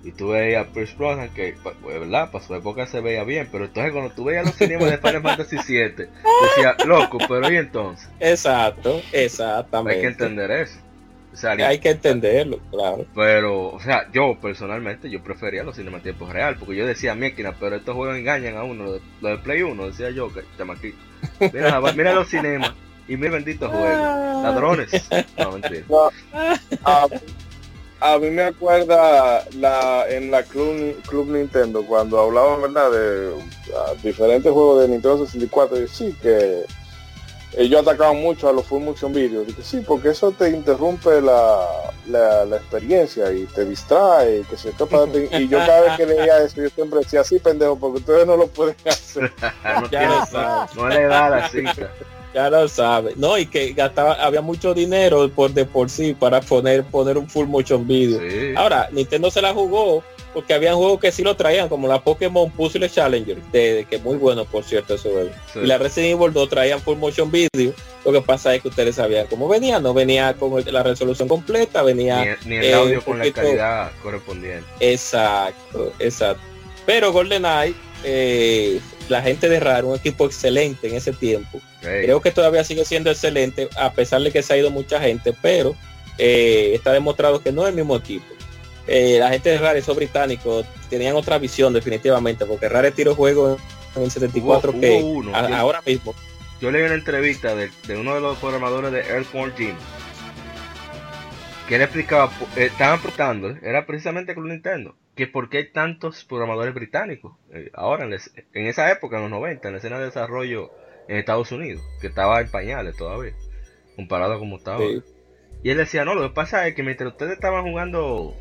[0.03, 3.65] y tú veías Pierce Brosnan que, pues, verdad, para su época se veía bien, pero
[3.65, 6.09] entonces cuando tú veías los cinemas de Final Fantasy 7,
[6.55, 8.07] decías, loco, pero ¿y entonces?
[8.19, 9.99] Exacto, Hay exactamente.
[10.01, 10.77] que entender eso.
[11.33, 13.05] O sea, Hay que entenderlo, claro.
[13.13, 17.13] Pero, o sea, yo personalmente, yo prefería los cinemas en tiempo real, porque yo decía
[17.13, 20.33] máquina, pero estos juegos engañan a uno, lo de, lo de Play 1, decía yo,
[20.33, 20.97] que chamaquito.
[21.39, 22.73] Mira, mira los cinemas
[23.07, 24.43] y mira benditos juegos.
[24.43, 24.89] Ladrones.
[25.37, 25.83] No, mentira.
[25.87, 26.09] No,
[26.83, 27.07] a,
[27.99, 33.31] a mí me acuerda la, en la Club, Club Nintendo cuando hablaban verdad de
[33.75, 36.63] ah, diferentes juegos de Nintendo 64 y sí que
[37.57, 41.21] ellos atacaban mucho a los full motion videos y que sí porque eso te interrumpe
[41.21, 41.65] la,
[42.07, 45.35] la, la experiencia y te distrae y que se de ti.
[45.35, 48.37] y yo cada vez que leía eso yo siempre decía así pendejo porque ustedes no
[48.37, 49.31] lo pueden hacer
[49.81, 51.89] no, Ya lo no le da la cinta.
[52.33, 53.13] Ya lo sabe.
[53.15, 57.27] No, y que gastaba, había mucho dinero por de por sí para poner, poner un
[57.27, 58.19] full motion video.
[58.19, 58.53] Sí.
[58.55, 62.51] Ahora, Nintendo se la jugó porque había juegos que sí lo traían, como la Pokémon
[62.51, 65.31] Puzzle Challenger, de, de que muy bueno, por cierto, eso es.
[65.53, 65.59] Sí.
[65.59, 67.73] Y la Resident Evil 2 traían full motion video.
[68.05, 71.81] Lo que pasa es que ustedes sabían cómo venía, no venía con la resolución completa,
[71.81, 74.65] venía Ni, ni el eh, audio un con la calidad correspondiente.
[74.79, 76.41] Exacto, exacto.
[76.85, 81.59] Pero GoldenEye, eh, la gente de Rare, un equipo excelente en ese tiempo.
[81.81, 85.33] Creo que todavía sigue siendo excelente, a pesar de que se ha ido mucha gente,
[85.41, 85.75] pero
[86.17, 88.25] eh, está demostrado que no es el mismo equipo.
[88.87, 93.59] Eh, la gente de Rare, esos británicos, tenían otra visión definitivamente, porque Rare tiró juegos
[93.95, 95.53] en el 74 Hubo- que hubo uno, a- sí.
[95.53, 96.13] ahora mismo.
[96.61, 99.75] Yo leí una entrevista de, de uno de los programadores de Earthworm Jim
[101.67, 106.23] que él explicaba, eh, estaban preguntando, era precisamente con Nintendo, que por qué hay tantos
[106.23, 109.99] programadores británicos eh, ahora, en, les- en esa época, en los 90, en la escena
[109.99, 110.71] de desarrollo
[111.09, 113.33] en Estados Unidos, que estaba en pañales todavía,
[113.97, 114.79] comparado a como estaba.
[114.79, 115.01] Sí.
[115.63, 118.33] Y él decía, no, lo que pasa es que mientras ustedes estaban jugando,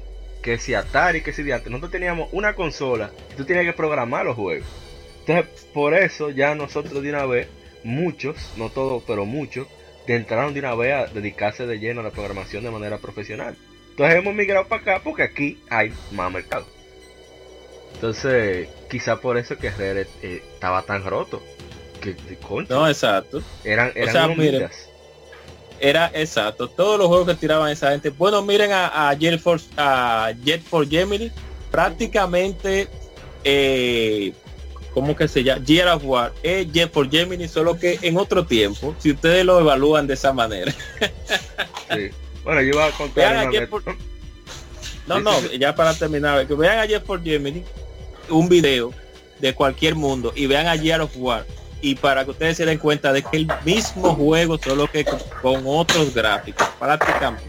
[0.47, 3.73] que si Atari, que si de antes, nosotros teníamos una consola, y tú tenías que
[3.73, 4.65] programar los juegos.
[5.27, 7.49] Entonces, por eso ya nosotros de una vez,
[7.83, 9.67] muchos, no todos, pero muchos,
[10.07, 13.57] de entraron de una vez a dedicarse de lleno a la programación de manera profesional.
[13.91, 16.65] Entonces hemos migrado para acá porque aquí hay más mercado.
[17.95, 21.43] Entonces, quizá por eso que Rare eh, estaba tan roto.
[22.01, 23.43] Que, concha, No, exacto.
[23.65, 24.91] eran, eran sea, unos miren, miras.
[25.81, 26.69] Era exacto.
[26.69, 28.11] Todos los juegos que tiraban esa gente.
[28.11, 31.31] Bueno, miren a, a Jet for a Jet for Gemini.
[31.71, 32.89] Prácticamente
[33.45, 34.33] eh,
[34.97, 35.63] ¿cómo que se llama?
[35.63, 39.61] Gear of War es Jet for Gemini, solo que en otro tiempo, si ustedes lo
[39.61, 40.75] evalúan de esa manera.
[41.95, 42.11] Sí.
[42.43, 43.95] Bueno, yo iba a contar Vean a
[45.07, 47.63] No, no, ya para terminar, que vean a Jet for Gemini,
[48.29, 48.93] un video
[49.39, 51.47] de cualquier mundo y vean a Gear of War
[51.87, 55.63] y para que ustedes se den cuenta de que el mismo juego, solo que con,
[55.67, 57.49] otros gráficos, prácticamente.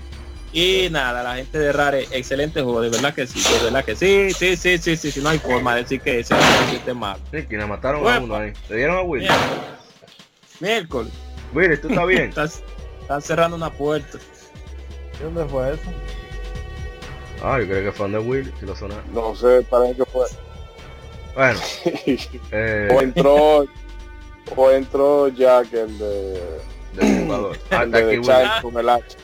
[0.53, 3.95] Y nada, la gente de Rare, excelente juego, de verdad que sí, de verdad que
[3.95, 6.93] sí, sí, sí, sí, sí, sí, no hay forma de decir que ese juego esté
[6.93, 7.19] mal.
[7.31, 8.53] Sí, que le mataron a uno ahí.
[8.69, 9.27] Le dieron a Willy.
[10.59, 11.11] Miércoles.
[11.55, 12.29] Willy, ¿tú estás bien?
[12.29, 12.49] Están,
[13.01, 14.19] están cerrando una puerta.
[15.19, 15.81] ¿Y dónde fue eso?
[17.41, 19.03] Ah, yo creo que fue de Will, que lo sonaron.
[19.11, 20.27] No sé, parece que fue.
[21.33, 21.59] Bueno,
[22.51, 23.65] eh, O entró,
[24.55, 26.41] o entró Jack, el de,
[26.93, 27.57] del jugador.
[27.71, 29.17] El de con el hacha.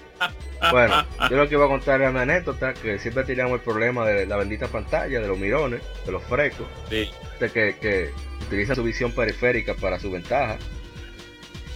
[0.71, 4.07] Bueno, yo lo que iba a contar era una anécdota que siempre teníamos el problema
[4.07, 7.11] de la bendita pantalla, de los mirones, de los frecos, Sí.
[7.39, 8.11] de que, que
[8.45, 10.57] utiliza su visión periférica para su ventaja.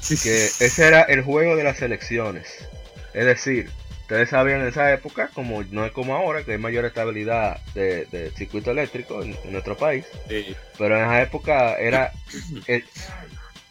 [0.07, 2.65] Que ese era el juego de las elecciones.
[3.13, 3.69] Es decir,
[4.03, 8.05] ustedes sabían en esa época, como no es como ahora, que hay mayor estabilidad de,
[8.05, 10.55] de circuito eléctrico en, en nuestro país, Sí.
[10.77, 12.13] pero en esa época era
[12.67, 12.85] el,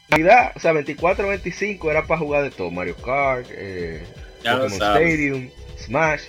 [0.08, 4.02] realidad, o sea, 24-25 era para jugar de todo, Mario Kart, eh,
[4.42, 4.72] Pokémon.
[4.72, 6.22] Stadium, Smash,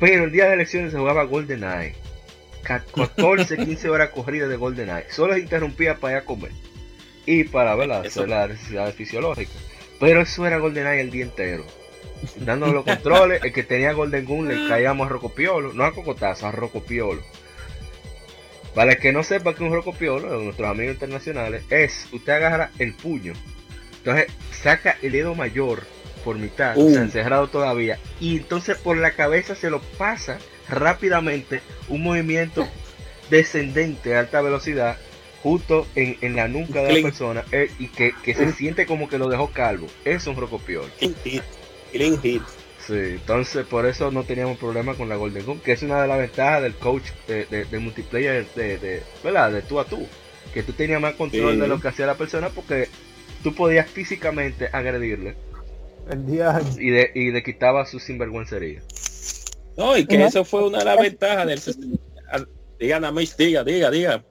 [0.00, 1.94] pero el día de elecciones se jugaba GoldenEye.
[2.62, 5.10] Ca- 14, 15 horas corridas de GoldenEye.
[5.10, 6.52] Solo se interrumpía para ir a comer
[7.26, 8.04] y para ver las,
[8.50, 9.56] necesidades fisiológicas.
[10.00, 11.64] Pero eso era GoldenEye el día entero.
[12.36, 16.46] Dando los controles, el que tenía Golden Gun le caíamos a Rocopiolo, no a Cocotazo,
[16.46, 17.22] a Rocopiolo.
[18.74, 22.70] Para el que no sepa que un Rocopiolo, de nuestros amigos internacionales, es usted agarra
[22.78, 23.34] el puño,
[23.98, 25.84] entonces saca el dedo mayor
[26.24, 27.04] por mitad, o sea, Uh.
[27.04, 30.38] encerrado todavía, y entonces por la cabeza se lo pasa
[30.68, 32.66] rápidamente un movimiento
[33.30, 34.96] descendente a alta velocidad
[35.42, 39.08] justo en, en la nuca de la persona eh, y que, que se siente como
[39.10, 39.86] que lo dejó calvo.
[40.04, 40.90] Es un rocopiol.
[40.98, 41.42] Clean hit.
[41.92, 42.42] Clean hit.
[42.86, 46.08] Sí, entonces por eso no teníamos problema con la Golden Gun, que es una de
[46.08, 49.52] las ventajas del coach de, de- de multiplayer de, de, ¿verdad?
[49.52, 50.06] de tú a tú.
[50.52, 51.60] Que tú tenías más control Sí.
[51.60, 52.88] de lo que hacía la persona porque
[53.42, 55.34] tú podías físicamente agredirle
[56.10, 58.82] El día y de, y le quitaba su sinvergüencería.
[59.76, 61.96] No, y que eso fue una de las ventajas del sistema.
[62.78, 64.22] Diga, Namis, diga, diga, diga.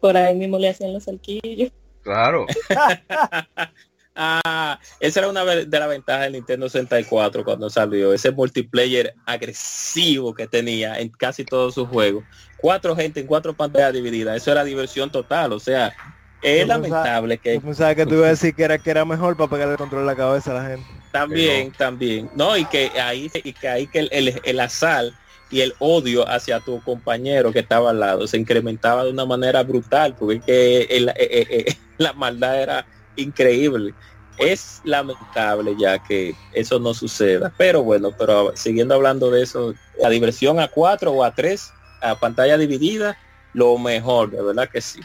[0.00, 1.70] Por ahí mismo le hacían los cerquillos.
[2.02, 2.46] Claro.
[4.22, 10.34] Ah, esa era una de las ventajas del Nintendo 64 cuando salió, ese multiplayer agresivo
[10.34, 12.24] que tenía en casi todos sus juegos.
[12.58, 15.94] Cuatro gente en cuatro pantallas divididas, eso era diversión total, o sea,
[16.42, 18.90] es Yo pensaba- lamentable que Yo pensaba que tú ibas a decir que era que
[18.90, 20.86] era mejor para pegarle el control a la cabeza a la gente.
[21.12, 25.06] también, también, no, y que ahí, y que ahí que el, el, el azar
[25.50, 29.62] y el odio hacia tu compañero que estaba al lado se incrementaba de una manera
[29.62, 33.92] brutal, porque es que el- eh, eh, eh, la maldad era increíble.
[34.40, 40.08] Es lamentable ya que eso no suceda, pero bueno, pero siguiendo hablando de eso, la
[40.08, 41.70] diversión a 4 o a 3
[42.00, 43.18] a pantalla dividida,
[43.52, 45.00] lo mejor, de verdad que sí.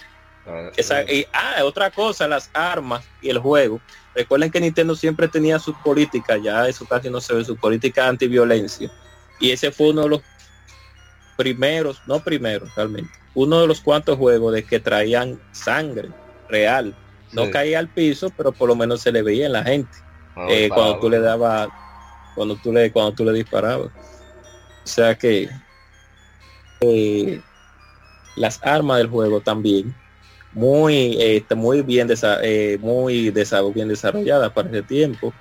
[0.47, 3.81] Ah, Esa- y, ah, otra cosa, las armas y el juego.
[4.13, 8.07] Recuerden que Nintendo siempre tenía su política, ya eso casi no se ve, su política
[8.07, 8.89] antiviolencia.
[9.39, 10.21] Y ese fue uno de los
[11.37, 16.09] primeros, no primeros realmente, uno de los cuantos juegos de que traían sangre
[16.47, 16.95] real.
[17.35, 17.51] No Sí.
[17.51, 19.97] caía al piso, pero por lo menos se le veía en la gente.
[20.35, 21.67] Ah, eh, cuando tú le dabas,
[22.35, 23.87] cuando tú le, cuando tú le disparabas.
[23.87, 25.49] O sea que
[26.81, 27.41] eh,
[28.37, 29.93] las armas del juego también
[30.51, 35.33] muy eh, está muy bien desa- eh, muy desa- bien desarrolladas para ese tiempo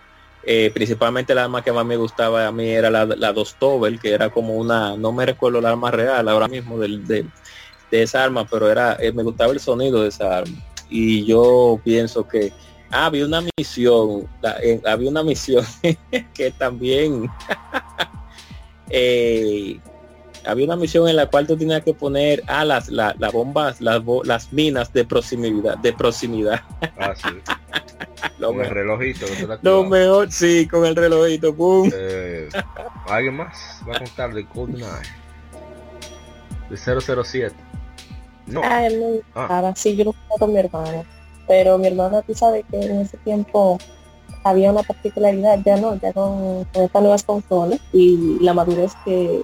[0.47, 3.99] Eh, principalmente la arma que más me gustaba a mí era la, la dos Tobel
[3.99, 7.31] que era como una no me recuerdo la arma real ahora mismo del, del-
[7.91, 10.55] de esa arma pero era eh, me gustaba el sonido de esa arma
[10.97, 12.53] y yo pienso que
[12.93, 15.65] ah, había una misión la- eh, había una misión
[16.35, 17.29] que también
[18.91, 19.81] eh,
[20.47, 23.81] había una misión en la cual tú tenías que poner ah, las, la- las bombas,
[23.81, 26.61] las, minas de proximidad, de proximidad.
[26.99, 27.29] Ah, sí.
[28.39, 29.27] Lo Con el mejor, relojito.
[29.27, 31.91] que te la lo mejor, sí, con el relojito, boom.
[31.95, 32.49] Eh,
[33.09, 34.89] ¿Alguien más va a contar de GoldenEye?
[36.71, 37.55] De 007.
[38.47, 38.61] No.
[38.65, 39.73] Ah, él Ah.
[39.77, 41.03] sí, yo lo jugaba con mi hermana.
[41.47, 43.79] Pero mi hermana, tú sabes que en ese tiempo
[44.45, 49.41] había una particularidad, ya no, ya con, con estas nuevas consolas y la madurez que,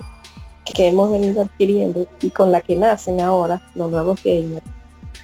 [0.75, 4.63] que hemos venido adquiriendo y con la que nacen ahora los nuevos gamers,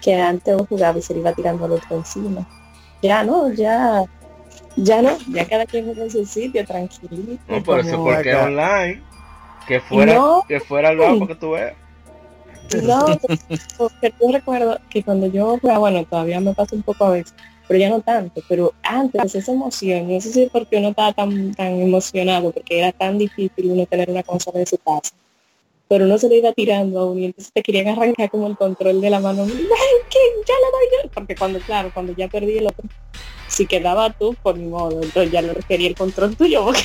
[0.03, 2.47] que antes jugaba y se le iba tirando al otro encima.
[3.03, 4.05] Ya no, ya,
[4.77, 7.43] ya no, ya cada quien juega en su sitio, tranquilito.
[7.49, 9.03] No, por eso, porque online.
[9.69, 10.45] Que fuera, No.
[10.47, 11.75] que fuera lado para que tú veas.
[12.83, 13.07] No,
[13.79, 17.35] porque yo recuerdo que cuando yo jugaba, bueno, todavía me pasa un poco a veces,
[17.69, 21.13] pero ya no tanto, pero antes esa emoción, no sé si es porque uno estaba
[21.13, 25.15] tan, tan emocionado, porque era tan difícil uno tener una consola en su casa,
[25.89, 28.57] pero uno se le iba tirando a uno y entonces te querían arrancar como el
[28.57, 31.11] control de la mano, ¡ay, ya lo doy yo!
[31.15, 32.89] Porque cuando, claro, cuando ya perdí el otro,
[33.49, 36.83] si quedaba tú, por mi modo, entonces ya no quería el control tuyo, porque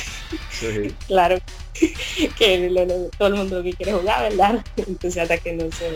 [0.50, 0.94] Sí.
[1.08, 1.38] claro
[2.38, 4.64] que lo- lo- todo el mundo lo que quiere jugar, ¿verdad?
[4.76, 5.92] Entonces hasta que no se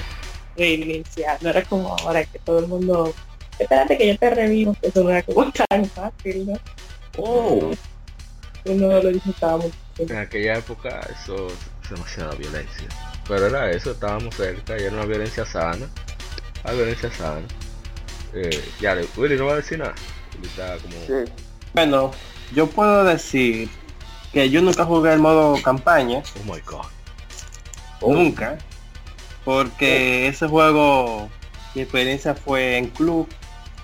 [0.57, 3.15] reinicia, no era como ahora que todo el mundo,
[3.59, 6.59] espérate que yo te revivo, eso no era como tan fácil, ¿no?
[7.19, 7.71] Oh,
[8.65, 9.75] Uno lo disfrutaba mucho.
[9.99, 11.55] En aquella época eso es
[11.91, 12.89] demasiada violencia.
[13.29, 15.87] Pero era eso, estábamos cerca y era una violencia sana.
[16.65, 17.47] Una violencia sana.
[18.35, 19.95] Eh, ya, Willy no va a decir nada.
[20.37, 20.95] Willy está como...
[21.07, 21.33] Sí.
[21.75, 22.11] Bueno,
[22.55, 23.69] yo puedo decir
[24.33, 26.23] que yo nunca jugué el modo campaña.
[26.39, 26.87] Oh my god.
[28.01, 28.59] Nunca.
[29.45, 31.29] Porque ese juego,
[31.75, 33.29] mi experiencia fue en club.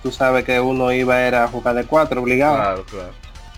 [0.02, 2.56] Tú sabes que uno iba era a jugar de cuatro, obligado.
[2.56, 3.12] Claro, claro.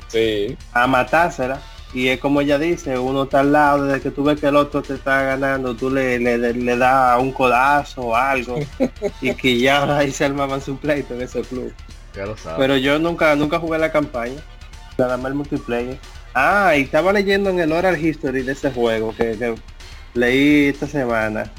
[0.08, 0.56] Sí.
[0.72, 1.60] a matársela.
[1.94, 4.56] Y es como ella dice, uno está al lado, desde que tú ves que el
[4.56, 8.58] otro te está ganando, tú le, le, le das un codazo o algo.
[9.20, 11.72] y que ya ahí se armaban su pleito en ese club.
[12.16, 12.58] Ya lo sabes.
[12.58, 14.40] Pero yo nunca nunca jugué la campaña.
[14.98, 15.98] Nada más el multiplayer.
[16.34, 19.54] Ah, y estaba leyendo en el Oral History de ese juego que, que
[20.14, 21.50] leí esta semana.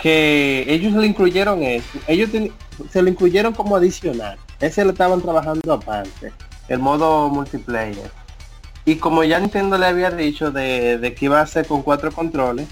[0.00, 1.98] Que ellos le incluyeron eso.
[2.06, 2.52] Ellos ten-
[2.90, 4.38] se lo incluyeron como adicional.
[4.60, 6.32] Ese lo estaban trabajando aparte.
[6.68, 8.10] El modo multiplayer.
[8.88, 12.10] Y como ya Nintendo le había dicho de, de que iba a ser con cuatro
[12.10, 12.66] controles.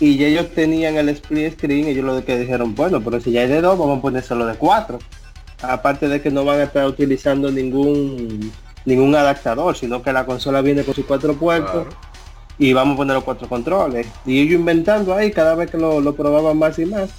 [0.00, 3.42] Y ya ellos tenían el split screen, ellos lo que dijeron, bueno, pero si ya
[3.42, 4.98] hay de dos, vamos a ponérselo de cuatro
[5.62, 8.50] aparte de que no van a estar utilizando ningún
[8.86, 11.90] ningún adaptador, sino que la consola viene con sus cuatro puertos Claro.
[12.58, 14.06] y vamos a poner los cuatro controles.
[14.24, 17.10] Y ellos inventando ahí, cada vez que lo, lo probaban más y más,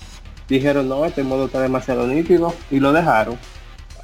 [0.49, 3.38] dijeron, no, este modo está demasiado nítido y lo dejaron.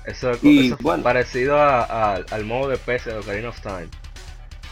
[0.08, 1.04] Eso, Y, eso fue bueno.
[1.04, 3.88] parecido a- a- al modo de PC de Ocarina of Time.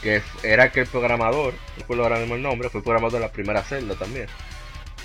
[0.02, 3.20] Que era que el programador, no recuerdo ahora mismo el nombre, fue el programador de
[3.28, 4.28] la primera celda también.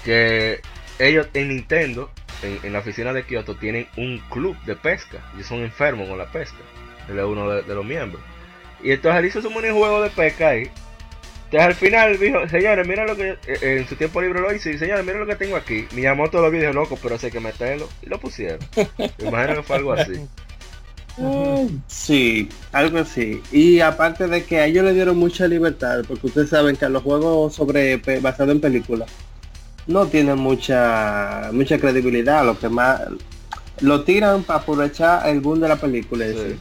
[0.04, 0.60] Que
[0.98, 2.10] ellos en Nintendo,
[2.42, 5.18] en, en la oficina de Kyoto, tienen un club de pesca.
[5.38, 6.58] Y son enfermos con la pesca.
[7.08, 8.22] Él es uno de, de los miembros.
[8.82, 10.70] Y entonces él hizo su minijuego de pesca ahí.
[11.50, 14.70] Entonces al final dijo, señores, mira lo que eh, en su tiempo libre lo hice.
[14.70, 15.84] Y señores, mira lo que tengo aquí.
[15.92, 17.88] Miyamoto lo vio y dijo, loco, pero hay que meterlo.
[18.02, 18.60] Y lo pusieron.
[18.96, 20.12] Me imagino que fue algo así.
[21.88, 23.42] Sí, algo así.
[23.50, 27.02] Y aparte de que a ellos le dieron mucha libertad, porque ustedes saben que los
[27.02, 29.10] juegos sobre basados en películas
[29.88, 33.00] no tienen mucha mucha credibilidad, lo que más
[33.80, 36.26] lo tiran para aprovechar el boom de la película.
[36.26, 36.56] Sí.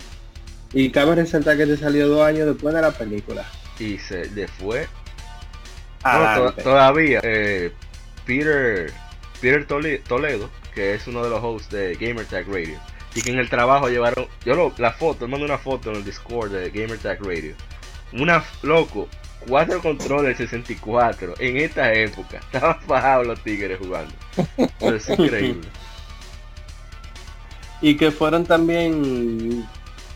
[0.74, 3.46] Y cabe resaltar que te salió dos años después de la película.
[3.80, 4.88] Y se le fue.
[6.04, 6.64] No, to- Adelante.
[6.64, 7.72] todavía eh,
[8.26, 8.92] Peter
[9.42, 12.80] Peter Tole- Toledo que es uno de los hosts de Gamertag Radio.
[13.16, 16.06] Y que en el trabajo llevaron yo lo, la foto mando una foto en el
[16.06, 17.56] Discord de Gamertag Radio.
[18.14, 19.08] Una loco
[19.48, 22.38] cuatro controles 64 en esta época.
[22.54, 24.14] Estaban bajados los tigres jugando.
[24.80, 25.68] Eso es increíble.
[27.82, 29.66] Y que fueron también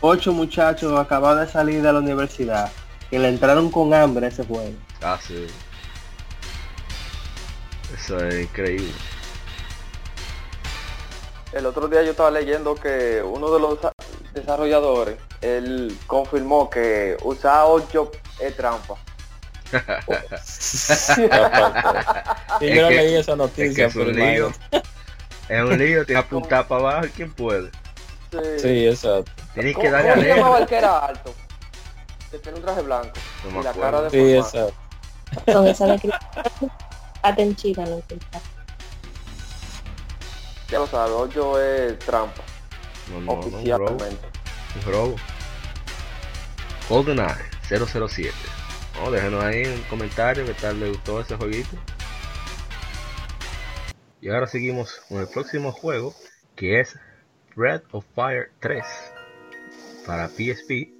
[0.02, 2.70] ocho muchachos acabados de salir de la universidad,
[3.14, 4.72] que le entraron con hambre a ese juego.
[5.00, 5.46] ah sí
[7.96, 8.90] eso es increíble
[11.52, 13.78] El otro día yo estaba leyendo que uno de los
[14.32, 18.10] desarrolladores, él confirmó que usar 8
[18.40, 18.94] es trampa.
[22.60, 24.52] Y Es yo no que- leí esa es que noticia, es un lío
[25.48, 27.70] es un lío tiene que apuntar para abajo y quién puede
[28.58, 29.30] Sí, exacto.
[29.54, 30.36] Tienes que ¿Cómo, darle a cómo se leer.
[30.36, 31.32] llamaba el que era alto?
[32.34, 33.12] Que tenía un traje blanco.
[33.44, 34.74] No y me la cara de Sí, exacto.
[35.46, 36.14] Con esa de
[37.22, 38.02] Atenchita, no.
[40.68, 42.42] Ya lo sabes, 8 es trampa.
[43.08, 43.56] No, no, no, un robo.
[43.56, 44.28] oficialmente.
[44.74, 45.16] Un robo.
[46.88, 47.36] GoldenEye
[47.68, 48.32] 007.
[49.00, 51.76] No, déjenos ahí en comentarios qué tal les gustó ese jueguito.
[54.20, 56.12] Y ahora seguimos con el próximo juego
[56.56, 56.98] que es
[57.54, 58.84] Breath of Fire 3
[60.04, 60.93] para PSP.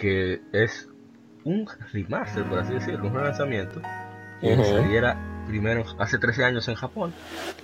[0.00, 0.88] Que es
[1.44, 3.82] un remaster, por así decirlo, un relanzamiento
[4.40, 7.12] que saliera primero hace 13 años en Japón.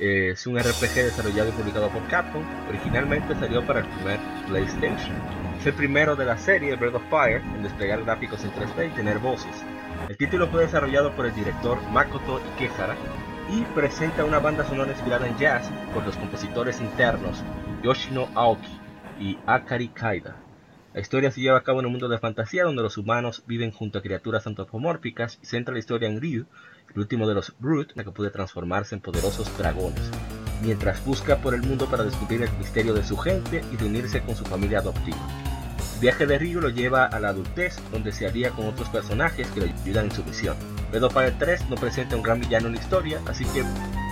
[0.00, 2.42] Eh, es un RPG desarrollado y publicado por Capcom.
[2.68, 5.14] Originalmente salió para el primer PlayStation.
[5.58, 8.96] Es el primero de la serie Breath of Fire en desplegar gráficos en 3D y
[8.96, 9.62] tener voces.
[10.08, 12.96] El título fue desarrollado por el director Makoto Ikehara
[13.50, 17.42] y presenta una banda sonora inspirada en jazz por los compositores internos
[17.82, 18.80] Yoshino Aoki
[19.20, 20.43] y Akari Kaida.
[20.94, 23.72] La historia se lleva a cabo en un mundo de fantasía donde los humanos viven
[23.72, 26.46] junto a criaturas antropomórficas y centra la historia en Ryu,
[26.94, 30.08] el último de los Brute, que puede transformarse en poderosos dragones,
[30.62, 34.36] mientras busca por el mundo para descubrir el misterio de su gente y reunirse con
[34.36, 35.18] su familia adoptiva.
[35.94, 39.48] El viaje de Ryu lo lleva a la adultez, donde se alía con otros personajes
[39.48, 40.56] que le ayudan en su misión.
[40.90, 43.64] Breath of Fire 3 no presenta un gran villano en la historia, así que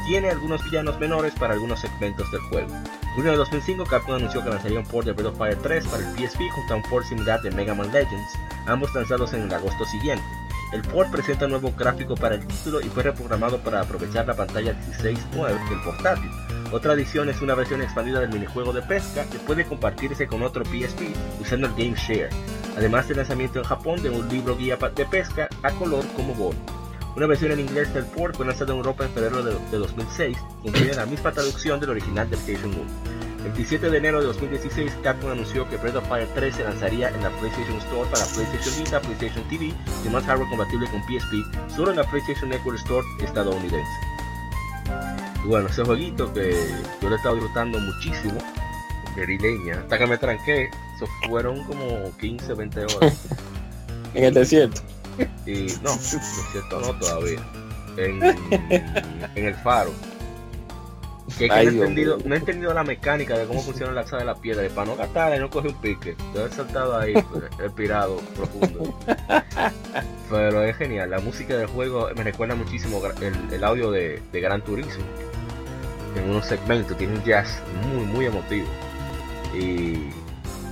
[0.07, 2.75] tiene algunos villanos menores para algunos segmentos del juego.
[2.75, 6.09] En junio de 2005, Capcom anunció que lanzaría un port de Breath Fire 3 para
[6.09, 9.55] el PSP junto a un port similar de Mega Man Legends, ambos lanzados en el
[9.55, 10.25] agosto siguiente.
[10.73, 14.35] El port presenta un nuevo gráfico para el título y fue reprogramado para aprovechar la
[14.35, 16.31] pantalla 16.9 del portátil.
[16.73, 20.65] Otra adición es una versión expandida del minijuego de pesca que puede compartirse con otro
[20.65, 22.31] PSP usando el Game Share.
[22.75, 26.82] además del lanzamiento en Japón de un libro guía de pesca a color como bono.
[27.15, 30.39] Una versión en inglés del port fue lanzada en Europa en febrero de, de 2006,
[30.63, 33.23] contiene la misma traducción del original del PlayStation 1.
[33.45, 37.11] El 27 de enero de 2016, Capcom anunció que Breath of Fire 3 se lanzaría
[37.11, 39.75] en la PlayStation Store para PlayStation Vita, PlayStation TV
[40.07, 43.91] y más hardware compatible con PSP, solo en la PlayStation Network Store estadounidense.
[45.45, 46.53] Y bueno, ese jueguito que
[47.03, 48.39] yo le he estado disfrutando muchísimo,
[49.17, 53.27] de leña, hasta que me tranqué, eso fueron como 15, 20 horas.
[54.15, 54.83] En el desierto.
[55.47, 57.41] Y no, lo cierto no todavía.
[57.97, 59.93] En, en el faro.
[61.39, 64.19] Que, es no, he entendido, no he entendido la mecánica de cómo funciona la alza
[64.19, 64.65] de la piedra.
[64.65, 66.17] Y para no gastarla y no coger un pique.
[66.35, 68.95] Yo he saltado ahí, pues, respirado profundo.
[70.31, 71.11] Pero es genial.
[71.11, 75.05] La música del juego me recuerda muchísimo el, el audio de, de Gran Turismo.
[76.17, 78.67] En unos segmentos tiene un jazz muy, muy emotivo.
[79.55, 80.11] Y,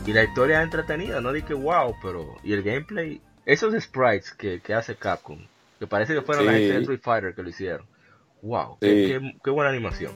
[0.06, 2.36] y la historia es entretenida, no dije wow, pero.
[2.42, 5.38] Y el gameplay, esos sprites que, que hace Capcom,
[5.78, 6.58] que parece que fueron la Sí.
[6.58, 7.86] gente de Street Fighter que lo hicieron.
[8.42, 8.86] Wow, Sí.
[8.88, 10.12] qué, qué- qué buena animación.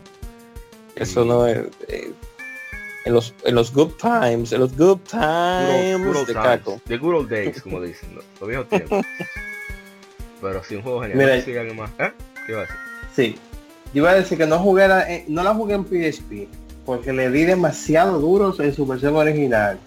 [0.96, 1.58] Eso no es.
[1.88, 2.12] eh,
[3.04, 6.32] en los, en los good times, en los good Good times old- good old de
[6.34, 6.80] Caco.
[6.86, 9.04] The good old days, como dicen, los, los viejos tiempos.
[10.40, 11.18] Pero sí, un juego genial.
[11.44, 12.12] Mira, No más- ¿Eh?
[12.46, 12.76] ¿Qué iba a decir?
[13.14, 13.38] Sí.
[13.92, 16.48] Yo iba a decir que no jugué la- eh, no la jugué en PSP
[16.86, 19.78] porque le di demasiado duros en su versión original.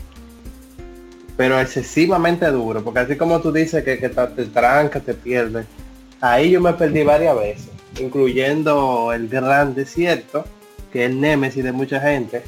[1.37, 5.65] Pero excesivamente duro, porque así como tú dices que, que te, te tranca, te pierdes.
[6.19, 10.43] Ahí yo me perdí varias veces, incluyendo el gran desierto,
[10.91, 12.41] que es el némesis de mucha gente,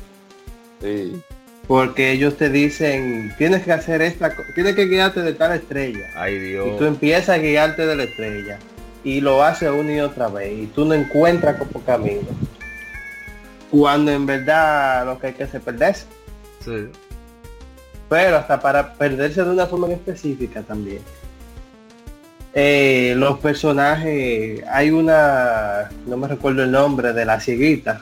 [0.81, 1.21] Sí.
[1.67, 6.07] porque ellos te dicen, tienes que hacer esta, tienes que guiarte de tal estrella.
[6.15, 6.77] Ay Y Dios.
[6.77, 8.57] tú empiezas a guiarte de la estrella.
[9.03, 10.51] Y lo haces una y otra vez.
[10.57, 12.27] Y tú no encuentras como camino.
[13.71, 16.05] Cuando en verdad lo que hay que hacer es perderse.
[16.65, 16.89] Sí.
[18.09, 21.01] Pero hasta para perderse de una forma en específica también.
[22.53, 28.01] Eh, los personajes, hay una, no me recuerdo el nombre, de la cieguita,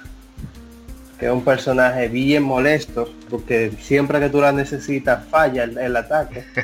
[1.20, 5.96] que es un personaje bien molesto, porque siempre que tú la necesitas falla el, el
[5.96, 6.46] ataque.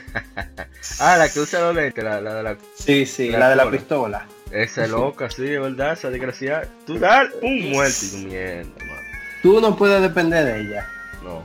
[1.00, 2.58] Ah, la que usa los lentes, la, la de la...
[2.76, 4.28] Sí, sí, La la, de la pistola.
[4.52, 6.68] Esa loca, sí, es verdad, esa desgraciada.
[6.86, 9.02] Tú das un muerto y tu mierda, mano.
[9.42, 10.86] Tú no puedes depender de ella.
[11.24, 11.42] No.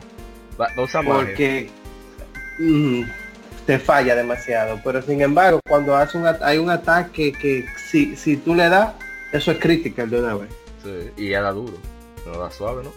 [0.60, 1.24] Va, va a usar magia.
[1.24, 1.70] porque
[2.58, 3.02] mm,
[3.66, 4.80] te falla demasiado.
[4.84, 8.92] Pero sin embargo, cuando hace un hay un ataque que si, si tú le das,
[9.32, 10.48] eso es critical de una vez.
[10.82, 11.74] Sí, y ya da duro.
[12.26, 12.90] No da suave, ¿no?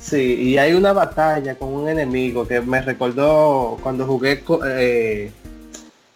[0.00, 5.30] Sí, y hay una batalla con un enemigo que me recordó cuando jugué eh,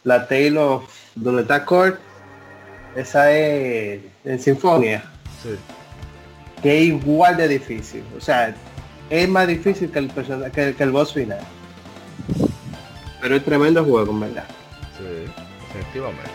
[0.03, 0.85] la Tale of
[1.15, 1.99] donde está Court.
[2.97, 5.05] Esa es en Sinfonia,
[5.43, 5.51] Sí.
[6.63, 8.03] que es igual de difícil.
[8.17, 8.55] O sea,
[9.11, 11.39] es más difícil que el, persona- que, que el boss final.
[13.27, 14.45] Pero es tremendo juego, en verdad.
[14.97, 15.29] Sí,
[15.71, 16.31] efectivamente.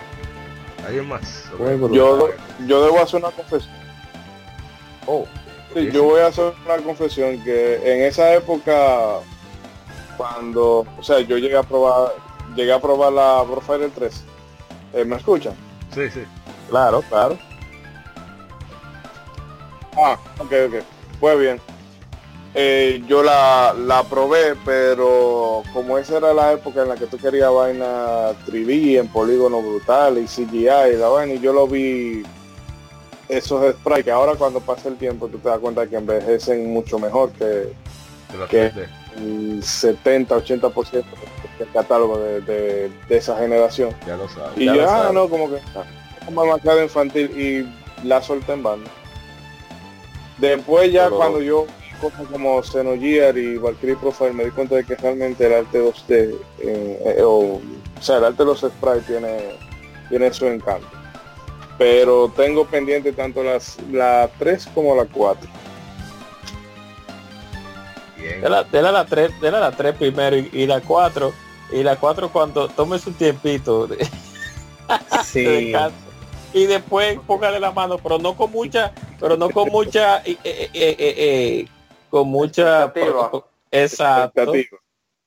[0.86, 1.50] ¿Alguien más?
[1.90, 2.28] Yo,
[2.68, 3.74] yo debo hacer una confesión.
[5.08, 5.26] Oh,
[5.74, 9.20] Sí, yo voy a hacer una confesión que en esa época
[10.18, 12.12] cuando, o sea, yo llegué a probar,
[12.58, 14.24] llegué a probar la Profiler 3.
[14.94, 15.54] Eh, ¿Me escuchan?
[15.96, 16.24] Sí, sí.
[16.70, 17.38] Claro, claro.
[19.96, 20.84] Ah, ok, ok.
[21.22, 21.62] Pues bien.
[22.54, 27.18] Eh, yo la, la probé, pero como esa era la época en la que tú
[27.18, 32.24] querías vaina 3D en polígono brutal y CGI y la vaina, y yo lo vi
[33.30, 37.00] esos sprites que ahora cuando pasa el tiempo tú te das cuenta que envejecen mucho
[37.00, 37.72] mejor que.
[38.50, 38.88] 3D.
[39.18, 40.92] el 70-80%
[41.60, 43.94] del catálogo de, de- de esa generación.
[44.08, 44.58] Ya lo sabes.
[44.58, 45.58] Y Ya yo, ah, no, como que
[46.26, 47.30] como demasiado infantil
[48.04, 48.90] y la solté en banda.
[50.38, 51.66] Después ya Pero- cuando yo
[52.02, 56.36] cosas como Xenogear y Valkyrie Profile me di cuenta de que realmente el arte 2D,
[56.60, 57.62] eh, eh, o, o
[58.02, 59.56] sea, el arte de los sprites tiene,
[60.10, 60.88] tiene su encanto.
[61.78, 65.50] Pero tengo pendiente tanto las la 3 como la 4.
[68.18, 68.42] Bien.
[68.42, 71.32] De la, de la, la 3, de la, la 3 primero y, y la 4.
[71.74, 74.08] Y la 4 cuando tome su tiempito de, de
[75.24, 75.44] Sí.
[75.44, 75.96] descanso.
[76.54, 80.70] Y después póngale la mano, pero no con mucha, pero no con mucha, eh, eh,
[80.74, 81.68] eh, eh, eh,
[82.12, 83.32] con mucha Expectativa.
[83.72, 84.42] Exacto.
[84.54, 84.78] Expectativa.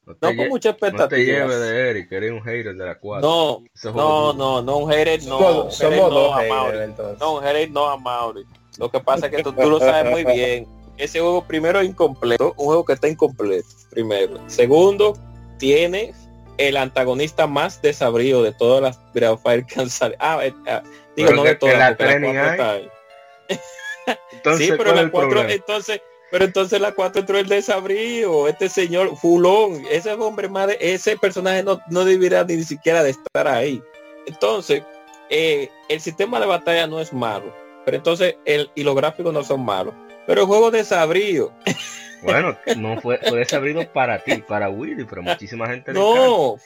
[0.06, 1.38] No No con mucha no te expectativa.
[1.38, 3.26] lleves de Eric, que eres un hater de la 4.
[3.26, 3.64] No,
[3.94, 5.70] no, no, no, un hater no.
[5.70, 6.78] Somos- no dos a haters, Mauri.
[6.78, 7.18] entonces.
[7.18, 8.44] No, un hater no a Mauri.
[8.78, 10.66] Lo que pasa es que tú, tú lo sabes muy bien.
[10.98, 14.38] Ese juego primero es incompleto, un juego que está incompleto, primero.
[14.46, 15.16] Segundo,
[15.58, 16.12] tiene
[16.58, 20.18] el antagonista más desabrido de todas las Breath Fire que han salido.
[20.20, 20.82] Ah, eh, ah,
[21.16, 22.88] digo, Pero no de todas, la porque la está ahí.
[24.32, 25.52] Entonces, sí, pero ¿cuál es la el 4 problema?
[25.52, 26.00] entonces,
[26.34, 31.62] Pero entonces la 4 entró el desabrío, este señor Fulón, ese hombre madre, ese personaje
[31.62, 33.80] no, no debería ni siquiera de estar ahí.
[34.26, 34.82] Entonces,
[35.30, 37.54] eh, el sistema de batalla no es malo,
[37.84, 39.94] pero entonces el, y los gráficos no son malos.
[40.26, 41.52] Pero el juego desabrío.
[42.20, 46.56] Bueno, no fue, fue desabrido para ti, para Willy, pero muchísima gente No,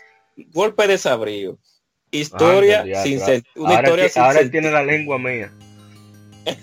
[0.55, 1.59] golpe de desabrío.
[2.11, 3.65] Historia Anda, sin sentido.
[3.65, 5.53] Una ahora historia ti- sin ahora él tiene la lengua mía.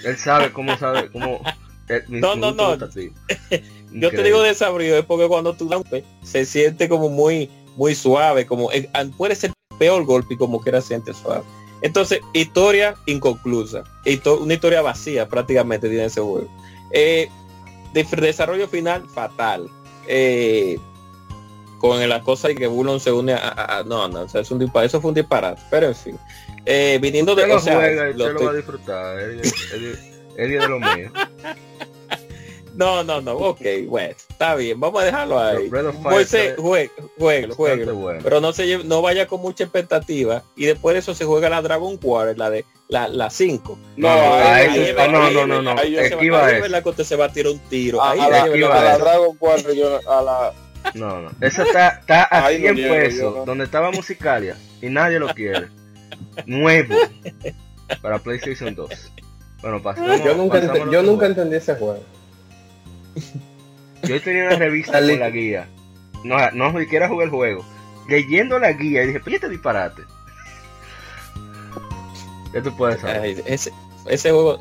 [0.03, 1.39] Él sabe cómo sabe, cómo.
[1.89, 2.77] eh, No, no, no.
[3.91, 8.45] Yo te digo desabrío es porque cuando tú golpe, se siente como muy muy suave,
[8.45, 11.43] como eh, puede ser peor golpe y como quiera siente suave.
[11.81, 16.47] Entonces, historia inconclusa, Histo- una historia vacía prácticamente tiene ese juego.
[16.91, 17.29] Eh,
[17.93, 19.69] de- desarrollo final fatal.
[20.07, 20.77] Eh,
[21.79, 24.41] con la cosa de que Bulon se une a, a- a- no, no, o sea,
[24.41, 26.17] es un disparate, eso fue un disparate, pero en fin.
[26.65, 28.55] Eh, viniendo de Usted lo o sea, juega y lo usted lo estoy- va a
[28.55, 29.19] disfrutar.
[29.19, 29.41] Él,
[29.73, 29.99] él-
[30.37, 31.11] él es de lo mío.
[32.75, 35.69] No, no, no, ok, bueno, está bien, vamos a dejarlo ahí.
[35.99, 37.95] Moisés, juegue, jueguelo, Bastante jueguelo.
[37.95, 38.19] bueno.
[38.23, 41.49] Pero no se lleve- no vaya con mucha expectativa y después de eso se juega
[41.49, 43.79] la Dragon Quarter, la de la, la 5.
[43.97, 46.61] No, ahí- ahí- ahí es ah, no, no, no, no, ahí esquiva eso.
[46.63, 48.03] verdad que se va a tirar un tiro.
[48.03, 48.97] Ahí a la.
[48.97, 50.53] Dragon 4 yo a la
[50.93, 51.31] No, no.
[51.41, 53.45] Ese está, está a Ahí no 100 llego, pesos, yo no.
[53.45, 55.69] donde estaba Musicalia, y nadie lo quiere.
[56.45, 56.93] Nuevo.
[58.01, 58.89] Para PlayStation 2.
[59.61, 60.23] Bueno, pasamos.
[60.23, 62.03] Yo nunca, pasamos al yo nunca entendí ese juego.
[64.03, 65.67] Yo tenía una revista con la guía.
[66.23, 67.65] No, no siquiera jugué el juego.
[68.09, 70.03] Leyendo la guía y dije, ¿por qué este disparate?
[72.53, 73.21] Ya tú puedes saber.
[73.21, 73.71] Ay, ese,
[74.07, 74.59] ese juego,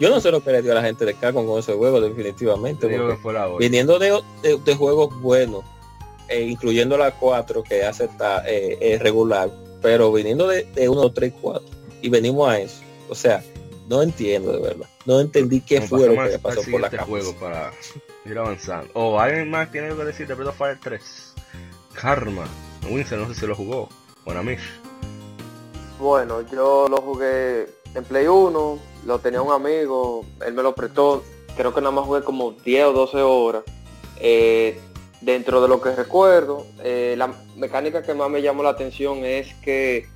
[0.00, 2.00] yo no sé lo que le dio a la gente de Capcom con ese juego,
[2.00, 2.88] definitivamente.
[2.88, 5.64] Porque fue la viniendo de, de- de juegos buenos,
[6.28, 9.50] eh, incluyendo la 4 que hace esta eh, eh, regular,
[9.82, 11.62] pero viniendo de, de 1, 3, 4
[12.02, 12.80] y venimos a eso.
[13.08, 13.42] O sea,
[13.88, 14.86] no entiendo de verdad.
[15.06, 17.72] No entendí qué Nos fue lo que pasó por la juego para
[18.24, 18.90] ir avanzando.
[18.94, 21.34] O alguien más tiene algo que decir de Breath of Fire 3.
[21.94, 22.46] Karma.
[22.90, 23.88] Winston no sé si lo jugó.
[24.24, 24.60] Bueno, Mish.
[25.98, 31.24] Bueno, yo lo jugué en Play 1, lo tenía un amigo, él me lo prestó,
[31.56, 33.64] creo que nada más jugué como 10 o 12 horas.
[34.20, 34.78] Eh,
[35.20, 39.52] dentro de lo que recuerdo, eh, la mecánica que más me llamó la atención es
[39.54, 40.06] que,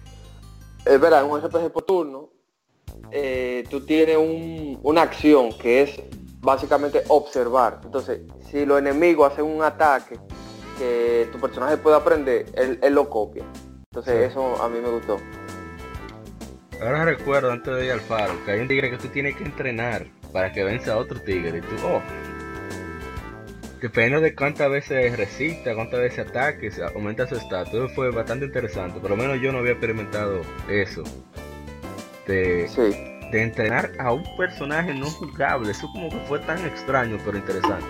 [0.84, 2.22] es verdad, en un RPG por turno,
[3.12, 6.00] eh, tú tienes un- una acción que es
[6.41, 7.81] básicamente observar.
[7.84, 10.18] Entonces, si los enemigos hacen un ataque
[10.78, 13.44] que tu personaje puede aprender, él, él lo copia.
[13.91, 14.31] Entonces, Sí.
[14.31, 15.18] eso a mí me gustó.
[16.81, 19.44] Ahora recuerdo antes de ir al faro que hay un tigre que tú tienes que
[19.44, 21.58] entrenar para que venza a otro tigre.
[21.58, 22.00] Y tú, oh.
[23.81, 27.92] Depende de cuántas veces resista, cuántas veces ataque, se aumenta su estatus.
[27.94, 28.99] Fue bastante interesante.
[29.00, 31.02] Por lo menos yo no había experimentado eso.
[32.26, 32.81] De, Sí.
[33.31, 35.70] de entrenar a un personaje no jugable.
[35.73, 37.86] Eso como que fue tan extraño, pero interesante.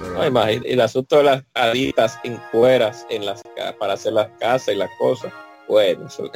[0.00, 3.42] Pero- No, imagín- el asunto de las aditas en cueras en las
[3.78, 5.32] para hacer las casas y las cosas.
[5.68, 6.30] Bueno, eso-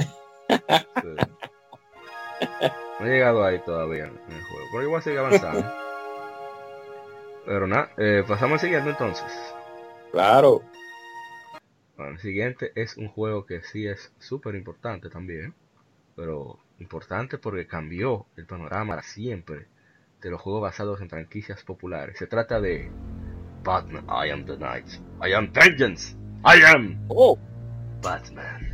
[1.02, 1.16] Sí.
[2.98, 5.72] No he llegado ahí todavía en el juego, pero igual sigue avanzando.
[7.46, 9.26] pero nada, eh, pasamos al siguiente entonces.
[10.10, 10.62] claro.
[12.02, 15.54] Bueno, el siguiente es un juego que sí es súper importante también,
[16.16, 19.68] pero importante porque cambió el panorama siempre
[20.20, 22.18] de los juegos basados en franquicias populares.
[22.18, 22.90] Se trata de
[23.62, 24.88] Batman, I am the Knight,
[25.24, 27.38] I am Vengeance, I am Oh,
[28.02, 28.68] Batman.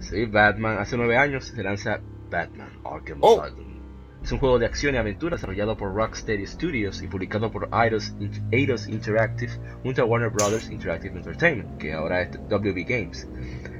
[0.00, 0.78] Sí, Batman.
[0.78, 3.40] Hace nueve años se lanza Batman Arkham Oh.
[3.40, 3.71] Asylum.
[4.22, 8.14] Es un juego de acción y aventura desarrollado por Rocksteady Studios y publicado por Eidos,
[8.52, 9.52] Eidos Interactive
[9.82, 13.28] junto a Warner Brothers Interactive Entertainment, que ahora es WB Games.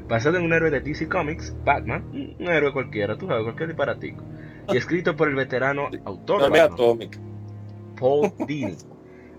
[0.08, 4.24] Basado en un héroe de DC Comics, Batman, un héroe cualquiera, tú sabes, cualquier disparatico.
[4.68, 7.18] Y escrito por el veterano autor Batman, Atomic.
[7.98, 8.76] Paul Dini.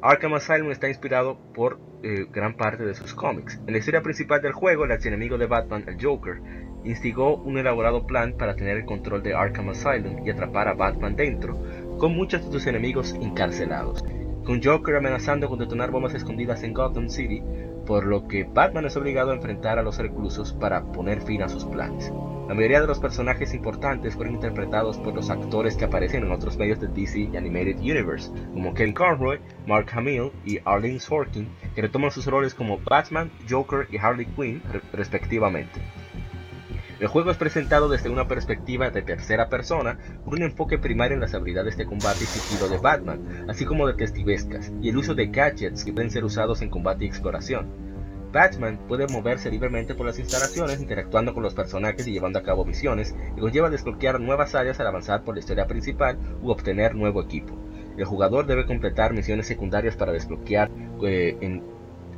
[0.01, 3.59] Arkham Asylum está inspirado por eh, gran parte de sus cómics.
[3.67, 6.41] En la historia principal del juego, el archienemigo de Batman, el Joker,
[6.83, 11.15] instigó un elaborado plan para tener el control de Arkham Asylum y atrapar a Batman
[11.15, 11.57] dentro,
[11.97, 14.03] con muchos de sus enemigos encarcelados.
[14.45, 17.41] Con Joker amenazando con detonar bombas escondidas en Gotham City,
[17.85, 21.49] por lo que Batman es obligado a enfrentar a los reclusos para poner fin a
[21.49, 22.11] sus planes.
[22.47, 26.57] La mayoría de los personajes importantes fueron interpretados por los actores que aparecen en otros
[26.57, 32.11] medios del DC Animated Universe, como Ken Conroy, Mark Hamill y Arlene Sorkin, que retoman
[32.11, 35.79] sus roles como Batman, Joker y Harley Quinn, re- respectivamente.
[37.03, 41.19] El juego es presentado desde una perspectiva de tercera persona, con un enfoque primario en
[41.19, 45.27] las habilidades de combate y sigilo de Batman, así como detectivescas, y el uso de
[45.27, 47.67] gadgets que pueden ser usados en combate y exploración.
[48.31, 52.63] Batman puede moverse libremente por las instalaciones, interactuando con los personajes y llevando a cabo
[52.63, 57.21] misiones, y conlleva desbloquear nuevas áreas al avanzar por la historia principal u obtener nuevo
[57.21, 57.53] equipo.
[57.97, 60.71] El jugador debe completar misiones secundarias para desbloquear
[61.03, 61.63] eh, en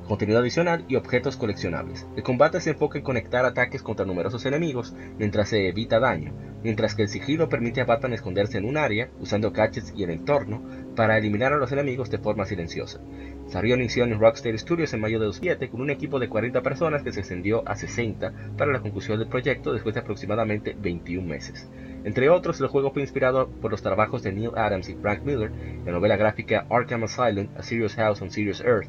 [0.06, 2.08] contenido adicional y objetos coleccionables.
[2.16, 6.95] El combate se enfoca en conectar ataques contra numerosos enemigos mientras se evita daño, mientras
[6.95, 10.64] que el sigilo permite a Batman esconderse en un área usando gadgets y el entorno
[10.95, 13.00] para eliminar a los enemigos de forma silenciosa.
[13.48, 17.03] Salió inició en Rockstar Studios en mayo de 2007 con un equipo de 40 personas
[17.03, 21.69] que se extendió a 60 para la conclusión del proyecto después de aproximadamente 21 meses.
[22.03, 25.51] Entre otros, el juego fue inspirado por los trabajos de Neil Adams y Frank Miller,
[25.85, 28.88] la novela gráfica Arkham Asylum, A Serious House on Serious Earth,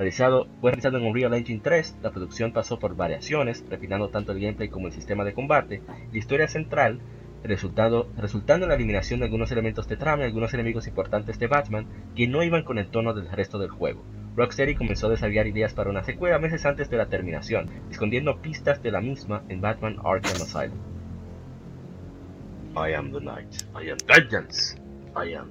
[0.00, 4.40] Realizado, fue realizado en Unreal Engine 3, la producción pasó por variaciones, refinando tanto el
[4.40, 7.00] gameplay como el sistema de combate, la historia central,
[7.44, 11.48] resultado, resultando en la eliminación de algunos elementos de trama y algunos enemigos importantes de
[11.48, 14.02] Batman que no iban con el tono del resto del juego.
[14.36, 18.82] Rocksteady comenzó a desarrollar ideas para una secuela meses antes de la terminación, escondiendo pistas
[18.82, 20.78] de la misma en Batman Arkham Asylum.
[22.74, 24.80] I am the night, I am vengeance,
[25.14, 25.50] I am.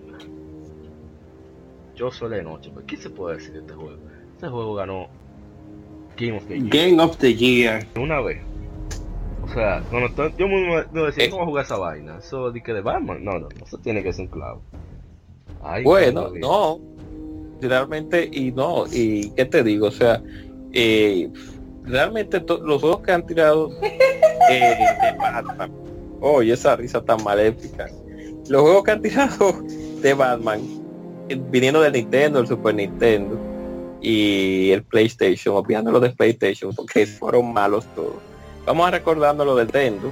[1.94, 4.09] Yo soy la noche, ¿qué se puede decir de este juego?
[4.40, 5.08] Este juego ganó
[6.18, 6.70] Game of the Year.
[6.70, 7.86] Game of the Year.
[7.98, 8.42] Una vez.
[9.44, 12.20] O sea, cuando yo me, me decía, ¿cómo jugar esa vaina?
[12.20, 13.22] Eso de que de Batman.
[13.22, 14.62] No, no, eso tiene que ser un clavo.
[15.62, 16.80] Ay, Bueno, no,
[17.62, 20.24] realmente, y no, y qué te digo, o sea,
[20.72, 21.30] eh,
[21.84, 23.70] realmente los juegos que han tirado
[24.50, 25.70] eh, de Batman,
[26.22, 27.88] oye, esa risa tan maléfica,
[28.48, 29.52] los juegos que han tirado
[30.02, 30.62] de Batman,
[31.28, 33.50] eh, viniendo del Nintendo, el Super Nintendo
[34.02, 38.16] y el PlayStation, obviando los de PlayStation, porque fueron malos todos.
[38.66, 40.12] Vamos a recordando lo del Nintendo,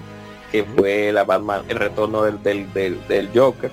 [0.51, 3.71] que fue la Batman, el retorno del, del, del, del Joker,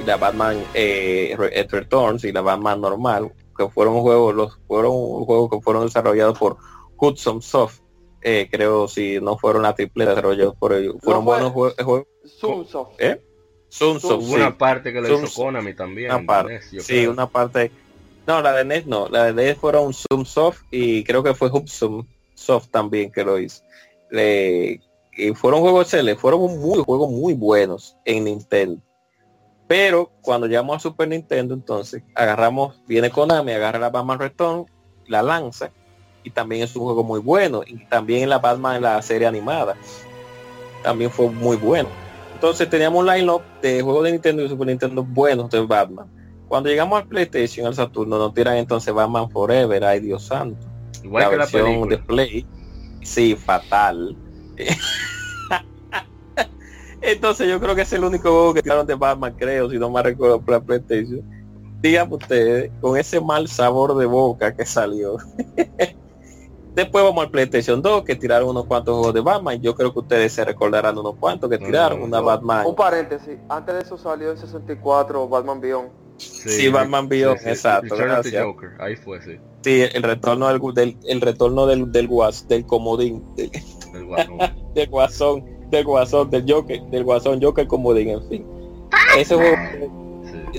[0.00, 4.92] y la Batman eh, Re- Returns y la Batman normal que fueron juegos los fueron
[5.26, 6.56] juegos que fueron desarrollados por
[6.96, 7.80] Hudson Soft
[8.22, 12.06] eh, creo si no fueron la triple desarrollados por ellos fueron fue- buenos jue- juegos
[12.24, 12.94] Sunsoft.
[12.98, 13.20] ¿eh?
[13.68, 14.34] Sunsoft, Hubo sí.
[14.36, 15.36] una parte que lo hizo Sunsoft.
[15.36, 16.12] Konami también.
[16.12, 17.10] Una parte, sí, creo.
[17.12, 17.70] una parte.
[18.28, 22.06] No, la de NES no, la de NES fueron Soft y creo que fue Hudson
[22.34, 23.62] Soft también que lo hizo.
[24.10, 24.82] Le-
[25.16, 28.82] y fueron juegos excelentes, fueron muy juegos muy buenos en Nintendo.
[29.66, 34.66] Pero cuando llegamos a Super Nintendo, entonces agarramos, viene Konami, agarra la Batman Return,
[35.06, 35.70] la lanza,
[36.22, 37.62] y también es un juego muy bueno.
[37.66, 39.74] Y también la Batman en la serie animada.
[40.82, 41.88] También fue muy bueno.
[42.34, 46.08] Entonces teníamos un line-up de juegos de Nintendo y Super Nintendo buenos de Batman.
[46.48, 50.66] Cuando llegamos al PlayStation, al Saturno, nos tiran entonces Batman Forever, ay Dios santo.
[51.04, 51.96] Igual la que la versión película.
[51.96, 52.46] de Play.
[53.02, 54.16] Sí, fatal.
[57.00, 59.90] entonces yo creo que es el único juego que tiraron de Batman, creo, si no
[59.90, 61.22] me recuerdo por la PlayStation.
[61.80, 65.18] Díganme ustedes, con ese mal sabor de boca que salió.
[66.74, 69.60] Después vamos al PlayStation 2, que tiraron unos cuantos juegos de Batman.
[69.60, 72.02] Yo creo que ustedes se recordarán unos cuantos que tiraron.
[72.02, 72.66] una Batman.
[72.66, 76.07] Un paréntesis, antes de eso salió en 64 Batman Beyond.
[76.18, 78.44] Sí, Batman Beyond, exacto, gracias.
[78.44, 79.36] Joker, ahí fue, sí.
[79.62, 83.50] Sí, el retorno del, del- el retorno del, del guas, del comodín, del,
[83.94, 84.38] El guasón.
[84.74, 88.46] del guasón, del guasón, del Joker, del guasón Joker comodín, en fin.
[89.16, 89.56] Ese juego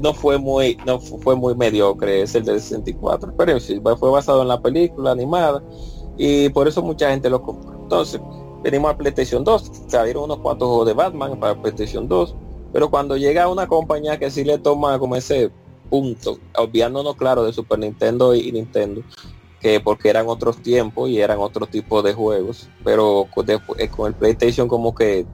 [0.02, 4.12] no fue muy, no fu- fue muy mediocre, es el del 64, pero sí, fue
[4.12, 5.64] basado en la película animada
[6.18, 7.74] y por eso mucha gente lo compró.
[7.82, 8.22] Entonces,
[8.64, 12.36] venimos a PlayStation 2, salieron unos cuantos juegos de Batman para PlayStation 2,
[12.72, 15.52] pero cuando llega una compañía que sí le toma como ese
[15.90, 19.02] punto, obviándonos claro de Super Nintendo y Nintendo,
[19.60, 24.08] que porque eran otros tiempos y eran otro tipo de juegos, pero con, eh, con
[24.08, 25.26] el PlayStation como que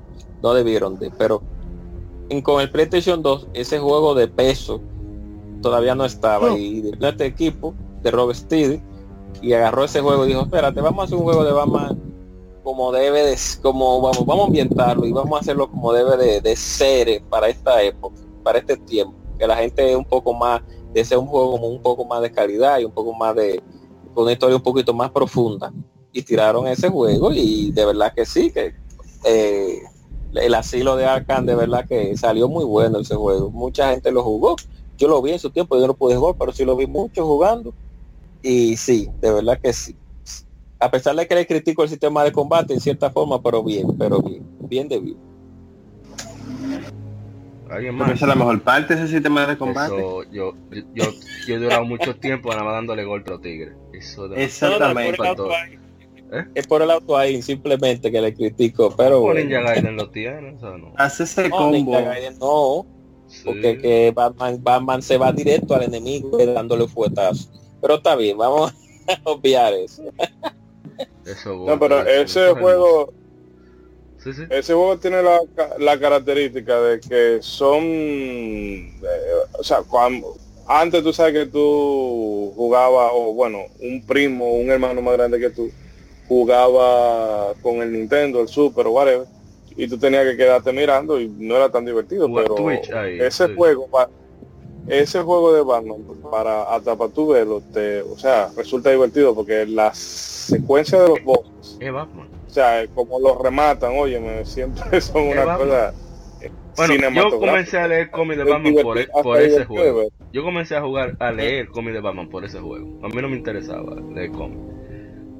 [0.42, 1.42] no debieron de, pero
[2.44, 4.82] con el PlayStation 2 ese juego de peso
[5.62, 8.82] todavía no estaba y este equipo de Rocksteady
[9.42, 12.15] y agarró ese juego y dijo, espérate, vamos a hacer un juego de Batman
[12.66, 16.42] como debe de, como vamos, vamos a ambientarlo y vamos a hacerlo como debe de,
[16.42, 21.19] de ser para esta época, para este tiempo, que la gente un poco más, desea
[21.19, 23.61] un juego como un poco más de calidad y un poco más de,
[24.16, 25.72] una historia un poquito más profunda.
[26.11, 28.74] Y tiraron ese juego y de verdad que sí, que
[29.26, 29.84] eh,
[30.34, 33.52] el asilo de Arkham de verdad que salió muy bueno ese juego.
[33.52, 34.56] Mucha gente lo jugó.
[34.98, 37.26] Yo lo vi en su tiempo, yo no pude jugar, pero sí lo vi mucho
[37.27, 37.74] jugando.
[38.42, 39.95] Y sí, de verdad que sí.
[40.80, 43.98] A pesar de que le critico el sistema de combate en cierta forma, pero bien,
[43.98, 45.18] pero bien, bien de bien.
[47.70, 48.16] ¿Alguien Pero más?
[48.16, 49.98] esa es la mejor parte de ese sistema de combate.
[49.98, 50.54] Eso, yo,
[50.94, 51.06] yo,
[51.48, 53.74] yo he durado mucho tiempo nada más dándole golpe a los tigres.
[53.92, 55.18] Eso Exactamente.
[55.18, 55.80] No, es por el auto ahí.
[56.54, 59.40] Es por el auto ahí, simplemente que le critico, pero bueno.
[59.40, 60.94] Ninja Gaiden lo tiene, o sea, no.
[60.98, 61.72] Hace ese No, combo.
[61.72, 62.86] Ninja Gaiden no,
[63.44, 67.50] porque que Batman, Batman se va directo al enemigo eh, dándole fuetazo.
[67.82, 68.74] Pero está bien, vamos
[69.08, 70.04] a obviar eso.
[71.26, 73.14] Eso, No, pero eso ese es juego,
[74.18, 74.44] Sí, sí.
[74.50, 75.40] ese juego tiene la,
[75.80, 78.98] la característica de que son, eh,
[79.58, 80.36] o sea, cuando,
[80.68, 85.50] antes tú sabes que tú jugabas, o bueno, un primo, un hermano más grande que
[85.52, 85.72] tú,
[86.28, 89.28] jugaba con el Nintendo, el Super o whatever,
[89.76, 93.48] y tú tenías que quedarte mirando y no era tan divertido, pero Twitch ahí, ese
[93.48, 93.54] sí.
[93.56, 93.88] juego,
[94.88, 99.66] ese juego de Batman, para hasta para tu verlo, te, o sea, resulta divertido porque
[99.66, 99.92] la
[100.46, 102.28] secuencia de los bosses Es Batman.
[102.48, 105.68] o sea, como los rematan, oye, siempre son una Batman.
[105.68, 105.94] cosa
[106.42, 110.04] eh, Bueno, yo comencé a leer cómics de Batman por, hasta ese juego.
[110.34, 113.00] Yo comencé a jugar, a leer cómics de Batman por ese juego.
[113.04, 114.62] A mí no me interesaba leer cómics.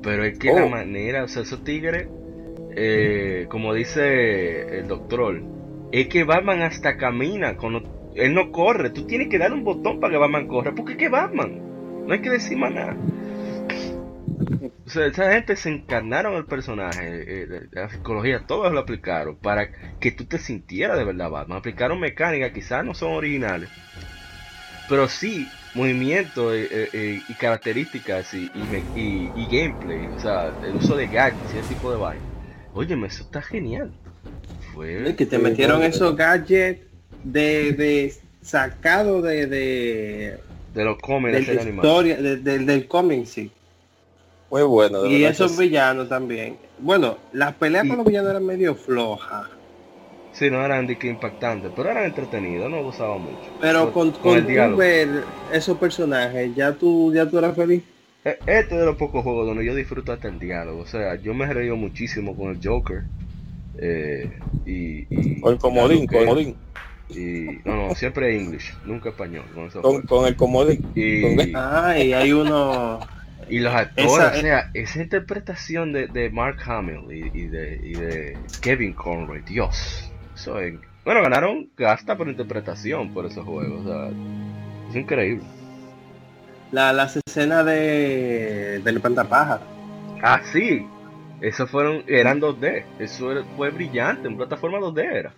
[0.01, 0.69] Pero es que la Oh.
[0.69, 2.08] manera, o sea, esos tigres,
[2.75, 5.42] eh, como dice el doctor,
[5.92, 7.56] es que Batman hasta camina,
[8.16, 8.90] él no corre.
[8.92, 11.59] Tú tienes que darle un botón para que Batman corra, porque es que Batman.
[12.06, 12.95] No hay que decir más nada.
[14.85, 19.69] O sea, esa gente se encarnaron el personaje, eh, la psicología, todos lo aplicaron para
[19.99, 21.57] que tú te sintieras de verdad Batman.
[21.57, 23.69] Aplicaron mecánicas, quizás no son originales,
[24.89, 30.19] pero sí movimientos eh, eh, eh, y características y, y me- y- y gameplay, o
[30.19, 32.23] sea, el uso de gadgets y ese tipo de vaina.
[32.73, 33.91] Óyeme, eso está genial.
[34.73, 36.81] Fue, Es que te fue- metieron esos gadgets
[37.23, 40.38] de, de sacado de, de,
[40.73, 43.51] de los cómics de de historia, de- de- del cómic, sí.
[44.49, 45.01] Muy bueno.
[45.03, 46.57] de Y esos villanos también.
[46.80, 49.48] Bueno, las peleas con los villanos eran medio flojas.
[50.33, 53.38] Sí, no eran de que impactantes, pero eran entretenidos, no gustaba mucho.
[53.61, 54.45] Pero con, con
[54.77, 57.82] ver esos personajes, ya tú, ya tú eras feliz.
[58.25, 60.82] E- Este es de los pocos juegos donde yo disfruto hasta el diálogo.
[60.82, 63.03] O sea, yo me he reído muchísimo con el Joker.
[63.77, 64.30] eh,
[64.65, 66.56] y, y, Con el comodín, y- comodín.
[67.09, 69.45] Y, no, no, siempre English, nunca español.
[69.82, 70.85] Con, el comodín.
[70.95, 72.99] y, con- Ah, y hay uno...
[73.49, 77.80] y los actores, Esa- o sea, esa interpretación de, de Mark Hamill y, y de,
[77.83, 80.11] y de Kevin Conroy, Dios.
[80.35, 83.85] Eso es- bueno, ganaron gasta por interpretación por esos juegos.
[83.85, 84.09] O sea,
[84.90, 85.43] es increíble.
[86.72, 89.64] La, las escenas de del Pantapájaro.
[90.22, 90.85] Ah, sí.
[91.41, 92.83] Esos fueron, eran 2D.
[92.99, 95.33] Eso era- fue brillante, en plataforma 2D era.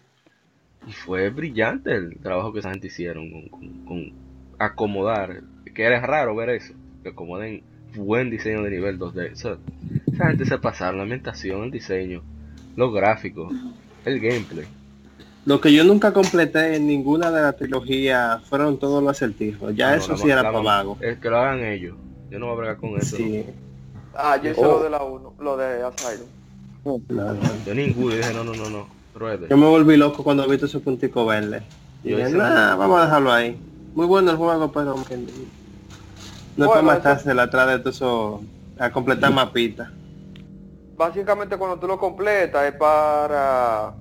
[0.88, 4.14] Y fue brillante el trabajo que esa gente hicieron con, con- con
[4.58, 5.42] acomodar.
[5.76, 6.74] Que era raro ver eso.
[7.04, 7.62] Que acomoden
[7.98, 9.32] buen diseño de nivel 2D.
[9.34, 9.58] Eso-
[10.12, 12.22] esa gente se pasaron la ambientación, el diseño,
[12.76, 13.54] los gráficos,
[14.06, 14.66] el gameplay.
[15.46, 19.74] Lo que yo nunca completé en ninguna de las trilogías fueron todos los acertijos.
[19.76, 20.98] Ya no, eso la sí era para ma- vago.
[21.02, 21.96] Es que lo hagan ellos.
[22.30, 23.16] Yo no voy a bregar con eso.
[23.16, 23.46] Sí.
[24.14, 24.78] Ah, yo hice Oh.
[24.80, 26.28] lo de la 1, lo de Asylum.
[26.84, 27.40] No, no.
[27.66, 28.16] Yo ninguno.
[28.16, 28.88] Dije, no, no, no, no.
[29.16, 29.48] Ruede.
[29.50, 31.62] Yo me volví loco cuando vi ese puntico verde.
[32.04, 33.58] Y Yo dije, nah, vamos a dejarlo ahí.
[33.96, 34.96] Muy bueno el juego, pero
[36.58, 38.42] no es Bueno, para eso- matársela atrás de todo eso,
[38.80, 39.90] a completar mapitas.
[40.98, 43.94] Básicamente cuando tú lo completas es para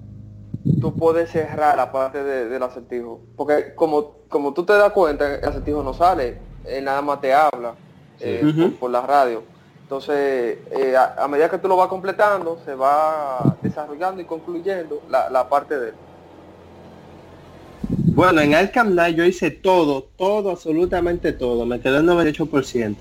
[0.81, 3.21] tú poder cerrar la parte de- del acertijo.
[3.37, 7.33] Porque como, como tú te das cuenta, el acertijo no sale, él nada más te
[7.35, 7.75] habla
[8.19, 9.43] eh, por, por la radio.
[9.83, 15.03] Entonces, eh, a, a medida que tú lo vas completando, se va desarrollando y concluyendo
[15.11, 15.95] la, la parte de él.
[18.17, 21.67] Bueno, en Arkham Knight yo hice todo, todo, absolutamente todo.
[21.67, 22.97] Me quedé en 98%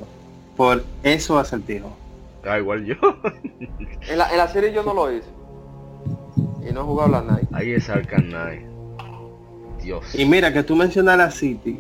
[0.58, 1.92] por esos acertijos.
[2.44, 2.96] Ah, igual yo.
[4.08, 5.28] En la, en la serie yo no lo hice.
[6.70, 7.48] Y no he jugado la Night.
[7.54, 8.62] Ahí es Arkham Knight.
[9.82, 10.04] Dios.
[10.14, 11.80] Y mira que tú mencionas la City.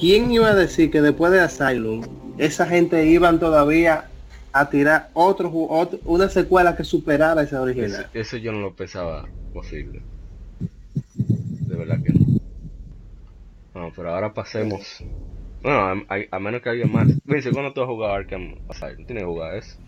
[0.00, 2.02] ¿Quién iba a decir que después de Asylum,
[2.38, 4.06] esa gente iban todavía
[4.52, 8.06] a tirar otro, otro- una secuela que superara esa Eso, original?
[8.14, 10.00] eso yo no lo pensaba posible.
[11.14, 12.24] De verdad que no.
[13.74, 15.02] No, pero ahora pasemos.
[15.62, 17.08] Bueno, a, a- a menos que alguien más.
[17.24, 19.04] Vince, ¿cuándo tú has jugado Arkham Asylum?
[19.06, 19.78] ¿Tienes que jugar eso?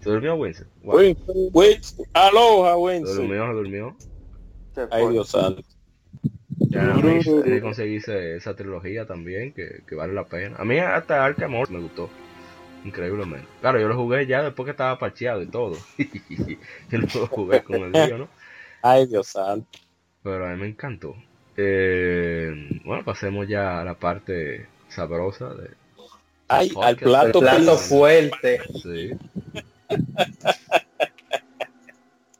[0.00, 0.64] ¿Se durmió Vince?
[0.82, 0.96] Wow.
[0.98, 3.16] Winston, Winston, aloha, ¿Se Winston.
[3.16, 3.46] durmió?
[3.46, 3.96] ¿Se durmió?
[4.74, 5.12] Se Ay, fue.
[5.12, 5.62] Dios santo.
[6.70, 10.56] Ya, a mí hay que conseguirse esa trilogía también, que, que vale la pena.
[10.58, 12.10] A mí hasta Arkham Origins me gustó.
[12.84, 13.46] Increíblemente.
[13.60, 15.76] Claro, yo lo jugué ya después que estaba parcheado y todo.
[16.90, 18.28] yo lo jugué con el lío, ¿no?
[18.82, 19.66] Ay, Dios santo.
[20.28, 21.16] Pero a mí me encantó.
[21.56, 22.52] Eh,
[22.84, 25.70] bueno, pasemos ya a la parte sabrosa de
[26.48, 28.60] Ay, al plato, Plato fuerte.
[28.82, 29.12] Sí.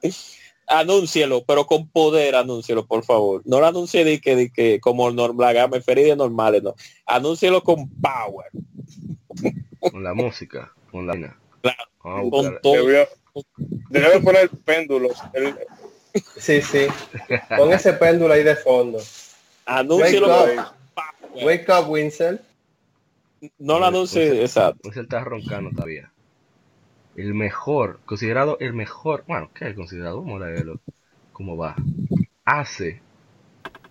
[0.66, 3.40] Anúncielo, pero con poder anúncielo, por favor.
[3.46, 6.74] No lo anuncie de que, de que como norm, la gama ferida normales, no.
[7.06, 8.50] Anúncielo con power.
[9.80, 11.38] Con la música, con la vaina.
[11.62, 12.84] Claro, Con todo.
[13.88, 15.16] Debe poner péndulos.
[15.32, 15.56] El-
[16.36, 16.86] Sí, sí.
[17.56, 18.98] Pon ese péndulo ahí de fondo.
[19.66, 21.44] Anúncielo Wake up.
[21.44, 22.40] Wake up, Winsel.
[23.58, 24.80] No la anuncie, exacto.
[24.82, 26.10] Pues él está roncando todavía.
[27.16, 30.22] El mejor, considerado el mejor, bueno, ¿qué es considerado?
[30.22, 30.80] Vamos a leerlo.
[31.32, 31.76] ¿Cómo va?
[32.44, 33.00] Hace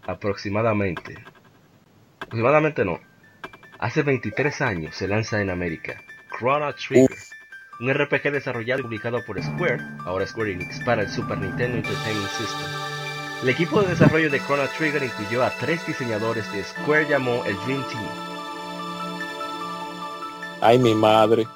[0.07, 1.15] aproximadamente,
[2.19, 2.99] aproximadamente no,
[3.77, 6.01] hace 23 años se lanza en América
[6.37, 7.17] Chrono Trigger,
[7.79, 12.29] un RPG desarrollado y publicado por Square, ahora Square Enix, para el Super Nintendo Entertainment
[12.29, 12.67] System.
[13.43, 17.55] El equipo de desarrollo de Chrono Trigger incluyó a tres diseñadores que Square llamó el
[17.65, 18.37] Dream Team.
[20.59, 21.47] Ay, mi madre.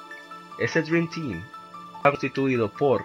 [0.60, 1.42] Ese Dream Team
[1.96, 3.04] está constituido por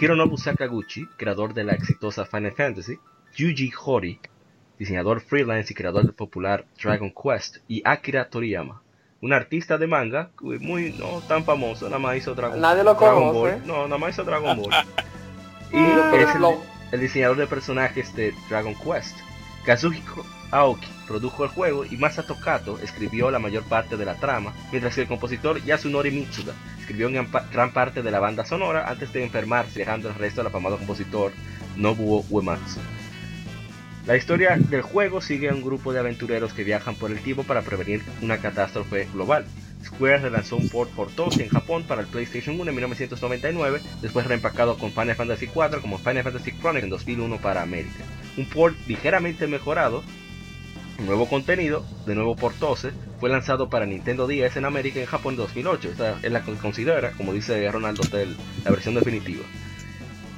[0.00, 2.98] Hironobu Sakaguchi, creador de la exitosa Final Fantasy,
[3.36, 4.18] Yuji Horii,
[4.78, 8.82] diseñador freelance y creador del popular Dragon Quest, y Akira Toriyama,
[9.24, 10.28] un artista de manga
[10.60, 13.54] muy no tan famoso, nada más hizo Dragon, Nadie lo Dragon conoce.
[13.54, 14.70] Ball, no, nada más hizo Dragon Ball.
[15.72, 15.78] y
[16.18, 16.28] es
[16.92, 19.16] el, diseñador de personajes de Dragon Quest.
[19.64, 24.52] Kazuhiko Aoki produjo el juego y Masato Kato escribió la mayor parte de la trama,
[24.70, 27.08] mientras que el compositor Yasunori Mitsuda escribió
[27.50, 31.32] gran parte de la banda sonora antes de enfermarse, dejando el resto al afamado compositor
[31.76, 32.78] Nobuo Uematsu.
[34.06, 37.42] La historia del juego sigue a un grupo de aventureros que viajan por el tiempo
[37.42, 39.46] para prevenir una catástrofe global.
[39.82, 44.76] Square relanzó un port portoso en Japón para el PlayStation 1 en 1999, después reempacado
[44.76, 48.04] con Final Fantasy IV como Final Fantasy Chronicles en 2001 para América.
[48.36, 50.04] Un port ligeramente mejorado,
[50.98, 55.08] nuevo contenido, de nuevo por 12, fue lanzado para Nintendo 10 en América y en
[55.08, 55.88] Japón en 2008.
[55.92, 59.44] Esta es la que considera, como dice Ronaldo Hotel, la versión definitiva.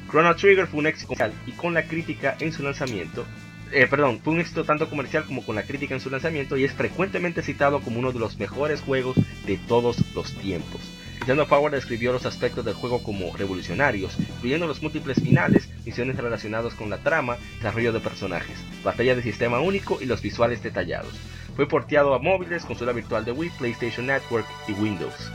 [0.08, 1.14] Chrono Trigger fue un éxito
[1.46, 3.26] y con la crítica en su lanzamiento,
[3.72, 6.64] eh, perdón, fue un éxito tanto comercial como con la crítica en su lanzamiento y
[6.64, 10.80] es frecuentemente citado como uno de los mejores juegos de todos los tiempos.
[11.18, 16.74] Nintendo Power describió los aspectos del juego como revolucionarios, incluyendo los múltiples finales, misiones relacionadas
[16.74, 21.12] con la trama, desarrollo de personajes, batalla de sistema único y los visuales detallados.
[21.56, 25.32] Fue porteado a móviles, consola virtual de Wii, PlayStation Network y Windows.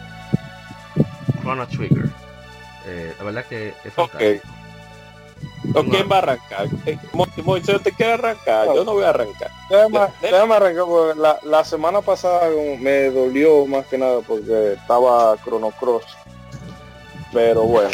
[1.42, 2.10] Chrono Trigger.
[2.86, 4.14] Eh, la verdad que es Ok.
[5.42, 5.74] Fantástico.
[5.74, 6.68] ¿Con quién va a arrancar?
[6.86, 8.68] Eh, Mo- Moisés, ¿te quiere arrancar?
[8.74, 9.50] Yo no voy a arrancar.
[9.70, 15.36] Déjame, déjame arrancar, porque la, la semana pasada me dolió más que nada porque estaba
[15.44, 16.04] Chrono Cross.
[17.34, 17.90] Pero bueno.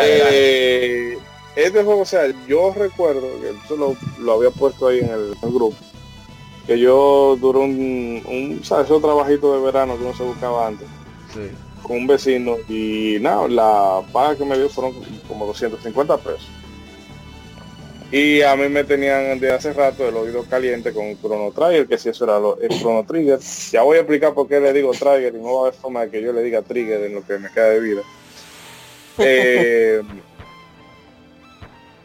[0.00, 1.18] Eh,
[1.54, 5.32] este juego, o sea, yo recuerdo, que eso lo, lo había puesto ahí en el,
[5.32, 5.76] en el grupo,
[6.66, 8.86] que yo duré un, un ¿sabes?
[8.86, 10.88] Esos trabajito de verano que uno se buscaba antes
[11.34, 11.50] Sí.
[11.82, 14.94] Con un vecino y nada, la paga que me dio fueron
[15.28, 16.48] como 250 pesos.
[18.12, 21.96] Y a mí me tenían de hace rato el oído caliente con Chrono Trigger, que
[21.96, 23.38] si eso era lo, el Chrono Trigger.
[23.70, 26.02] Ya voy a explicar por qué le digo Trigger y no va a haber forma
[26.02, 28.02] de que yo le diga Trigger en lo que me queda de vida.
[29.18, 30.00] Eh,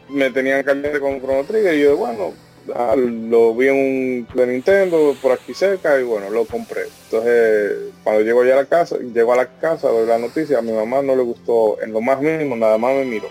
[0.10, 2.34] me tenían caliente con Chrono Trigger y yo, bueno,
[2.76, 6.84] ah, lo vi en un de Nintendo por aquí cerca y bueno, lo compré.
[7.06, 10.62] Entonces, cuando llego ya a la casa, llego a la casa, doy la noticia, a
[10.62, 13.30] mi mamá no le gustó en lo más mínimo, nada más me miró.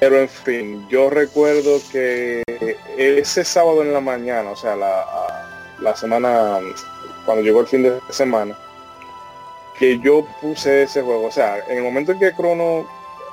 [0.00, 2.42] Pero en fin, yo recuerdo que
[2.96, 5.04] ese sábado en la mañana, o sea, la,
[5.80, 6.58] la semana,
[7.24, 8.56] cuando llegó el fin de semana,
[9.78, 11.26] que yo puse ese juego.
[11.26, 12.86] O sea, en el momento en que Crono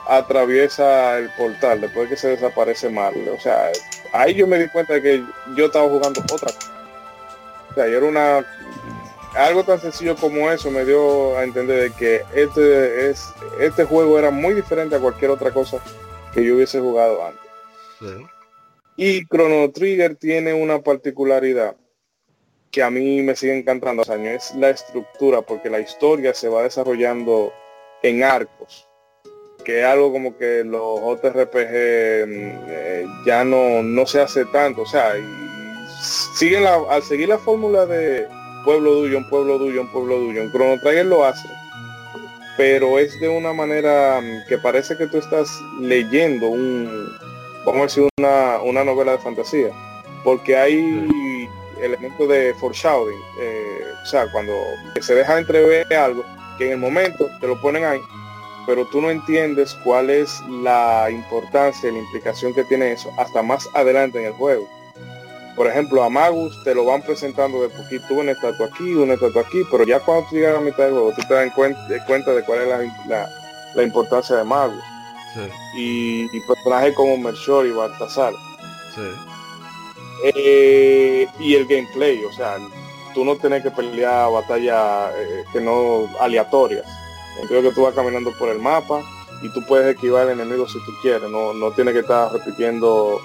[0.08, 3.72] atraviesa el portal, después de que se desaparece mal, o sea,
[4.13, 5.23] ahí yo me di cuenta de que
[5.55, 6.59] yo estaba jugando otra cosa.
[7.71, 8.45] O sea, yo era una
[9.35, 14.17] algo tan sencillo como eso me dio a entender de que este es este juego
[14.17, 15.79] era muy diferente a cualquier otra cosa
[16.33, 17.41] que yo hubiese jugado antes.
[17.99, 18.25] Sí.
[18.97, 21.77] Y Chrono Trigger tiene una particularidad
[22.69, 26.33] que a mí me sigue encantando, o sea, no es la estructura, porque la historia
[26.33, 27.53] se va desarrollando
[28.03, 28.89] en arcos,
[29.69, 34.81] que es algo como que los JRPG mm, eh, ya no, no se hace tanto,
[34.81, 35.23] o sea, y
[36.35, 38.27] siguen la, al seguir la fórmula de
[38.65, 41.48] pueblo dungeon, pueblo dungeon, pueblo dungeon, Chrono Trigger lo hace,
[42.57, 45.48] pero es de una manera mm, que parece que tú estás
[45.80, 47.07] leyendo un,
[47.64, 49.69] vamos a decir, una, una novela de fantasía,
[50.23, 51.48] porque hay
[51.80, 54.51] elementos de foreshadowing, eh, o sea, cuando
[54.99, 56.25] se deja entrever algo,
[56.57, 58.01] que en el momento te lo ponen ahí,
[58.69, 63.41] pero tú no entiendes cuál es la importancia y la implicación que tiene eso hasta
[63.41, 64.67] más adelante en el juego.
[65.56, 69.41] Por ejemplo, a Magus te lo van presentando de poquito, una estatua aquí, una estatua
[69.41, 71.80] aquí, pero ya cuando tú llegas a la mitad del juego, tú te das cuenta,
[72.06, 73.30] cuenta de cuál es la, la-
[73.73, 74.83] la importancia de Magus.
[75.33, 75.41] Sí,
[75.75, 78.33] Y, y personajes como Melchor y Baltasar.
[78.95, 79.01] sí.
[80.35, 82.57] Eh, y el gameplay, o sea,
[83.14, 86.85] tú no tienes que pelear batallas eh, que no aleatorias.
[87.42, 89.01] Entiendo que tú vas caminando por el mapa
[89.42, 93.22] y tú puedes esquivar al enemigo si tú quieres, no, no tienes que estar repitiendo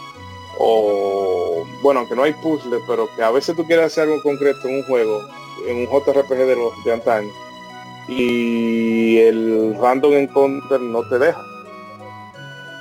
[0.59, 4.69] o bueno, aunque no hay puzzle, pero que a veces tú quieres hacer algo concreto
[4.69, 5.23] en un juego,
[5.67, 7.31] en un JRPG de los de antaño,
[8.09, 11.45] y el random encounter no te deja.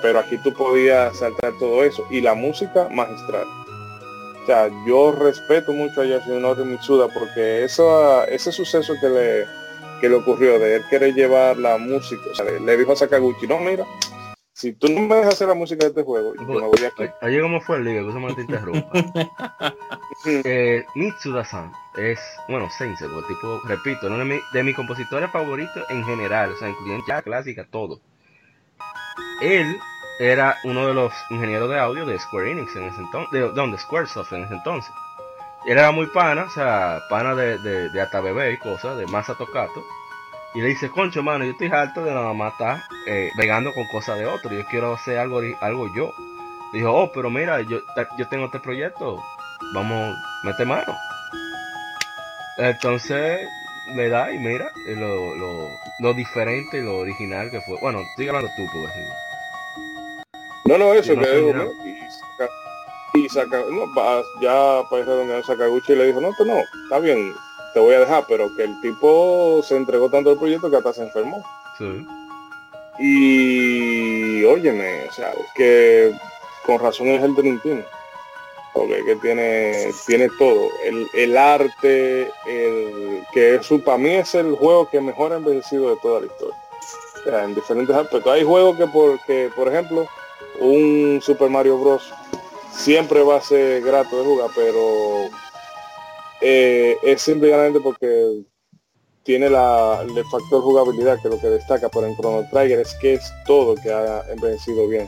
[0.02, 2.06] Pero aquí tú podías saltar todo eso.
[2.10, 3.46] Y la música magistral.
[4.44, 9.48] O sea, yo respeto mucho a Yoshinori Mitsuda porque eso, ese suceso que le,
[10.04, 12.96] que le ocurrió de él querer llevar la música, o sea, le, le dijo a
[12.98, 13.86] Sakaguchi, no, mira,
[14.52, 17.06] si tú no me dejas hacer la música de este juego, yo me voy aquí.
[17.22, 18.06] Oye, ¿cómo fue el lío?
[18.06, 18.92] Que me te interrumpa.
[20.26, 26.04] eh, Mitsuda-san es, bueno, Sensei, tipo, repito, uno de, mi, de mis compositores favoritos en
[26.04, 28.02] general, o sea, incluyendo ya clásica, todo.
[29.42, 29.80] Él
[30.20, 33.72] era uno de los ingenieros de audio de Square Enix en ese entonces, de, de,
[33.72, 34.92] de Squaresoft en ese entonces.
[35.66, 39.06] Él era muy pana, o sea, pana de, de, de hasta bebé y cosas, de
[39.08, 39.84] masa tocato.
[40.56, 43.88] Y le dice, concho, mano, yo estoy harto de nada más estar eh, pegando con
[43.88, 44.52] cosas de otro.
[44.52, 46.14] Yo quiero hacer algo, algo yo.
[46.74, 47.80] Dijo, oh, pero mira, yo,
[48.18, 49.24] yo tengo este proyecto.
[49.74, 50.96] Vamos, mete mano.
[52.58, 53.40] Entonces
[53.96, 55.70] le da y mira lo, lo,
[56.00, 57.78] lo diferente y lo original que fue.
[57.82, 58.94] Bueno, sigue hablando tú, pues.
[60.66, 61.72] No, no, eso que digo, ¿no?
[63.24, 67.34] Y saca, no, va, ya para donde Sakaguchi le dijo, no, no, está bien,
[67.74, 70.92] te voy a dejar, pero que el tipo se entregó tanto al proyecto que hasta
[70.92, 71.42] se enfermó.
[71.78, 72.06] Sí.
[73.00, 76.14] Y óyeme, o sea, que
[76.66, 77.86] con razón es el de Nintendo.
[78.74, 80.68] Porque que tiene, tiene todo.
[80.84, 85.92] El, el arte, el que es, para mí es el juego que mejor ha envejecido
[85.92, 86.56] de toda la historia.
[87.22, 88.34] O sea, en diferentes aspectos.
[88.34, 90.08] Hay juegos que porque, por ejemplo,
[90.60, 92.12] un Super Mario Bros.
[92.76, 95.30] Siempre va a ser grato de jugar, pero
[96.42, 98.44] eh, es simplemente porque
[99.24, 103.14] tiene la, el factor jugabilidad que lo que destaca, pero en Chrono Trigger es que
[103.14, 105.08] es todo que ha envejecido bien.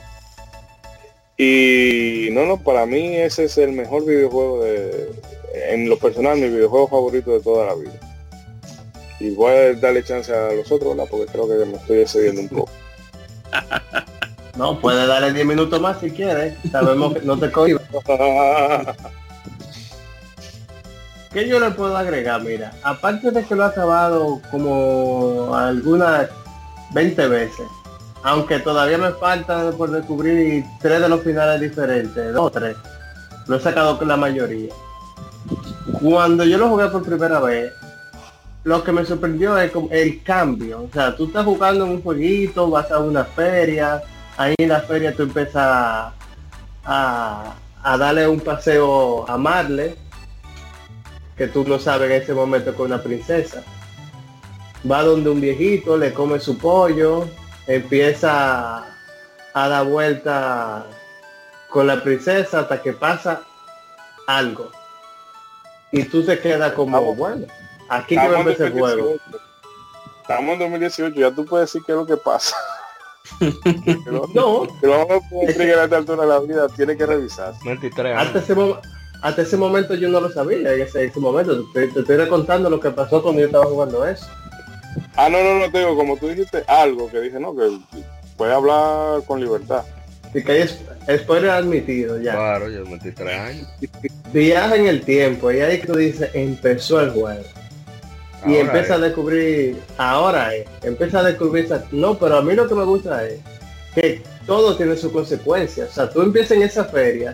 [1.38, 5.11] Y no, no, para mí ese es el mejor videojuego de,
[5.53, 8.00] en lo personal, mi videojuego favorito de toda la vida.
[9.19, 11.10] Y voy a darle chance a los otros, ¿verdad?
[11.10, 12.72] Porque creo que me estoy excediendo un poco.
[14.56, 16.56] No, puede darle 10 minutos más si quieres.
[16.72, 17.84] Sabemos que no te cohibas.
[21.34, 22.42] ¿Qué yo le puedo agregar?
[22.42, 26.30] Mira, aparte de que lo ha acabado como algunas
[26.93, 27.67] 20 veces,
[28.24, 32.77] aunque todavía me falta por descubrir tres de los finales diferentes, dos o tres,
[33.48, 34.72] lo he sacado con la mayoría.
[36.01, 37.74] Cuando yo lo jugué por primera vez,
[38.64, 40.84] lo que me sorprendió es el cambio.
[40.84, 44.01] O sea, tú estás jugando en un jueguito, vas a una feria,
[44.38, 46.14] ahí en la feria tú empiezas a,
[47.83, 49.95] a darle un paseo a Marley,
[51.38, 53.64] que tú no sabes en ese momento con una princesa.
[54.89, 57.27] Va donde un viejito, le come su pollo,
[57.67, 58.85] empieza
[59.53, 60.85] a dar vuelta
[61.69, 63.41] con la princesa hasta que pasa
[64.27, 64.72] algo.
[65.91, 67.47] Y tú te quedas como, bueno,
[67.89, 69.15] aquí que empezar el juego.
[70.22, 72.55] Estamos en 2018, ya tú puedes decir qué es lo que pasa.
[74.34, 77.54] No, que vamos a a esta altura de la vida, tiene que revisar.
[77.66, 78.56] 23 hasta ese,
[79.22, 81.64] hasta ese momento yo no lo sabía, en ese, ese momento.
[81.74, 84.26] Te, te, estoy contando lo que pasó cuando yo estaba jugando eso.
[85.16, 87.80] Ah, no, no, no, te digo, como tú dijiste algo, que dije, no, que
[88.38, 89.84] puede hablar con libertad.
[90.34, 92.34] Y que hay spoiler admitido ya.
[92.34, 93.68] Claro, yo 23 años.
[94.34, 97.44] Viaja en el tiempo, y ahí que tú dices, empezó el juego.
[98.45, 98.99] Y ahora empieza es.
[98.99, 100.51] a descubrir, ahora
[100.83, 103.40] empieza a descubrir, no, pero a mí lo que me gusta es
[103.93, 105.85] que todo tiene su consecuencia.
[105.85, 107.33] O sea, tú empiezas en esa feria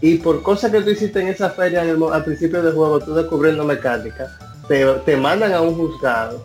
[0.00, 3.00] y por cosas que tú hiciste en esa feria en el, al principio del juego,
[3.00, 4.36] tú descubriendo mecánica,
[4.68, 6.44] te, te mandan a un juzgado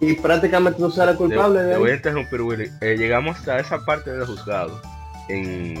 [0.00, 3.58] y prácticamente tú sales culpable te, de te voy a interrumpir Willy eh, llegamos a
[3.58, 4.80] esa parte del juzgado
[5.28, 5.74] en,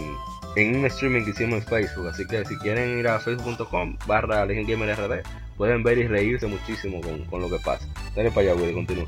[0.56, 4.44] en un streaming que hicimos en Facebook así que si quieren ir a facebook.com barra
[4.44, 5.22] RD
[5.58, 9.06] pueden ver y reírse muchísimo con, con lo que pasa dale para allá Willy continúa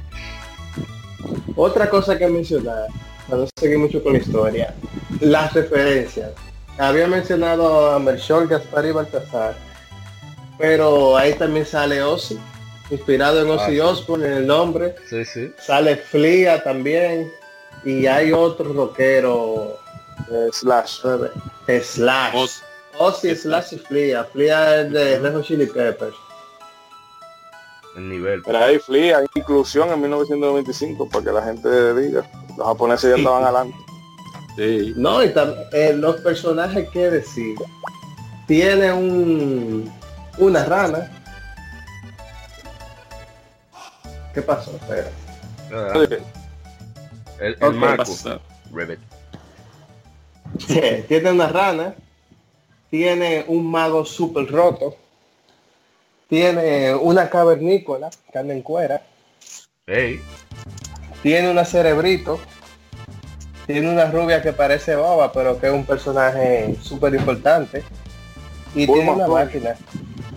[1.56, 2.88] otra cosa que mencionar
[3.26, 4.74] para no seguir mucho con la historia
[5.20, 6.32] las referencias
[6.76, 9.56] había mencionado a Melchor, Gaspar y Baltasar
[10.58, 12.38] pero ahí también sale Ozzy
[12.90, 14.94] inspirado en Ozzy ah, Osbourne en el nombre.
[15.08, 15.52] Sí, sí.
[15.58, 17.30] Sale Flia también.
[17.84, 19.78] Y hay otro rockero.
[20.30, 21.00] Eh, slash.
[21.66, 22.34] Eh, slash.
[22.34, 22.62] Oz.
[22.98, 24.24] Ozzy Slash y Flia.
[24.24, 26.14] Flia es de Red Hot Chili Peppers.
[27.96, 28.42] El nivel.
[28.42, 32.30] Pero ahí Flia, inclusión en 1995, para que la gente diga.
[32.56, 33.76] Los japoneses ya estaban adelante.
[34.56, 34.92] Sí.
[34.96, 35.32] No, y
[35.72, 37.56] eh, los personajes que decir.
[38.46, 39.90] Tiene un
[40.38, 41.08] una rana
[44.34, 44.72] ¿Qué pasó?
[44.72, 45.10] Espera.
[45.70, 46.22] Uh, el,
[47.40, 47.78] el okay.
[47.78, 48.04] Marco.
[51.08, 51.94] Tiene una rana
[52.90, 54.96] tiene un mago súper roto,
[56.30, 59.02] tiene una cavernícola, carne en cuera,
[61.22, 62.40] tiene una cerebrito,
[63.66, 67.82] tiene una rubia que parece boba, pero que es un personaje súper importante,
[68.74, 69.74] y Bulma tiene una máquina.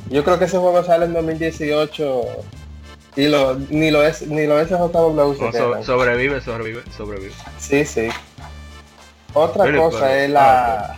[0.09, 2.23] Yo creo que ese juego sale en 2018
[3.15, 7.31] y lo, ni lo es ni lo SJW se no, so- sobrevive, sobrevive, sobrevive.
[7.59, 8.09] Sí, sí.
[9.35, 10.97] Otra Pero- cosa pero- es la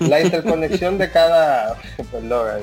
[0.00, 1.76] la interconexión de cada
[2.12, 2.62] perdón, ahí.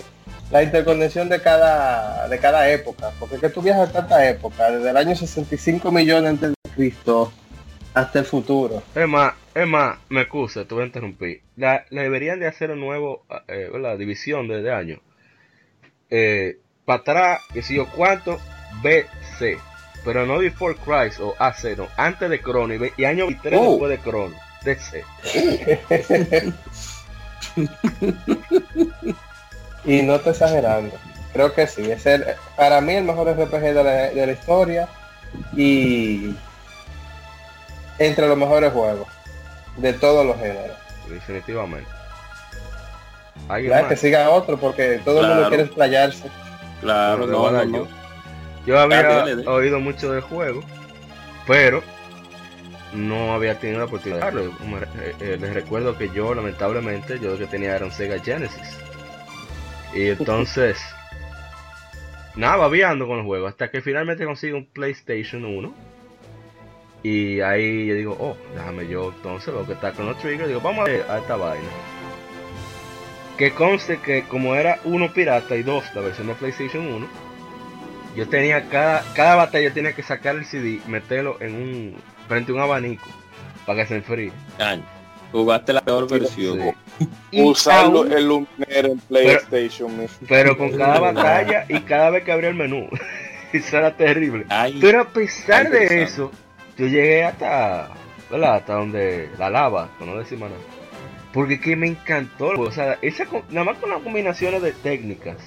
[0.51, 4.71] La interconexión de cada de cada época, porque es que tú viajas a tanta época,
[4.71, 7.31] desde el año 65 millones antes de Cristo
[7.93, 8.83] hasta el futuro.
[8.95, 11.41] Es más, es más, me excusa, te voy a interrumpir.
[11.55, 15.01] La, la deberían de hacer un nuevo, eh, la división de, de año.
[16.09, 18.39] Eh, para atrás, que si yo cuánto,
[18.83, 19.57] BC.
[20.05, 21.87] Pero no Before Christ o AC, no.
[21.97, 23.71] Antes de Crono y año 23 Oh.
[23.71, 24.35] después de Crono.
[24.63, 25.03] DC.
[29.87, 30.95] Y no te exagerando.
[31.33, 32.23] Creo que sí, es el,
[32.55, 34.87] para mí el mejor RPG de la, de la historia
[35.55, 36.35] y
[37.99, 39.07] entre los mejores juegos
[39.77, 40.77] de todos los géneros.
[41.09, 41.89] Definitivamente.
[43.49, 43.89] ¿Alguien Ya, más?
[43.89, 45.49] que siga otro porque todo el mundo Claro.
[45.49, 46.29] quiere explayarse.
[46.81, 47.87] Claro, no, yo.
[48.65, 49.47] Yo había Dale, dale.
[49.47, 50.61] oído mucho del juego,
[51.47, 51.81] pero
[52.93, 54.57] no había tenido la oportunidad de darlo.
[54.57, 58.19] Como, eh, eh, les recuerdo que yo, lamentablemente, yo lo que tenía era un Sega
[58.19, 58.77] Genesis.
[59.93, 60.77] Y entonces,
[62.35, 65.73] nada, babeando con el juego, hasta que finalmente consigo un PlayStation 1.
[67.03, 70.61] Y ahí yo digo, oh, déjame yo entonces, lo que está con los triggers, digo,
[70.61, 71.67] vamos a ver a esta vaina.
[73.37, 77.07] Que conste que como era uno pirata y dos la versión de PlayStation 1,
[78.15, 81.95] yo tenía cada, cada batalla tenía que sacar el CD, meterlo en un
[82.27, 83.07] frente a un abanico
[83.65, 84.31] para que se enfríe.
[84.57, 84.83] Ay,
[85.31, 86.59] Jugaste la peor versión.
[87.31, 87.41] Sí.
[87.43, 89.91] Usando aún- el Luminero en PlayStation.
[90.27, 92.87] pero con cada batalla y cada vez que abría el menú.
[93.53, 94.45] eso era terrible.
[94.49, 96.31] Ay, Pero a pesar Ay, de eso,
[96.77, 97.89] yo llegué hasta,
[98.31, 98.55] ¿verdad?
[98.55, 100.61] Hasta donde la lava, no decir más nada.
[101.33, 105.37] Porque que me encantó, o sea, esa, nada más con las combinaciones de técnicas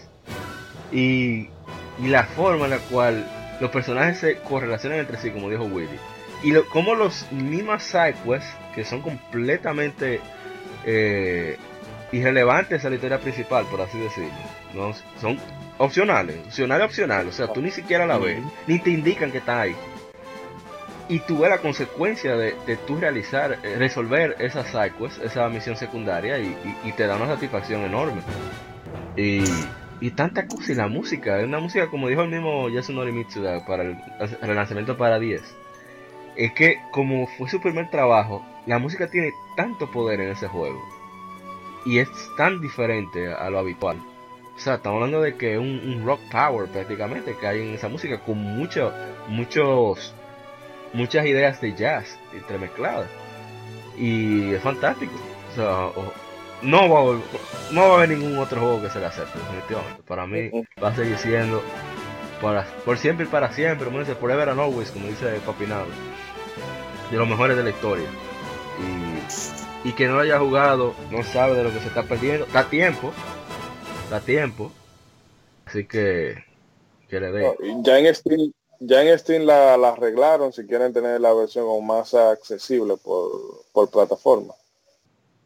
[0.93, 1.49] y,
[1.99, 3.27] y la forma en la cual
[3.61, 5.89] los personajes se correlacionan entre sí, como dijo Willy.
[6.43, 10.21] Y lo, como los mismas sidequests, que son completamente
[10.85, 11.57] eh,
[12.13, 14.31] irrelevantes a la historia principal, por así decirlo,
[14.75, 14.93] ¿no?
[15.21, 15.39] son
[15.79, 19.61] opcionales, opcionales, opcionales, o sea, tú ni siquiera la ves, ni te indican que está
[19.63, 19.75] ahí.
[21.09, 25.77] Y tú ves la consecuencia de, de tú realizar, eh, resolver esas sidequests, esa misión
[25.77, 26.47] secundaria, y,
[26.85, 28.21] y- y te da una satisfacción enorme.
[29.17, 29.43] Y,
[30.01, 33.65] y tanta cosa, y la música, es una música como dijo el mismo Yasunori Mitsuda
[33.67, 33.97] para el,
[34.41, 35.43] el lanzamiento para 10.
[36.41, 40.83] Es que como fue su primer trabajo, la música tiene tanto poder en ese juego.
[41.85, 43.99] Y es tan diferente a lo habitual.
[44.57, 47.75] O sea, estamos hablando de que es un, un rock power prácticamente que hay en
[47.75, 48.91] esa música con mucho,
[49.29, 50.15] muchos,
[50.95, 53.11] muchas ideas de jazz entremezcladas.
[53.99, 55.13] Y es fantástico.
[55.53, 55.91] O sea,
[56.63, 57.19] no va, a,
[57.71, 60.03] no va a haber ningún otro juego que se le acepte, definitivamente.
[60.09, 60.51] Para mí
[60.83, 61.63] va a seguir siendo
[62.41, 65.85] para, por siempre y para siempre, como dice, forever and always, como dice Papinado,
[67.11, 68.09] de los mejores de la historia.
[69.85, 72.47] Y, y que no haya jugado, no sabe de lo que se está perdiendo.
[72.53, 73.13] Da tiempo,
[74.11, 74.71] da tiempo.
[75.67, 76.45] Así que,
[77.09, 77.57] que le dé.
[77.83, 81.81] Ya en Steam, ya en Steam la, la arreglaron si quieren tener la versión como
[81.81, 83.31] más accesible por,
[83.73, 84.55] por plataforma.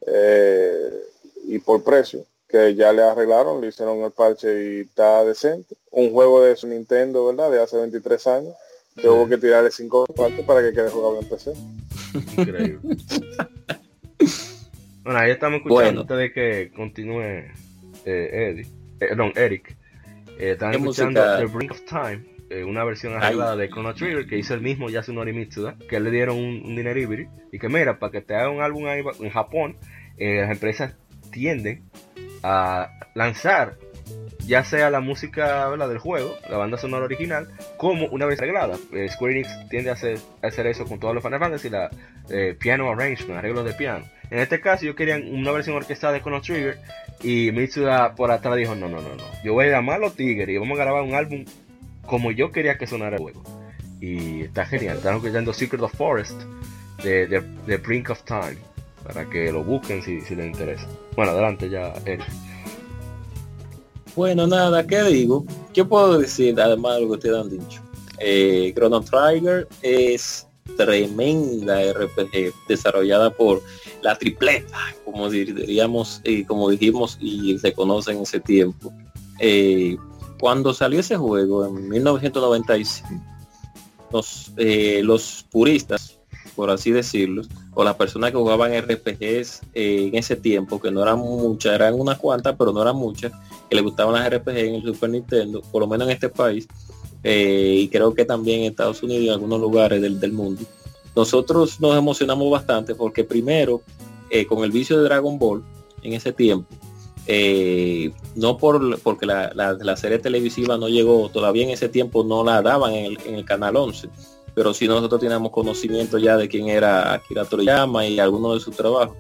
[0.07, 1.05] Eh,
[1.47, 5.77] y por precio, que ya le arreglaron, le hicieron el parche y está decente.
[5.91, 7.51] Un juego de su Nintendo, ¿verdad?
[7.51, 8.55] De hace 23 años.
[9.01, 11.53] Que hubo que tirarle cinco partes para que quede jugable en PC.
[12.39, 12.79] Increíble.
[15.05, 16.01] bueno, ahí estamos escuchando Bueno.
[16.03, 17.51] antes de que continúe eh,
[18.05, 18.63] Eddie.
[19.01, 19.77] Eh, perdón, Eric.
[20.39, 21.39] Eh, están ¿Qué escuchando música?
[21.39, 24.89] The Brink of Time, eh, una versión arreglada de Chrono Trigger que hizo el mismo
[24.91, 28.51] Yasunori Mitsuda, que le dieron un, un dineribiri y que mira, para que te haga
[28.51, 29.77] un álbum ahí en Japón,
[30.19, 30.95] eh, las empresas
[31.31, 31.83] tienden
[32.43, 33.77] a lanzar
[34.47, 35.89] ya sea la música ¿verdad?
[35.89, 38.77] del juego, la banda sonora original, como una vez arreglada.
[38.93, 41.91] Eh, Square Enix tiende a hacer, hacer eso con todos los Final Fantasy, la
[42.31, 44.05] eh, piano arrangement, arreglos de piano.
[44.31, 46.79] En este caso, yo quería una versión orquestada de Chrono Trigger
[47.23, 49.25] y Mitsuda por atrás dijo: No, no, no, no.
[49.45, 51.45] Yo voy a llamar a los Tigres y vamos a grabar un álbum
[52.07, 53.43] como yo quería que sonara el juego.
[54.01, 54.99] Y está genial.
[54.99, 56.43] Están escuchando Secret of Forest
[57.03, 58.59] de, de, de Brink of Time
[59.05, 60.87] para que lo busquen si, si les interesa.
[61.15, 62.25] Bueno, adelante ya, Eric.
[64.17, 65.45] Bueno, nada, ¿qué digo?
[65.73, 67.83] ¿Qué puedo decir además de lo que ustedes han dicho?
[68.21, 73.61] Eh, Chrono Trigger es tremenda RPG desarrollada por
[74.03, 78.93] la tripleta, como diríamos, y como dijimos y se conoce en ese tiempo.
[79.41, 79.97] Eh,
[80.39, 83.09] cuando salió ese juego en 1995,
[84.13, 86.19] los, eh, los puristas,
[86.55, 91.03] por así decirlo, o las personas que jugaban RPGs eh, en ese tiempo, que no
[91.03, 93.33] eran muchas, eran unas cuantas, pero no eran muchas,
[93.69, 96.67] que les gustaban las RPG en el Super Nintendo, por lo menos en este país,
[97.23, 100.63] eh, y creo que también en Estados Unidos y en algunos lugares del, del mundo.
[101.17, 103.83] Nosotros nos emocionamos bastante porque primero,
[104.49, 105.63] con el vicio de Dragon Ball,
[106.03, 106.67] en ese tiempo,
[107.27, 112.45] eh, no por porque la, la, serie televisiva no llegó todavía en ese tiempo no
[112.45, 114.11] la daban en el, en el canal 11
[114.55, 118.77] pero si nosotros teníamos conocimiento ya de quién era Akira Toriyama y algunos de sus
[118.77, 119.17] trabajos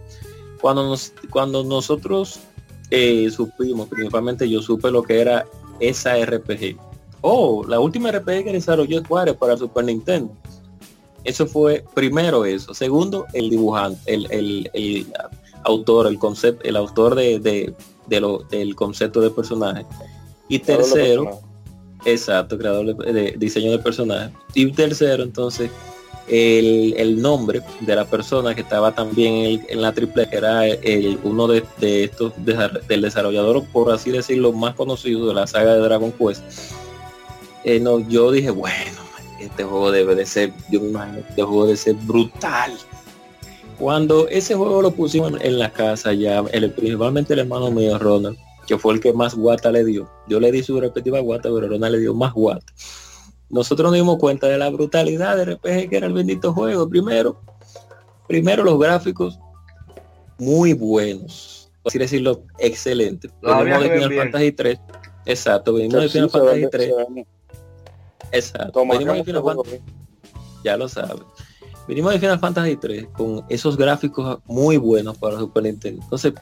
[0.60, 2.40] cuando nos, cuando nosotros
[2.94, 5.46] eh, supimos principalmente yo supe lo que era
[5.80, 6.76] esa RPG
[7.20, 10.32] oh la última RPG que desarrolló Square para Super Nintendo
[11.24, 15.06] eso fue primero eso segundo el dibujante el, el, el
[15.64, 17.74] autor el concepto el autor de, de
[18.06, 19.86] de lo, del concepto de personaje.
[20.48, 21.40] Y tercero,
[22.04, 24.32] exacto, creador de, diseño de personaje.
[24.54, 25.70] Y tercero, entonces,
[26.28, 31.46] el, nombre de la persona que estaba también en, la triple, que era el, uno
[31.46, 32.32] de, estos
[32.86, 36.42] del desarrollador, por así decirlo, más conocido de la saga de Dragon Quest.
[37.64, 39.00] Eh, no, yo dije, bueno,
[39.40, 42.72] este juego debe de ser, yo me imagino, este juego debe ser brutal.
[43.78, 48.38] Cuando ese juego lo pusimos en la casa ya, el, principalmente el hermano mío, Ronald,
[48.66, 50.08] que fue el que más guata le dio.
[50.28, 52.64] Yo le di su respectiva guata, pero Ronald le dio más guata.
[53.54, 56.88] Nosotros nos dimos cuenta de la brutalidad de RPG que era el bendito juego.
[56.88, 57.40] Primero,
[58.26, 59.38] primero los gráficos
[60.40, 63.30] muy buenos, así decirlo, excelente.
[63.40, 64.80] Venimos de Final Fantasy 3.
[65.26, 66.92] Exacto, venimos de Final Fantasy 3.
[68.32, 68.86] Exacto.
[68.88, 69.80] Venimos de Final Fantasy.
[70.64, 71.22] Ya lo sabes.
[71.86, 76.02] Venimos de Final Fantasy 3 con esos gráficos muy buenos para Super Nintendo.
[76.02, 76.32] Entonces,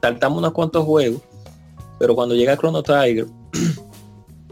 [0.00, 1.20] saltamos unos cuantos juegos,
[1.98, 3.26] pero cuando llega Chrono Tiger,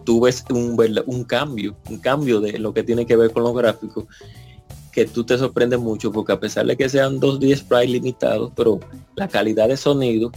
[0.05, 0.77] tú ves un,
[1.07, 4.05] un cambio, un cambio de lo que tiene que ver con los gráficos,
[4.93, 8.53] que tú te sorprendes mucho, porque a pesar de que sean dos d sprites limitados,
[8.55, 8.79] pero
[9.17, 10.31] la calidad de sonido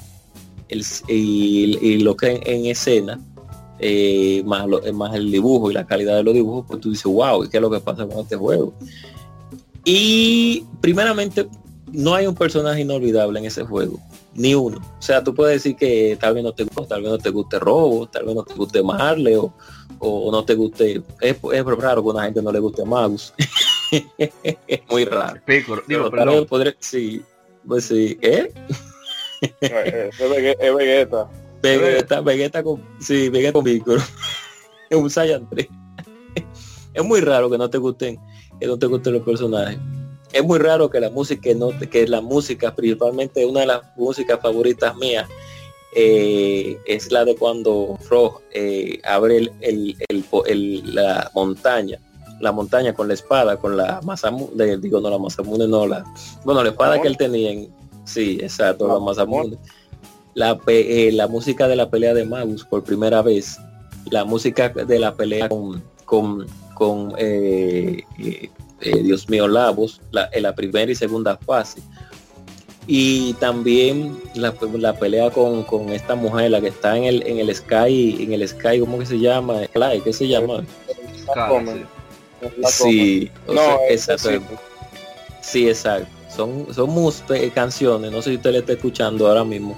[1.07, 3.19] y, lo que en, escena,
[3.79, 7.05] eh, más, lo, más el dibujo y la calidad de los dibujos, pues tú dices,
[7.05, 8.73] wow, ¿qué es lo que pasa con este juego?
[9.85, 11.47] Y primeramente,
[11.91, 13.99] no hay un personaje inolvidable en ese juego,
[14.38, 14.77] ni uno.
[14.77, 17.30] O sea, tú puedes decir que tal vez no te guste, tal vez no te
[17.30, 19.53] guste Robo, tal vez no te guste Marley o,
[19.99, 21.01] o no te guste.
[21.19, 23.33] Es, es raro que a una gente no le guste Magus.
[24.90, 25.41] Muy raro.
[25.45, 27.22] Pico, digo, Pero, podré, sí,
[27.67, 28.53] pues sí, ¿eh?
[29.59, 31.30] es Vegeta.
[31.61, 34.01] Vegeta, Vegeta con, sí, Vegeta con Piccolo.
[34.90, 35.67] es un Saiyan 3.
[36.93, 38.19] es muy raro que no te gusten
[38.59, 39.77] que no te gusten los personajes.
[40.33, 44.39] Es muy raro que la música no que la música, principalmente una de las músicas
[44.41, 45.27] favoritas mías,
[45.95, 51.97] eh, es la de cuando Frog eh, abre el, el, la montaña,
[52.39, 56.03] la montaña con la espada, con la Masamune, digo no la Masamune, no la,
[56.43, 57.69] bueno la espada que él tenía en,
[58.06, 59.57] sí, exacto, la Masamune.
[60.33, 63.57] La, eh, la música de la pelea de Magus por primera vez,
[64.11, 66.45] la música de la pelea con, con
[66.77, 67.15] con
[68.81, 71.81] eh, eh, eh, Dios mío Labos la, en la primera y segunda fase.
[72.89, 74.53] Y también la,
[74.93, 78.80] pelea con, esta mujer la que está en el en el sky en el sky
[78.80, 80.64] cómo que se llama Clay, ¿qué se llama
[82.69, 83.30] sí.
[83.47, 84.30] No, exacto.
[85.41, 85.67] sí.
[85.67, 86.07] Exacto.
[86.33, 86.89] Son son
[87.53, 89.77] canciones no sé si usted le está escuchando ahora mismo.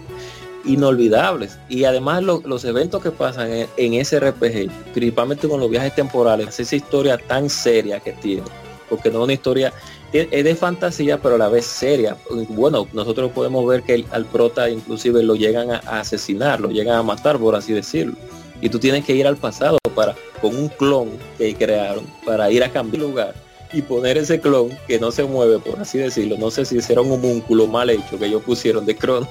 [0.65, 1.57] Inolvidables.
[1.69, 6.75] Y además los eventos que pasan en, ese RPG, principalmente con los viajes temporales, esa
[6.75, 8.43] historia tan seria que tiene,
[8.89, 9.73] porque no es una historia,
[10.11, 12.17] es de fantasía, pero a la vez seria.
[12.49, 17.03] Bueno, nosotros podemos ver que al prota inclusive lo llegan a, asesinar, lo llegan a
[17.03, 18.15] matar, por así decirlo.
[18.61, 22.63] Y tú tienes que ir al pasado para, con un clon que crearon, para ir
[22.63, 23.35] a cambiar lugar
[23.71, 26.37] y poner ese clon que no se mueve, por así decirlo.
[26.37, 29.27] No sé si será un homúnculo mal hecho que ellos pusieron de Cron.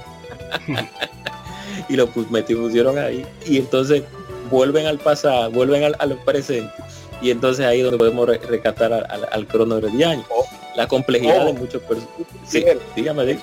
[1.89, 3.27] y lo pusieron ahí.
[3.47, 4.03] Y entonces
[4.51, 6.73] vuelven al pasado, vuelven al, presente.
[7.21, 10.45] Y entonces ahí donde podemos rescatar al, al, crono de Oh,
[10.77, 12.27] la complejidad de muchos personajes.
[12.47, 12.65] Sí,
[12.95, 13.39] dígame,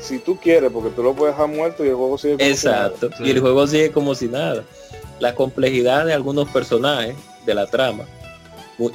[0.00, 3.10] si tú quieres, porque tú lo puedes dejar muerto y el juego sigue como Exacto.
[3.20, 4.64] Y el juego sigue como si nada.
[5.18, 7.14] La complejidad de algunos personajes
[7.46, 8.04] de la trama.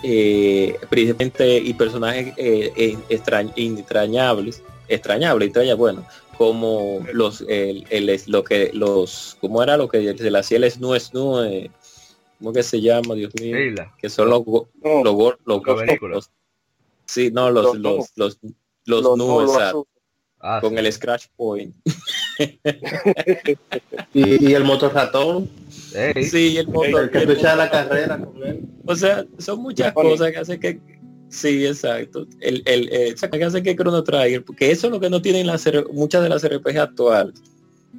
[0.04, 6.04] Eh, principalmente y personajes eh, eh extrañables, extrañables, extrañables, bueno,
[6.40, 10.72] como los el, el, lo que los cómo era lo que se le hacía el
[10.72, 11.70] snu snu
[12.40, 13.58] cómo que se llama dios mío
[13.98, 16.32] que son los los, los, los,
[17.08, 18.40] Sí, no, los, Los los, los,
[18.86, 19.88] los, Los nu, no, los exacto, azul.
[20.40, 20.78] Ah, con sí.
[20.78, 21.76] el scratch point.
[24.14, 25.50] Y, y el motorratón,
[25.94, 27.04] Ey, Sí, el motor.
[27.04, 28.62] el que el tú echas la motor- carrera con él.
[28.86, 30.80] O sea, son muchas cosas que hacen que
[31.30, 32.28] sí, exacto.
[32.42, 35.48] El, el, eh, que hace que Chrono Trigger, porque eso es lo que no tienen
[35.48, 37.36] las muchas de las RPG actuales,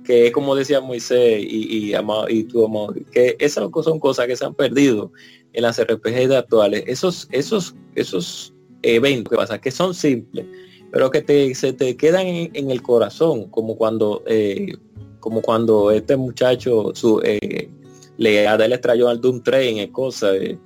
[0.05, 1.95] que es como decía Moisés y, y,
[2.29, 5.13] y tú, Amado, que esas son cosas que se han perdido
[5.53, 6.85] en las RPG de actuales.
[6.87, 10.47] Esos, esos, esos eventos que pasa, que son simples,
[10.93, 14.75] pero que te, se te quedan en, en el corazón, como cuando, eh,
[15.21, 17.69] como cuando este muchacho su, eh,
[18.17, 20.59] le Adel extrayó al Doom Train, es cosa, eh,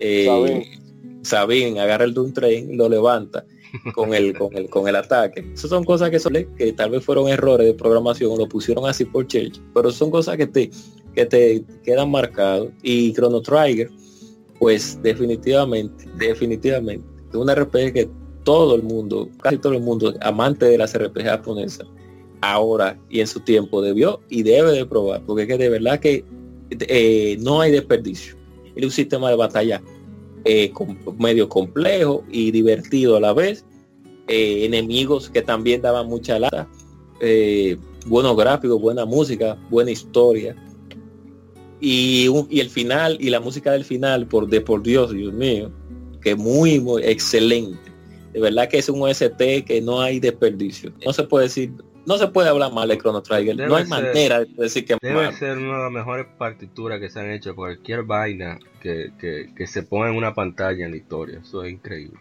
[0.00, 0.80] eh, Sabine.
[1.22, 3.44] Sabine agarra el Doom Train, lo levanta
[3.94, 5.44] con el, con el, con el ataque.
[5.54, 8.86] Esas son cosas que, son, que tal vez fueron errores de programación o lo pusieron
[8.86, 10.70] así por Church, pero son cosas que te,
[11.14, 12.68] que te quedan marcados.
[12.82, 13.90] Y Chrono Trigger,
[14.58, 18.10] pues definitivamente, definitivamente, es una RPG que
[18.44, 21.86] todo el mundo, casi todo el mundo, amante de las RPG japonesas,
[22.42, 25.98] ahora y en su tiempo debió y debe de probar, porque es que de verdad
[25.98, 26.24] que
[26.70, 28.36] eh, no hay desperdicio.
[28.76, 29.82] Es un sistema de batalla
[30.44, 30.72] eh,
[31.18, 33.64] medio complejo y divertido a la vez.
[34.28, 36.68] Eh, enemigos que también daban mucha lata.
[37.20, 40.54] eh, buenos gráficos, buena música, buena historia.
[41.80, 45.70] Y, y el final, y la música del final, por de por Dios, Dios mío,
[46.20, 47.92] que muy, muy excelente.
[48.32, 50.92] De verdad que es un OST que no hay desperdicio.
[51.04, 51.72] No se puede decir,
[52.06, 53.56] no se puede hablar mal de Chrono Trigger.
[53.56, 57.00] Debe no hay ser- manera de decir que Debe ser una de las mejores partituras
[57.00, 60.90] que se han hecho cualquier vaina que, que, que se ponga en una pantalla en
[60.92, 61.40] la historia.
[61.42, 62.18] Eso es increíble.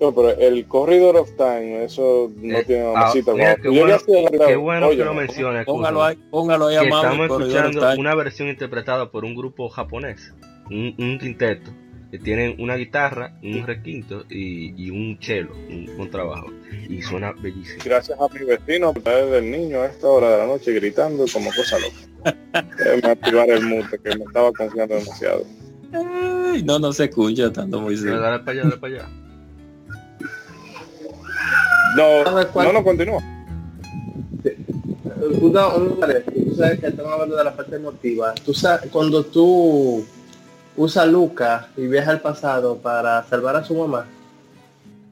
[0.00, 3.34] No, pero el Corridor of Time, eso no Eh, tiene ah, mamacita.
[3.34, 5.66] mira, qué bueno- Qué que lo mencionas.
[5.66, 10.32] Póngalo ahí, póngalo ahí estamos escuchando una versión interpretada por un grupo japonés,
[10.70, 11.70] un, un quinteto,
[12.10, 16.46] que tienen una guitarra, un requinto y, y un cello, un contrabajo.
[16.90, 17.78] Y suena bellísimo.
[17.84, 21.24] Gracias a mi vecino por traer del niño a esta hora de la noche gritando
[21.32, 22.66] como cosa loca.
[22.78, 25.44] Déjame activar el mute que me estaba confiando demasiado.
[25.92, 29.08] Ay, no, no se escucha tanto muy Dale, dale para allá, dale para allá.
[31.96, 33.22] No, no, no continúa.
[35.40, 38.34] Una, una vez, tú sabes que estamos hablando de la parte emotiva.
[38.44, 40.04] Tú sabes, cuando tú
[40.76, 44.06] usas Luca y viajas al pasado para salvar a su mamá,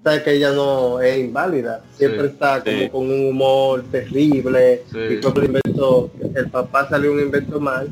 [0.03, 1.83] sabes que ella no es inválida.
[1.97, 2.89] Siempre Sí, está como sí.
[2.89, 4.83] con un humor terrible.
[4.91, 4.99] Sí.
[4.99, 7.89] Y invento, el papá salió un invento mal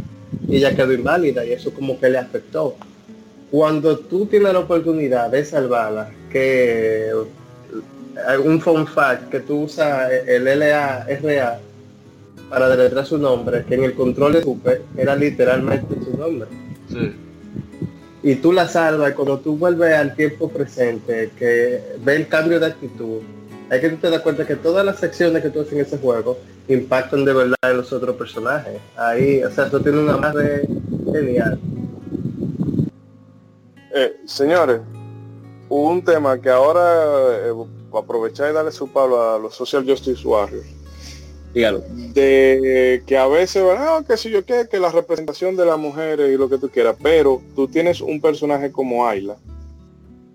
[0.49, 2.77] y ella quedó inválida y eso como que le afectó.
[3.51, 7.11] Cuando tú tienes la oportunidad de salvarla, que
[8.45, 11.61] un fun fact que tú usas el LA RA
[12.49, 16.49] para deletrear su nombre, que en el control de Super era literalmente su nombre.
[18.27, 22.67] Y tú la salvas cuando tú vuelves al tiempo presente, que ve el cambio de
[22.67, 23.21] actitud,
[23.71, 25.99] hay que tú te das cuenta que todas las secciones que tú haces en ese
[25.99, 28.81] juego impactan de verdad en los otros personajes.
[28.97, 30.67] Ahí, o sea, tú tienes una madre
[31.13, 31.61] genial.
[33.95, 34.81] Eh, señores,
[35.69, 37.53] un tema que ahora, eh,
[37.97, 40.67] aprovechar y darle su palo a los Social Justice Warriors,
[41.57, 41.83] Dígalo.
[42.13, 45.79] de que a veces van, ah, que si yo qué, que la representación de las
[45.79, 49.39] mujeres y lo que tú quieras, pero tú tienes un personaje como Ayla,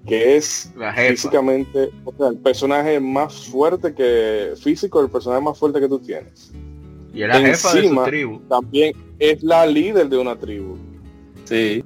[0.08, 0.74] que es
[1.09, 6.00] físicamente, o sea, el personaje más fuerte que, físico, el personaje más fuerte que tú
[6.00, 6.51] tienes.
[7.14, 8.40] Y es la jefa de su tribu.
[8.50, 10.75] También es la líder de una tribu.
[11.43, 11.83] Sí.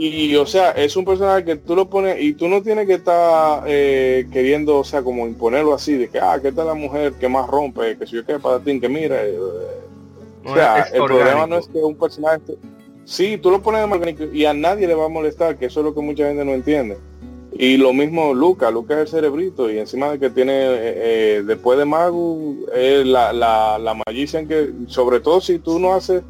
[0.00, 2.94] Y o sea, es un personaje que tú lo pones y tú no tienes que
[2.94, 6.74] estar eh, queriendo, o sea, como imponerlo así, de que, ah, que esta es la
[6.74, 9.16] mujer que más rompe, que si yo qué para ti, que mira.
[9.24, 9.36] eh,
[10.44, 12.40] No, o sea, el problema no es que un personaje...
[13.04, 15.80] Sí, tú lo pones de orgánico y a nadie le va a molestar, que eso
[15.80, 16.96] es lo que mucha gente no entiende.
[17.52, 20.78] Y lo mismo Luca, Luca es el cerebrito y encima de que tiene, eh,
[21.38, 25.94] eh, después de Magu, es la, la, la magician que, sobre todo si tú no
[25.94, 26.22] haces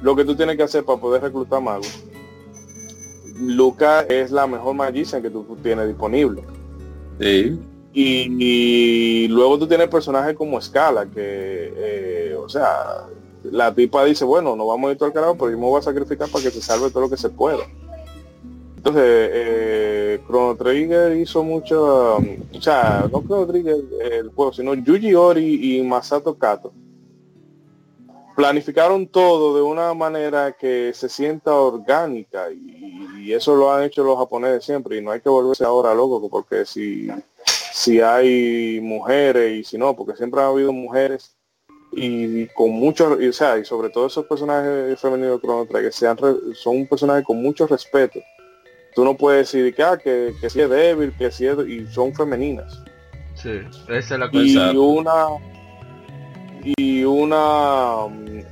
[0.00, 1.84] lo que tú tienes que hacer para poder reclutar Magu,
[3.38, 6.42] Luca es la mejor magician que tú tienes disponible.
[7.20, 7.58] Sí.
[7.94, 13.06] Y, y luego tú tienes personajes como Scala, que, eh, o sea,
[13.44, 15.78] la tipa dice, bueno, no vamos a ir todo al carajo, pero yo me voy
[15.78, 17.64] a sacrificar para que se salve todo lo que se pueda.
[18.76, 24.74] Entonces, eh, Chrono Trigger hizo mucho, um, o sea, no Chrono Trigger el juego, sino
[24.74, 26.72] Yuji Ori y Masato Kato.
[28.34, 34.02] Planificaron todo de una manera que se sienta orgánica y, y eso lo han hecho
[34.04, 37.08] los japoneses siempre y no hay que volverse ahora loco porque si,
[37.44, 41.36] si hay mujeres y si no, porque siempre ha habido mujeres
[41.92, 46.16] y con muchos, y, o sea, y sobre todo esos personajes femeninos de Trigger sean
[46.54, 48.18] son un personaje con mucho respeto
[48.94, 51.86] tú no puedes decir que, ah, que, que si es débil, que si es, y
[51.86, 52.82] son femeninas.
[53.34, 54.42] Sí, esa es la cosa.
[54.72, 55.26] Y una
[56.64, 58.06] y una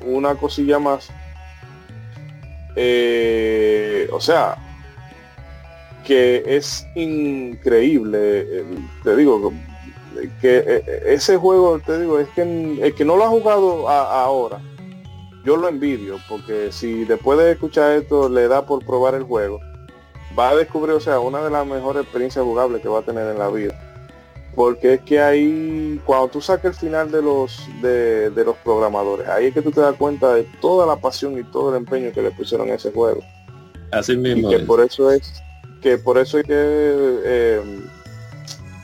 [0.05, 1.11] una cosilla más.
[2.77, 4.57] Eh, o sea,
[6.07, 8.65] que es increíble,
[9.03, 9.53] te digo,
[10.41, 14.61] que eh, ese juego, te digo, es que el que no lo ha jugado ahora,
[15.45, 19.61] yo lo envidio, porque si después de escuchar esto le da por probar el juego,
[20.39, 23.27] va a descubrir, o sea, una de las mejores experiencias jugables que va a tener
[23.27, 23.90] en la vida.
[24.61, 29.27] Porque es que ahí, cuando tú sacas el final de los de, de los programadores,
[29.27, 32.13] ahí es que tú te das cuenta de toda la pasión y todo el empeño
[32.13, 33.23] que le pusieron a ese juego.
[33.91, 34.51] Así Y mismo.
[34.51, 34.63] que es.
[34.67, 35.43] por eso es
[35.81, 37.63] que por eso es que eh,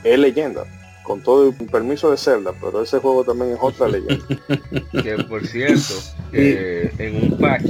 [0.03, 0.63] es leyenda.
[1.03, 4.25] Con todo el permiso de Zelda, pero ese juego también es otra leyenda.
[5.03, 5.93] Que por cierto,
[6.31, 7.63] eh, en un PAX,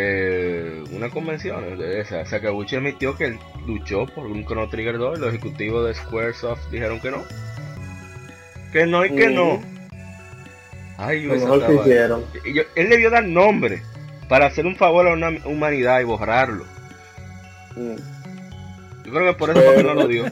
[0.00, 5.18] eh, una convención, o sea, Sakaguchi admitió que él luchó por un Chrono Trigger 2
[5.18, 7.24] y los ejecutivos de Squaresoft dijeron que no.
[8.72, 9.60] Que no y que no.
[10.98, 12.24] Ay, yo esa hicieron.
[12.54, 13.82] yo- él debió dar nombre
[14.28, 16.64] para hacer un favor a una humanidad y borrarlo.
[17.76, 17.96] Mm.
[19.06, 20.24] Yo creo que por eso que no lo dio.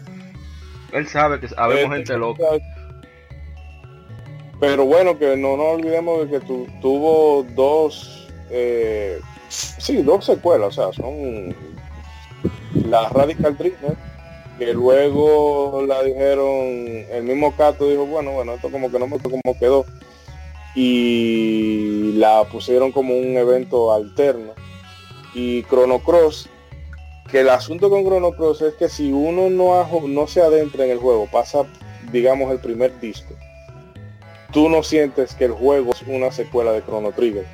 [0.93, 2.45] Él sabe que habemos Eh, gente loca.
[4.61, 10.78] Pero bueno, que no nos olvidemos de que tu- tuvo dos, eh, sí, dos secuelas,
[10.78, 11.55] o sea, son
[12.89, 13.97] la Radical Dreamer,
[14.58, 16.47] que luego la dijeron,
[17.10, 19.84] el mismo Cato dijo, bueno, bueno, esto como que no me como quedó,
[20.75, 24.52] y la pusieron como un evento alterno.
[25.34, 26.49] Y Chrono Cross,
[27.31, 30.91] que el asunto con Chrono Cross es que si uno no, no se adentra en
[30.92, 31.65] el juego, pasa,
[32.12, 33.34] digamos, el primer disco,
[34.52, 37.47] tú no sientes que el juego es una secuela de Chrono Trigger.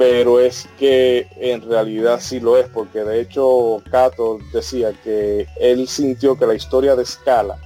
[0.00, 5.86] Pero es que en realidad sí lo es, porque de hecho Kato decía que él
[5.88, 7.58] sintió que la historia de Scala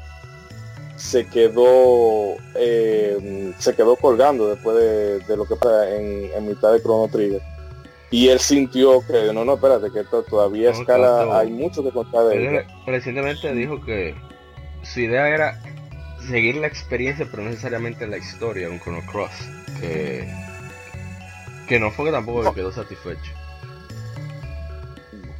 [0.96, 6.72] se quedó eh, se quedó colgando después de, de lo que pasa en, en mitad
[6.72, 7.40] de Chrono Trigger.
[8.10, 12.24] Y él sintió que no, no, espérate, que todavía No, Scala hay mucho que contar
[12.24, 14.12] de Él recientemente dijo que
[14.82, 15.60] su idea era
[16.26, 19.30] seguir la experiencia, pero no necesariamente la historia un Chrono Cross.
[19.80, 20.28] Que,
[21.68, 23.32] que no fue que tampoco le quedó satisfecho.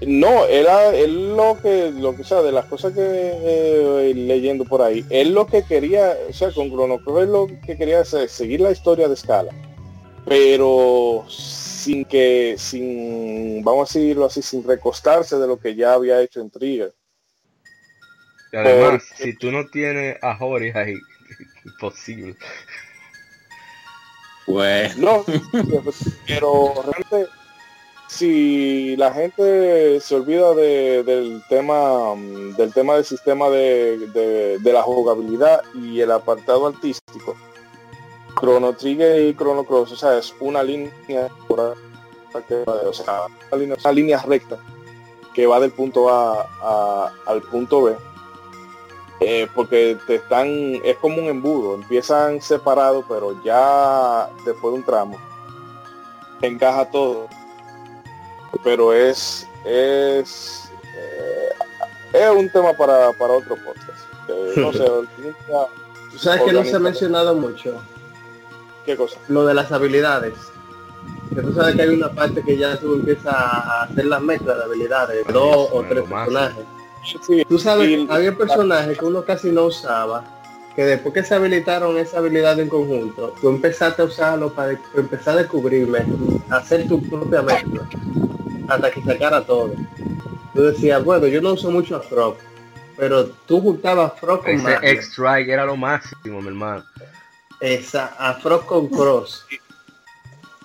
[0.06, 4.64] No, era él lo que, lo que, o sea, de las cosas que eh, leyendo
[4.64, 8.12] por ahí, él lo que quería, o sea, con Chrono Cross lo que quería es
[8.12, 9.52] eh, seguir la historia de Scala,
[10.26, 16.20] pero sin que, sin, vamos a decirlo así, sin recostarse de lo que ya había
[16.20, 16.92] hecho en Trigger.
[18.52, 20.94] Y además, si tú no tienes a Hori ahí,
[21.64, 22.36] imposible.
[24.98, 25.24] No,
[26.26, 27.31] pero realmente
[28.08, 34.73] si la gente se olvida de- del tema mm, del tema del sistema de, de-
[34.73, 37.34] la jugabilidad y el apartado artístico,
[38.39, 44.58] Chrono Trigger y Chrono Cross, o sea, es una línea, o sea, una línea, recta
[45.34, 47.97] que va del punto a- al punto B.
[49.20, 50.49] Eh, porque te están,
[50.84, 55.18] es como un embudo, empiezan separados, pero ya después de un tramo
[56.43, 57.28] encaja todo.
[58.62, 61.49] Pero es, es, eh,
[62.12, 63.89] es un tema para, para otro podcast.
[64.28, 65.68] Eh, no sé, organiza-
[66.12, 67.75] Tú sabes que no se ha mencionado mucho
[68.86, 69.18] ¿Qué cosa?
[69.28, 70.34] lo de las habilidades.
[71.34, 74.59] Que tú sabes que hay una parte que ya tú empiezas a hacer las mezclas
[74.59, 76.65] de habilidades, dos o tres personajes.
[77.49, 80.24] Tú sabes, había personajes que uno casi no usaba,
[80.74, 85.34] que después que se habilitaron esa habilidad en conjunto, tú empezaste a usarlo para empezar
[85.34, 86.05] a descubrirme,
[86.50, 87.89] hacer tu propia mezcla,
[88.68, 89.74] hasta que sacara todo.
[90.55, 92.36] Tú decías, bueno, yo no uso mucho a Frog,
[92.97, 94.91] pero tú juntabas Frog con Ese Mario.
[94.91, 96.84] X-Strike era lo máximo, mi hermano.
[97.60, 99.47] Esa, a Frog con Cross.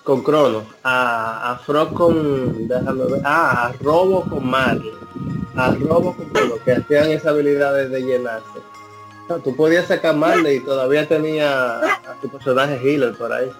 [0.04, 0.64] Con Crono.
[0.82, 2.66] A, a Frog con.
[2.68, 3.20] Déjame ver.
[3.24, 4.92] Ah, a Robo con Mario.
[5.56, 8.58] A Robo con Crono, que hacían esa habilidad de, de llenarse.
[9.24, 13.50] O sea, tú podías sacar Marley y todavía tenía a tu personaje healer por ahí.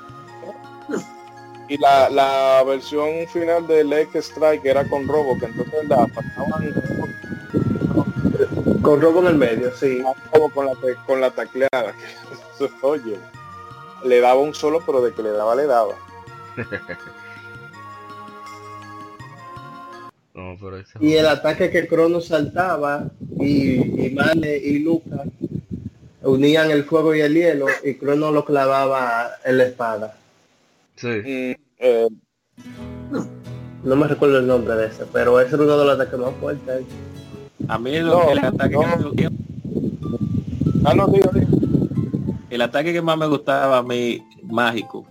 [1.69, 6.75] Y la, la versión final del X Strike era con Robo, que entonces la pasaban
[8.83, 10.03] Con Robo en el medio, sí.
[10.35, 10.73] Robo con la,
[11.07, 11.95] con la tacleada.
[12.83, 13.17] Oye,
[14.03, 15.95] le daba un solo, pero de que le daba, le daba.
[20.35, 25.25] No, pero ese Y el ataque que Crono saltaba y, y Mane y Luca
[26.23, 30.17] unían el fuego y el hielo y Crono lo clavaba en la espada.
[30.97, 31.09] Sí.
[31.09, 32.09] Mm, eh,
[33.83, 36.35] No me recuerdo el nombre de ese, pero ese es uno de los ataques más
[36.37, 36.85] fuertes.
[37.69, 38.77] A mí No, el ataque
[39.17, 39.31] que no.
[40.85, 41.13] Ah, no,
[42.49, 45.07] el ataque que más me gustaba a mí mágico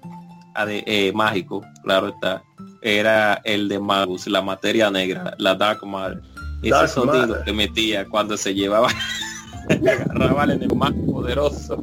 [0.69, 2.43] eh, mágico claro está
[2.81, 6.21] era el de Magus la materia negra la Dark Matter
[6.61, 7.43] ese Dark sonido Matter.
[7.45, 8.89] que metía cuando se llevaba
[9.69, 11.81] agarraba al enemigo más poderoso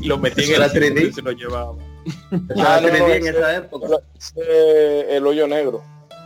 [0.00, 0.72] y lo metía en el era 3D.
[0.72, 1.72] círculo y se lo llevaba
[2.56, 3.86] Ah, no, 3D no, en esa época.
[4.18, 5.82] ese- el hoyo negro.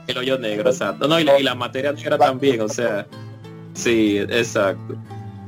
[0.09, 3.07] el hoyo negro exacto no y la, y la materia negra también o sea
[3.75, 4.97] sí exacto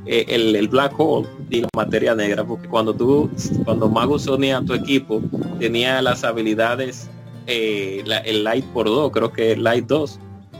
[0.07, 3.29] Eh, el, el black hole y la materia negra porque cuando tú
[3.65, 5.21] cuando Magus unía a tu equipo
[5.59, 7.09] tenía las habilidades
[7.45, 10.17] eh, la- el light por 2 creo que light 2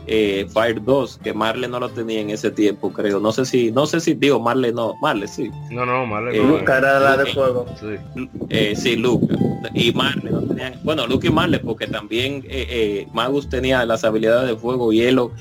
[0.07, 3.71] eh, fire 2 que Marle no lo tenía en ese tiempo creo no sé si
[3.71, 6.57] no sé si digo Marle no Marle sí No, no, Marle Eh, no.
[6.57, 7.65] Luca era la de fuego.
[7.79, 8.25] Sí.
[8.49, 9.27] eh, sí, Luke
[9.73, 14.03] y Marle no tenían, bueno, Luke y Marle porque también eh, eh, Magus tenía las
[14.03, 15.31] habilidades de fuego, hielo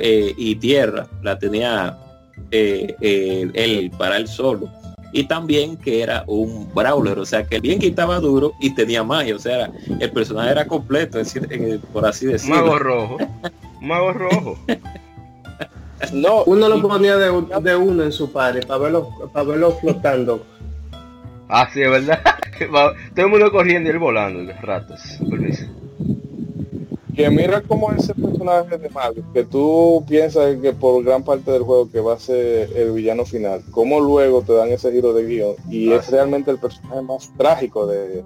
[0.00, 1.96] eh, y tierra, la tenía
[2.50, 4.68] eh, eh, él para él solo.
[5.12, 9.36] Y también que era un brawler, o sea que bien quitaba duro y tenía magia,
[9.36, 12.56] o sea, el personaje era completo, es decir, eh, por así decirlo.
[12.56, 13.16] Mago rojo.
[13.80, 14.58] Mago rojo.
[16.12, 19.72] No, Uno lo ponía de, un- de uno en su padre para verlo, para verlo
[19.80, 20.44] flotando.
[21.48, 22.20] Ah, sí, es verdad.
[23.14, 24.52] Todo el mundo corriendo y él volando.
[24.62, 25.18] Ratas.
[25.28, 25.64] Permiso.
[27.18, 31.62] Que mira como ese personaje de Magus, que tú piensas que por gran parte del
[31.64, 35.24] juego que va a ser el villano final, como luego te dan ese giro de
[35.26, 38.22] guion y es realmente el personaje más trágico de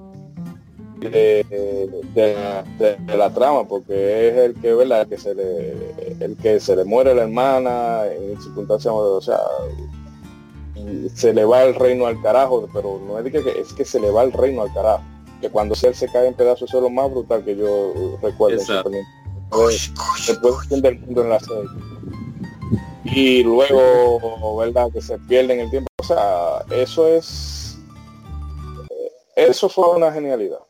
[1.01, 1.45] de,
[2.15, 5.73] de- de- de la trama, porque es el que verdad que se le
[6.21, 9.41] el que se le muere la hermana en circunstancias, o sea,
[11.15, 14.11] se le va el reino al carajo, pero no es que- es que se le
[14.11, 15.03] va el reino al carajo
[15.43, 18.57] que cuando él se cae en pedazos eso es lo más brutal que yo recuerdo.
[18.59, 19.93] Después-
[20.69, 21.69] fin del mundo en la serie.
[23.05, 25.89] Y luego verdad que se pierde en el tiempo.
[25.99, 27.77] O sea eso es
[28.89, 29.11] eh,
[29.51, 30.61] eso fue una genialidad.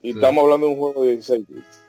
[0.00, 0.18] Y Sí.
[0.18, 1.81] estamos hablando de un juego de 16 bits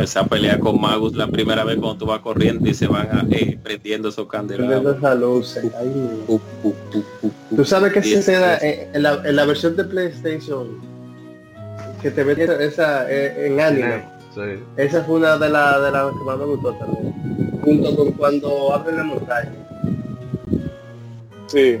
[0.00, 3.26] Esa pelea con Magus la primera vez cuando tú vas corriendo y se van a,
[3.30, 4.96] eh, prendiendo esos candelabros.
[4.98, 5.64] esas luces.
[6.26, 6.74] Pu.
[7.54, 8.14] Tú sabes que sí.
[8.28, 10.68] eh, en, la, en la versión de PlayStation
[12.02, 14.42] que te ves esa, eh, en anime, Sí.
[14.76, 17.14] esa fue una de las de las que más me gustó también.
[17.64, 19.52] Junto con cuando abren la montaña.
[21.46, 21.78] sí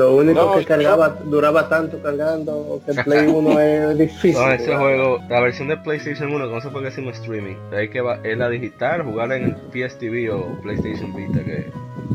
[0.00, 4.32] Lo único No, que cargaba, duraba tanto cargando que el Play 1 es difícil.
[4.32, 4.80] No, ese jugar.
[4.80, 8.00] juego, la versión de PlayStation 1, que no sé por qué hacemos streaming, hay que
[8.00, 9.56] va, es la digital, jugarla en el
[9.90, 11.70] PSTV o PlayStation Vita, que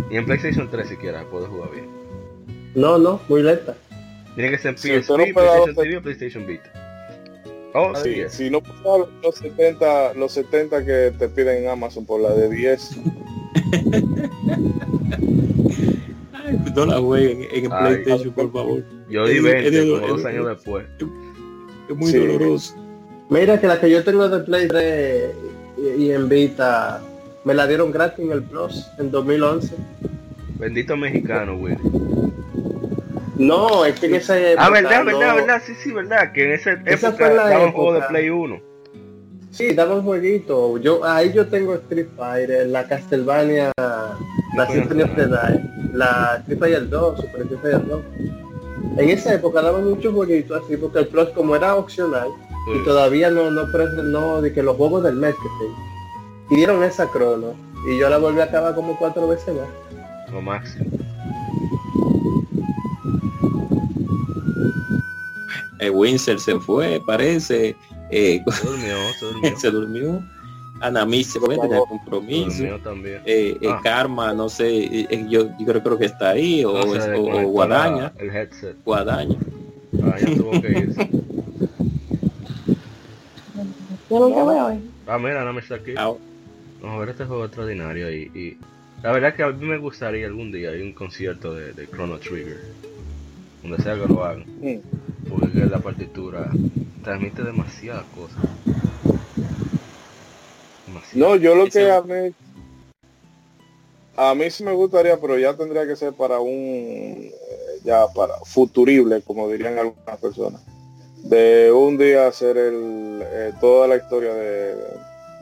[0.09, 1.85] y en PlayStation 3 siquiera puedes jugar bien.
[2.73, 3.75] No, no, muy lenta.
[4.33, 6.71] Tiene que ser en Sí, PSP, usted no PlayStation TV o PlayStation Vita.
[7.75, 12.05] Oh, Sí, sí, si no puedo los 70 los 70 que te piden en Amazon
[12.05, 12.91] por la de 10
[13.73, 14.73] Ay,
[16.75, 17.95] no la jueguen en el Ay.
[17.95, 18.83] PlayStation, por favor.
[19.09, 20.85] Yo di es- 20 es de- como dos años después.
[21.89, 22.17] Es muy Sí.
[22.19, 22.75] doloroso.
[23.29, 25.31] Mira que la que yo tengo de Play 3
[25.77, 27.01] y, y en Vita
[27.43, 29.75] me la dieron gratis en el Plus en 2011.
[30.59, 31.75] Bendito mexicano, güey.
[33.37, 36.45] No, es que en esa época Ah, verdad, no- verdad, verdad, sí, sí, verdad, que
[36.45, 38.09] en esa Esa época fue la daban juegos de época.
[38.11, 38.61] Play 1.
[39.51, 40.77] Sí, daban jueguito.
[40.79, 43.71] Yo ahí yo tengo Street Fighter, la Castlevania,
[44.55, 45.61] la Symphony of the Night,
[45.93, 48.01] la Street Fighter 2, Super Street Fighter 2.
[48.97, 52.29] En esa época daban muchos jueguitos así porque el Plus como era opcional
[52.73, 52.83] y Sí.
[52.85, 53.65] todavía no no
[54.03, 57.53] no de que los juegos del mes que se y dieron esa crono
[57.87, 60.31] y yo la volví a acabar como cuatro veces más.
[60.31, 60.85] Lo máximo.
[65.79, 67.75] Eh, Winsel se fue, parece.
[68.11, 69.57] Eh, Se durmió, se durmió.
[69.59, 70.23] se durmió.
[70.87, 72.63] Anami se tenía Se compromiso.
[72.83, 73.21] también.
[73.25, 73.79] Eh, eh, Ah.
[73.83, 77.07] Karma, no sé, eh, eh, yo, yo creo, creo que está ahí, o, No es-
[77.19, 78.75] o- Guadaña, la- El headset.
[78.83, 79.35] Guadaña.
[80.03, 81.09] Ah, ya tuvo que irse.
[84.09, 84.79] Yo nunca veo hoy.
[85.07, 85.93] Ah, mira, no me está aquí.
[85.97, 86.11] Ah,
[86.81, 88.57] Vamos a ver este juego extraordinario y, y
[89.01, 91.87] la verdad que a mí me gustaría algún día ir a un concierto de, de
[91.89, 92.59] Chrono Trigger.
[93.63, 94.45] Donde sea que lo hagan.
[95.27, 96.47] Porque es que la partitura
[97.03, 98.37] transmite demasiadas cosas.
[101.15, 102.33] No, yo lo que a mí
[104.17, 107.31] a mí sí me gustaría, pero ya tendría que ser para un eh,
[107.83, 110.61] ya para futurible, como dirían algunas personas.
[111.23, 114.75] De un día hacer el eh, toda la historia de,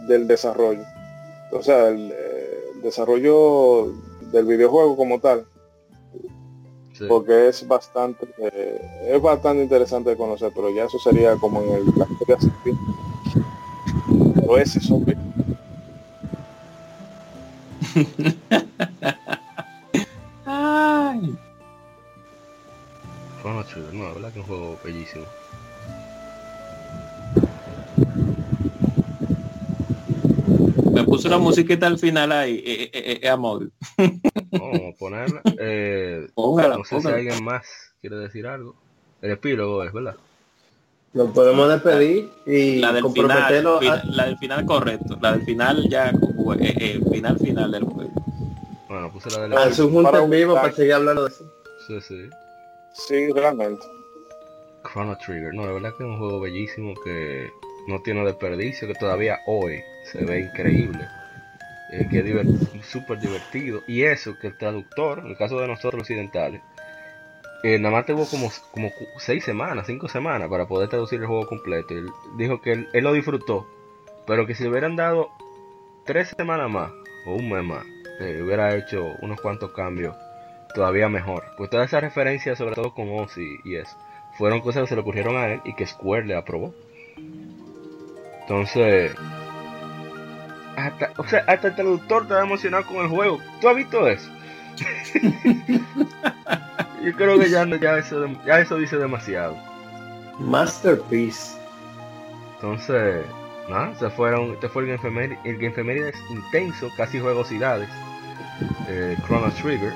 [0.08, 0.84] del desarrollo.
[1.52, 3.94] O sea, el, eh, desarrollo
[4.32, 5.46] del videojuego como tal.
[6.94, 7.06] Sí.
[7.08, 11.72] porque es bastante eh, es bastante interesante de conocer, pero ya eso sería como en
[11.72, 12.78] el, la historia sin fin.
[14.36, 15.04] Pero ese es un
[20.46, 21.36] Ay.
[23.70, 25.26] Trigger, no, la verdad que es un juego bellísimo.
[30.94, 33.72] Me puso una musiquita al final ahí, eh, eh, eh, eh, amor.
[34.52, 35.42] Vamos a ponerla.
[35.60, 37.16] Eh, Póngala, no sé póngala.
[37.18, 37.66] si alguien más
[38.00, 38.76] quiere decir algo.
[39.22, 40.16] El epílogo es, ¿verdad?
[41.14, 46.12] Nos podemos despedir y La del final, la del final correcto, la del final ya,
[46.12, 48.12] como, eh, eh, final final del juego.
[48.90, 49.76] Bueno, puse la del a epílogo.
[49.76, 51.44] su junta Para en vivo para seguir hablando de eso.
[51.88, 52.30] Sí, sí.
[52.94, 53.86] Sí, realmente.
[54.92, 57.48] Chrono Trigger, no, la verdad que es un juego bellísimo que
[57.88, 59.80] no tiene desperdicio, que todavía hoy
[60.12, 61.08] se ve increíble,
[61.92, 63.82] eh, que es súper divertido.
[63.88, 66.62] Y eso, que el traductor, en el caso de nosotros occidentales,
[67.64, 71.94] nada más tuvo como, como seis semanas, cinco semanas para poder traducir el juego completo.
[71.94, 73.66] Él dijo que él, lo disfrutó,
[74.28, 75.30] pero que si le hubieran dado
[76.06, 76.92] tres semanas más
[77.26, 77.86] o un mes más,
[78.20, 80.14] eh, hubiera hecho unos cuantos cambios
[80.76, 81.46] todavía mejor.
[81.58, 83.98] Pues todas esas referencias, sobre todo con Ozzy y eso,
[84.38, 86.74] fueron cosas que se le ocurrieron a él y que Square le aprobó.
[88.42, 89.16] Entonces,
[90.76, 93.40] hasta, o sea, hasta el traductor estaba emocionado con el juego.
[93.62, 94.30] ¿Tú has visto eso?
[97.04, 99.58] Yo creo que ya, no- ya, eso, ya eso dice demasiado.
[100.40, 101.58] Masterpiece.
[102.56, 103.26] Entonces,
[103.70, 107.90] nada, se fueron, este fue el Game el Game Efemérides intenso, casi juegosidades,
[108.88, 109.94] eh, Chrono Trigger,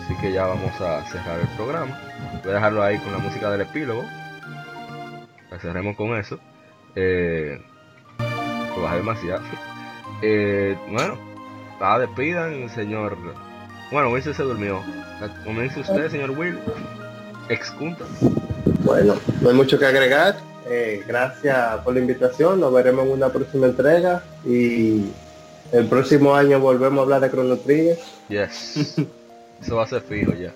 [0.00, 1.98] así que ya vamos a cerrar el programa,
[2.42, 4.04] voy a dejarlo ahí con la música del epílogo,
[5.50, 6.38] la cerremos con eso,
[6.94, 7.60] eh,
[8.76, 9.42] lo bajé demasiado,
[10.22, 11.18] eh, bueno,
[11.80, 13.16] la despidan, señor,
[13.90, 14.82] bueno, Wilson se durmió,
[15.44, 16.58] comience usted, señor Will,
[17.48, 18.04] excunta.
[18.84, 20.36] Bueno, no hay mucho que agregar.
[20.68, 22.60] Eh, gracias por la invitación.
[22.60, 25.04] Nos veremos en una próxima entrega y
[25.72, 27.98] el próximo año volvemos a hablar de Chrono Trigger.
[28.28, 28.96] Yes.
[29.62, 30.52] Eso va a ser fijo ya.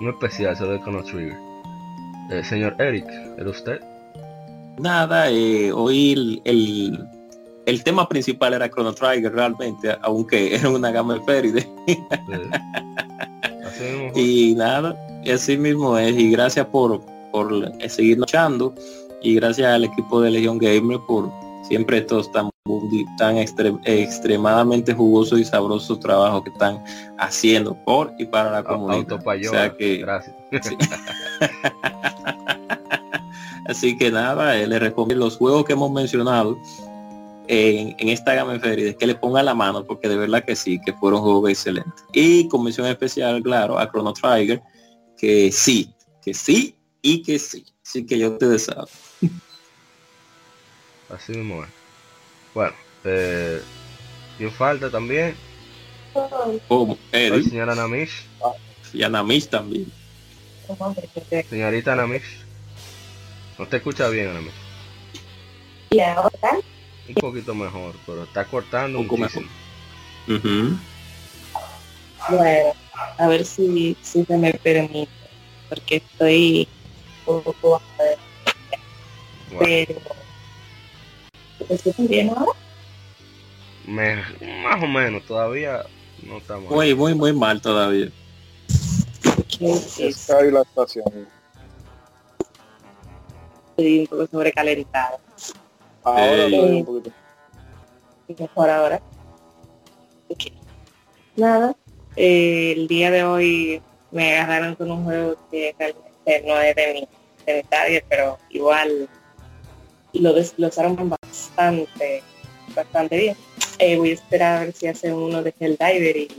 [0.00, 1.36] Un especial sobre el Chrono Trigger.
[2.30, 3.06] Eh, señor Eric,
[3.38, 3.80] ¿era usted?
[4.78, 7.08] Nada, eh, hoy el, el,
[7.66, 11.68] el tema principal era Chrono Trigger realmente, aunque era una gama efeméride.
[13.78, 14.10] Sí.
[14.20, 14.96] Y nada,
[15.32, 16.16] así mismo es.
[16.18, 17.00] Y gracias por,
[17.32, 18.74] por seguir luchando.
[19.22, 21.30] Y gracias al equipo de Legion Gamer por
[21.68, 22.50] siempre estos tan,
[23.18, 26.82] tan extre- extremadamente jugosos y sabrosos trabajos que están
[27.18, 29.12] haciendo por y para la comunidad.
[29.12, 29.50] O Autopayola.
[29.50, 30.34] sea que, Gracias.
[30.62, 30.76] Sí.
[33.66, 36.58] Así que nada, eh, les recomiendo los juegos que hemos mencionado
[37.52, 40.80] en, en esta gama efemérides, que le pongan la mano, porque de verdad que sí,
[40.86, 42.04] que fueron juegos excelentes.
[42.12, 44.62] Y con mención especial, claro, a Chrono Trigger,
[45.18, 47.66] que sí, que sí y que sí.
[47.84, 48.86] Así que ya ustedes saben.
[51.12, 51.70] Así mismo es.
[52.54, 52.72] Bueno,
[53.02, 53.60] eh,
[54.38, 55.34] dio falta también
[56.68, 58.28] Como la señora Namish.
[58.92, 59.90] y a Namish también.
[61.48, 62.44] Señorita Namish.
[63.58, 64.52] No te escucha bien, Namish.
[65.90, 66.60] Y ahora,
[67.10, 69.46] Un poquito mejor, pero está cortando Un poco muchísimo.
[70.28, 70.76] Ujú.
[72.36, 72.72] bueno,
[73.18, 75.10] a ver si, si se me permite,
[75.68, 76.68] porque estoy
[77.26, 77.84] un poco bajo
[79.50, 80.00] Bueno,
[81.58, 82.52] pero ¿te bien ahora?
[83.86, 85.84] me- más o menos, todavía
[86.22, 86.64] no está mal.
[86.70, 88.08] Muy, muy, muy mal todavía.
[89.58, 91.04] Es la estación.
[93.76, 95.18] estoy un poco sobrecalentada.
[96.02, 97.10] Ahora lo veo un poquito.
[98.38, 99.02] mejor ahora.
[101.36, 101.74] Nada,
[102.16, 106.92] eh, el día de hoy me agarraron con un juego que realmente no es de
[106.94, 107.08] mi,
[107.46, 109.08] de mi target, pero igual
[110.12, 112.22] lo desglosaron bastante,
[112.74, 113.36] bastante bien.
[113.78, 116.30] Eh, voy a esperar a ver si hacen uno de Helldiver y,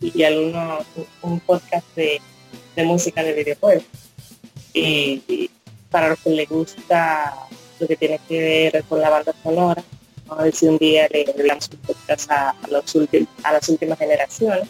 [0.00, 0.78] y alguno,
[1.22, 2.20] un podcast de,
[2.76, 3.84] de música de videojuegos.
[4.72, 5.50] Y, y
[5.90, 7.34] para los que les gusta
[7.80, 8.40] lo que tiene que
[8.72, 9.82] ver con la banda sonora,
[10.28, 13.68] a ver si un día le damos un podcast a, a los últimos, a las
[13.68, 14.68] últimas generaciones.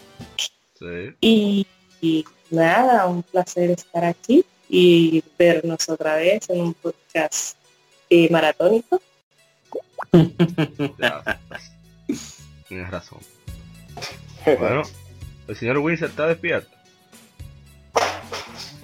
[0.79, 1.15] Sí.
[1.21, 1.67] Y,
[2.01, 7.57] y nada, un placer estar aquí y vernos otra vez en un podcast
[8.09, 9.01] eh, maratónico.
[10.97, 11.39] Ya,
[12.67, 13.19] Tienes razón.
[14.45, 14.81] Bueno,
[15.47, 16.69] el señor Winsor está despierto.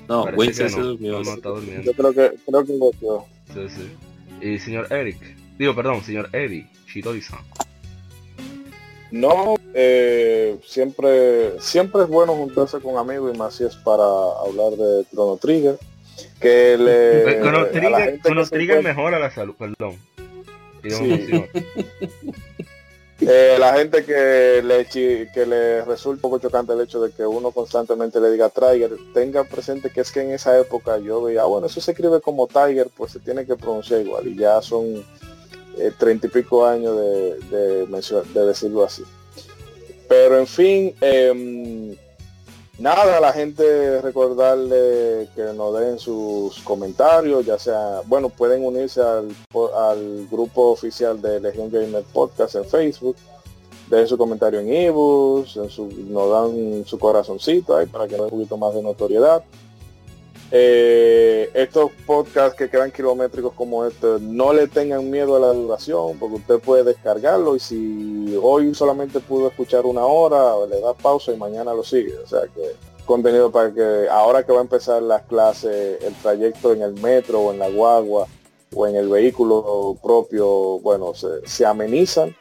[0.08, 1.14] No, que se no, durmió.
[1.14, 1.84] no, no está durmiendo.
[1.84, 3.26] Yo creo que creo que volvió.
[3.54, 3.92] Sí, sí.
[4.42, 5.18] Y señor Eric,
[5.58, 7.40] digo, perdón, señor Eddie Shidori-san.
[9.10, 14.72] No, eh, siempre, siempre es bueno juntarse con amigos y más si es para hablar
[14.74, 15.78] de Chrono Trigger.
[16.42, 19.96] Que le, Chrono a la Trigger, gente Chrono Trigger encuentra- mejora la salud, perdón.
[20.84, 21.46] Sí.
[23.20, 27.26] Eh, la gente que le, que le resulta un poco chocante el hecho de que
[27.26, 31.42] uno constantemente le diga Tiger, tenga presente que es que en esa época yo veía,
[31.42, 34.28] "Ah, bueno, eso se escribe como Tiger, pues se tiene que pronunciar igual.
[34.28, 35.04] Y ya son
[35.80, 37.86] eh, treinta y pico años de, de,
[38.34, 39.04] de decirlo así.
[40.08, 41.96] Pero en fin, em,
[42.80, 49.02] nada, a la gente recordarle que nos den sus comentarios, ya sea, bueno, pueden unirse
[49.02, 49.30] al,
[49.76, 53.16] al grupo oficial de Legion Gamer Podcast en Facebook,
[53.90, 58.58] den su comentario en ebooks, nos dan su corazoncito ahí para que dé un poquito
[58.58, 59.44] más de notoriedad.
[60.50, 66.17] Eh, estos podcasts que quedan kilométricos como este, no le tengan miedo a la duración,
[66.17, 71.34] porque usted puede descargarlo y si hoy solamente pudo escuchar una hora, le da pausa
[71.34, 72.17] y mañana lo sigue.
[72.17, 76.74] O sea que contenido para que ahora que va a empezar las clases, el trayecto
[76.74, 78.27] en el metro o en la guagua
[78.74, 82.35] o en el vehículo propio, bueno, se, amenizan.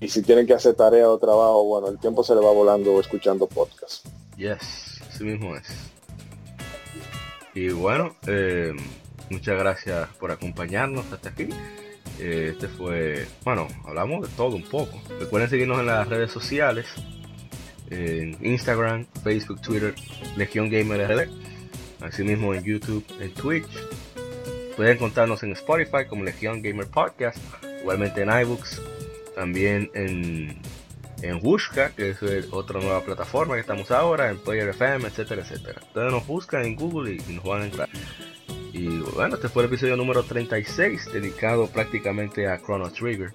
[0.00, 3.00] Y si tienen que hacer tarea o trabajo, bueno, el tiempo se le va volando
[3.00, 4.06] escuchando podcast.
[4.36, 5.95] Yes, así mismo es.
[7.56, 8.74] Y bueno, eh,
[9.30, 11.48] muchas gracias por acompañarnos hasta aquí.
[12.18, 15.00] Eh, este fue, bueno, hablamos de todo un poco.
[15.18, 16.86] Recuerden seguirnos en las redes sociales,
[17.88, 19.94] en Instagram, Facebook, Twitter,
[20.36, 21.30] Legión Gamer RD.
[22.04, 23.70] Asimismo en YouTube, en Twitch.
[24.76, 27.38] Pueden encontrarnos en Spotify como Legión Gamer Podcast,
[27.80, 28.82] igualmente en iBooks,
[29.34, 30.58] también en,
[31.22, 35.42] en Wooshka, que es eh, otra nueva plataforma que estamos ahora, en Player FM, etcétera,
[35.42, 35.80] etcétera.
[35.82, 37.88] Ustedes nos buscan en Google y, y nos van a encontrar.
[38.72, 43.32] Y bueno, este fue el episodio número 36, dedicado prácticamente a Chrono Trigger.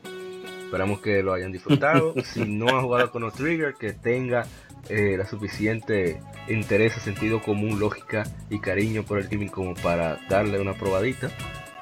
[0.65, 2.13] Esperamos que lo hayan disfrutado.
[2.23, 4.45] si no ha jugado Chrono Trigger, que tenga
[4.87, 10.61] eh, la suficiente interés, sentido común, lógica y cariño por el gaming como para darle
[10.61, 11.31] una probadita.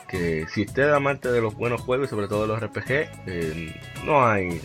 [0.07, 2.91] Que si usted es amante de los buenos juegos y sobre todo de los RPG,
[3.27, 4.61] eh, no hay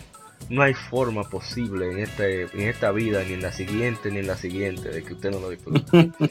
[0.49, 4.27] no hay forma posible en este en esta vida ni en la siguiente ni en
[4.27, 6.11] la siguiente de que usted no lo disfrute.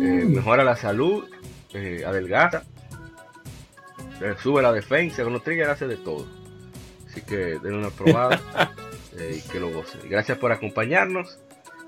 [0.00, 1.24] Eh, mejora la salud,
[1.72, 2.62] eh, adelgaza,
[4.20, 6.26] eh, sube la defensa, con los triggers hace de todo.
[7.08, 8.40] Así que den una probada
[9.12, 10.00] y que lo gocen.
[10.08, 11.38] Gracias por acompañarnos.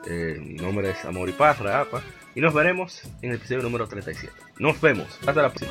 [0.08, 2.02] Mi nombre es Amor y Paz, Raapa,
[2.34, 4.32] y nos veremos en el episodio número 37.
[4.58, 5.06] Nos vemos.
[5.26, 5.70] Hasta la próxima.